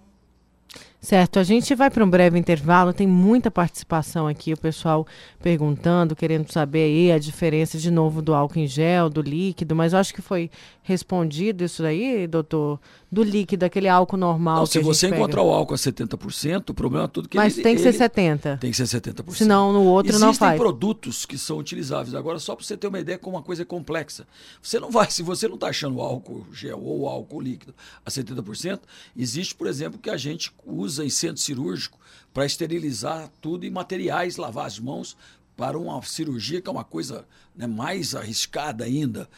Certo, 1.03 1.37
a 1.37 1.43
gente 1.43 1.75
vai 1.75 1.91
para 1.91 2.01
um 2.01 2.09
breve 2.09 2.39
intervalo, 2.39 2.93
tem 2.93 3.05
muita 3.05 3.51
participação 3.51 4.25
aqui, 4.25 4.53
o 4.53 4.57
pessoal 4.57 5.05
perguntando, 5.41 6.15
querendo 6.15 6.49
saber 6.49 6.85
aí 6.85 7.11
a 7.11 7.19
diferença 7.19 7.77
de 7.77 7.91
novo 7.91 8.21
do 8.21 8.33
álcool 8.33 8.59
em 8.59 8.67
gel, 8.67 9.09
do 9.09 9.21
líquido, 9.21 9.75
mas 9.75 9.91
eu 9.91 9.99
acho 9.99 10.13
que 10.13 10.21
foi 10.21 10.49
respondido 10.81 11.65
isso 11.65 11.83
aí, 11.83 12.25
doutor, 12.25 12.79
do 13.11 13.21
líquido, 13.21 13.65
aquele 13.65 13.89
álcool 13.89 14.15
normal. 14.15 14.59
Não, 14.59 14.65
se 14.65 14.79
você 14.79 15.07
encontrar 15.07 15.41
o 15.43 15.51
álcool 15.51 15.73
a 15.73 15.77
70%, 15.77 16.69
o 16.69 16.73
problema 16.73 17.03
é 17.03 17.07
tudo 17.09 17.27
que 17.27 17.35
Mas 17.35 17.55
ele, 17.55 17.63
tem 17.63 17.75
que 17.75 17.81
ele, 17.81 17.91
ser 17.91 18.09
70%. 18.09 18.59
Tem 18.59 18.71
que 18.71 18.77
ser 18.77 19.01
70%. 19.01 19.33
Senão 19.33 19.73
no 19.73 19.83
outro 19.83 20.11
Existem 20.11 20.25
não 20.25 20.33
faz. 20.33 20.57
produtos 20.57 21.25
que 21.25 21.37
são 21.37 21.57
utilizáveis. 21.57 22.15
Agora, 22.15 22.39
só 22.39 22.55
para 22.55 22.63
você 22.63 22.77
ter 22.77 22.87
uma 22.87 22.99
ideia 22.99 23.17
como 23.17 23.35
uma 23.35 23.43
coisa 23.43 23.63
é 23.63 23.65
complexa. 23.65 24.25
Você 24.61 24.79
não 24.79 24.89
vai, 24.89 25.11
se 25.11 25.21
você 25.21 25.49
não 25.49 25.55
está 25.55 25.67
achando 25.67 25.99
álcool 25.99 26.47
gel 26.53 26.81
ou 26.81 27.09
álcool 27.09 27.41
líquido 27.41 27.73
a 28.05 28.09
70%, 28.09 28.79
existe, 29.17 29.53
por 29.53 29.67
exemplo, 29.67 29.99
que 29.99 30.09
a 30.09 30.17
gente 30.17 30.49
usa 30.65 30.92
em 30.99 31.09
centro 31.09 31.41
cirúrgico 31.41 31.99
para 32.33 32.45
esterilizar 32.45 33.31
tudo 33.41 33.65
e 33.65 33.69
materiais, 33.69 34.37
lavar 34.37 34.65
as 34.65 34.79
mãos 34.79 35.15
para 35.55 35.77
uma 35.77 36.01
cirurgia 36.01 36.61
que 36.61 36.67
é 36.67 36.71
uma 36.71 36.83
coisa 36.83 37.27
né, 37.55 37.67
mais 37.67 38.15
arriscada 38.15 38.83
ainda. 38.83 39.29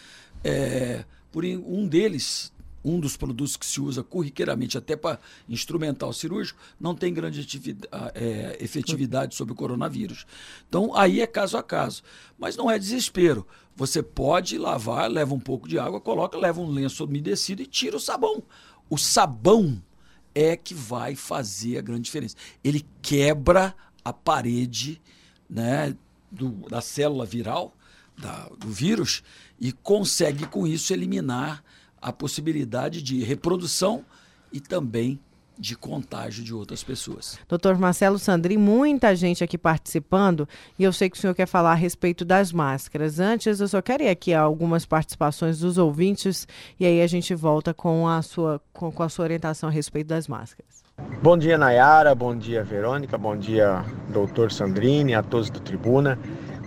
É, 0.44 1.04
por 1.32 1.44
um 1.44 1.88
deles, 1.88 2.54
um 2.86 3.00
dos 3.00 3.18
produtos 3.18 3.58
que 3.58 3.66
se 3.66 3.82
usa 3.82 4.04
corriqueiramente 4.04 4.78
até 4.78 4.96
para 4.96 5.20
instrumental 5.50 6.14
cirúrgico, 6.14 6.60
não 6.80 6.94
tem 6.94 7.14
grande 7.14 7.46
é, 8.14 8.58
efetividade 8.62 9.36
sobre 9.36 9.54
o 9.54 9.56
coronavírus. 9.56 10.26
Então, 10.70 10.96
aí 10.96 11.20
é 11.20 11.28
caso 11.28 11.58
a 11.58 11.64
caso. 11.64 12.04
Mas 12.38 12.56
não 12.56 12.70
é 12.70 12.78
desespero. 12.78 13.46
Você 13.76 14.04
pode 14.04 14.58
lavar, 14.58 15.10
leva 15.10 15.34
um 15.34 15.40
pouco 15.40 15.68
de 15.68 15.80
água, 15.80 16.00
coloca, 16.00 16.38
leva 16.38 16.62
um 16.62 16.70
lenço 16.70 17.04
umedecido 17.04 17.62
e 17.62 17.66
tira 17.66 17.98
o 17.98 18.00
sabão. 18.00 18.44
O 18.90 18.98
sabão 18.98 19.82
é 20.36 20.58
que 20.58 20.76
vai 20.76 21.16
fazer 21.16 21.78
a 21.78 21.82
grande 21.82 22.02
diferença. 22.02 22.36
Ele 22.62 22.86
quebra 23.02 23.74
a 24.04 24.12
parede 24.12 25.02
né, 25.50 25.96
do, 26.30 26.50
da 26.70 26.82
célula 26.82 27.26
viral, 27.26 27.74
da, 28.18 28.50
do 28.50 28.68
vírus, 28.68 29.24
e 29.60 29.72
consegue 29.72 30.46
com 30.46 30.68
isso 30.68 30.94
eliminar 30.94 31.64
a 32.02 32.12
possibilidade 32.12 33.02
de 33.02 33.24
reprodução 33.24 34.06
e 34.52 34.60
também 34.60 35.20
de 35.58 35.76
contágio 35.76 36.44
de 36.44 36.54
outras 36.54 36.84
pessoas. 36.84 37.38
Doutor 37.48 37.78
Marcelo 37.78 38.20
Sandri, 38.20 38.58
muita 38.58 39.16
gente 39.16 39.44
aqui 39.44 39.58
participando 39.58 40.48
e 40.78 40.84
eu 40.84 40.92
sei 40.92 41.10
que 41.10 41.18
o 41.18 41.20
senhor 41.20 41.34
quer 41.34 41.46
falar 41.46 41.72
a 41.72 41.76
respeito 41.76 42.26
das 42.26 42.52
máscaras. 42.52 43.20
Antes, 43.20 43.60
eu 43.60 43.68
só 43.68 43.82
quero 43.82 44.04
ir 44.04 44.10
aqui 44.10 44.34
a 44.34 44.42
algumas 44.42 44.86
participações 44.86 45.60
dos 45.60 45.78
ouvintes 45.78 46.48
e 46.80 46.86
aí 46.86 47.02
a 47.02 47.08
gente 47.08 47.34
volta 47.34 47.74
com 47.74 48.08
a 48.08 48.22
sua, 48.22 48.62
com, 48.74 48.92
com 48.92 49.04
a 49.04 49.10
sua 49.10 49.24
orientação 49.24 49.70
a 49.70 49.72
respeito 49.72 50.08
das 50.08 50.28
máscaras. 50.28 50.84
Bom 51.22 51.38
dia, 51.38 51.58
Nayara. 51.58 52.16
Bom 52.16 52.36
dia, 52.36 52.64
Verônica. 52.64 53.18
Bom 53.18 53.36
dia, 53.36 53.84
doutor 54.10 54.52
Sandrini, 54.52 55.14
a 55.14 55.22
todos 55.22 55.50
do 55.50 55.60
Tribuna. 55.60 56.18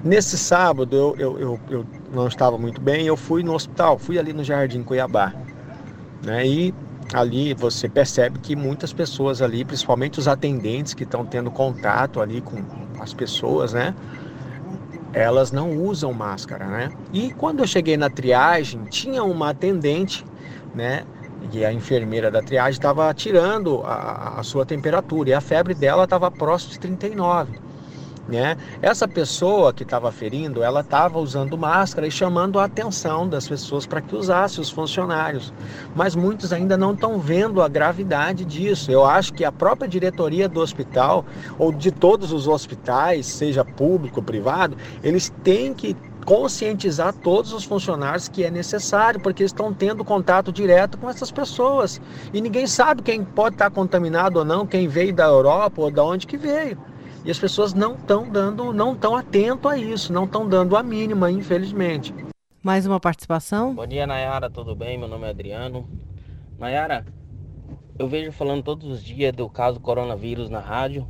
Nesse 0.05 0.39
sábado 0.39 0.95
eu, 0.97 1.17
eu, 1.19 1.39
eu, 1.39 1.61
eu 1.71 1.87
não 2.13 2.29
estava 2.29 2.57
muito 2.57 2.81
bem, 2.81 3.07
eu 3.07 3.17
fui 3.17 3.43
no 3.43 3.53
hospital, 3.53 3.99
fui 3.99 4.19
ali 4.19 4.33
no 4.33 4.45
Jardim 4.45 4.83
Cuiabá. 4.83 5.35
Né? 6.23 6.47
E 6.47 6.75
ali 7.13 7.55
você 7.55 7.89
percebe 7.89 8.39
que 8.39 8.55
muitas 8.55 8.93
pessoas 8.93 9.41
ali, 9.41 9.65
principalmente 9.65 10.19
os 10.19 10.29
atendentes 10.29 10.95
que 10.95 11.05
estão 11.05 11.25
tendo 11.25 11.51
contato 11.51 12.21
ali 12.21 12.41
com 12.41 12.63
as 13.01 13.15
pessoas, 13.15 13.73
né? 13.73 13.95
Elas 15.13 15.51
não 15.51 15.73
usam 15.73 16.13
máscara, 16.13 16.67
né? 16.67 16.93
E 17.13 17.31
quando 17.33 17.61
eu 17.61 17.67
cheguei 17.67 17.97
na 17.97 18.11
triagem, 18.11 18.85
tinha 18.85 19.25
uma 19.25 19.51
atendente, 19.51 20.25
né? 20.75 21.05
E 21.53 21.65
a 21.65 21.73
enfermeira 21.73 22.31
da 22.31 22.43
triagem 22.43 22.73
estava 22.73 23.13
tirando 23.15 23.83
a, 23.85 24.41
a 24.41 24.43
sua 24.43 24.67
temperatura 24.67 25.31
e 25.31 25.35
a 25.35 25.41
febre 25.41 25.75
dela 25.75 26.05
estava 26.05 26.31
próximo 26.31 26.73
de 26.73 26.81
39. 26.81 27.68
Né? 28.29 28.59
Essa 28.83 29.09
pessoa 29.09 29.73
que 29.73 29.83
estava 29.83 30.13
ferindo, 30.13 30.63
ela 30.63 30.81
estava 30.81 31.19
usando 31.19 31.57
máscara 31.57 32.07
e 32.07 32.11
chamando 32.11 32.59
a 32.59 32.65
atenção 32.65 33.27
das 33.27 33.49
pessoas 33.49 33.87
para 33.87 34.03
que 34.03 34.15
usassem 34.15 34.61
os 34.61 34.69
funcionários. 34.69 35.53
Mas 35.97 36.15
muitos 36.15 36.53
ainda 36.53 36.77
não 36.77 36.93
estão 36.93 37.19
vendo 37.19 37.63
a 37.63 37.69
gravidade 37.69 38.45
disso. 38.45 38.91
Eu 38.91 39.07
acho 39.07 39.33
que 39.33 39.47
a 39.47 39.53
própria 39.53 39.89
diretoria 39.89 40.47
do 40.47 40.61
hospital, 40.61 41.25
ou 41.59 41.73
de 41.73 41.91
todos 41.91 42.31
os 42.31 42.47
hospitais, 42.47 43.25
seja 43.25 43.65
público 43.65 44.21
ou 44.21 44.25
privado, 44.25 44.77
eles 45.03 45.33
têm 45.43 45.73
que 45.73 45.97
conscientizar 46.27 47.15
todos 47.15 47.55
os 47.55 47.65
funcionários 47.65 48.29
que 48.29 48.45
é 48.45 48.51
necessário, 48.51 49.19
porque 49.19 49.43
eles 49.43 49.53
estão 49.53 49.73
tendo 49.73 50.05
contato 50.05 50.53
direto 50.53 50.99
com 50.99 51.09
essas 51.09 51.31
pessoas. 51.31 51.99
E 52.35 52.43
ninguém 52.43 52.67
sabe 52.67 53.01
quem 53.01 53.25
pode 53.25 53.55
estar 53.55 53.71
contaminado 53.71 54.41
ou 54.41 54.45
não, 54.45 54.67
quem 54.67 54.87
veio 54.87 55.15
da 55.15 55.25
Europa 55.25 55.81
ou 55.81 55.91
da 55.91 56.05
onde 56.05 56.27
que 56.27 56.37
veio. 56.37 56.77
E 57.25 57.31
as 57.31 57.39
pessoas 57.39 57.75
não 57.75 57.95
estão 57.95 58.29
dando, 58.29 58.73
não 58.73 58.95
estão 58.95 59.17
atento 59.17 59.69
a 59.69 59.77
isso, 59.77 60.13
não 60.13 60.25
estão 60.25 60.49
dando 60.49 60.77
a 60.77 60.83
mínima, 60.83 61.31
infelizmente. 61.31 62.15
Mais 62.63 62.87
uma 62.87 63.01
participação? 63.01 63.75
Bom 63.75 63.87
dia, 63.87 64.07
Nayara, 64.07 64.49
tudo 64.49 64.75
bem? 64.75 64.97
Meu 64.97 65.09
nome 65.09 65.27
é 65.27 65.31
Adriano. 65.31 65.89
Nayara, 66.59 67.05
eu 67.99 68.09
vejo 68.09 68.31
falando 68.33 68.63
todos 68.63 68.89
os 68.89 69.03
dias 69.03 69.33
do 69.35 69.49
caso 69.49 69.81
coronavírus 69.81 70.49
na 70.49 70.61
rádio. 70.61 71.07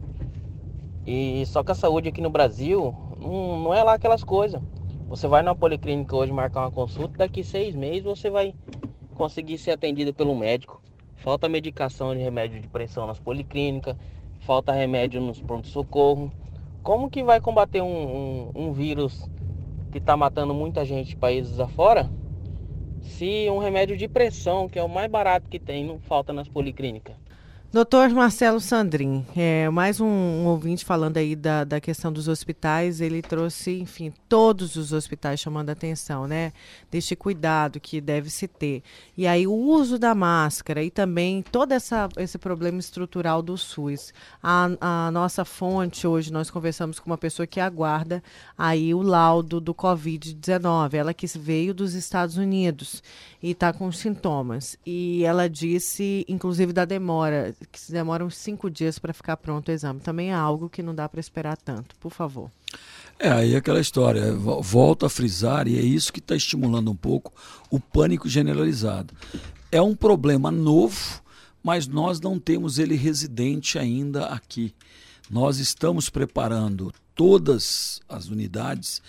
E 1.07 1.45
só 1.47 1.63
que 1.63 1.73
a 1.73 1.75
saúde 1.75 2.09
aqui 2.09 2.21
no 2.21 2.31
Brasil 2.31 2.95
não, 3.21 3.63
não 3.63 3.75
é 3.75 3.83
lá 3.83 3.95
aquelas 3.95 4.25
coisas. 4.25 4.61
Você 5.09 5.27
vai 5.27 5.43
na 5.43 5.55
policlínica 5.55 6.15
hoje 6.17 6.33
marcar 6.33 6.61
uma 6.61 6.71
consulta, 6.71 7.19
daqui 7.19 7.43
seis 7.43 7.75
meses 7.75 8.03
você 8.03 8.29
vai 8.29 8.55
conseguir 9.15 9.59
ser 9.59 9.73
atendido 9.73 10.13
pelo 10.13 10.37
médico. 10.37 10.83
Falta 11.17 11.49
medicação 11.49 12.15
de 12.15 12.21
remédio 12.21 12.61
de 12.61 12.69
pressão 12.69 13.07
nas 13.07 13.19
policlínicas, 13.19 13.97
falta 14.49 14.73
remédio 14.73 15.21
nos 15.21 15.43
pronto-socorro. 15.43 16.33
Como 16.83 17.11
que 17.11 17.23
vai 17.23 17.39
combater 17.39 17.83
um, 17.83 17.87
um, 17.87 18.51
um 18.55 18.73
vírus 18.73 19.29
que 19.93 19.99
está 19.99 20.17
matando 20.17 20.55
muita 20.55 20.87
gente 20.87 21.15
países 21.15 21.61
afora 21.61 22.11
se 23.03 23.47
um 23.51 23.59
remédio 23.59 23.95
de 23.95 24.09
pressão, 24.09 24.67
que 24.67 24.79
é 24.79 24.83
o 24.83 24.89
mais 24.89 25.11
barato 25.11 25.51
que 25.51 25.61
tem, 25.61 25.85
não 25.85 26.01
falta 26.01 26.33
nas 26.33 26.49
policlínicas? 26.49 27.28
Doutor 27.71 28.09
Marcelo 28.09 28.61
Sandrin, 28.61 29.27
é, 29.37 29.69
mais 29.69 30.01
um, 30.01 30.07
um, 30.07 30.47
ouvinte 30.47 30.87
falando 30.87 31.19
aí 31.19 31.37
da, 31.37 31.65
da 31.65 31.79
questão 31.79 32.11
dos 32.11 32.27
hospitais, 32.27 32.99
ele 32.99 33.21
trouxe, 33.21 33.79
enfim, 33.79 34.11
todos 34.27 34.75
os 34.75 34.91
hospitais 34.91 35.39
chamando 35.39 35.69
a 35.69 35.75
atenção, 35.75 36.27
né, 36.27 36.51
deste 36.91 37.15
cuidado 37.15 37.79
que 37.79 38.01
deve 38.01 38.31
se 38.31 38.49
ter. 38.49 38.83
E 39.15 39.27
aí 39.27 39.47
o 39.47 39.53
uso 39.53 39.99
da 39.99 40.15
máscara 40.15 40.83
e 40.83 40.91
também 40.91 41.43
todo 41.43 41.73
essa, 41.73 42.09
esse 42.17 42.39
problema 42.39 42.79
estrutural 42.79 43.43
do 43.43 43.59
SUS. 43.59 44.15
A, 44.43 44.71
a 44.81 45.11
nossa 45.11 45.45
fonte, 45.45 46.07
hoje 46.07 46.33
nós 46.33 46.51
conversamos 46.51 46.99
com 46.99 47.11
uma 47.11 47.19
pessoa 47.19 47.47
que 47.47 47.61
aguarda 47.61 48.23
aí 48.57 48.95
o 48.95 49.03
laudo 49.03 49.61
do 49.61 49.75
Covid-19, 49.75 50.95
ela 50.95 51.13
que 51.13 51.27
veio 51.37 51.75
dos 51.75 51.93
Estados 51.93 52.39
Unidos 52.39 53.03
e 53.43 53.53
está 53.53 53.73
com 53.73 53.91
sintomas. 53.93 54.77
E 54.85 55.25
ela 55.25 55.49
disse, 55.49 56.25
inclusive, 56.29 56.73
da 56.73 56.85
demora 56.85 57.55
que 57.71 57.93
demora 57.93 58.25
uns 58.25 58.37
cinco 58.37 58.71
dias 58.71 58.99
para 58.99 59.13
ficar 59.13 59.37
pronto 59.37 59.69
o 59.69 59.73
exame. 59.73 60.01
Também 60.01 60.31
é 60.31 60.35
algo 60.35 60.69
que 60.69 60.83
não 60.83 60.95
dá 60.95 61.09
para 61.09 61.21
esperar 61.21 61.57
tanto. 61.57 61.95
Por 61.97 62.13
favor. 62.13 62.51
É, 63.19 63.31
aí 63.31 63.57
aquela 63.57 63.81
história, 63.81 64.33
volta 64.33 65.07
a 65.07 65.11
frisar, 65.11 65.67
e 65.67 65.77
é 65.77 65.83
isso 65.83 66.13
que 66.13 66.21
está 66.21 66.37
estimulando 66.37 66.91
um 66.91 66.97
pouco 66.97 67.33
o 67.71 67.81
pânico 67.81 68.29
generalizado. 68.29 69.15
É 69.73 69.83
um 69.83 69.95
problema 69.95 70.51
novo, 70.51 71.21
mas 71.63 71.87
nós 71.87 72.21
não 72.21 72.39
temos 72.39 72.79
ele 72.79 72.95
residente 72.95 73.79
ainda 73.79 74.27
aqui. 74.27 74.75
Nós 75.31 75.59
estamos 75.59 76.09
preparando 76.09 76.93
todas 77.15 78.01
as 78.09 78.29
unidades 78.29 79.03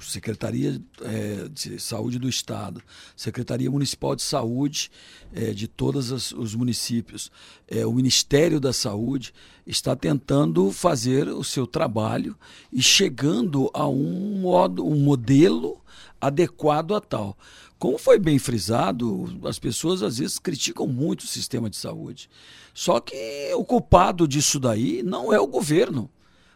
Secretaria 0.00 0.80
é, 1.02 1.48
de 1.48 1.80
Saúde 1.80 2.18
do 2.18 2.28
Estado, 2.28 2.82
Secretaria 3.16 3.70
Municipal 3.70 4.14
de 4.14 4.22
Saúde 4.22 4.90
é, 5.32 5.52
de 5.52 5.66
todos 5.66 6.32
os 6.32 6.54
municípios, 6.54 7.30
é, 7.68 7.84
o 7.86 7.92
Ministério 7.92 8.60
da 8.60 8.72
Saúde 8.72 9.32
está 9.66 9.96
tentando 9.96 10.70
fazer 10.72 11.28
o 11.28 11.44
seu 11.44 11.66
trabalho 11.66 12.36
e 12.72 12.82
chegando 12.82 13.70
a 13.72 13.88
um 13.88 14.40
modo, 14.40 14.86
um 14.86 15.00
modelo 15.00 15.80
adequado 16.20 16.94
a 16.94 17.00
tal. 17.00 17.36
Como 17.78 17.96
foi 17.96 18.18
bem 18.18 18.38
frisado, 18.38 19.40
as 19.44 19.58
pessoas 19.58 20.02
às 20.02 20.18
vezes 20.18 20.38
criticam 20.38 20.86
muito 20.86 21.20
o 21.20 21.26
sistema 21.26 21.70
de 21.70 21.76
saúde. 21.76 22.28
Só 22.74 23.00
que 23.00 23.52
o 23.54 23.64
culpado 23.64 24.28
disso 24.28 24.60
daí 24.60 25.02
não 25.02 25.32
é 25.32 25.40
o 25.40 25.46
governo. 25.46 26.10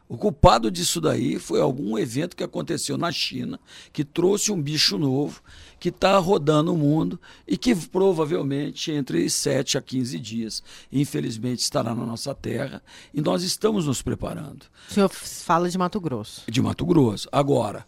O 0.07 0.19
culpado 0.19 0.71
disso 0.71 1.01
daí 1.01 1.39
foi 1.39 1.61
algum 1.61 1.99
evento 1.99 2.37
que 2.37 2.45
aconteceu 2.45 2.99
na 2.99 3.11
China, 3.11 3.59
que 3.91 4.05
trouxe 4.05 4.53
um 4.53 4.61
bicho 4.61 4.99
novo, 4.99 5.41
que 5.81 5.89
está 5.89 6.19
rodando 6.19 6.75
o 6.75 6.77
mundo 6.77 7.19
e 7.49 7.57
que 7.57 7.75
provavelmente 7.75 8.93
entre 8.93 9.29
7 9.29 9.79
a 9.79 9.83
15 9.83 10.19
dias, 10.19 10.63
infelizmente, 10.93 11.61
estará 11.61 11.95
na 11.95 12.05
nossa 12.05 12.35
terra 12.35 12.83
e 13.15 13.21
nós 13.23 13.43
estamos 13.43 13.87
nos 13.87 14.03
preparando. 14.03 14.67
O 14.91 14.93
senhor 14.93 15.09
fala 15.09 15.71
de 15.71 15.79
Mato 15.79 15.99
Grosso. 16.01 16.43
De 16.51 16.61
Mato 16.61 16.85
Grosso. 16.85 17.27
Agora, 17.33 17.87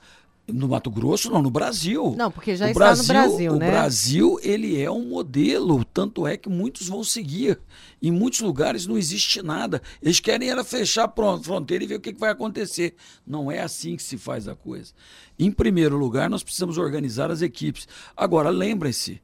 no 0.48 0.68
Mato 0.68 0.90
Grosso, 0.90 1.31
não, 1.31 1.43
no 1.43 1.51
Brasil. 1.51 2.14
Não, 2.16 2.31
porque 2.31 2.55
já 2.55 2.66
o 2.66 2.68
está 2.68 2.78
Brasil, 2.78 3.05
no 3.05 3.20
Brasil, 3.20 3.52
o 3.52 3.56
né? 3.56 3.66
O 3.66 3.70
Brasil, 3.70 4.40
ele 4.43 4.81
é 4.81 4.90
um 4.90 5.09
modelo, 5.09 5.85
tanto 5.85 6.27
é 6.27 6.36
que 6.36 6.48
muitos 6.48 6.89
vão 6.89 7.02
seguir. 7.02 7.59
Em 8.01 8.12
muitos 8.12 8.40
lugares 8.40 8.86
não 8.86 8.97
existe 8.97 9.43
nada. 9.43 9.82
Eles 10.01 10.20
querem 10.20 10.48
era 10.48 10.62
fechar 10.62 11.05
a 11.05 11.39
fronteira 11.43 11.82
e 11.82 11.86
ver 11.86 11.97
o 11.97 12.01
que, 12.01 12.12
que 12.12 12.20
vai 12.20 12.31
acontecer. 12.31 12.94
Não 13.27 13.51
é 13.51 13.60
assim 13.60 13.97
que 13.97 14.02
se 14.02 14.16
faz 14.16 14.47
a 14.47 14.55
coisa. 14.55 14.93
Em 15.39 15.51
primeiro 15.51 15.97
lugar, 15.97 16.31
nós 16.31 16.44
precisamos 16.44 16.78
organizar 16.78 17.31
as 17.31 17.43
equipes. 17.43 17.89
Agora, 18.16 18.48
lembrem-se, 18.48 19.20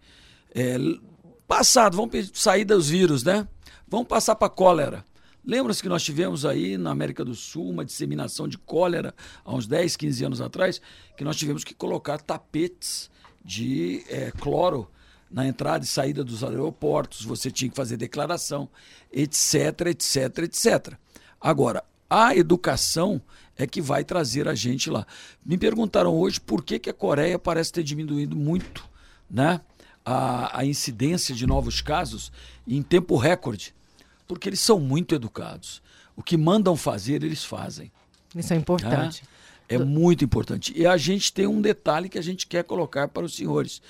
é, 0.54 0.76
passado, 1.46 1.96
vamos 1.96 2.32
sair 2.34 2.64
dos 2.64 2.88
vírus, 2.88 3.22
né? 3.22 3.46
Vamos 3.86 4.08
passar 4.08 4.34
para 4.34 4.48
cólera. 4.48 5.04
Lembra-se 5.44 5.82
que 5.82 5.88
nós 5.88 6.04
tivemos 6.04 6.44
aí 6.44 6.78
na 6.78 6.90
América 6.90 7.24
do 7.24 7.34
Sul 7.34 7.68
uma 7.68 7.84
disseminação 7.84 8.46
de 8.46 8.56
cólera 8.56 9.12
há 9.44 9.52
uns 9.52 9.66
10, 9.66 9.96
15 9.96 10.24
anos 10.24 10.40
atrás, 10.40 10.80
que 11.16 11.24
nós 11.24 11.36
tivemos 11.36 11.64
que 11.64 11.74
colocar 11.74 12.18
tapetes 12.18 13.10
de 13.44 14.04
é, 14.08 14.30
cloro 14.30 14.88
na 15.28 15.46
entrada 15.46 15.84
e 15.84 15.88
saída 15.88 16.22
dos 16.22 16.44
aeroportos, 16.44 17.24
você 17.24 17.50
tinha 17.50 17.70
que 17.70 17.76
fazer 17.76 17.96
declaração, 17.96 18.68
etc, 19.10 19.86
etc, 19.86 20.38
etc. 20.38 20.94
Agora, 21.40 21.82
a 22.08 22.36
educação 22.36 23.20
é 23.56 23.66
que 23.66 23.80
vai 23.80 24.04
trazer 24.04 24.46
a 24.46 24.54
gente 24.54 24.90
lá. 24.90 25.06
Me 25.44 25.56
perguntaram 25.56 26.14
hoje 26.14 26.38
por 26.40 26.62
que, 26.62 26.78
que 26.78 26.90
a 26.90 26.94
Coreia 26.94 27.38
parece 27.38 27.72
ter 27.72 27.82
diminuído 27.82 28.36
muito 28.36 28.88
né, 29.28 29.60
a, 30.04 30.60
a 30.60 30.64
incidência 30.64 31.34
de 31.34 31.46
novos 31.46 31.80
casos 31.80 32.30
em 32.68 32.82
tempo 32.82 33.16
recorde 33.16 33.74
porque 34.32 34.48
eles 34.48 34.60
são 34.60 34.80
muito 34.80 35.14
educados. 35.14 35.82
O 36.16 36.22
que 36.22 36.38
mandam 36.38 36.74
fazer, 36.74 37.22
eles 37.22 37.44
fazem. 37.44 37.92
Isso 38.34 38.52
é 38.52 38.56
importante. 38.56 39.22
Né? 39.22 39.28
É 39.68 39.78
muito 39.78 40.24
importante. 40.24 40.72
E 40.74 40.86
a 40.86 40.96
gente 40.96 41.32
tem 41.32 41.46
um 41.46 41.60
detalhe 41.60 42.08
que 42.08 42.18
a 42.18 42.22
gente 42.22 42.46
quer 42.46 42.64
colocar 42.64 43.08
para 43.08 43.24
os 43.24 43.34
senhores. 43.34 43.82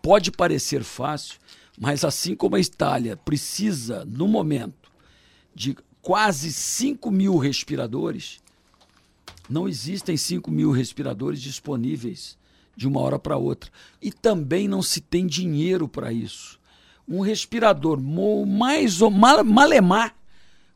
Pode 0.00 0.30
parecer 0.30 0.84
fácil, 0.84 1.38
mas 1.78 2.04
assim 2.04 2.36
como 2.36 2.56
a 2.56 2.60
Itália 2.60 3.16
precisa, 3.16 4.04
no 4.04 4.28
momento, 4.28 4.90
de 5.54 5.76
quase 6.00 6.52
5 6.52 7.10
mil 7.10 7.36
respiradores, 7.36 8.40
não 9.48 9.68
existem 9.68 10.16
5 10.16 10.50
mil 10.50 10.70
respiradores 10.70 11.40
disponíveis 11.40 12.38
de 12.76 12.86
uma 12.86 13.00
hora 13.00 13.18
para 13.18 13.36
outra. 13.36 13.70
E 14.00 14.12
também 14.12 14.68
não 14.68 14.82
se 14.82 15.00
tem 15.00 15.26
dinheiro 15.26 15.88
para 15.88 16.12
isso 16.12 16.60
um 17.08 17.20
respirador 17.20 18.00
mais 18.00 19.00
ou 19.02 19.10
malemar 19.10 20.14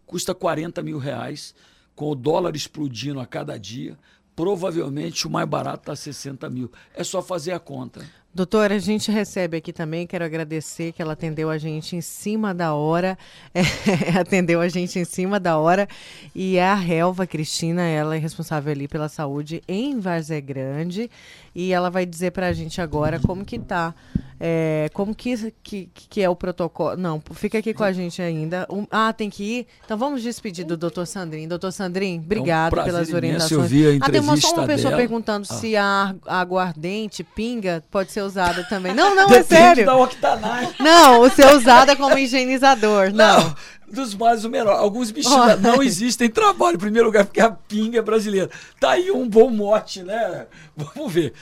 custa 0.08 0.34
40 0.34 0.82
mil 0.82 0.98
reais, 0.98 1.54
com 1.94 2.10
o 2.10 2.14
dólar 2.14 2.56
explodindo 2.56 3.20
a 3.20 3.26
cada 3.26 3.58
dia. 3.58 3.96
Provavelmente 4.34 5.26
o 5.26 5.30
mais 5.30 5.48
barato 5.48 5.82
está 5.82 5.94
60 5.94 6.48
mil. 6.48 6.72
É 6.94 7.04
só 7.04 7.20
fazer 7.20 7.52
a 7.52 7.58
conta. 7.58 8.04
Doutora, 8.32 8.76
a 8.76 8.78
gente 8.78 9.10
recebe 9.10 9.56
aqui 9.56 9.72
também, 9.72 10.06
quero 10.06 10.24
agradecer 10.24 10.92
que 10.92 11.02
ela 11.02 11.14
atendeu 11.14 11.50
a 11.50 11.58
gente 11.58 11.96
em 11.96 12.00
cima 12.00 12.54
da 12.54 12.72
hora, 12.72 13.18
é, 13.52 14.16
atendeu 14.16 14.60
a 14.60 14.68
gente 14.68 14.98
em 14.98 15.04
cima 15.04 15.40
da 15.40 15.58
hora, 15.58 15.88
e 16.34 16.56
é 16.56 16.68
a 16.68 16.80
Helva 16.80 17.26
Cristina, 17.26 17.82
ela 17.82 18.14
é 18.14 18.18
responsável 18.18 18.70
ali 18.70 18.86
pela 18.86 19.08
saúde 19.08 19.62
em 19.66 19.98
Varzé 19.98 20.40
Grande, 20.40 21.10
e 21.58 21.72
ela 21.72 21.90
vai 21.90 22.06
dizer 22.06 22.30
para 22.30 22.46
a 22.46 22.52
gente 22.52 22.80
agora 22.80 23.18
como 23.18 23.44
que 23.44 23.58
tá, 23.58 23.92
é, 24.38 24.88
como 24.94 25.12
que, 25.12 25.52
que, 25.60 25.90
que 25.92 26.22
é 26.22 26.30
o 26.30 26.36
protocolo, 26.36 26.96
não, 26.96 27.20
fica 27.32 27.58
aqui 27.58 27.74
com 27.74 27.82
a 27.82 27.90
gente 27.90 28.22
ainda, 28.22 28.64
um, 28.70 28.86
ah, 28.88 29.12
tem 29.12 29.28
que 29.28 29.42
ir? 29.42 29.66
Então 29.84 29.98
vamos 29.98 30.22
despedir 30.22 30.64
do 30.64 30.76
doutor 30.76 31.04
Sandrin. 31.04 31.48
Doutor 31.48 31.72
Sandrin, 31.72 32.20
obrigado 32.24 32.78
é 32.78 32.80
um 32.80 32.84
pelas 32.84 33.12
orientações. 33.12 33.50
Eu 33.50 33.62
vi 33.62 33.86
a 33.88 33.94
entrevista 33.94 34.06
ah, 34.06 34.12
tem 34.12 34.20
uma, 34.20 34.36
só 34.36 34.52
uma 34.52 34.66
pessoa 34.68 34.90
dela. 34.90 35.02
perguntando 35.02 35.48
ah. 35.50 35.54
se 35.54 35.76
a, 35.76 36.14
aguardente, 36.28 37.24
pinga, 37.24 37.82
pode 37.90 38.12
ser 38.12 38.22
usada 38.22 38.62
também. 38.62 38.94
Não, 38.94 39.16
não, 39.16 39.28
é 39.28 39.42
sério. 39.42 39.84
Da 39.84 39.96
octanagem. 39.96 40.74
Não, 40.78 41.22
o 41.22 41.28
ser 41.28 41.52
usada 41.56 41.96
como 41.96 42.16
higienizador. 42.16 43.12
Não. 43.12 43.42
não. 43.42 43.54
Dos 43.92 44.14
males 44.14 44.44
o 44.44 44.50
menor. 44.50 44.76
Alguns 44.76 45.10
bichinhos 45.10 45.54
oh. 45.54 45.60
não 45.60 45.82
existem 45.82 46.28
trabalho, 46.28 46.76
em 46.76 46.80
primeiro 46.80 47.06
lugar, 47.06 47.24
porque 47.24 47.40
a 47.40 47.50
pinga 47.50 47.98
é 47.98 48.02
brasileira. 48.02 48.50
Tá 48.78 48.90
aí 48.92 49.10
um 49.10 49.28
bom 49.28 49.50
mote, 49.50 50.02
né? 50.02 50.46
Vamos 50.76 51.12
ver. 51.12 51.32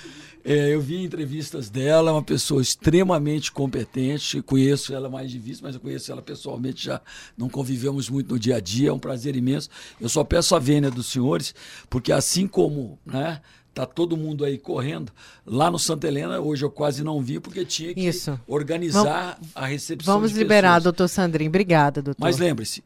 É, 0.48 0.72
eu 0.72 0.80
vi 0.80 1.02
entrevistas 1.02 1.68
dela, 1.68 2.12
uma 2.12 2.22
pessoa 2.22 2.62
extremamente 2.62 3.50
competente. 3.50 4.40
Conheço 4.40 4.94
ela 4.94 5.10
mais 5.10 5.28
de 5.28 5.40
vista, 5.40 5.66
mas 5.66 5.74
eu 5.74 5.80
conheço 5.80 6.12
ela 6.12 6.22
pessoalmente 6.22 6.84
já. 6.84 7.00
Não 7.36 7.48
convivemos 7.48 8.08
muito 8.08 8.32
no 8.32 8.38
dia 8.38 8.54
a 8.54 8.60
dia, 8.60 8.90
é 8.90 8.92
um 8.92 8.98
prazer 8.98 9.34
imenso. 9.34 9.68
Eu 10.00 10.08
só 10.08 10.22
peço 10.22 10.54
a 10.54 10.60
vênia 10.60 10.88
dos 10.88 11.06
senhores, 11.06 11.52
porque 11.90 12.12
assim 12.12 12.46
como 12.46 12.96
né, 13.04 13.40
tá 13.76 13.84
todo 13.84 14.16
mundo 14.16 14.42
aí 14.42 14.56
correndo. 14.56 15.12
Lá 15.44 15.70
no 15.70 15.78
Santa 15.78 16.08
Helena, 16.08 16.40
hoje 16.40 16.64
eu 16.64 16.70
quase 16.70 17.04
não 17.04 17.20
vi, 17.20 17.38
porque 17.38 17.62
tinha 17.62 17.92
que 17.92 18.00
Isso. 18.00 18.40
organizar 18.48 19.34
vamos, 19.34 19.50
a 19.54 19.66
recepção. 19.66 20.14
Vamos 20.14 20.32
liberar, 20.32 20.78
doutor 20.80 21.06
Sandrinho. 21.08 21.50
Obrigada, 21.50 22.00
doutor. 22.00 22.22
Mas 22.22 22.38
lembre-se, 22.38 22.82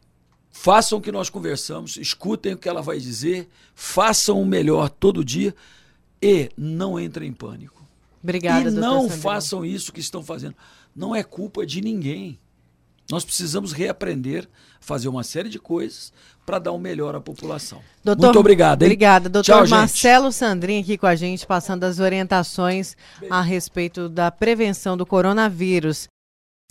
façam 0.50 0.98
o 0.98 1.00
que 1.00 1.12
nós 1.12 1.30
conversamos, 1.30 1.96
escutem 1.96 2.54
o 2.54 2.58
que 2.58 2.68
ela 2.68 2.82
vai 2.82 2.98
dizer, 2.98 3.48
façam 3.72 4.42
o 4.42 4.44
melhor 4.44 4.90
todo 4.90 5.24
dia 5.24 5.54
e 6.20 6.50
não 6.58 6.98
entrem 6.98 7.28
em 7.28 7.32
pânico. 7.32 7.86
Obrigada, 8.20 8.68
e 8.68 8.72
não 8.72 9.02
Sandrinho. 9.02 9.22
façam 9.22 9.64
isso 9.64 9.92
que 9.92 10.00
estão 10.00 10.24
fazendo. 10.24 10.56
Não 10.94 11.14
é 11.14 11.22
culpa 11.22 11.64
de 11.64 11.80
ninguém. 11.80 12.36
Nós 13.10 13.24
precisamos 13.24 13.72
reaprender 13.72 14.48
a 14.80 14.84
fazer 14.84 15.08
uma 15.08 15.24
série 15.24 15.48
de 15.48 15.58
coisas 15.58 16.12
para 16.46 16.58
dar 16.58 16.72
o 16.72 16.76
um 16.76 16.78
melhor 16.78 17.14
à 17.14 17.20
população. 17.20 17.80
Doutor, 18.04 18.26
Muito 18.26 18.38
obrigado. 18.38 18.82
Hein? 18.82 18.86
Obrigada. 18.86 19.28
Doutor 19.28 19.66
Tchau, 19.66 19.68
Marcelo 19.68 20.32
Sandrin 20.32 20.80
aqui 20.80 20.96
com 20.96 21.06
a 21.06 21.14
gente, 21.14 21.46
passando 21.46 21.84
as 21.84 21.98
orientações 21.98 22.96
a 23.28 23.40
respeito 23.40 24.08
da 24.08 24.30
prevenção 24.30 24.96
do 24.96 25.04
coronavírus. 25.04 26.08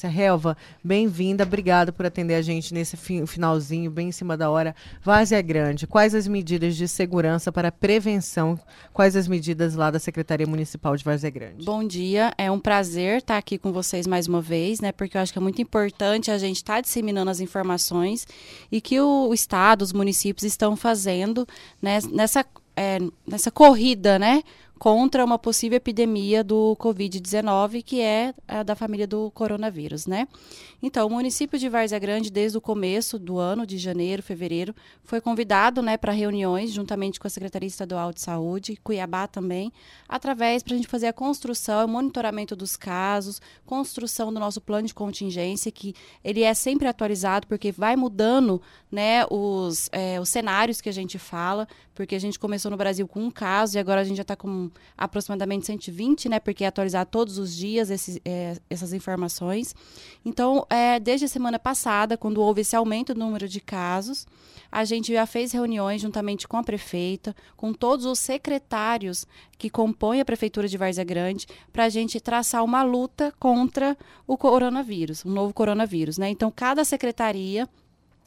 Helva, 0.08 0.56
bem-vinda, 0.84 1.44
obrigada 1.44 1.92
por 1.92 2.06
atender 2.06 2.36
a 2.36 2.42
gente 2.42 2.74
nesse 2.74 2.96
finalzinho, 3.26 3.92
bem 3.92 4.10
em 4.10 4.12
cima 4.12 4.38
da 4.38 4.50
hora. 4.50 4.76
Várzea 5.02 5.42
Grande, 5.42 5.86
quais 5.86 6.16
as 6.16 6.28
medidas 6.28 6.76
de 6.76 6.88
segurança 6.88 7.52
para 7.52 7.72
prevenção? 7.72 8.60
Quais 8.94 9.16
as 9.16 9.28
medidas 9.28 9.76
lá 9.76 9.92
da 9.92 10.00
Secretaria 10.00 10.48
Municipal 10.48 10.96
de 10.96 11.04
Várzea 11.04 11.30
Grande? 11.30 11.66
Bom 11.66 11.86
dia, 11.86 12.34
é 12.38 12.50
um 12.50 12.60
prazer 12.60 13.18
estar 13.18 13.38
aqui 13.38 13.58
com 13.58 13.72
vocês 13.72 14.08
mais 14.08 14.28
uma 14.28 14.42
vez, 14.42 14.80
né? 14.80 14.92
Porque 14.92 15.18
eu 15.18 15.22
acho 15.22 15.34
que 15.34 15.40
é 15.40 15.42
muito 15.42 15.62
importante 15.62 16.32
a 16.32 16.38
gente 16.38 16.58
estar 16.58 16.76
tá 16.76 16.82
disseminando 16.82 17.32
as 17.32 17.40
informações 17.40 18.28
e 18.72 18.80
que 18.80 19.00
o, 19.00 19.28
o 19.30 19.34
Estado, 19.34 19.82
os 19.82 19.94
municípios 19.94 20.44
estão 20.44 20.76
fazendo 20.76 21.48
né, 21.82 22.00
nessa, 22.12 22.46
é, 22.76 23.00
nessa 23.28 23.52
corrida, 23.52 24.18
né? 24.18 24.44
Contra 24.80 25.26
uma 25.26 25.38
possível 25.38 25.76
epidemia 25.76 26.41
do 26.41 26.76
Covid-19, 26.80 27.84
que 27.84 27.99
é 27.99 28.34
a 28.47 28.64
da 28.64 28.76
família 28.76 29.06
do 29.06 29.30
coronavírus, 29.31 30.07
né? 30.07 30.26
Então, 30.81 31.06
o 31.06 31.10
município 31.10 31.60
de 31.60 31.68
Várzea 31.68 31.99
Grande, 31.99 32.31
desde 32.31 32.57
o 32.57 32.61
começo 32.61 33.19
do 33.19 33.38
ano, 33.38 33.65
de 33.65 33.77
janeiro, 33.77 34.23
fevereiro, 34.23 34.73
foi 35.03 35.19
convidado 35.19 35.81
né, 35.81 35.97
para 35.97 36.14
reuniões, 36.14 36.72
juntamente 36.72 37.19
com 37.19 37.27
a 37.27 37.30
Secretaria 37.30 37.68
Estadual 37.68 38.14
de 38.14 38.22
Saúde, 38.22 38.80
Cuiabá 38.81 39.27
também, 39.27 39.73
através 40.07 40.64
para 40.64 40.73
a 40.73 40.77
gente 40.77 40.88
fazer 40.88 41.07
a 41.07 41.14
construção, 41.14 41.85
o 41.85 41.89
monitoramento 41.89 42.56
dos 42.56 42.77
casos, 42.77 43.41
construção 43.65 44.31
do 44.34 44.39
nosso 44.39 44.61
plano 44.61 44.88
de 44.88 44.93
contingência, 44.93 45.69
que 45.69 45.93
ele 46.23 46.43
é 46.43 46.53
sempre 46.53 46.88
atualizado, 46.88 47.45
porque 47.47 47.73
vai 47.73 47.97
mudando 47.97 48.61
né, 48.89 49.26
os, 49.30 49.89
é, 49.91 50.18
os 50.22 50.30
cenários 50.30 50.80
que 50.80 50.88
a 50.88 50.93
gente 50.93 51.19
fala, 51.19 51.68
porque 51.93 52.15
a 52.15 52.19
gente 52.19 52.39
começou 52.39 52.72
no 52.72 52.77
Brasil 52.77 53.06
com 53.06 53.22
um 53.22 53.30
caso 53.30 53.76
e 53.76 53.80
agora 53.80 53.99
a 53.99 54.03
gente 54.06 54.15
já 54.15 54.22
está 54.22 54.38
com 54.38 54.69
aproximadamente 54.98 55.66
120, 55.66 56.30
né, 56.30 56.40
porque 56.40 56.64
é 56.64 56.68
atualizar 56.68 57.06
todos 57.06 57.38
os 57.38 57.56
dias 57.56 57.90
esses, 57.90 58.20
é, 58.26 58.58
essas 58.70 58.94
informações. 58.94 59.76
Então, 60.24 60.66
é, 60.70 61.00
desde 61.00 61.26
a 61.26 61.30
semana 61.30 61.60
passada, 61.60 62.18
quando 62.18 62.41
houve 62.41 62.62
esse 62.62 62.76
aumento 62.76 63.14
do 63.14 63.20
número 63.20 63.48
de 63.48 63.60
casos, 63.60 64.28
a 64.72 64.86
gente 64.86 65.14
já 65.14 65.26
fez 65.26 65.52
reuniões 65.52 66.02
juntamente 66.02 66.48
com 66.48 66.58
a 66.58 66.64
prefeita, 66.64 67.36
com 67.56 67.74
todos 67.74 68.06
os 68.06 68.20
secretários 68.20 69.26
que 69.58 69.70
compõem 69.70 70.22
a 70.22 70.26
prefeitura 70.26 70.68
de 70.68 70.78
Várzea 70.78 71.04
Grande, 71.04 71.48
para 71.74 71.86
a 71.86 71.90
gente 71.90 72.20
traçar 72.20 72.64
uma 72.64 72.84
luta 72.84 73.34
contra 73.40 73.98
o 74.28 74.38
coronavírus, 74.38 75.26
o 75.26 75.30
novo 75.30 75.54
coronavírus, 75.54 76.18
né? 76.18 76.30
Então, 76.30 76.52
cada 76.52 76.86
secretaria 76.86 77.68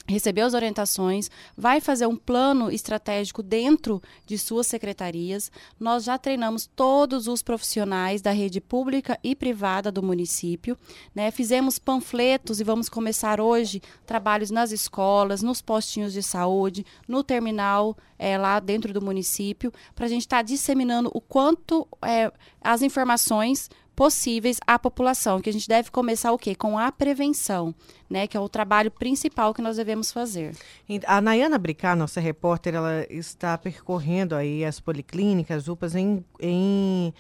recebeu 0.07 0.47
as 0.47 0.55
orientações, 0.55 1.31
vai 1.57 1.81
fazer 1.81 2.07
um 2.07 2.17
plano 2.17 2.71
estratégico 2.71 3.43
dentro 3.43 4.03
de 4.27 4.37
suas 4.39 4.67
secretarias. 4.67 5.51
Nós 5.79 6.05
já 6.05 6.19
treinamos 6.19 6.67
todos 6.67 7.29
os 7.29 7.43
profissionais 7.43 8.21
da 8.21 8.33
rede 8.33 8.61
pública 8.61 9.19
e 9.23 9.35
privada 9.35 9.93
do 9.93 10.03
município, 10.03 10.77
né? 11.15 11.31
Fizemos 11.31 11.79
panfletos 11.79 12.61
e 12.61 12.65
vamos 12.65 12.89
começar 12.89 13.41
hoje 13.41 13.81
trabalhos 14.07 14.51
nas 14.51 14.73
escolas, 14.73 15.43
nos 15.43 15.63
postinhos 15.63 16.13
de 16.13 16.23
saúde, 16.23 16.85
no 17.07 17.23
terminal 17.23 17.97
é, 18.19 18.39
lá 18.39 18.61
dentro 18.61 18.93
do 18.93 19.03
município, 19.03 19.73
para 19.95 20.07
a 20.07 20.09
gente 20.09 20.23
estar 20.23 20.39
tá 20.39 20.43
disseminando 20.43 21.11
o 21.13 21.21
quanto 21.21 21.87
é, 22.03 22.31
as 22.61 22.83
informações 22.83 23.69
possíveis 23.95 24.59
à 24.67 24.79
população, 24.79 25.41
que 25.41 25.51
a 25.51 25.53
gente 25.53 25.69
deve 25.69 25.91
começar 25.91 26.33
o 26.33 26.39
quê? 26.39 26.55
Com 26.55 26.79
a 26.79 26.91
prevenção, 26.91 27.75
né, 28.09 28.27
que 28.27 28.37
é 28.37 28.41
o 28.41 28.49
trabalho 28.49 28.91
principal 28.91 29.53
que 29.55 29.63
nós 29.63 29.77
devemos 29.77 30.13
fazer. 30.13 30.55
A 31.07 31.21
Nayana 31.21 31.59
Bricar, 31.59 31.97
nossa 31.97 32.21
repórter, 32.21 32.75
ela 32.75 33.07
está 33.11 33.57
percorrendo 33.59 34.35
aí 34.35 34.65
as 34.65 34.81
policlínicas, 34.81 35.69
UPAs 35.69 35.95
em, 35.95 36.25
em 36.41 37.13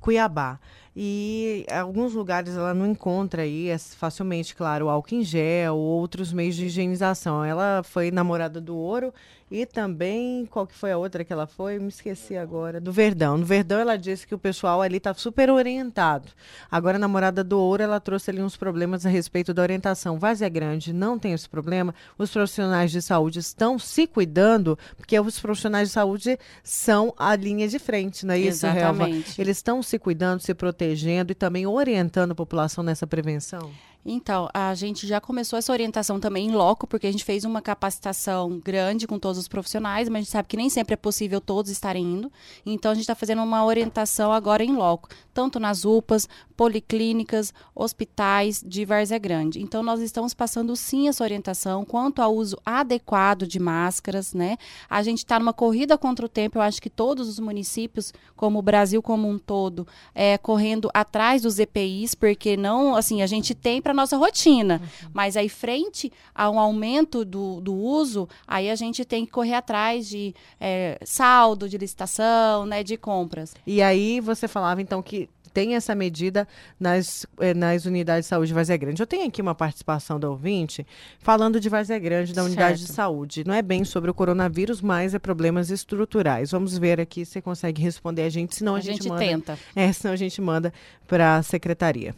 Cuiabá. 0.00 0.58
E 0.94 1.64
alguns 1.70 2.14
lugares 2.14 2.56
ela 2.56 2.74
não 2.74 2.86
encontra 2.86 3.42
aí 3.42 3.68
facilmente, 3.96 4.54
claro, 4.54 4.88
álcool 4.88 5.14
em 5.14 5.22
gel 5.22 5.76
ou 5.76 6.00
outros 6.00 6.32
meios 6.32 6.56
de 6.56 6.66
higienização. 6.66 7.44
Ela 7.44 7.82
foi 7.84 8.10
namorada 8.10 8.60
do 8.60 8.76
Ouro 8.76 9.14
e 9.50 9.66
também, 9.66 10.46
qual 10.46 10.64
que 10.64 10.74
foi 10.74 10.92
a 10.92 10.98
outra 10.98 11.24
que 11.24 11.32
ela 11.32 11.46
foi? 11.46 11.78
Me 11.80 11.88
esqueci 11.88 12.36
agora. 12.36 12.80
Do 12.80 12.92
Verdão. 12.92 13.36
No 13.36 13.44
Verdão 13.44 13.80
ela 13.80 13.96
disse 13.96 14.24
que 14.24 14.34
o 14.34 14.38
pessoal 14.38 14.80
ali 14.80 14.98
está 14.98 15.12
super 15.12 15.50
orientado. 15.50 16.28
Agora, 16.70 16.96
a 16.96 17.00
namorada 17.00 17.42
do 17.42 17.58
Ouro, 17.58 17.82
ela 17.82 17.98
trouxe 17.98 18.30
ali 18.30 18.40
uns 18.40 18.56
problemas 18.56 19.04
a 19.04 19.08
respeito 19.08 19.52
da 19.52 19.60
orientação. 19.62 20.20
Vazia 20.20 20.48
Grande 20.48 20.92
não 20.92 21.18
tem 21.18 21.32
esse 21.32 21.48
problema. 21.48 21.92
Os 22.16 22.30
profissionais 22.30 22.92
de 22.92 23.02
saúde 23.02 23.40
estão 23.40 23.76
se 23.76 24.06
cuidando, 24.06 24.78
porque 24.96 25.18
os 25.18 25.40
profissionais 25.40 25.88
de 25.88 25.94
saúde 25.94 26.38
são 26.62 27.12
a 27.18 27.34
linha 27.34 27.66
de 27.66 27.80
frente, 27.80 28.24
não 28.24 28.34
é 28.34 28.38
isso, 28.38 28.66
Exatamente. 28.66 29.30
Helva? 29.30 29.40
Eles 29.42 29.56
estão 29.56 29.82
se 29.82 29.98
cuidando, 29.98 30.40
se 30.40 30.54
protegendo 30.54 31.32
e 31.32 31.34
também 31.34 31.66
orientando 31.66 32.30
a 32.30 32.34
população 32.36 32.84
nessa 32.84 33.06
prevenção? 33.06 33.70
Então, 34.04 34.48
a 34.54 34.74
gente 34.74 35.06
já 35.06 35.20
começou 35.20 35.58
essa 35.58 35.72
orientação 35.72 36.18
também 36.18 36.48
em 36.48 36.52
loco, 36.52 36.86
porque 36.86 37.06
a 37.06 37.12
gente 37.12 37.24
fez 37.24 37.44
uma 37.44 37.60
capacitação 37.60 38.58
grande 38.58 39.06
com 39.06 39.18
todos 39.18 39.38
os 39.38 39.48
profissionais, 39.48 40.08
mas 40.08 40.16
a 40.16 40.22
gente 40.22 40.30
sabe 40.30 40.48
que 40.48 40.56
nem 40.56 40.70
sempre 40.70 40.94
é 40.94 40.96
possível 40.96 41.40
todos 41.40 41.70
estarem 41.70 42.04
indo. 42.04 42.32
Então, 42.64 42.90
a 42.90 42.94
gente 42.94 43.02
está 43.02 43.14
fazendo 43.14 43.42
uma 43.42 43.64
orientação 43.64 44.32
agora 44.32 44.64
em 44.64 44.74
loco, 44.74 45.08
tanto 45.34 45.60
nas 45.60 45.84
UPAs, 45.84 46.28
policlínicas, 46.60 47.54
hospitais 47.74 48.62
de 48.62 48.84
Várzea 48.84 49.16
Grande. 49.16 49.62
Então, 49.62 49.82
nós 49.82 49.98
estamos 49.98 50.34
passando 50.34 50.76
sim 50.76 51.08
essa 51.08 51.24
orientação 51.24 51.86
quanto 51.86 52.20
ao 52.20 52.36
uso 52.36 52.58
adequado 52.66 53.46
de 53.46 53.58
máscaras, 53.58 54.34
né? 54.34 54.58
A 54.86 55.02
gente 55.02 55.20
está 55.20 55.38
numa 55.38 55.54
corrida 55.54 55.96
contra 55.96 56.26
o 56.26 56.28
tempo, 56.28 56.58
eu 56.58 56.62
acho 56.62 56.82
que 56.82 56.90
todos 56.90 57.30
os 57.30 57.38
municípios, 57.38 58.12
como 58.36 58.58
o 58.58 58.62
Brasil 58.62 59.00
como 59.00 59.26
um 59.26 59.38
todo, 59.38 59.86
é, 60.14 60.36
correndo 60.36 60.90
atrás 60.92 61.40
dos 61.40 61.58
EPIs, 61.58 62.14
porque 62.14 62.58
não, 62.58 62.94
assim, 62.94 63.22
a 63.22 63.26
gente 63.26 63.54
tem 63.54 63.80
para 63.80 63.94
nossa 63.94 64.18
rotina. 64.18 64.82
Uhum. 64.82 65.10
Mas 65.14 65.38
aí, 65.38 65.48
frente 65.48 66.12
a 66.34 66.50
um 66.50 66.60
aumento 66.60 67.24
do, 67.24 67.58
do 67.62 67.74
uso, 67.74 68.28
aí 68.46 68.68
a 68.68 68.74
gente 68.74 69.02
tem 69.02 69.24
que 69.24 69.32
correr 69.32 69.54
atrás 69.54 70.06
de 70.06 70.34
é, 70.60 71.00
saldo, 71.06 71.70
de 71.70 71.78
licitação, 71.78 72.66
né, 72.66 72.84
de 72.84 72.98
compras. 72.98 73.54
E 73.66 73.80
aí 73.80 74.20
você 74.20 74.46
falava, 74.46 74.82
então, 74.82 75.00
que 75.00 75.26
tem 75.52 75.74
essa 75.74 75.94
medida 75.94 76.46
nas, 76.78 77.26
eh, 77.40 77.54
nas 77.54 77.84
unidades 77.84 78.26
de 78.26 78.28
saúde 78.28 78.48
de 78.48 78.54
Vazia 78.54 78.76
Grande. 78.76 79.02
Eu 79.02 79.06
tenho 79.06 79.26
aqui 79.26 79.42
uma 79.42 79.54
participação 79.54 80.18
da 80.18 80.28
ouvinte 80.28 80.86
falando 81.18 81.60
de 81.60 81.68
Vazia 81.68 81.98
Grande, 81.98 82.32
da 82.32 82.44
unidade 82.44 82.78
certo. 82.78 82.90
de 82.90 82.94
saúde. 82.94 83.44
Não 83.46 83.54
é 83.54 83.62
bem 83.62 83.84
sobre 83.84 84.10
o 84.10 84.14
coronavírus, 84.14 84.80
mas 84.80 85.14
é 85.14 85.18
problemas 85.18 85.70
estruturais. 85.70 86.50
Vamos 86.50 86.76
ver 86.78 87.00
aqui 87.00 87.24
se 87.24 87.32
você 87.32 87.42
consegue 87.42 87.82
responder 87.82 88.22
a 88.22 88.28
gente, 88.30 88.54
senão 88.54 88.74
a, 88.74 88.78
a 88.78 88.80
gente, 88.80 89.02
gente 89.02 89.08
manda. 89.08 89.24
tenta. 89.24 89.58
É, 89.74 89.92
senão 89.92 90.14
a 90.14 90.16
gente 90.16 90.40
manda 90.40 90.72
para 91.06 91.36
a 91.36 91.42
secretaria. 91.42 92.14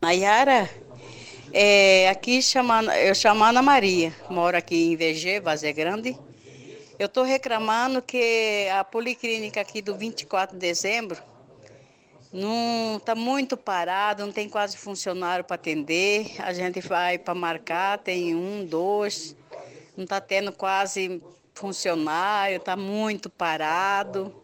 Nayara, 0.00 0.70
é, 1.52 2.08
aqui 2.08 2.40
chamando, 2.40 2.90
eu 2.90 3.14
chamo 3.14 3.42
Ana 3.42 3.62
Maria, 3.62 4.12
moro 4.30 4.56
aqui 4.56 4.92
em 4.92 4.96
VG, 4.96 5.40
Vazia 5.40 5.72
Grande. 5.72 6.16
Eu 6.98 7.06
estou 7.06 7.24
reclamando 7.24 8.02
que 8.02 8.68
a 8.72 8.82
policlínica 8.82 9.60
aqui 9.60 9.80
do 9.80 9.94
24 9.94 10.56
de 10.56 10.60
dezembro 10.60 11.20
não 12.32 12.96
está 12.98 13.14
muito 13.14 13.56
parado, 13.56 14.24
não 14.24 14.32
tem 14.32 14.48
quase 14.48 14.76
funcionário 14.76 15.44
para 15.44 15.54
atender. 15.54 16.34
A 16.38 16.52
gente 16.52 16.80
vai 16.80 17.18
para 17.18 17.34
marcar, 17.34 17.98
tem 17.98 18.34
um, 18.34 18.64
dois, 18.64 19.34
não 19.96 20.04
está 20.04 20.20
tendo 20.20 20.52
quase 20.52 21.22
funcionário, 21.54 22.56
está 22.56 22.76
muito 22.76 23.30
parado. 23.30 24.34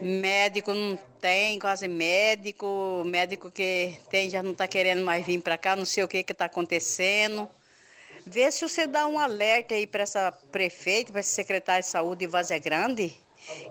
Médico 0.00 0.74
não 0.74 0.98
tem, 1.20 1.58
quase 1.58 1.86
médico. 1.86 3.02
Médico 3.06 3.50
que 3.50 3.98
tem 4.10 4.28
já 4.28 4.42
não 4.42 4.52
está 4.52 4.66
querendo 4.66 5.04
mais 5.04 5.24
vir 5.24 5.40
para 5.40 5.58
cá, 5.58 5.76
não 5.76 5.84
sei 5.84 6.02
o 6.02 6.08
que 6.08 6.18
está 6.18 6.46
acontecendo. 6.46 7.48
Vê 8.26 8.50
se 8.50 8.68
você 8.68 8.86
dá 8.86 9.06
um 9.06 9.18
alerta 9.18 9.74
aí 9.74 9.86
para 9.86 10.04
essa 10.04 10.32
prefeita, 10.50 11.10
para 11.12 11.20
esse 11.20 11.30
secretário 11.30 11.82
de 11.82 11.90
saúde 11.90 12.20
de 12.20 12.26
Vazia 12.26 12.58
Grande. 12.58 13.16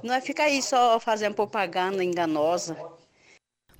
Não 0.03 0.13
é 0.13 0.21
ficar 0.21 0.45
aí 0.45 0.61
só 0.61 0.99
fazendo 0.99 1.35
propaganda 1.35 2.03
enganosa. 2.03 2.77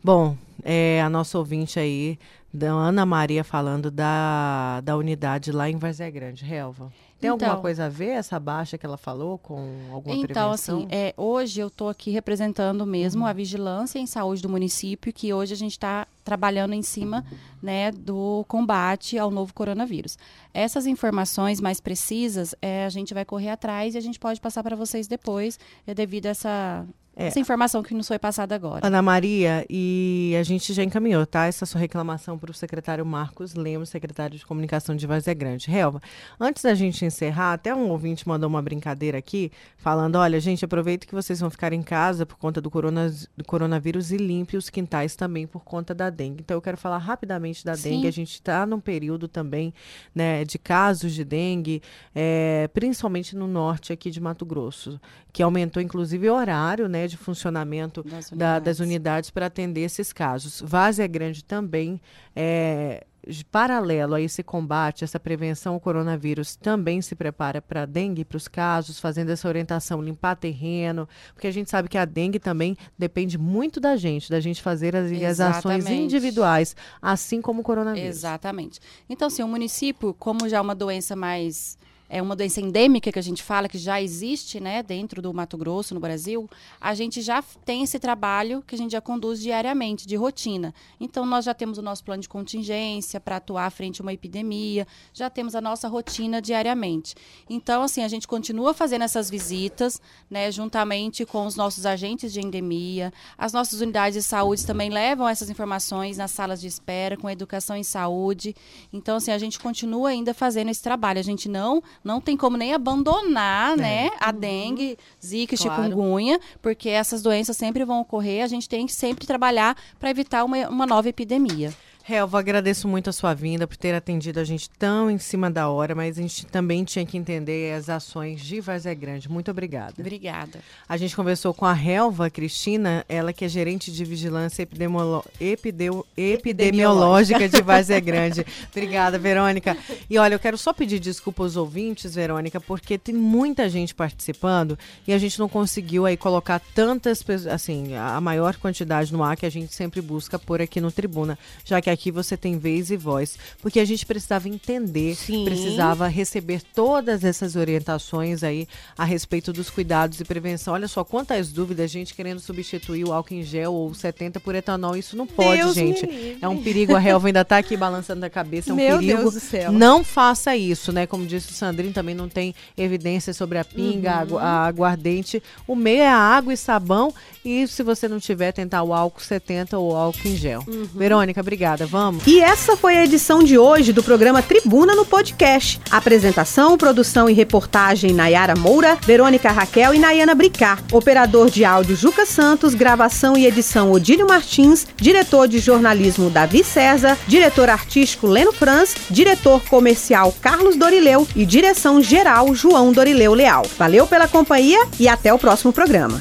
Bom, 0.04 0.36
é, 0.64 1.02
a 1.02 1.10
nossa 1.10 1.38
ouvinte 1.38 1.80
aí, 1.80 2.18
da 2.54 2.70
Ana 2.72 3.06
Maria, 3.06 3.44
falando 3.44 3.92
da, 3.92 4.82
da 4.82 4.98
unidade 4.98 5.52
lá 5.52 5.70
em 5.70 5.78
Vazia 5.78 6.10
Grande, 6.10 6.44
Relva. 6.44 6.92
Tem 7.22 7.30
então, 7.30 7.48
alguma 7.48 7.62
coisa 7.62 7.86
a 7.86 7.90
ver 7.90 8.10
essa 8.10 8.40
baixa 8.40 8.80
que 8.80 8.86
ela 8.86 8.98
falou 8.98 9.38
com 9.38 9.60
alguma 9.92 10.16
então, 10.16 10.50
prevenção? 10.50 10.80
assim, 10.80 10.88
é, 10.90 11.14
hoje 11.16 11.62
eu 11.62 11.68
estou 11.68 11.88
aqui 11.88 12.10
representando 12.10 12.84
mesmo 12.84 13.22
uhum. 13.22 13.28
a 13.28 13.34
vigilância 13.34 14.00
em 14.00 14.08
saúde 14.08 14.42
do 14.42 14.50
município, 14.50 15.14
que 15.14 15.32
hoje 15.32 15.54
a 15.54 15.58
gente 15.58 15.74
está 15.74 16.08
trabalhando 16.24 16.74
em 16.74 16.82
cima 16.82 17.24
né, 17.62 17.92
do 17.92 18.44
combate 18.48 19.20
ao 19.20 19.30
novo 19.30 19.54
coronavírus. 19.54 20.18
Essas 20.52 20.88
informações 20.88 21.62
mais 21.62 21.80
precisas, 21.80 22.56
é, 22.60 22.86
a 22.86 22.90
gente 22.90 23.14
vai 23.14 23.24
correr 23.24 23.50
atrás 23.50 23.94
e 23.94 24.00
a 24.00 24.02
gente 24.02 24.20
pode 24.20 24.42
passar 24.42 24.64
para 24.64 24.76
vocês 24.76 25.08
depois, 25.08 25.60
é, 25.86 25.94
devido 25.94 26.26
a 26.26 26.30
essa 26.30 26.88
é. 27.16 27.28
Essa 27.28 27.40
informação 27.40 27.84
que 27.84 27.94
nos 27.94 28.08
foi 28.08 28.18
passada 28.18 28.56
agora. 28.56 28.88
Ana 28.88 29.02
Maria, 29.02 29.66
e 29.70 30.34
a 30.40 30.44
gente 30.44 30.74
já 30.74 30.82
encaminhou, 30.82 31.26
tá? 31.26 31.46
Essa 31.46 31.66
sua 31.66 31.80
reclamação 31.80 32.38
para 32.38 32.52
o 32.52 32.54
secretário 32.54 33.06
Marcos 33.06 33.54
Lemos, 33.54 33.90
secretário 33.90 34.38
de 34.38 34.46
Comunicação 34.46 34.96
de 34.96 35.06
Vazia 35.06 35.34
Grande. 35.34 35.70
Relva, 35.70 36.02
antes 36.40 36.64
da 36.64 36.74
gente 36.74 37.04
encerrar, 37.04 37.54
até 37.54 37.76
um 37.76 37.90
ouvinte 37.90 38.26
mandou 38.26 38.50
uma 38.50 38.62
brincadeira 38.62 39.18
aqui, 39.18 39.52
falando: 39.78 40.16
olha, 40.16 40.40
gente, 40.40 40.64
aproveita 40.64 41.06
que 41.06 41.14
vocês 41.14 41.40
vão 41.40 41.50
ficar 41.50 41.74
em 41.74 41.82
casa 41.82 42.26
por 42.26 42.38
conta 42.38 42.62
do, 42.62 42.72
corona, 42.72 43.14
do 43.36 43.44
coronavírus 43.44 44.12
e 44.12 44.18
limpe 44.18 44.56
os 44.56 44.70
quintais 44.70 45.14
também 45.14 45.46
por 45.46 45.66
conta 45.66 45.94
da 45.94 46.10
dengue. 46.10 46.42
Então, 46.42 46.56
eu 46.56 46.62
quero 46.62 46.78
falar 46.78 46.98
rapidamente 46.98 47.66
da 47.66 47.76
Sim. 47.76 47.90
dengue. 47.90 48.08
A 48.08 48.12
gente 48.12 48.36
está 48.36 48.66
num 48.66 48.80
período 48.80 49.28
também 49.28 49.74
né, 50.16 50.46
de 50.46 50.58
casos 50.58 51.14
de 51.14 51.26
dengue, 51.26 51.82
é, 52.16 52.70
principalmente 52.74 53.36
no 53.36 53.48
norte 53.48 53.92
aqui 53.92 54.10
de 54.10 54.22
Mato 54.22 54.46
Grosso, 54.46 55.00
que 55.34 55.44
aumentou 55.44 55.82
inclusive 55.84 56.30
o 56.30 56.34
horário, 56.34 56.88
né? 56.88 57.01
De 57.08 57.18
funcionamento 57.18 58.04
das 58.04 58.32
unidades, 58.32 58.38
da, 58.38 58.60
das 58.60 58.80
unidades 58.80 59.30
para 59.30 59.46
atender 59.48 59.82
esses 59.82 60.12
casos. 60.14 60.62
Várzea 60.66 61.08
Grande 61.08 61.44
também 61.44 62.00
é, 62.36 63.06
paralelo 63.52 64.16
a 64.16 64.22
esse 64.22 64.42
combate, 64.42 65.04
essa 65.04 65.20
prevenção 65.20 65.76
ao 65.76 65.80
coronavírus, 65.80 66.56
também 66.56 67.02
se 67.02 67.16
prepara 67.16 67.62
para 67.62 67.84
a 67.84 67.86
dengue, 67.86 68.26
para 68.26 68.38
os 68.38 68.48
casos, 68.48 69.00
fazendo 69.00 69.30
essa 69.30 69.48
orientação, 69.48 70.02
limpar 70.02 70.36
terreno, 70.36 71.08
porque 71.34 71.48
a 71.48 71.52
gente 71.52 71.70
sabe 71.70 71.88
que 71.88 71.98
a 71.98 72.06
dengue 72.06 72.40
também 72.40 72.76
depende 72.98 73.38
muito 73.38 73.80
da 73.80 73.96
gente, 73.96 74.30
da 74.30 74.40
gente 74.40 74.62
fazer 74.62 74.96
as, 74.96 75.12
as 75.12 75.40
ações 75.40 75.88
individuais, 75.90 76.76
assim 77.02 77.42
como 77.42 77.62
o 77.62 77.64
coronavírus. 77.64 78.10
Exatamente. 78.10 78.80
Então, 79.10 79.30
sim, 79.30 79.44
o 79.44 79.48
município, 79.48 80.14
como 80.14 80.50
já 80.50 80.58
é 80.58 80.62
uma 80.62 80.76
doença 80.76 81.16
mais 81.16 81.78
é 82.12 82.22
uma 82.22 82.36
doença 82.36 82.60
endêmica 82.60 83.10
que 83.10 83.18
a 83.18 83.22
gente 83.22 83.42
fala 83.42 83.70
que 83.70 83.78
já 83.78 84.02
existe, 84.02 84.60
né, 84.60 84.84
dentro 84.84 85.22
do 85.22 85.34
Mato 85.34 85.58
Grosso, 85.58 85.94
no 85.94 86.00
Brasil, 86.02 86.50
a 86.80 86.94
gente 86.94 87.22
já 87.22 87.42
tem 87.64 87.84
esse 87.84 87.98
trabalho 88.00 88.62
que 88.68 88.76
a 88.76 88.78
gente 88.78 88.92
já 88.92 89.00
conduz 89.00 89.40
diariamente, 89.40 90.06
de 90.06 90.18
rotina. 90.18 90.76
Então, 91.00 91.26
nós 91.26 91.46
já 91.46 91.54
temos 91.54 91.78
o 91.78 91.82
nosso 91.82 92.04
plano 92.04 92.22
de 92.22 92.28
contingência 92.28 93.18
para 93.18 93.38
atuar 93.38 93.72
frente 93.72 94.02
a 94.02 94.04
uma 94.04 94.12
epidemia, 94.12 94.86
já 95.14 95.30
temos 95.30 95.56
a 95.56 95.62
nossa 95.62 95.88
rotina 95.88 96.42
diariamente. 96.42 97.16
Então, 97.50 97.82
assim, 97.82 98.04
a 98.04 98.10
gente 98.10 98.28
continua 98.28 98.74
fazendo 98.74 99.04
essas 99.04 99.30
visitas, 99.30 100.02
né, 100.30 100.52
juntamente 100.52 101.26
com 101.26 101.46
os 101.46 101.56
nossos 101.56 101.86
agentes 101.86 102.34
de 102.34 102.42
endemia, 102.42 103.14
as 103.38 103.54
nossas 103.54 103.80
unidades 103.80 104.22
de 104.22 104.24
saúde 104.24 104.66
também 104.66 104.90
levam 104.90 105.30
essas 105.30 105.50
informações 105.50 106.18
nas 106.18 106.32
salas 106.32 106.60
de 106.60 106.68
espera, 106.68 107.16
com 107.16 107.30
educação 107.30 107.78
em 107.78 107.84
saúde. 107.84 108.54
Então, 108.92 109.16
assim, 109.16 109.32
a 109.32 109.38
gente 109.38 109.58
continua 109.58 110.10
ainda 110.10 110.34
fazendo 110.34 110.70
esse 110.70 110.84
trabalho. 110.84 111.18
A 111.18 111.24
gente 111.24 111.48
não 111.48 111.82
não 112.04 112.20
tem 112.20 112.36
como 112.36 112.58
nem 112.58 112.74
abandonar, 112.74 113.74
é. 113.74 113.82
né, 113.82 114.10
a 114.20 114.32
dengue, 114.32 114.98
zika, 115.24 115.56
claro. 115.56 115.84
chikungunya, 115.84 116.40
porque 116.62 116.90
essas 116.90 117.22
doenças 117.22 117.58
sempre 117.58 117.86
vão 117.86 118.02
ocorrer, 118.02 118.44
a 118.44 118.48
gente 118.48 118.68
tem 118.68 118.86
que 118.86 118.94
sempre 118.94 119.26
trabalhar 119.26 119.76
para 120.00 120.10
evitar 120.10 120.44
uma, 120.44 120.68
uma 120.68 120.86
nova 120.86 121.10
epidemia. 121.10 121.74
Helva, 122.10 122.40
agradeço 122.40 122.88
muito 122.88 123.10
a 123.10 123.14
sua 123.14 123.34
vinda 123.34 123.68
por 123.68 123.78
ter 123.78 123.94
atendido 123.94 124.40
a 124.40 124.44
gente 124.44 124.70
tão 124.70 125.10
em 125.10 125.20
cima 125.20 125.52
da 125.52 125.70
hora, 125.70 125.94
mas 125.94 126.18
a 126.18 126.22
gente 126.22 126.46
também 126.48 126.84
tinha 126.84 127.06
que 127.06 127.16
entender 127.16 127.74
as 127.76 127.90
ações 127.90 128.42
de 128.42 128.60
Vazé 128.60 128.94
Grande. 128.96 129.30
Muito 129.30 129.52
obrigada. 129.52 129.94
Obrigada. 130.00 130.60
A 130.90 130.98
gente 130.98 131.16
conversou 131.16 131.54
com 131.54 131.66
a 131.66 131.78
Helva 131.78 132.30
Cristina, 132.30 133.06
ela 133.08 133.32
que 133.32 133.46
é 133.46 133.48
gerente 133.48 133.92
de 133.92 134.04
vigilância 134.04 134.64
epidemiolo... 134.64 135.24
epideu... 135.40 136.06
epidemiológica 136.18 137.48
de 137.48 137.62
Vazé 137.62 138.02
Grande. 138.02 138.46
obrigada, 138.72 139.20
Verônica. 139.20 139.78
E 140.10 140.18
olha, 140.18 140.34
eu 140.34 140.40
quero 140.40 140.58
só 140.58 140.74
pedir 140.74 141.00
desculpa 141.00 141.44
aos 141.44 141.56
ouvintes, 141.56 142.16
Verônica, 142.16 142.60
porque 142.60 142.98
tem 142.98 143.14
muita 143.14 143.70
gente 143.70 143.94
participando 143.94 144.78
e 145.08 145.14
a 145.14 145.20
gente 145.20 145.38
não 145.40 145.48
conseguiu 145.48 146.08
aí 146.08 146.18
colocar 146.18 146.60
tantas 146.74 147.22
pessoas, 147.22 147.54
assim, 147.54 147.96
a 147.96 148.20
maior 148.20 148.56
quantidade 148.58 149.14
no 149.14 149.24
ar 149.24 149.38
que 149.38 149.46
a 149.46 149.52
gente 149.52 149.74
sempre 149.74 150.02
busca 150.02 150.40
por 150.40 150.62
aqui 150.62 150.82
no 150.82 150.92
Tribuna, 150.92 151.38
já 151.64 151.80
que 151.80 151.91
aqui 151.92 152.12
você 152.12 152.36
tem 152.36 152.58
vez 152.58 152.90
e 152.92 152.98
voz, 152.98 153.38
porque 153.62 153.80
a 153.80 153.86
gente 153.86 154.06
precisava 154.06 154.48
entender, 154.50 155.16
Sim. 155.16 155.46
precisava 155.46 156.08
receber 156.08 156.62
todas 156.74 157.24
essas 157.24 157.56
orientações 157.56 158.44
aí 158.44 158.68
a 158.98 159.04
respeito 159.04 159.54
dos 159.54 159.70
cuidados 159.70 160.20
e 160.20 160.26
prevenção. 160.26 160.74
Olha 160.74 160.88
só 160.88 161.04
quantas 161.04 161.52
dúvidas, 161.52 161.92
gente 161.92 162.14
querendo 162.14 162.40
substituir 162.40 163.06
o 163.06 163.14
álcool 163.14 163.34
em 163.36 163.44
gel 163.44 163.74
ou 163.74 163.94
70 163.94 164.40
por 164.40 164.56
etanol, 164.56 164.96
isso 164.96 165.16
não 165.16 165.28
pode, 165.28 165.62
Deus 165.62 165.76
gente. 165.76 166.38
É 166.42 166.48
um 166.48 166.62
perigo, 166.62 166.96
a 166.96 167.04
Helva 167.04 167.28
ainda 167.28 167.46
tá 167.46 167.58
aqui 167.58 167.76
balançando 167.78 168.26
a 168.26 168.30
cabeça, 168.30 168.72
é 168.72 168.74
um 168.74 168.76
Meu 168.76 169.00
perigo. 169.00 169.22
Deus 169.22 169.34
do 169.34 169.40
céu. 169.40 169.72
Não 169.72 170.04
faça 170.04 170.56
isso, 170.56 170.92
né? 170.92 171.06
Como 171.06 171.26
disse 171.26 171.52
o 171.52 171.54
Sandrinho, 171.54 171.94
também 171.94 172.16
não 172.16 172.30
tem 172.30 172.56
evidência 172.78 173.34
sobre 173.34 173.58
a 173.58 173.66
pinga, 173.66 174.20
a 174.20 174.24
Uhum. 174.24 174.38
a 174.38 174.66
aguardente. 174.66 175.42
O 175.68 175.76
meio 175.76 176.02
é 176.02 176.08
a 176.08 176.16
água 176.18 176.54
e 176.54 176.58
sabão 176.58 177.14
e 177.44 177.68
se 177.68 177.84
você 177.84 178.08
não 178.08 178.20
tiver, 178.20 178.52
tentar 178.52 178.84
o 178.84 178.94
álcool 178.94 179.22
70 179.22 179.78
ou 179.78 179.96
álcool 179.96 180.28
em 180.28 180.36
gel. 180.36 180.64
Uhum. 180.68 180.86
Verônica, 180.96 181.42
obrigada. 181.42 181.81
Vamos? 181.86 182.26
E 182.28 182.40
essa 182.40 182.76
foi 182.76 182.98
a 182.98 183.04
edição 183.04 183.44
de 183.44 183.58
hoje 183.58 183.94
do 183.94 184.04
programa 184.04 184.42
Tribuna 184.42 184.96
no 184.96 185.06
Podcast. 185.06 185.80
Apresentação, 185.90 186.78
produção 186.78 187.30
e 187.30 187.34
reportagem 187.34 188.14
Nayara 188.14 188.56
Moura, 188.56 188.98
Verônica 189.06 189.52
Raquel 189.52 189.94
e 189.94 190.00
Nayana 190.00 190.36
Bricá. 190.36 190.80
Operador 190.92 191.50
de 191.50 191.66
áudio 191.66 191.96
Juca 191.96 192.26
Santos, 192.26 192.74
gravação 192.74 193.38
e 193.38 193.46
edição 193.46 193.92
Odílio 193.92 194.28
Martins, 194.28 194.88
diretor 194.96 195.48
de 195.48 195.60
jornalismo 195.60 196.30
Davi 196.30 196.64
César, 196.64 197.18
diretor 197.28 197.70
artístico 197.70 198.28
Leno 198.28 198.52
Franz, 198.52 198.96
diretor 199.10 199.62
comercial 199.70 200.34
Carlos 200.42 200.76
Dorileu 200.76 201.28
e 201.36 201.46
direção 201.46 202.02
geral 202.02 202.54
João 202.54 202.92
Dorileu 202.92 203.34
Leal. 203.34 203.66
Valeu 203.78 204.08
pela 204.08 204.28
companhia 204.28 204.88
e 205.00 205.08
até 205.08 205.34
o 205.34 205.40
próximo 205.40 205.72
programa. 205.72 206.20